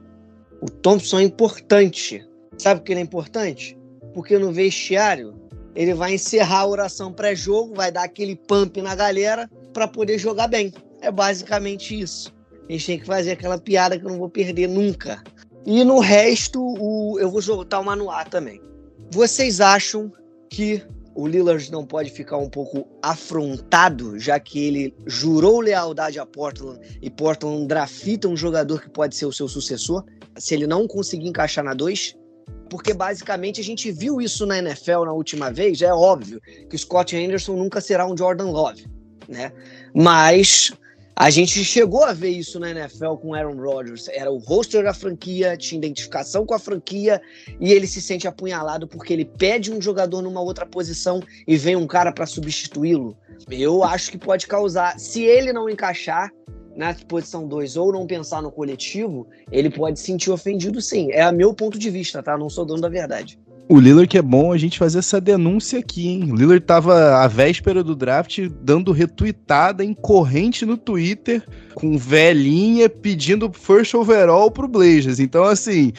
O 0.62 0.70
Thompson 0.70 1.20
é 1.20 1.24
importante. 1.24 2.30
Sabe 2.62 2.80
por 2.80 2.86
que 2.86 2.94
ele 2.94 3.00
é 3.00 3.04
importante? 3.04 3.76
Porque 4.14 4.38
no 4.38 4.52
vestiário 4.52 5.34
ele 5.74 5.96
vai 5.96 6.14
encerrar 6.14 6.60
a 6.60 6.68
oração 6.68 7.12
pré-jogo, 7.12 7.74
vai 7.74 7.92
dar 7.92 8.04
aquele 8.04 8.36
pump 8.36 8.80
na 8.84 8.94
galera 8.94 9.50
para 9.74 9.88
poder 9.88 10.20
jogar 10.20 10.48
bem. 10.48 10.72
É 11.02 11.10
basicamente 11.10 12.00
isso. 12.00 12.32
A 12.70 12.72
gente 12.72 12.86
tem 12.86 13.00
que 13.00 13.06
fazer 13.08 13.32
aquela 13.32 13.58
piada 13.58 13.98
que 13.98 14.06
eu 14.06 14.12
não 14.12 14.20
vou 14.20 14.30
perder 14.30 14.68
nunca. 14.70 15.24
E 15.66 15.84
no 15.84 15.98
resto, 15.98 16.62
o, 16.62 17.18
eu 17.20 17.32
vou 17.32 17.42
jogar 17.42 17.80
o 17.80 17.84
manual 17.84 18.26
também. 18.26 18.62
Vocês 19.10 19.60
acham 19.60 20.14
que 20.48 20.84
o 21.16 21.26
Lillard 21.26 21.72
não 21.72 21.84
pode 21.84 22.12
ficar 22.12 22.38
um 22.38 22.48
pouco 22.48 22.88
afrontado, 23.02 24.20
já 24.20 24.40
que 24.40 24.64
ele 24.64 24.94
jurou 25.08 25.62
lealdade 25.62 26.20
a 26.20 26.28
Portland 26.28 26.80
e 27.02 27.10
Portland 27.10 27.66
drafta 27.66 28.28
um 28.28 28.38
jogador 28.38 28.84
que 28.84 28.90
pode 28.92 29.16
ser 29.16 29.26
o 29.26 29.34
seu 29.34 29.48
sucessor, 29.48 30.06
se 30.38 30.54
ele 30.54 30.68
não 30.68 30.88
conseguir 30.88 31.28
encaixar 31.28 31.64
na 31.64 31.74
2? 31.74 32.21
Porque 32.70 32.94
basicamente 32.94 33.60
a 33.60 33.64
gente 33.64 33.92
viu 33.92 34.22
isso 34.22 34.46
na 34.46 34.58
NFL 34.60 35.06
na 35.06 35.14
última 35.14 35.52
vez, 35.52 35.82
é 35.82 35.94
óbvio 35.94 36.42
que 36.70 36.76
o 36.76 36.80
Scott 36.80 37.16
Anderson 37.16 37.58
nunca 37.58 37.82
será 37.82 38.08
um 38.08 38.16
Jordan 38.16 38.50
Love, 38.50 38.88
né? 39.28 39.52
Mas 39.94 40.72
a 41.16 41.30
gente 41.30 41.64
chegou 41.64 42.04
a 42.04 42.14
ver 42.14 42.30
isso 42.30 42.60
na 42.60 42.72
NFL 42.72 43.16
com 43.16 43.36
Aaron 43.36 43.58
Rodgers. 43.58 44.08
Era 44.08 44.32
o 44.32 44.38
roster 44.38 44.84
da 44.84 44.94
franquia, 44.94 45.58
tinha 45.58 45.78
identificação 45.78 46.46
com 46.46 46.54
a 46.54 46.60
franquia 46.60 47.22
e 47.60 47.72
ele 47.72 47.86
se 47.86 48.02
sente 48.02 48.28
apunhalado 48.28 48.88
porque 48.88 49.14
ele 49.14 49.26
pede 49.26 49.72
um 49.72 49.82
jogador 49.82 50.22
numa 50.22 50.42
outra 50.42 50.66
posição 50.66 51.22
e 51.46 51.58
vem 51.58 51.76
um 51.76 51.86
cara 51.86 52.12
para 52.12 52.26
substituí-lo. 52.26 53.18
Eu 53.50 53.84
acho 53.84 54.10
que 54.10 54.18
pode 54.18 54.48
causar, 54.48 54.98
se 55.00 55.22
ele 55.22 55.52
não 55.52 55.70
encaixar 55.70 56.32
na 56.76 56.94
posição 56.94 57.48
2 57.48 57.78
ou 57.78 57.92
não 57.92 58.08
pensar 58.08 58.42
no 58.42 58.52
coletivo, 58.52 59.28
ele 59.52 59.70
pode 59.70 60.00
se 60.00 60.06
sentir 60.06 60.32
ofendido 60.32 60.82
sim. 60.82 61.12
É 61.12 61.22
a 61.22 61.32
meu 61.32 61.54
ponto 61.54 61.78
de 61.78 61.90
vista, 61.90 62.22
tá? 62.24 62.38
Não 62.38 62.50
sou 62.50 62.66
dono 62.66 62.82
da 62.82 62.90
verdade. 62.90 63.40
O 63.70 63.80
Lillard 63.80 64.08
que 64.08 64.18
é 64.18 64.22
bom 64.22 64.52
a 64.52 64.58
gente 64.58 64.78
fazer 64.78 65.00
essa 65.00 65.22
denúncia 65.22 65.80
aqui, 65.80 66.10
hein? 66.10 66.30
O 66.30 66.36
Lillard 66.36 66.60
tava 66.66 67.16
à 67.24 67.28
véspera 67.28 67.82
do 67.82 67.96
draft 67.96 68.50
dando 68.62 68.92
retweetada 68.92 69.82
em 69.84 69.94
corrente 69.94 70.66
no 70.66 70.76
Twitter 70.76 71.42
com 71.74 71.98
velhinha 71.98 72.90
pedindo 72.90 73.50
first 73.54 73.94
overall 73.94 74.52
pro 74.52 74.68
Blazers. 74.68 75.20
Então, 75.20 75.46
assim, 75.46 75.94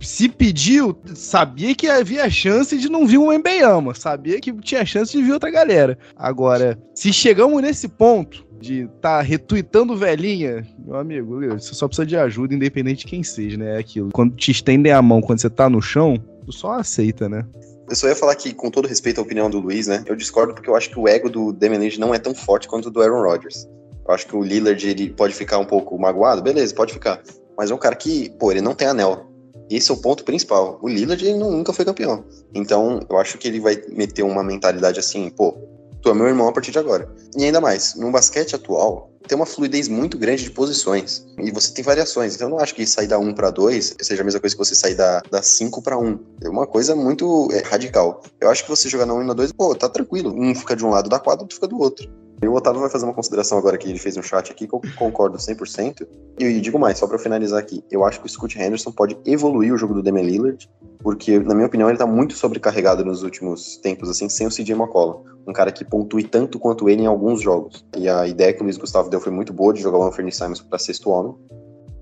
se 0.00 0.28
pediu, 0.28 0.96
sabia 1.14 1.74
que 1.74 1.88
havia 1.88 2.28
chance 2.30 2.76
de 2.78 2.88
não 2.88 3.06
vir 3.06 3.18
um 3.18 3.32
Embeyama, 3.32 3.94
sabia 3.94 4.40
que 4.40 4.52
tinha 4.60 4.84
chance 4.84 5.12
de 5.12 5.22
vir 5.22 5.32
outra 5.32 5.50
galera. 5.50 5.98
Agora, 6.16 6.78
se 6.94 7.12
chegamos 7.12 7.60
nesse 7.62 7.88
ponto 7.88 8.46
de 8.60 8.82
estar 8.82 9.18
tá 9.18 9.20
retweetando 9.20 9.96
velhinha, 9.96 10.66
meu 10.84 10.96
amigo, 10.96 11.40
você 11.50 11.74
só 11.74 11.86
precisa 11.86 12.06
de 12.06 12.16
ajuda, 12.16 12.54
independente 12.54 13.00
de 13.00 13.06
quem 13.06 13.22
seja, 13.22 13.56
né? 13.56 13.76
É 13.76 13.78
aquilo. 13.78 14.10
Quando 14.12 14.34
te 14.34 14.50
estendem 14.50 14.92
a 14.92 15.02
mão 15.02 15.20
quando 15.20 15.40
você 15.40 15.50
tá 15.50 15.68
no 15.68 15.80
chão, 15.80 16.16
tu 16.44 16.52
só 16.52 16.72
aceita, 16.72 17.28
né? 17.28 17.44
Eu 17.88 17.96
só 17.96 18.06
ia 18.06 18.16
falar 18.16 18.34
que, 18.34 18.52
com 18.52 18.70
todo 18.70 18.86
respeito 18.86 19.18
à 19.18 19.22
opinião 19.22 19.48
do 19.48 19.60
Luiz, 19.60 19.86
né? 19.86 20.04
Eu 20.06 20.14
discordo 20.14 20.52
porque 20.52 20.68
eu 20.68 20.76
acho 20.76 20.90
que 20.90 20.98
o 20.98 21.08
ego 21.08 21.30
do 21.30 21.52
Damian 21.52 21.78
Lillard 21.78 22.00
não 22.00 22.14
é 22.14 22.18
tão 22.18 22.34
forte 22.34 22.68
quanto 22.68 22.86
o 22.86 22.90
do 22.90 23.00
Aaron 23.00 23.22
Rodgers. 23.22 23.66
Eu 24.06 24.14
acho 24.14 24.26
que 24.26 24.36
o 24.36 24.42
Lillard 24.42 24.86
ele 24.86 25.10
pode 25.10 25.34
ficar 25.34 25.58
um 25.58 25.64
pouco 25.64 25.98
magoado, 25.98 26.42
beleza, 26.42 26.74
pode 26.74 26.92
ficar. 26.92 27.22
Mas 27.56 27.70
é 27.70 27.74
um 27.74 27.78
cara 27.78 27.96
que, 27.96 28.30
pô, 28.38 28.50
ele 28.50 28.60
não 28.60 28.74
tem 28.74 28.88
anel. 28.88 29.27
Esse 29.70 29.90
é 29.90 29.94
o 29.94 29.98
ponto 29.98 30.24
principal. 30.24 30.78
O 30.82 30.88
Lillard 30.88 31.24
ele 31.24 31.38
nunca 31.38 31.72
foi 31.72 31.84
campeão. 31.84 32.24
Então, 32.54 33.00
eu 33.08 33.18
acho 33.18 33.38
que 33.38 33.48
ele 33.48 33.60
vai 33.60 33.80
meter 33.88 34.22
uma 34.22 34.42
mentalidade 34.42 34.98
assim, 34.98 35.28
pô, 35.30 35.56
tu 36.02 36.10
é 36.10 36.14
meu 36.14 36.26
irmão 36.26 36.48
a 36.48 36.52
partir 36.52 36.70
de 36.70 36.78
agora. 36.78 37.08
E 37.36 37.44
ainda 37.44 37.60
mais, 37.60 37.94
no 37.94 38.10
basquete 38.10 38.54
atual, 38.54 39.10
tem 39.26 39.36
uma 39.36 39.46
fluidez 39.46 39.88
muito 39.88 40.16
grande 40.16 40.44
de 40.44 40.50
posições. 40.50 41.26
E 41.38 41.50
você 41.50 41.72
tem 41.72 41.84
variações. 41.84 42.34
Então 42.34 42.48
eu 42.48 42.52
não 42.52 42.60
acho 42.60 42.74
que 42.74 42.86
sair 42.86 43.06
da 43.06 43.18
1 43.18 43.34
para 43.34 43.50
2 43.50 43.96
seja 44.00 44.22
a 44.22 44.24
mesma 44.24 44.40
coisa 44.40 44.56
que 44.56 44.64
você 44.64 44.74
sair 44.74 44.94
da, 44.94 45.20
da 45.30 45.42
5 45.42 45.82
para 45.82 45.98
1. 45.98 46.18
É 46.42 46.48
uma 46.48 46.66
coisa 46.66 46.96
muito 46.96 47.48
é, 47.52 47.62
radical. 47.62 48.22
Eu 48.40 48.50
acho 48.50 48.64
que 48.64 48.70
você 48.70 48.88
jogar 48.88 49.06
na 49.06 49.14
1 49.14 49.22
e 49.22 49.26
na 49.26 49.34
2, 49.34 49.52
pô, 49.52 49.74
tá 49.74 49.88
tranquilo. 49.88 50.34
Um 50.34 50.54
fica 50.54 50.74
de 50.74 50.84
um 50.84 50.90
lado 50.90 51.10
da 51.10 51.18
quadra, 51.18 51.42
outro 51.42 51.54
fica 51.54 51.68
do 51.68 51.78
outro. 51.78 52.10
E 52.40 52.46
o 52.46 52.54
Otávio 52.54 52.80
vai 52.80 52.88
fazer 52.88 53.04
uma 53.04 53.14
consideração 53.14 53.58
agora 53.58 53.76
que 53.76 53.88
ele 53.88 53.98
fez 53.98 54.16
no 54.16 54.22
chat 54.22 54.52
aqui, 54.52 54.66
que 54.66 54.74
eu 54.74 54.80
concordo 54.96 55.36
100%. 55.36 56.06
E 56.38 56.60
digo 56.60 56.78
mais, 56.78 56.98
só 56.98 57.06
para 57.06 57.18
finalizar 57.18 57.58
aqui, 57.58 57.82
eu 57.90 58.04
acho 58.04 58.20
que 58.20 58.26
o 58.26 58.28
Scott 58.28 58.56
Henderson 58.58 58.92
pode 58.92 59.18
evoluir 59.26 59.74
o 59.74 59.76
jogo 59.76 59.94
do 59.94 60.02
Damian 60.02 60.22
Lillard, 60.22 60.70
porque, 61.00 61.38
na 61.40 61.54
minha 61.54 61.66
opinião, 61.66 61.88
ele 61.88 61.98
tá 61.98 62.06
muito 62.06 62.34
sobrecarregado 62.34 63.04
nos 63.04 63.22
últimos 63.24 63.76
tempos, 63.78 64.08
assim, 64.08 64.28
sem 64.28 64.46
o 64.46 64.50
CJ 64.50 64.72
McCollum. 64.72 65.24
Um 65.46 65.52
cara 65.52 65.72
que 65.72 65.84
pontue 65.84 66.24
tanto 66.24 66.58
quanto 66.58 66.88
ele 66.88 67.02
em 67.02 67.06
alguns 67.06 67.40
jogos. 67.40 67.84
E 67.96 68.08
a 68.08 68.26
ideia 68.26 68.52
que 68.52 68.60
o 68.60 68.64
Luiz 68.64 68.76
Gustavo 68.76 69.10
deu 69.10 69.20
foi 69.20 69.32
muito 69.32 69.52
boa 69.52 69.72
de 69.72 69.80
jogar 69.80 69.98
o 69.98 70.04
Anthony 70.04 70.30
Simons 70.30 70.60
para 70.60 70.78
sexto 70.78 71.10
homem. 71.10 71.34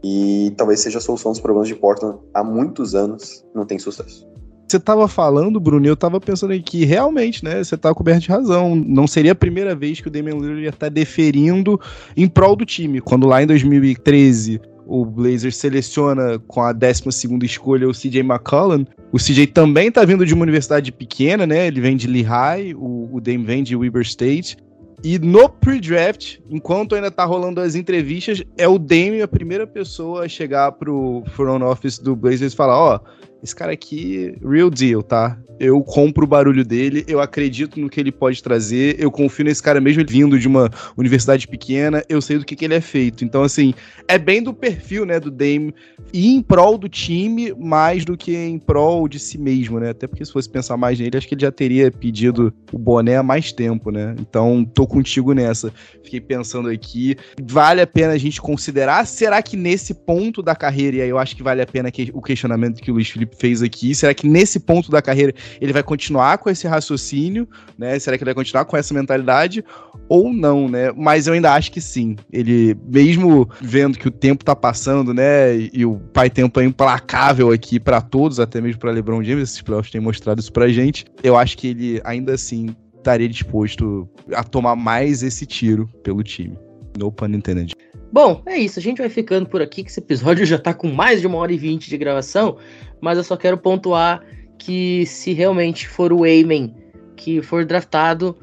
E 0.05 0.53
talvez 0.57 0.81
seja 0.81 0.99
a 0.99 1.01
solução 1.01 1.33
dos 1.33 1.41
problemas 1.41 1.69
de 1.69 1.75
Portland 1.75 2.19
há 2.35 2.45
muitos 2.45 2.95
anos 2.95 3.45
não 3.55 3.65
tem 3.65 3.79
sucesso. 3.79 4.29
Você 4.67 4.81
tava 4.81 5.07
falando, 5.07 5.61
Bruno, 5.61 5.87
eu 5.87 5.97
tava 5.97 6.21
pensando 6.21 6.59
que 6.61 6.85
realmente, 6.85 7.45
né, 7.45 7.63
você 7.63 7.77
tá 7.77 7.95
coberto 7.95 8.23
de 8.23 8.29
razão. 8.29 8.75
Não 8.75 9.07
seria 9.07 9.33
a 9.33 9.35
primeira 9.35 9.75
vez 9.77 10.01
que 10.01 10.09
o 10.09 10.11
Damian 10.11 10.35
Lillard 10.35 10.63
ia 10.63 10.69
estar 10.71 10.87
tá 10.87 10.89
deferindo 10.89 11.81
em 12.17 12.27
prol 12.27 12.57
do 12.57 12.65
time. 12.65 13.01
Quando 13.01 13.29
lá 13.29 13.43
em 13.43 13.47
2013 13.47 14.61
o 14.87 15.05
Blazers 15.05 15.57
seleciona 15.57 16.39
com 16.47 16.63
a 16.63 16.73
12 16.73 17.03
escolha 17.43 17.89
o 17.89 17.93
CJ 17.93 18.21
McCollum. 18.21 18.85
O 19.13 19.19
CJ 19.19 19.49
também 19.49 19.91
tá 19.91 20.05
vindo 20.05 20.25
de 20.25 20.33
uma 20.33 20.43
universidade 20.43 20.93
pequena, 20.93 21.47
né? 21.47 21.67
Ele 21.67 21.81
vem 21.81 21.97
de 21.97 22.07
Lehigh, 22.07 22.75
o, 22.75 23.09
o 23.13 23.21
Dame 23.21 23.45
vem 23.45 23.63
de 23.63 23.77
Weber 23.77 24.03
State. 24.03 24.57
E 25.05 25.19
no 25.19 25.49
pre-draft, 25.49 26.39
enquanto 26.49 26.95
ainda 26.95 27.11
tá 27.11 27.25
rolando 27.25 27.61
as 27.61 27.75
entrevistas, 27.75 28.43
é 28.57 28.67
o 28.67 28.79
Dame 28.79 29.21
a 29.21 29.29
primeira 29.29 29.67
pessoa 29.67 30.25
a 30.25 30.29
chegar 30.29 30.73
pro 30.73 31.23
front 31.33 31.63
office 31.63 31.99
do 31.99 32.17
Blazers 32.17 32.53
e 32.53 32.57
falar: 32.57 32.79
Ó, 32.79 32.97
oh, 32.97 33.01
esse 33.47 33.55
cara 33.55 33.73
aqui, 33.73 34.37
real 34.45 34.69
deal, 34.69 35.03
tá? 35.03 35.39
Eu 35.59 35.83
compro 35.83 36.25
o 36.25 36.27
barulho 36.27 36.65
dele, 36.65 37.05
eu 37.09 37.21
acredito 37.21 37.81
no 37.81 37.89
que 37.89 37.99
ele 37.99 38.13
pode 38.13 38.43
trazer, 38.43 38.97
eu 38.99 39.11
confio 39.11 39.45
nesse 39.45 39.63
cara 39.63 39.81
mesmo 39.81 40.05
vindo 40.07 40.39
de 40.39 40.47
uma 40.47 40.71
universidade 40.97 41.49
pequena, 41.49 42.03
eu 42.09 42.21
sei 42.21 42.39
do 42.39 42.45
que, 42.45 42.55
que 42.55 42.65
ele 42.65 42.75
é 42.75 42.81
feito. 42.81 43.25
Então, 43.25 43.43
assim, 43.43 43.75
é 44.09 44.19
bem 44.19 44.43
do 44.43 44.53
perfil, 44.53 45.07
né, 45.07 45.19
do 45.19 45.31
Dame, 45.31 45.75
ir 46.13 46.29
em 46.29 46.43
prol 46.43 46.77
do 46.77 46.89
time 46.89 47.55
mais 47.55 48.05
do 48.05 48.17
que 48.17 48.37
em 48.37 48.59
prol 48.59 49.09
de 49.09 49.19
si 49.19 49.39
mesmo, 49.39 49.81
né? 49.81 49.91
Até 49.91 50.07
porque 50.07 50.25
se 50.25 50.33
fosse 50.33 50.49
pensar 50.49 50.77
mais 50.77 50.99
nele, 50.99 51.17
acho 51.17 51.27
que 51.27 51.35
ele 51.35 51.43
já 51.43 51.53
teria 51.53 51.91
pedido 51.91 52.53
o 52.73 52.79
boné 52.79 53.17
há 53.17 53.23
mais 53.23 53.53
tempo, 53.53 53.91
né? 53.91 54.15
Então, 54.19 54.65
tô 54.65 54.87
contigo 54.87 55.33
nessa. 55.33 55.73
Fiquei 56.03 56.21
pensando 56.21 56.69
aqui, 56.69 57.17
vale 57.43 57.81
a 57.81 57.87
pena 57.87 58.13
a 58.13 58.19
gente 58.19 58.41
considerar? 58.41 59.07
Será 59.07 59.43
que 59.43 59.57
nesse 59.57 59.95
ponto 59.95 60.43
da 60.43 60.55
carreira, 60.55 60.97
e 60.99 61.03
aí 61.03 61.09
eu 61.09 61.19
acho 61.19 61.35
que 61.35 61.43
vale 61.43 61.63
a 61.63 61.67
pena 61.67 61.91
que, 61.91 62.11
o 62.13 62.23
questionamento 62.23 62.81
que 62.81 62.91
o 62.91 62.95
Luiz 62.95 63.09
Felipe 63.09 63.37
fez 63.37 63.63
aqui, 63.63 63.95
será 63.95 64.15
que 64.15 64.29
nesse 64.29 64.61
ponto 64.61 64.91
da 64.91 65.03
carreira 65.03 65.35
ele 65.61 65.73
vai 65.73 65.83
continuar 65.83 66.39
com 66.39 66.51
esse 66.51 66.67
raciocínio, 66.67 67.49
né? 67.79 67.99
Será 67.99 68.17
que 68.17 68.25
ele 68.25 68.31
vai 68.31 68.35
continuar 68.35 68.65
com 68.65 68.77
essa 68.77 68.93
mentalidade 68.95 69.65
ou 70.09 70.33
não, 70.33 70.69
né? 70.69 70.93
Mas 70.97 71.27
eu 71.27 71.35
ainda 71.35 71.53
acho 71.53 71.71
que 71.73 71.81
sim. 71.81 72.17
Ele, 72.33 72.77
mesmo 72.87 73.49
vendo 73.61 73.99
que 73.99 74.09
o 74.09 74.11
tempo 74.11 74.45
tá 74.45 74.55
passando, 74.55 75.13
né? 75.13 75.57
E, 75.73 75.85
o 75.85 75.97
pai 76.13 76.31
tempo 76.31 76.61
é 76.61 76.65
implacável 76.65 77.51
aqui 77.51 77.81
para 77.81 78.01
todos, 78.01 78.39
até 78.41 78.61
mesmo 78.61 78.81
para 78.81 78.91
LeBron 78.91 79.23
James, 79.23 79.51
esses 79.51 79.63
playoffs 79.63 79.91
têm 79.91 80.01
mostrado 80.01 80.41
isso 80.41 80.53
pra 80.53 80.69
gente. 80.69 81.05
Eu 81.23 81.37
acho 81.37 81.57
que 81.59 81.69
ele 81.69 82.01
ainda 82.05 82.35
assim 82.35 82.75
estaria 82.97 83.29
disposto 83.29 84.09
a 84.35 84.43
tomar 84.43 84.75
mais 84.75 85.23
esse 85.23 85.47
tiro 85.47 85.89
pelo 86.03 86.23
time. 86.23 86.59
No 86.99 87.13
pun 87.13 87.27
intended. 87.27 87.75
Bom, 88.13 88.43
é 88.47 88.57
isso. 88.57 88.79
A 88.79 88.83
gente 88.83 88.99
vai 88.99 89.09
ficando 89.09 89.49
por 89.49 89.61
aqui, 89.61 89.83
que 89.85 89.91
esse 89.91 90.01
episódio 90.01 90.47
já 90.47 90.59
tá 90.59 90.73
com 90.73 90.89
mais 90.89 91.21
de 91.21 91.27
uma 91.27 91.39
hora 91.39 91.53
e 91.53 91.59
vinte 91.59 91.91
de 91.91 91.99
gravação. 91.99 92.57
Mas 93.01 93.19
eu 93.19 93.25
só 93.25 93.37
quero 93.37 93.59
pontuar 93.59 94.23
que 94.59 95.07
se 95.07 95.33
realmente 95.33 95.89
for 95.89 96.13
o 96.13 96.25
Amen 96.25 96.75
que 97.17 97.41
for 97.41 97.65
draftado, 97.65 98.37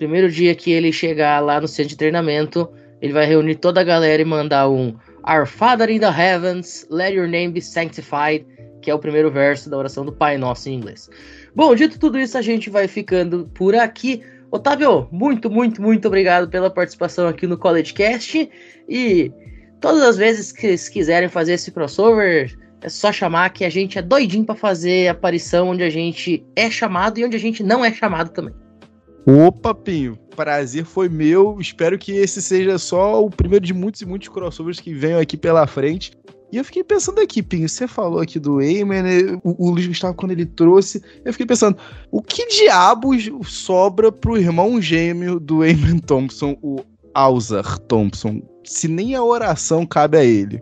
Primeiro 0.00 0.30
dia 0.30 0.54
que 0.54 0.72
ele 0.72 0.90
chegar 0.90 1.40
lá 1.40 1.60
no 1.60 1.68
centro 1.68 1.90
de 1.90 1.96
treinamento, 1.98 2.66
ele 3.02 3.12
vai 3.12 3.26
reunir 3.26 3.56
toda 3.56 3.82
a 3.82 3.84
galera 3.84 4.22
e 4.22 4.24
mandar 4.24 4.66
um 4.66 4.94
Our 5.28 5.46
Father 5.46 5.90
in 5.90 6.00
the 6.00 6.06
Heavens, 6.06 6.86
let 6.88 7.12
your 7.12 7.28
name 7.28 7.52
be 7.52 7.60
sanctified, 7.60 8.46
que 8.80 8.90
é 8.90 8.94
o 8.94 8.98
primeiro 8.98 9.30
verso 9.30 9.68
da 9.68 9.76
oração 9.76 10.02
do 10.02 10.10
Pai 10.10 10.38
Nosso 10.38 10.70
em 10.70 10.76
inglês. 10.76 11.10
Bom, 11.54 11.74
dito 11.74 11.98
tudo 11.98 12.18
isso, 12.18 12.38
a 12.38 12.40
gente 12.40 12.70
vai 12.70 12.88
ficando 12.88 13.50
por 13.52 13.74
aqui. 13.74 14.22
Otávio, 14.50 15.06
muito, 15.12 15.50
muito, 15.50 15.82
muito 15.82 16.08
obrigado 16.08 16.48
pela 16.48 16.70
participação 16.70 17.28
aqui 17.28 17.46
no 17.46 17.58
College 17.58 17.92
Cast. 17.92 18.50
E 18.88 19.30
todas 19.82 20.00
as 20.00 20.16
vezes 20.16 20.50
que 20.50 20.78
quiserem 20.90 21.28
fazer 21.28 21.52
esse 21.52 21.70
crossover, 21.70 22.56
é 22.82 22.88
só 22.88 23.12
chamar 23.12 23.50
que 23.50 23.64
a 23.64 23.70
gente 23.70 23.98
é 23.98 24.02
doidinho 24.02 24.44
para 24.44 24.54
fazer 24.54 25.08
aparição 25.08 25.68
onde 25.68 25.82
a 25.82 25.90
gente 25.90 26.44
é 26.56 26.70
chamado 26.70 27.18
e 27.18 27.24
onde 27.24 27.36
a 27.36 27.40
gente 27.40 27.62
não 27.62 27.84
é 27.84 27.92
chamado 27.92 28.30
também. 28.30 28.54
Opa, 29.26 29.74
Pinho, 29.74 30.16
prazer 30.34 30.84
foi 30.84 31.08
meu. 31.08 31.58
Espero 31.60 31.98
que 31.98 32.12
esse 32.12 32.40
seja 32.40 32.78
só 32.78 33.22
o 33.22 33.30
primeiro 33.30 33.64
de 33.64 33.74
muitos 33.74 34.00
e 34.00 34.06
muitos 34.06 34.28
crossovers 34.28 34.80
que 34.80 34.94
venham 34.94 35.20
aqui 35.20 35.36
pela 35.36 35.66
frente. 35.66 36.12
E 36.52 36.56
eu 36.56 36.64
fiquei 36.64 36.82
pensando 36.82 37.20
aqui, 37.20 37.42
Pinho, 37.42 37.68
você 37.68 37.86
falou 37.86 38.20
aqui 38.20 38.38
do 38.40 38.60
Eyman, 38.60 39.02
né? 39.02 39.40
o, 39.44 39.68
o 39.68 39.70
Luiz 39.70 39.86
Gustavo 39.86 40.14
quando 40.14 40.32
ele 40.32 40.46
trouxe, 40.46 41.00
eu 41.24 41.32
fiquei 41.32 41.46
pensando, 41.46 41.78
o 42.10 42.20
que 42.20 42.44
diabos 42.48 43.30
sobra 43.44 44.10
pro 44.10 44.36
irmão 44.36 44.82
gêmeo 44.82 45.38
do 45.38 45.64
Eyman 45.64 45.98
Thompson, 45.98 46.56
o 46.60 46.80
Alzar 47.14 47.78
Thompson, 47.80 48.42
se 48.64 48.88
nem 48.88 49.14
a 49.14 49.22
oração 49.22 49.86
cabe 49.86 50.18
a 50.18 50.24
ele? 50.24 50.60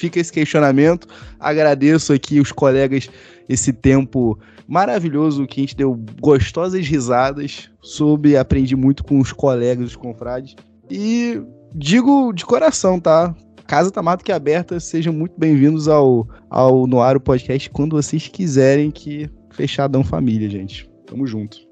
Fica 0.00 0.18
esse 0.18 0.32
questionamento. 0.32 1.06
Agradeço 1.38 2.14
aqui 2.14 2.40
os 2.40 2.50
colegas 2.50 3.10
esse 3.46 3.70
tempo 3.70 4.38
maravilhoso 4.66 5.46
que 5.46 5.60
a 5.60 5.62
gente 5.62 5.76
deu 5.76 5.94
gostosas 6.22 6.86
risadas 6.86 7.68
sobre, 7.82 8.34
aprendi 8.34 8.74
muito 8.74 9.04
com 9.04 9.20
os 9.20 9.30
colegas, 9.30 9.88
os 9.88 9.96
confrades. 9.96 10.56
E 10.90 11.38
digo 11.74 12.32
de 12.32 12.46
coração, 12.46 12.98
tá? 12.98 13.34
Casa 13.66 13.90
tá 13.90 14.02
mais 14.02 14.16
do 14.16 14.24
que 14.24 14.32
aberta, 14.32 14.80
sejam 14.80 15.12
muito 15.12 15.34
bem-vindos 15.38 15.86
ao, 15.86 16.26
ao 16.48 16.86
Noaro 16.86 17.20
Podcast 17.20 17.68
quando 17.68 17.94
vocês 17.94 18.26
quiserem 18.26 18.90
que 18.90 19.28
fechadão 19.50 20.02
família, 20.02 20.48
gente. 20.48 20.88
Tamo 21.06 21.26
junto. 21.26 21.69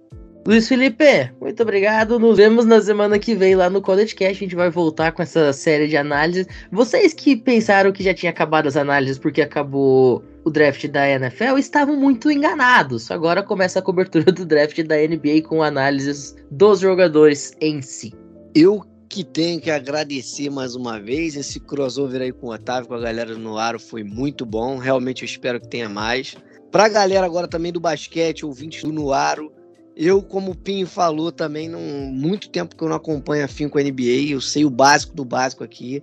Luiz 0.48 0.66
Felipe, 0.66 1.30
muito 1.38 1.62
obrigado. 1.62 2.18
Nos 2.18 2.38
vemos 2.38 2.64
na 2.64 2.80
semana 2.80 3.18
que 3.18 3.34
vem 3.34 3.54
lá 3.54 3.68
no 3.68 3.82
College 3.82 4.14
Cast. 4.14 4.32
A 4.32 4.46
gente 4.46 4.56
vai 4.56 4.70
voltar 4.70 5.12
com 5.12 5.20
essa 5.20 5.52
série 5.52 5.86
de 5.86 5.94
análises. 5.94 6.46
Vocês 6.72 7.12
que 7.12 7.36
pensaram 7.36 7.92
que 7.92 8.02
já 8.02 8.14
tinha 8.14 8.30
acabado 8.30 8.66
as 8.66 8.74
análises 8.74 9.18
porque 9.18 9.42
acabou 9.42 10.24
o 10.46 10.50
draft 10.50 10.86
da 10.88 11.06
NFL 11.06 11.58
estavam 11.58 11.96
muito 11.96 12.30
enganados. 12.30 13.10
Agora 13.10 13.42
começa 13.42 13.78
a 13.78 13.82
cobertura 13.82 14.32
do 14.32 14.46
draft 14.46 14.82
da 14.84 14.96
NBA 14.96 15.42
com 15.46 15.62
análises 15.62 16.34
dos 16.50 16.80
jogadores 16.80 17.52
em 17.60 17.82
si. 17.82 18.14
Eu 18.54 18.82
que 19.06 19.24
tenho 19.24 19.60
que 19.60 19.70
agradecer 19.70 20.48
mais 20.48 20.74
uma 20.74 20.98
vez 20.98 21.36
esse 21.36 21.60
crossover 21.60 22.22
aí 22.22 22.32
com 22.32 22.46
o 22.46 22.54
Otávio, 22.54 22.88
com 22.88 22.94
a 22.94 23.00
galera 23.00 23.34
no 23.36 23.58
Aro, 23.58 23.78
foi 23.78 24.02
muito 24.02 24.46
bom. 24.46 24.78
Realmente 24.78 25.24
eu 25.24 25.26
espero 25.26 25.60
que 25.60 25.68
tenha 25.68 25.90
mais. 25.90 26.34
Pra 26.72 26.88
galera 26.88 27.26
agora 27.26 27.46
também 27.46 27.70
do 27.70 27.80
basquete, 27.80 28.46
ouvintes 28.46 28.82
do 28.82 28.92
Nuaro, 28.92 29.52
eu, 29.98 30.22
como 30.22 30.52
o 30.52 30.54
Pinho 30.54 30.86
falou 30.86 31.32
também, 31.32 31.68
não, 31.68 31.80
muito 31.80 32.48
tempo 32.48 32.76
que 32.76 32.84
eu 32.84 32.88
não 32.88 32.94
acompanho 32.94 33.44
afim 33.44 33.68
com 33.68 33.78
a 33.78 33.82
NBA, 33.82 34.30
eu 34.30 34.40
sei 34.40 34.64
o 34.64 34.70
básico 34.70 35.12
do 35.16 35.24
básico 35.24 35.64
aqui. 35.64 36.00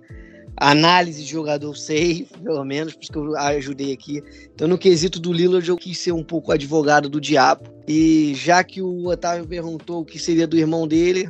Análise 0.54 1.22
de 1.22 1.30
jogador 1.30 1.74
sei, 1.74 2.28
pelo 2.44 2.62
menos, 2.62 2.92
por 2.92 3.02
isso 3.02 3.12
que 3.12 3.18
eu 3.18 3.36
ajudei 3.38 3.94
aqui. 3.94 4.22
Então, 4.54 4.68
no 4.68 4.76
quesito 4.76 5.18
do 5.18 5.32
Lillard, 5.32 5.66
eu 5.66 5.78
quis 5.78 5.98
ser 5.98 6.12
um 6.12 6.22
pouco 6.22 6.52
advogado 6.52 7.08
do 7.08 7.18
diabo. 7.18 7.70
E 7.88 8.34
já 8.34 8.62
que 8.62 8.82
o 8.82 9.06
Otávio 9.06 9.46
perguntou 9.46 10.02
o 10.02 10.04
que 10.04 10.18
seria 10.18 10.46
do 10.46 10.58
irmão 10.58 10.86
dele, 10.86 11.28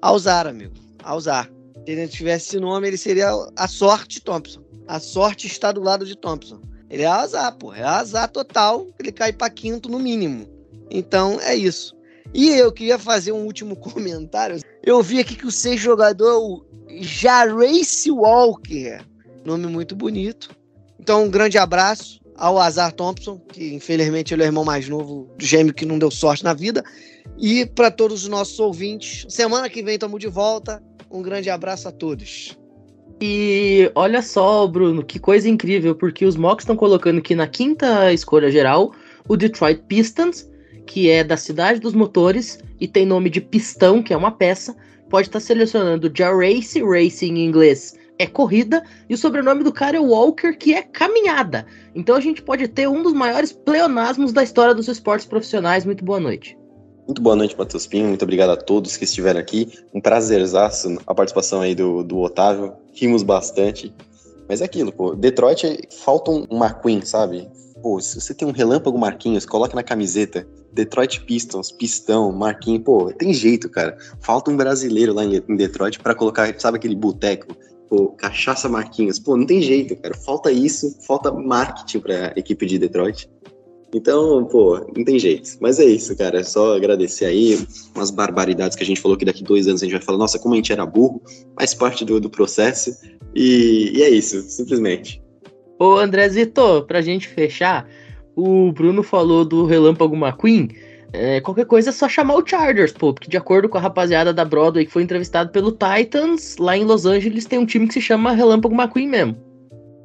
Alzar, 0.00 0.46
amigo. 0.46 0.74
Alzar. 1.02 1.50
Se 1.84 1.92
ele 1.92 2.08
tivesse 2.08 2.46
esse 2.46 2.60
nome, 2.60 2.88
ele 2.88 2.96
seria 2.96 3.30
a 3.56 3.68
sorte 3.68 4.22
Thompson. 4.22 4.62
A 4.88 5.00
sorte 5.00 5.46
está 5.46 5.72
do 5.72 5.82
lado 5.82 6.06
de 6.06 6.16
Thompson. 6.16 6.60
Ele 6.88 7.02
é 7.02 7.06
azar, 7.06 7.54
pô. 7.56 7.74
É 7.74 7.82
azar 7.82 8.28
total. 8.30 8.86
Ele 8.98 9.12
cai 9.12 9.32
para 9.32 9.50
quinto 9.50 9.88
no 9.88 9.98
mínimo. 9.98 10.46
Então 10.90 11.40
é 11.40 11.54
isso. 11.54 11.95
E 12.36 12.50
eu 12.50 12.70
queria 12.70 12.98
fazer 12.98 13.32
um 13.32 13.46
último 13.46 13.74
comentário. 13.80 14.60
Eu 14.84 15.02
vi 15.02 15.18
aqui 15.18 15.34
que 15.34 15.46
o 15.46 15.50
sexto 15.50 15.84
jogador 15.84 16.28
é 16.28 16.36
o 16.36 16.64
Jarace 17.00 18.10
Walker. 18.10 19.00
Nome 19.42 19.66
muito 19.68 19.96
bonito. 19.96 20.50
Então, 21.00 21.24
um 21.24 21.30
grande 21.30 21.56
abraço 21.56 22.20
ao 22.36 22.58
Azar 22.58 22.92
Thompson, 22.92 23.38
que 23.38 23.72
infelizmente 23.72 24.34
ele 24.34 24.42
é 24.42 24.46
o 24.46 24.48
irmão 24.48 24.64
mais 24.64 24.86
novo 24.86 25.30
do 25.38 25.44
gêmeo 25.44 25.72
que 25.72 25.86
não 25.86 25.98
deu 25.98 26.10
sorte 26.10 26.44
na 26.44 26.52
vida. 26.52 26.84
E 27.38 27.64
para 27.64 27.90
todos 27.90 28.24
os 28.24 28.28
nossos 28.28 28.58
ouvintes, 28.60 29.24
semana 29.32 29.70
que 29.70 29.82
vem 29.82 29.94
estamos 29.94 30.20
de 30.20 30.28
volta. 30.28 30.82
Um 31.10 31.22
grande 31.22 31.48
abraço 31.48 31.88
a 31.88 31.92
todos. 31.92 32.58
E 33.18 33.90
olha 33.94 34.20
só, 34.20 34.66
Bruno, 34.66 35.02
que 35.02 35.18
coisa 35.18 35.48
incrível, 35.48 35.94
porque 35.94 36.26
os 36.26 36.36
mocks 36.36 36.64
estão 36.64 36.76
colocando 36.76 37.22
que 37.22 37.34
na 37.34 37.46
quinta 37.46 38.12
escolha 38.12 38.50
geral, 38.50 38.92
o 39.26 39.38
Detroit 39.38 39.82
Pistons 39.88 40.46
que 40.86 41.10
é 41.10 41.24
da 41.24 41.36
cidade 41.36 41.80
dos 41.80 41.92
motores 41.92 42.58
e 42.80 42.86
tem 42.86 43.04
nome 43.04 43.28
de 43.28 43.40
pistão, 43.40 44.02
que 44.02 44.12
é 44.12 44.16
uma 44.16 44.30
peça, 44.30 44.76
pode 45.10 45.28
estar 45.28 45.40
tá 45.40 45.44
selecionando 45.44 46.10
já 46.14 46.32
race, 46.34 46.82
racing 46.82 47.34
em 47.34 47.44
inglês 47.44 47.94
é 48.18 48.26
corrida, 48.26 48.82
e 49.08 49.14
o 49.14 49.18
sobrenome 49.18 49.62
do 49.62 49.72
cara 49.72 49.96
é 49.96 50.00
Walker, 50.00 50.52
que 50.54 50.74
é 50.74 50.82
caminhada. 50.82 51.66
Então 51.94 52.16
a 52.16 52.20
gente 52.20 52.42
pode 52.42 52.66
ter 52.68 52.88
um 52.88 53.02
dos 53.02 53.12
maiores 53.12 53.52
pleonasmos 53.52 54.32
da 54.32 54.42
história 54.42 54.74
dos 54.74 54.88
esportes 54.88 55.26
profissionais. 55.26 55.84
Muito 55.84 56.04
boa 56.04 56.20
noite. 56.20 56.56
Muito 57.06 57.22
boa 57.22 57.36
noite, 57.36 57.56
Matheus 57.56 57.86
Pinho. 57.86 58.08
Muito 58.08 58.22
obrigado 58.22 58.50
a 58.50 58.56
todos 58.56 58.96
que 58.96 59.04
estiveram 59.04 59.38
aqui. 59.38 59.70
Um 59.94 60.00
prazerzaço 60.00 60.98
a 61.06 61.14
participação 61.14 61.60
aí 61.60 61.74
do, 61.74 62.02
do 62.02 62.18
Otávio. 62.18 62.72
Rimos 62.94 63.22
bastante. 63.22 63.94
Mas 64.48 64.60
é 64.60 64.64
aquilo, 64.64 64.92
pô. 64.92 65.14
Detroit 65.14 65.82
falta 66.02 66.30
um 66.30 66.46
McQueen, 66.50 67.02
sabe? 67.02 67.48
Pô, 67.82 68.00
se 68.00 68.20
você 68.20 68.34
tem 68.34 68.48
um 68.48 68.52
relâmpago 68.52 68.98
Marquinhos, 68.98 69.46
coloca 69.46 69.74
na 69.74 69.82
camiseta. 69.82 70.46
Detroit 70.76 71.22
Pistons, 71.22 71.72
Pistão, 71.72 72.30
Marquinhos, 72.30 72.82
pô, 72.84 73.10
tem 73.10 73.32
jeito, 73.32 73.66
cara. 73.70 73.96
Falta 74.20 74.50
um 74.50 74.56
brasileiro 74.56 75.14
lá 75.14 75.24
em, 75.24 75.40
Detroit 75.56 75.98
para 75.98 76.14
colocar, 76.14 76.54
sabe 76.60 76.76
aquele 76.76 76.94
boteco? 76.94 77.56
Pô, 77.88 78.08
cachaça 78.08 78.68
Marquinhos. 78.68 79.18
Pô, 79.18 79.38
não 79.38 79.46
tem 79.46 79.62
jeito, 79.62 79.96
cara. 79.96 80.14
Falta 80.14 80.52
isso, 80.52 80.98
falta 81.06 81.32
marketing 81.32 82.00
pra 82.00 82.34
equipe 82.36 82.66
de 82.66 82.78
Detroit. 82.78 83.30
Então, 83.94 84.44
pô, 84.44 84.78
não 84.94 85.04
tem 85.04 85.18
jeito. 85.18 85.56
Mas 85.60 85.78
é 85.78 85.84
isso, 85.84 86.14
cara. 86.14 86.40
É 86.40 86.42
só 86.42 86.76
agradecer 86.76 87.24
aí 87.24 87.66
umas 87.94 88.10
barbaridades 88.10 88.76
que 88.76 88.82
a 88.82 88.86
gente 88.86 89.00
falou 89.00 89.16
que 89.16 89.24
daqui 89.24 89.42
dois 89.42 89.66
anos 89.66 89.82
a 89.82 89.86
gente 89.86 89.94
vai 89.94 90.02
falar, 90.02 90.18
nossa, 90.18 90.38
como 90.38 90.52
a 90.52 90.56
gente 90.58 90.72
era 90.72 90.84
burro, 90.84 91.22
faz 91.58 91.72
parte 91.72 92.04
do, 92.04 92.20
do 92.20 92.28
processo. 92.28 92.94
E, 93.34 93.92
e 93.94 94.02
é 94.02 94.10
isso, 94.10 94.42
simplesmente. 94.42 95.22
Ô, 95.78 95.94
Andrezito, 95.94 96.84
pra 96.86 97.00
gente 97.00 97.28
fechar, 97.28 97.88
o 98.36 98.70
Bruno 98.70 99.02
falou 99.02 99.44
do 99.44 99.64
Relâmpago 99.64 100.14
McQueen. 100.14 100.68
É, 101.12 101.40
qualquer 101.40 101.64
coisa 101.64 101.88
é 101.88 101.92
só 101.92 102.08
chamar 102.08 102.34
o 102.34 102.46
Chargers, 102.46 102.92
pô, 102.92 103.14
porque 103.14 103.30
de 103.30 103.38
acordo 103.38 103.68
com 103.68 103.78
a 103.78 103.80
rapaziada 103.80 104.34
da 104.34 104.44
Broadway 104.44 104.84
que 104.84 104.92
foi 104.92 105.02
entrevistado 105.02 105.50
pelo 105.50 105.72
Titans, 105.72 106.58
lá 106.58 106.76
em 106.76 106.84
Los 106.84 107.06
Angeles 107.06 107.46
tem 107.46 107.58
um 107.58 107.64
time 107.64 107.88
que 107.88 107.94
se 107.94 108.00
chama 108.02 108.32
Relâmpago 108.32 108.74
McQueen 108.74 109.08
mesmo. 109.08 109.36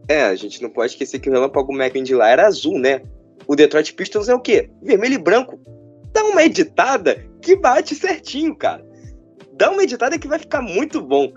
É, 0.07 0.23
a 0.23 0.35
gente 0.35 0.61
não 0.61 0.69
pode 0.69 0.93
esquecer 0.93 1.19
que 1.19 1.29
o 1.29 1.33
Relâmpago 1.33 1.73
McQueen 1.73 2.03
de 2.03 2.15
lá 2.15 2.29
era 2.29 2.47
azul, 2.47 2.79
né? 2.79 3.01
O 3.47 3.55
Detroit 3.55 3.93
Pistons 3.93 4.29
é 4.29 4.33
o 4.33 4.39
quê? 4.39 4.69
Vermelho 4.81 5.15
e 5.15 5.17
branco. 5.17 5.59
Dá 6.13 6.23
uma 6.23 6.43
editada 6.43 7.25
que 7.41 7.55
bate 7.55 7.95
certinho, 7.95 8.55
cara. 8.55 8.85
Dá 9.53 9.69
uma 9.71 9.83
editada 9.83 10.17
que 10.17 10.27
vai 10.27 10.39
ficar 10.39 10.61
muito 10.61 11.01
bom. 11.01 11.31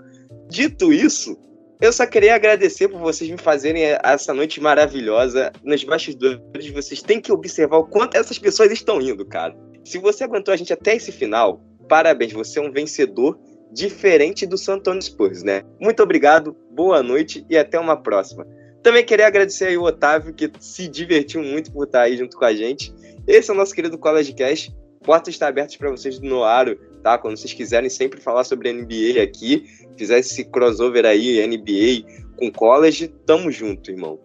Dito 0.49 0.93
isso, 0.93 1.37
eu 1.81 1.91
só 1.91 2.05
queria 2.05 2.35
agradecer 2.35 2.87
por 2.87 2.99
vocês 2.99 3.29
me 3.29 3.37
fazerem 3.37 3.83
essa 4.03 4.33
noite 4.33 4.61
maravilhosa. 4.61 5.51
Nos 5.63 5.83
bastidores, 5.83 6.69
vocês 6.73 7.01
têm 7.01 7.19
que 7.19 7.31
observar 7.31 7.77
o 7.77 7.85
quanto 7.85 8.15
essas 8.15 8.39
pessoas 8.39 8.71
estão 8.71 9.01
indo, 9.01 9.25
cara. 9.25 9.55
Se 9.83 9.97
você 9.97 10.23
aguentou 10.23 10.53
a 10.53 10.57
gente 10.57 10.73
até 10.73 10.95
esse 10.95 11.11
final, 11.11 11.61
parabéns, 11.87 12.33
você 12.33 12.59
é 12.59 12.61
um 12.61 12.71
vencedor 12.71 13.37
diferente 13.71 14.45
do 14.45 14.57
San 14.57 14.79
Spurs, 15.01 15.43
né? 15.43 15.63
Muito 15.79 16.01
obrigado, 16.01 16.55
boa 16.71 17.03
noite 17.03 17.45
e 17.49 17.57
até 17.57 17.79
uma 17.79 18.01
próxima. 18.01 18.47
Também 18.81 19.03
queria 19.03 19.27
agradecer 19.27 19.65
aí 19.65 19.77
o 19.77 19.83
Otávio, 19.83 20.33
que 20.33 20.49
se 20.59 20.87
divertiu 20.87 21.43
muito 21.43 21.71
por 21.71 21.85
estar 21.85 22.03
aí 22.03 22.15
junto 22.15 22.37
com 22.37 22.45
a 22.45 22.53
gente. 22.53 22.93
Esse 23.27 23.49
é 23.49 23.53
o 23.53 23.57
nosso 23.57 23.73
querido 23.73 23.97
College 23.97 24.33
Cast. 24.33 24.73
Portas 25.03 25.33
estão 25.33 25.47
abertas 25.47 25.75
para 25.75 25.91
vocês 25.91 26.19
no 26.19 26.29
Noaro, 26.29 26.79
Quando 27.19 27.37
vocês 27.37 27.53
quiserem 27.53 27.89
sempre 27.89 28.19
falar 28.19 28.43
sobre 28.43 28.73
NBA 28.73 29.21
aqui 29.21 29.65
fizer 29.97 30.19
esse 30.19 30.43
crossover 30.43 31.05
aí, 31.05 31.45
NBA 31.45 32.25
com 32.37 32.51
college, 32.51 33.07
tamo 33.25 33.51
junto, 33.51 33.91
irmão. 33.91 34.19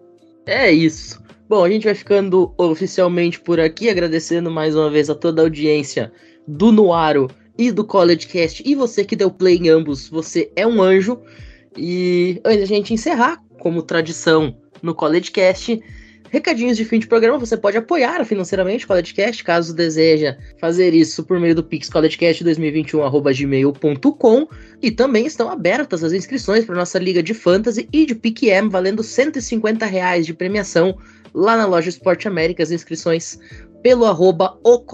É 0.47 0.70
isso. 0.70 1.23
Bom, 1.48 1.65
a 1.65 1.70
gente 1.70 1.85
vai 1.85 1.94
ficando 1.94 2.55
oficialmente 2.57 3.40
por 3.40 3.61
aqui, 3.61 3.89
agradecendo 3.89 4.51
mais 4.51 4.74
uma 4.74 4.90
vez 4.90 5.11
a 5.11 5.15
toda 5.15 5.43
a 5.43 5.44
audiência 5.44 6.12
do 6.47 6.73
Nuaro 6.73 7.28
e 7.59 7.70
do 7.70 7.85
College 7.85 8.27
Cast. 8.27 8.62
E 8.65 8.74
você 8.74 9.05
que 9.05 9.16
deu 9.16 9.31
play 9.31 9.57
em 9.57 9.69
ambos, 9.69 10.09
você 10.09 10.51
é 10.57 10.66
um 10.66 10.81
anjo. 10.82 11.20
E 11.77 12.40
antes 12.44 12.61
da 12.61 12.66
gente 12.66 12.94
encerrar, 12.94 13.43
como 13.59 13.82
tradição 13.82 14.57
no 14.82 14.94
College 14.94 15.31
Cast, 15.31 15.81
Recadinhos 16.31 16.77
de 16.77 16.85
fim 16.85 17.01
de 17.01 17.09
programa, 17.09 17.40
você 17.40 17.57
pode 17.57 17.77
apoiar 17.77 18.24
financeiramente 18.24 18.85
o 18.85 18.89
CollegeCast, 18.89 19.43
caso 19.43 19.74
deseja 19.74 20.39
fazer 20.61 20.94
isso 20.94 21.24
por 21.24 21.40
meio 21.40 21.57
do 21.57 21.65
Pix 21.65 21.90
collegecast2021.gmail.com 21.90 24.48
e 24.81 24.93
também 24.93 25.27
estão 25.27 25.51
abertas 25.51 26.05
as 26.05 26.12
inscrições 26.12 26.65
para 26.65 26.77
nossa 26.77 27.01
Liga 27.01 27.20
de 27.20 27.35
Fantasy 27.35 27.89
e 27.93 28.07
de 28.07 28.15
PQM, 28.15 28.69
valendo 28.69 29.02
150 29.02 29.85
reais 29.86 30.24
de 30.24 30.32
premiação 30.32 30.97
lá 31.35 31.57
na 31.57 31.66
loja 31.66 31.89
Esporte 31.89 32.28
América, 32.28 32.62
as 32.62 32.70
inscrições 32.70 33.36
pelo 33.82 34.05
arroba 34.05 34.57
o 34.62 34.85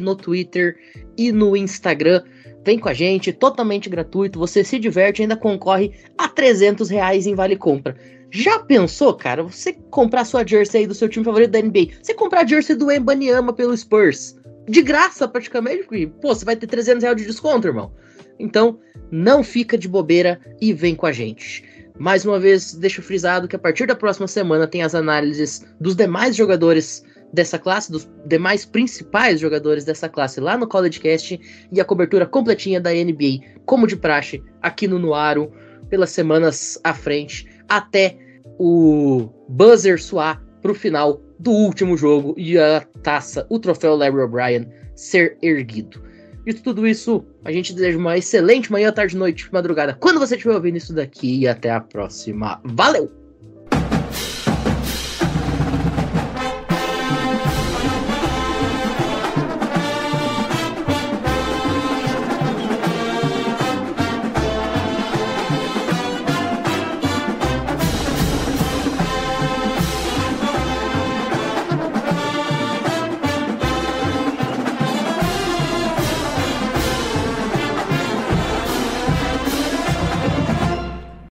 no 0.00 0.16
Twitter 0.16 0.76
e 1.16 1.30
no 1.30 1.56
Instagram. 1.56 2.20
Vem 2.64 2.80
com 2.80 2.88
a 2.88 2.94
gente, 2.94 3.32
totalmente 3.32 3.88
gratuito, 3.88 4.40
você 4.40 4.64
se 4.64 4.80
diverte 4.80 5.20
e 5.20 5.22
ainda 5.22 5.36
concorre 5.36 5.92
a 6.18 6.28
300 6.28 6.90
reais 6.90 7.28
em 7.28 7.36
Vale 7.36 7.56
Compra. 7.56 7.94
Já 8.36 8.58
pensou, 8.58 9.14
cara, 9.14 9.44
você 9.44 9.74
comprar 9.92 10.24
sua 10.24 10.44
jersey 10.44 10.88
do 10.88 10.94
seu 10.94 11.08
time 11.08 11.24
favorito 11.24 11.52
da 11.52 11.62
NBA, 11.62 11.90
você 12.02 12.12
comprar 12.12 12.40
a 12.40 12.46
jersey 12.46 12.74
do 12.74 12.90
Embanyama 12.90 13.52
pelo 13.52 13.76
Spurs, 13.76 14.34
de 14.68 14.82
graça 14.82 15.28
praticamente, 15.28 15.84
porque, 15.84 16.08
pô, 16.20 16.34
você 16.34 16.44
vai 16.44 16.56
ter 16.56 16.66
300 16.66 17.04
reais 17.04 17.16
de 17.16 17.26
desconto, 17.26 17.68
irmão. 17.68 17.92
Então, 18.40 18.80
não 19.08 19.44
fica 19.44 19.78
de 19.78 19.86
bobeira 19.86 20.40
e 20.60 20.72
vem 20.72 20.96
com 20.96 21.06
a 21.06 21.12
gente. 21.12 21.62
Mais 21.96 22.24
uma 22.24 22.40
vez, 22.40 22.74
deixo 22.74 23.02
frisado 23.02 23.46
que 23.46 23.54
a 23.54 23.58
partir 23.58 23.86
da 23.86 23.94
próxima 23.94 24.26
semana 24.26 24.66
tem 24.66 24.82
as 24.82 24.96
análises 24.96 25.64
dos 25.80 25.94
demais 25.94 26.34
jogadores 26.34 27.04
dessa 27.32 27.56
classe, 27.56 27.92
dos 27.92 28.10
demais 28.26 28.64
principais 28.64 29.38
jogadores 29.38 29.84
dessa 29.84 30.08
classe 30.08 30.40
lá 30.40 30.58
no 30.58 30.66
College 30.66 30.98
Cast 30.98 31.40
e 31.70 31.80
a 31.80 31.84
cobertura 31.84 32.26
completinha 32.26 32.80
da 32.80 32.90
NBA, 32.90 33.60
como 33.64 33.86
de 33.86 33.96
praxe, 33.96 34.42
aqui 34.60 34.88
no 34.88 34.98
Nuaro, 34.98 35.52
pelas 35.88 36.10
semanas 36.10 36.80
à 36.82 36.92
frente, 36.92 37.48
até 37.68 38.23
o 38.58 39.28
buzzer 39.48 40.00
soar 40.00 40.42
pro 40.62 40.74
final 40.74 41.20
do 41.38 41.50
último 41.50 41.96
jogo 41.96 42.34
e 42.36 42.58
a 42.58 42.80
taça, 43.02 43.46
o 43.50 43.58
troféu 43.58 43.96
Larry 43.96 44.20
O'Brien, 44.20 44.68
ser 44.94 45.36
erguido. 45.42 46.02
Dito 46.46 46.62
tudo 46.62 46.86
isso, 46.86 47.24
a 47.44 47.50
gente 47.50 47.72
deseja 47.72 47.98
uma 47.98 48.18
excelente 48.18 48.70
manhã, 48.70 48.92
tarde, 48.92 49.16
noite, 49.16 49.48
madrugada, 49.52 49.94
quando 49.94 50.20
você 50.20 50.34
estiver 50.34 50.54
ouvindo 50.54 50.76
isso 50.76 50.94
daqui 50.94 51.40
e 51.40 51.48
até 51.48 51.70
a 51.70 51.80
próxima. 51.80 52.60
Valeu! 52.64 53.23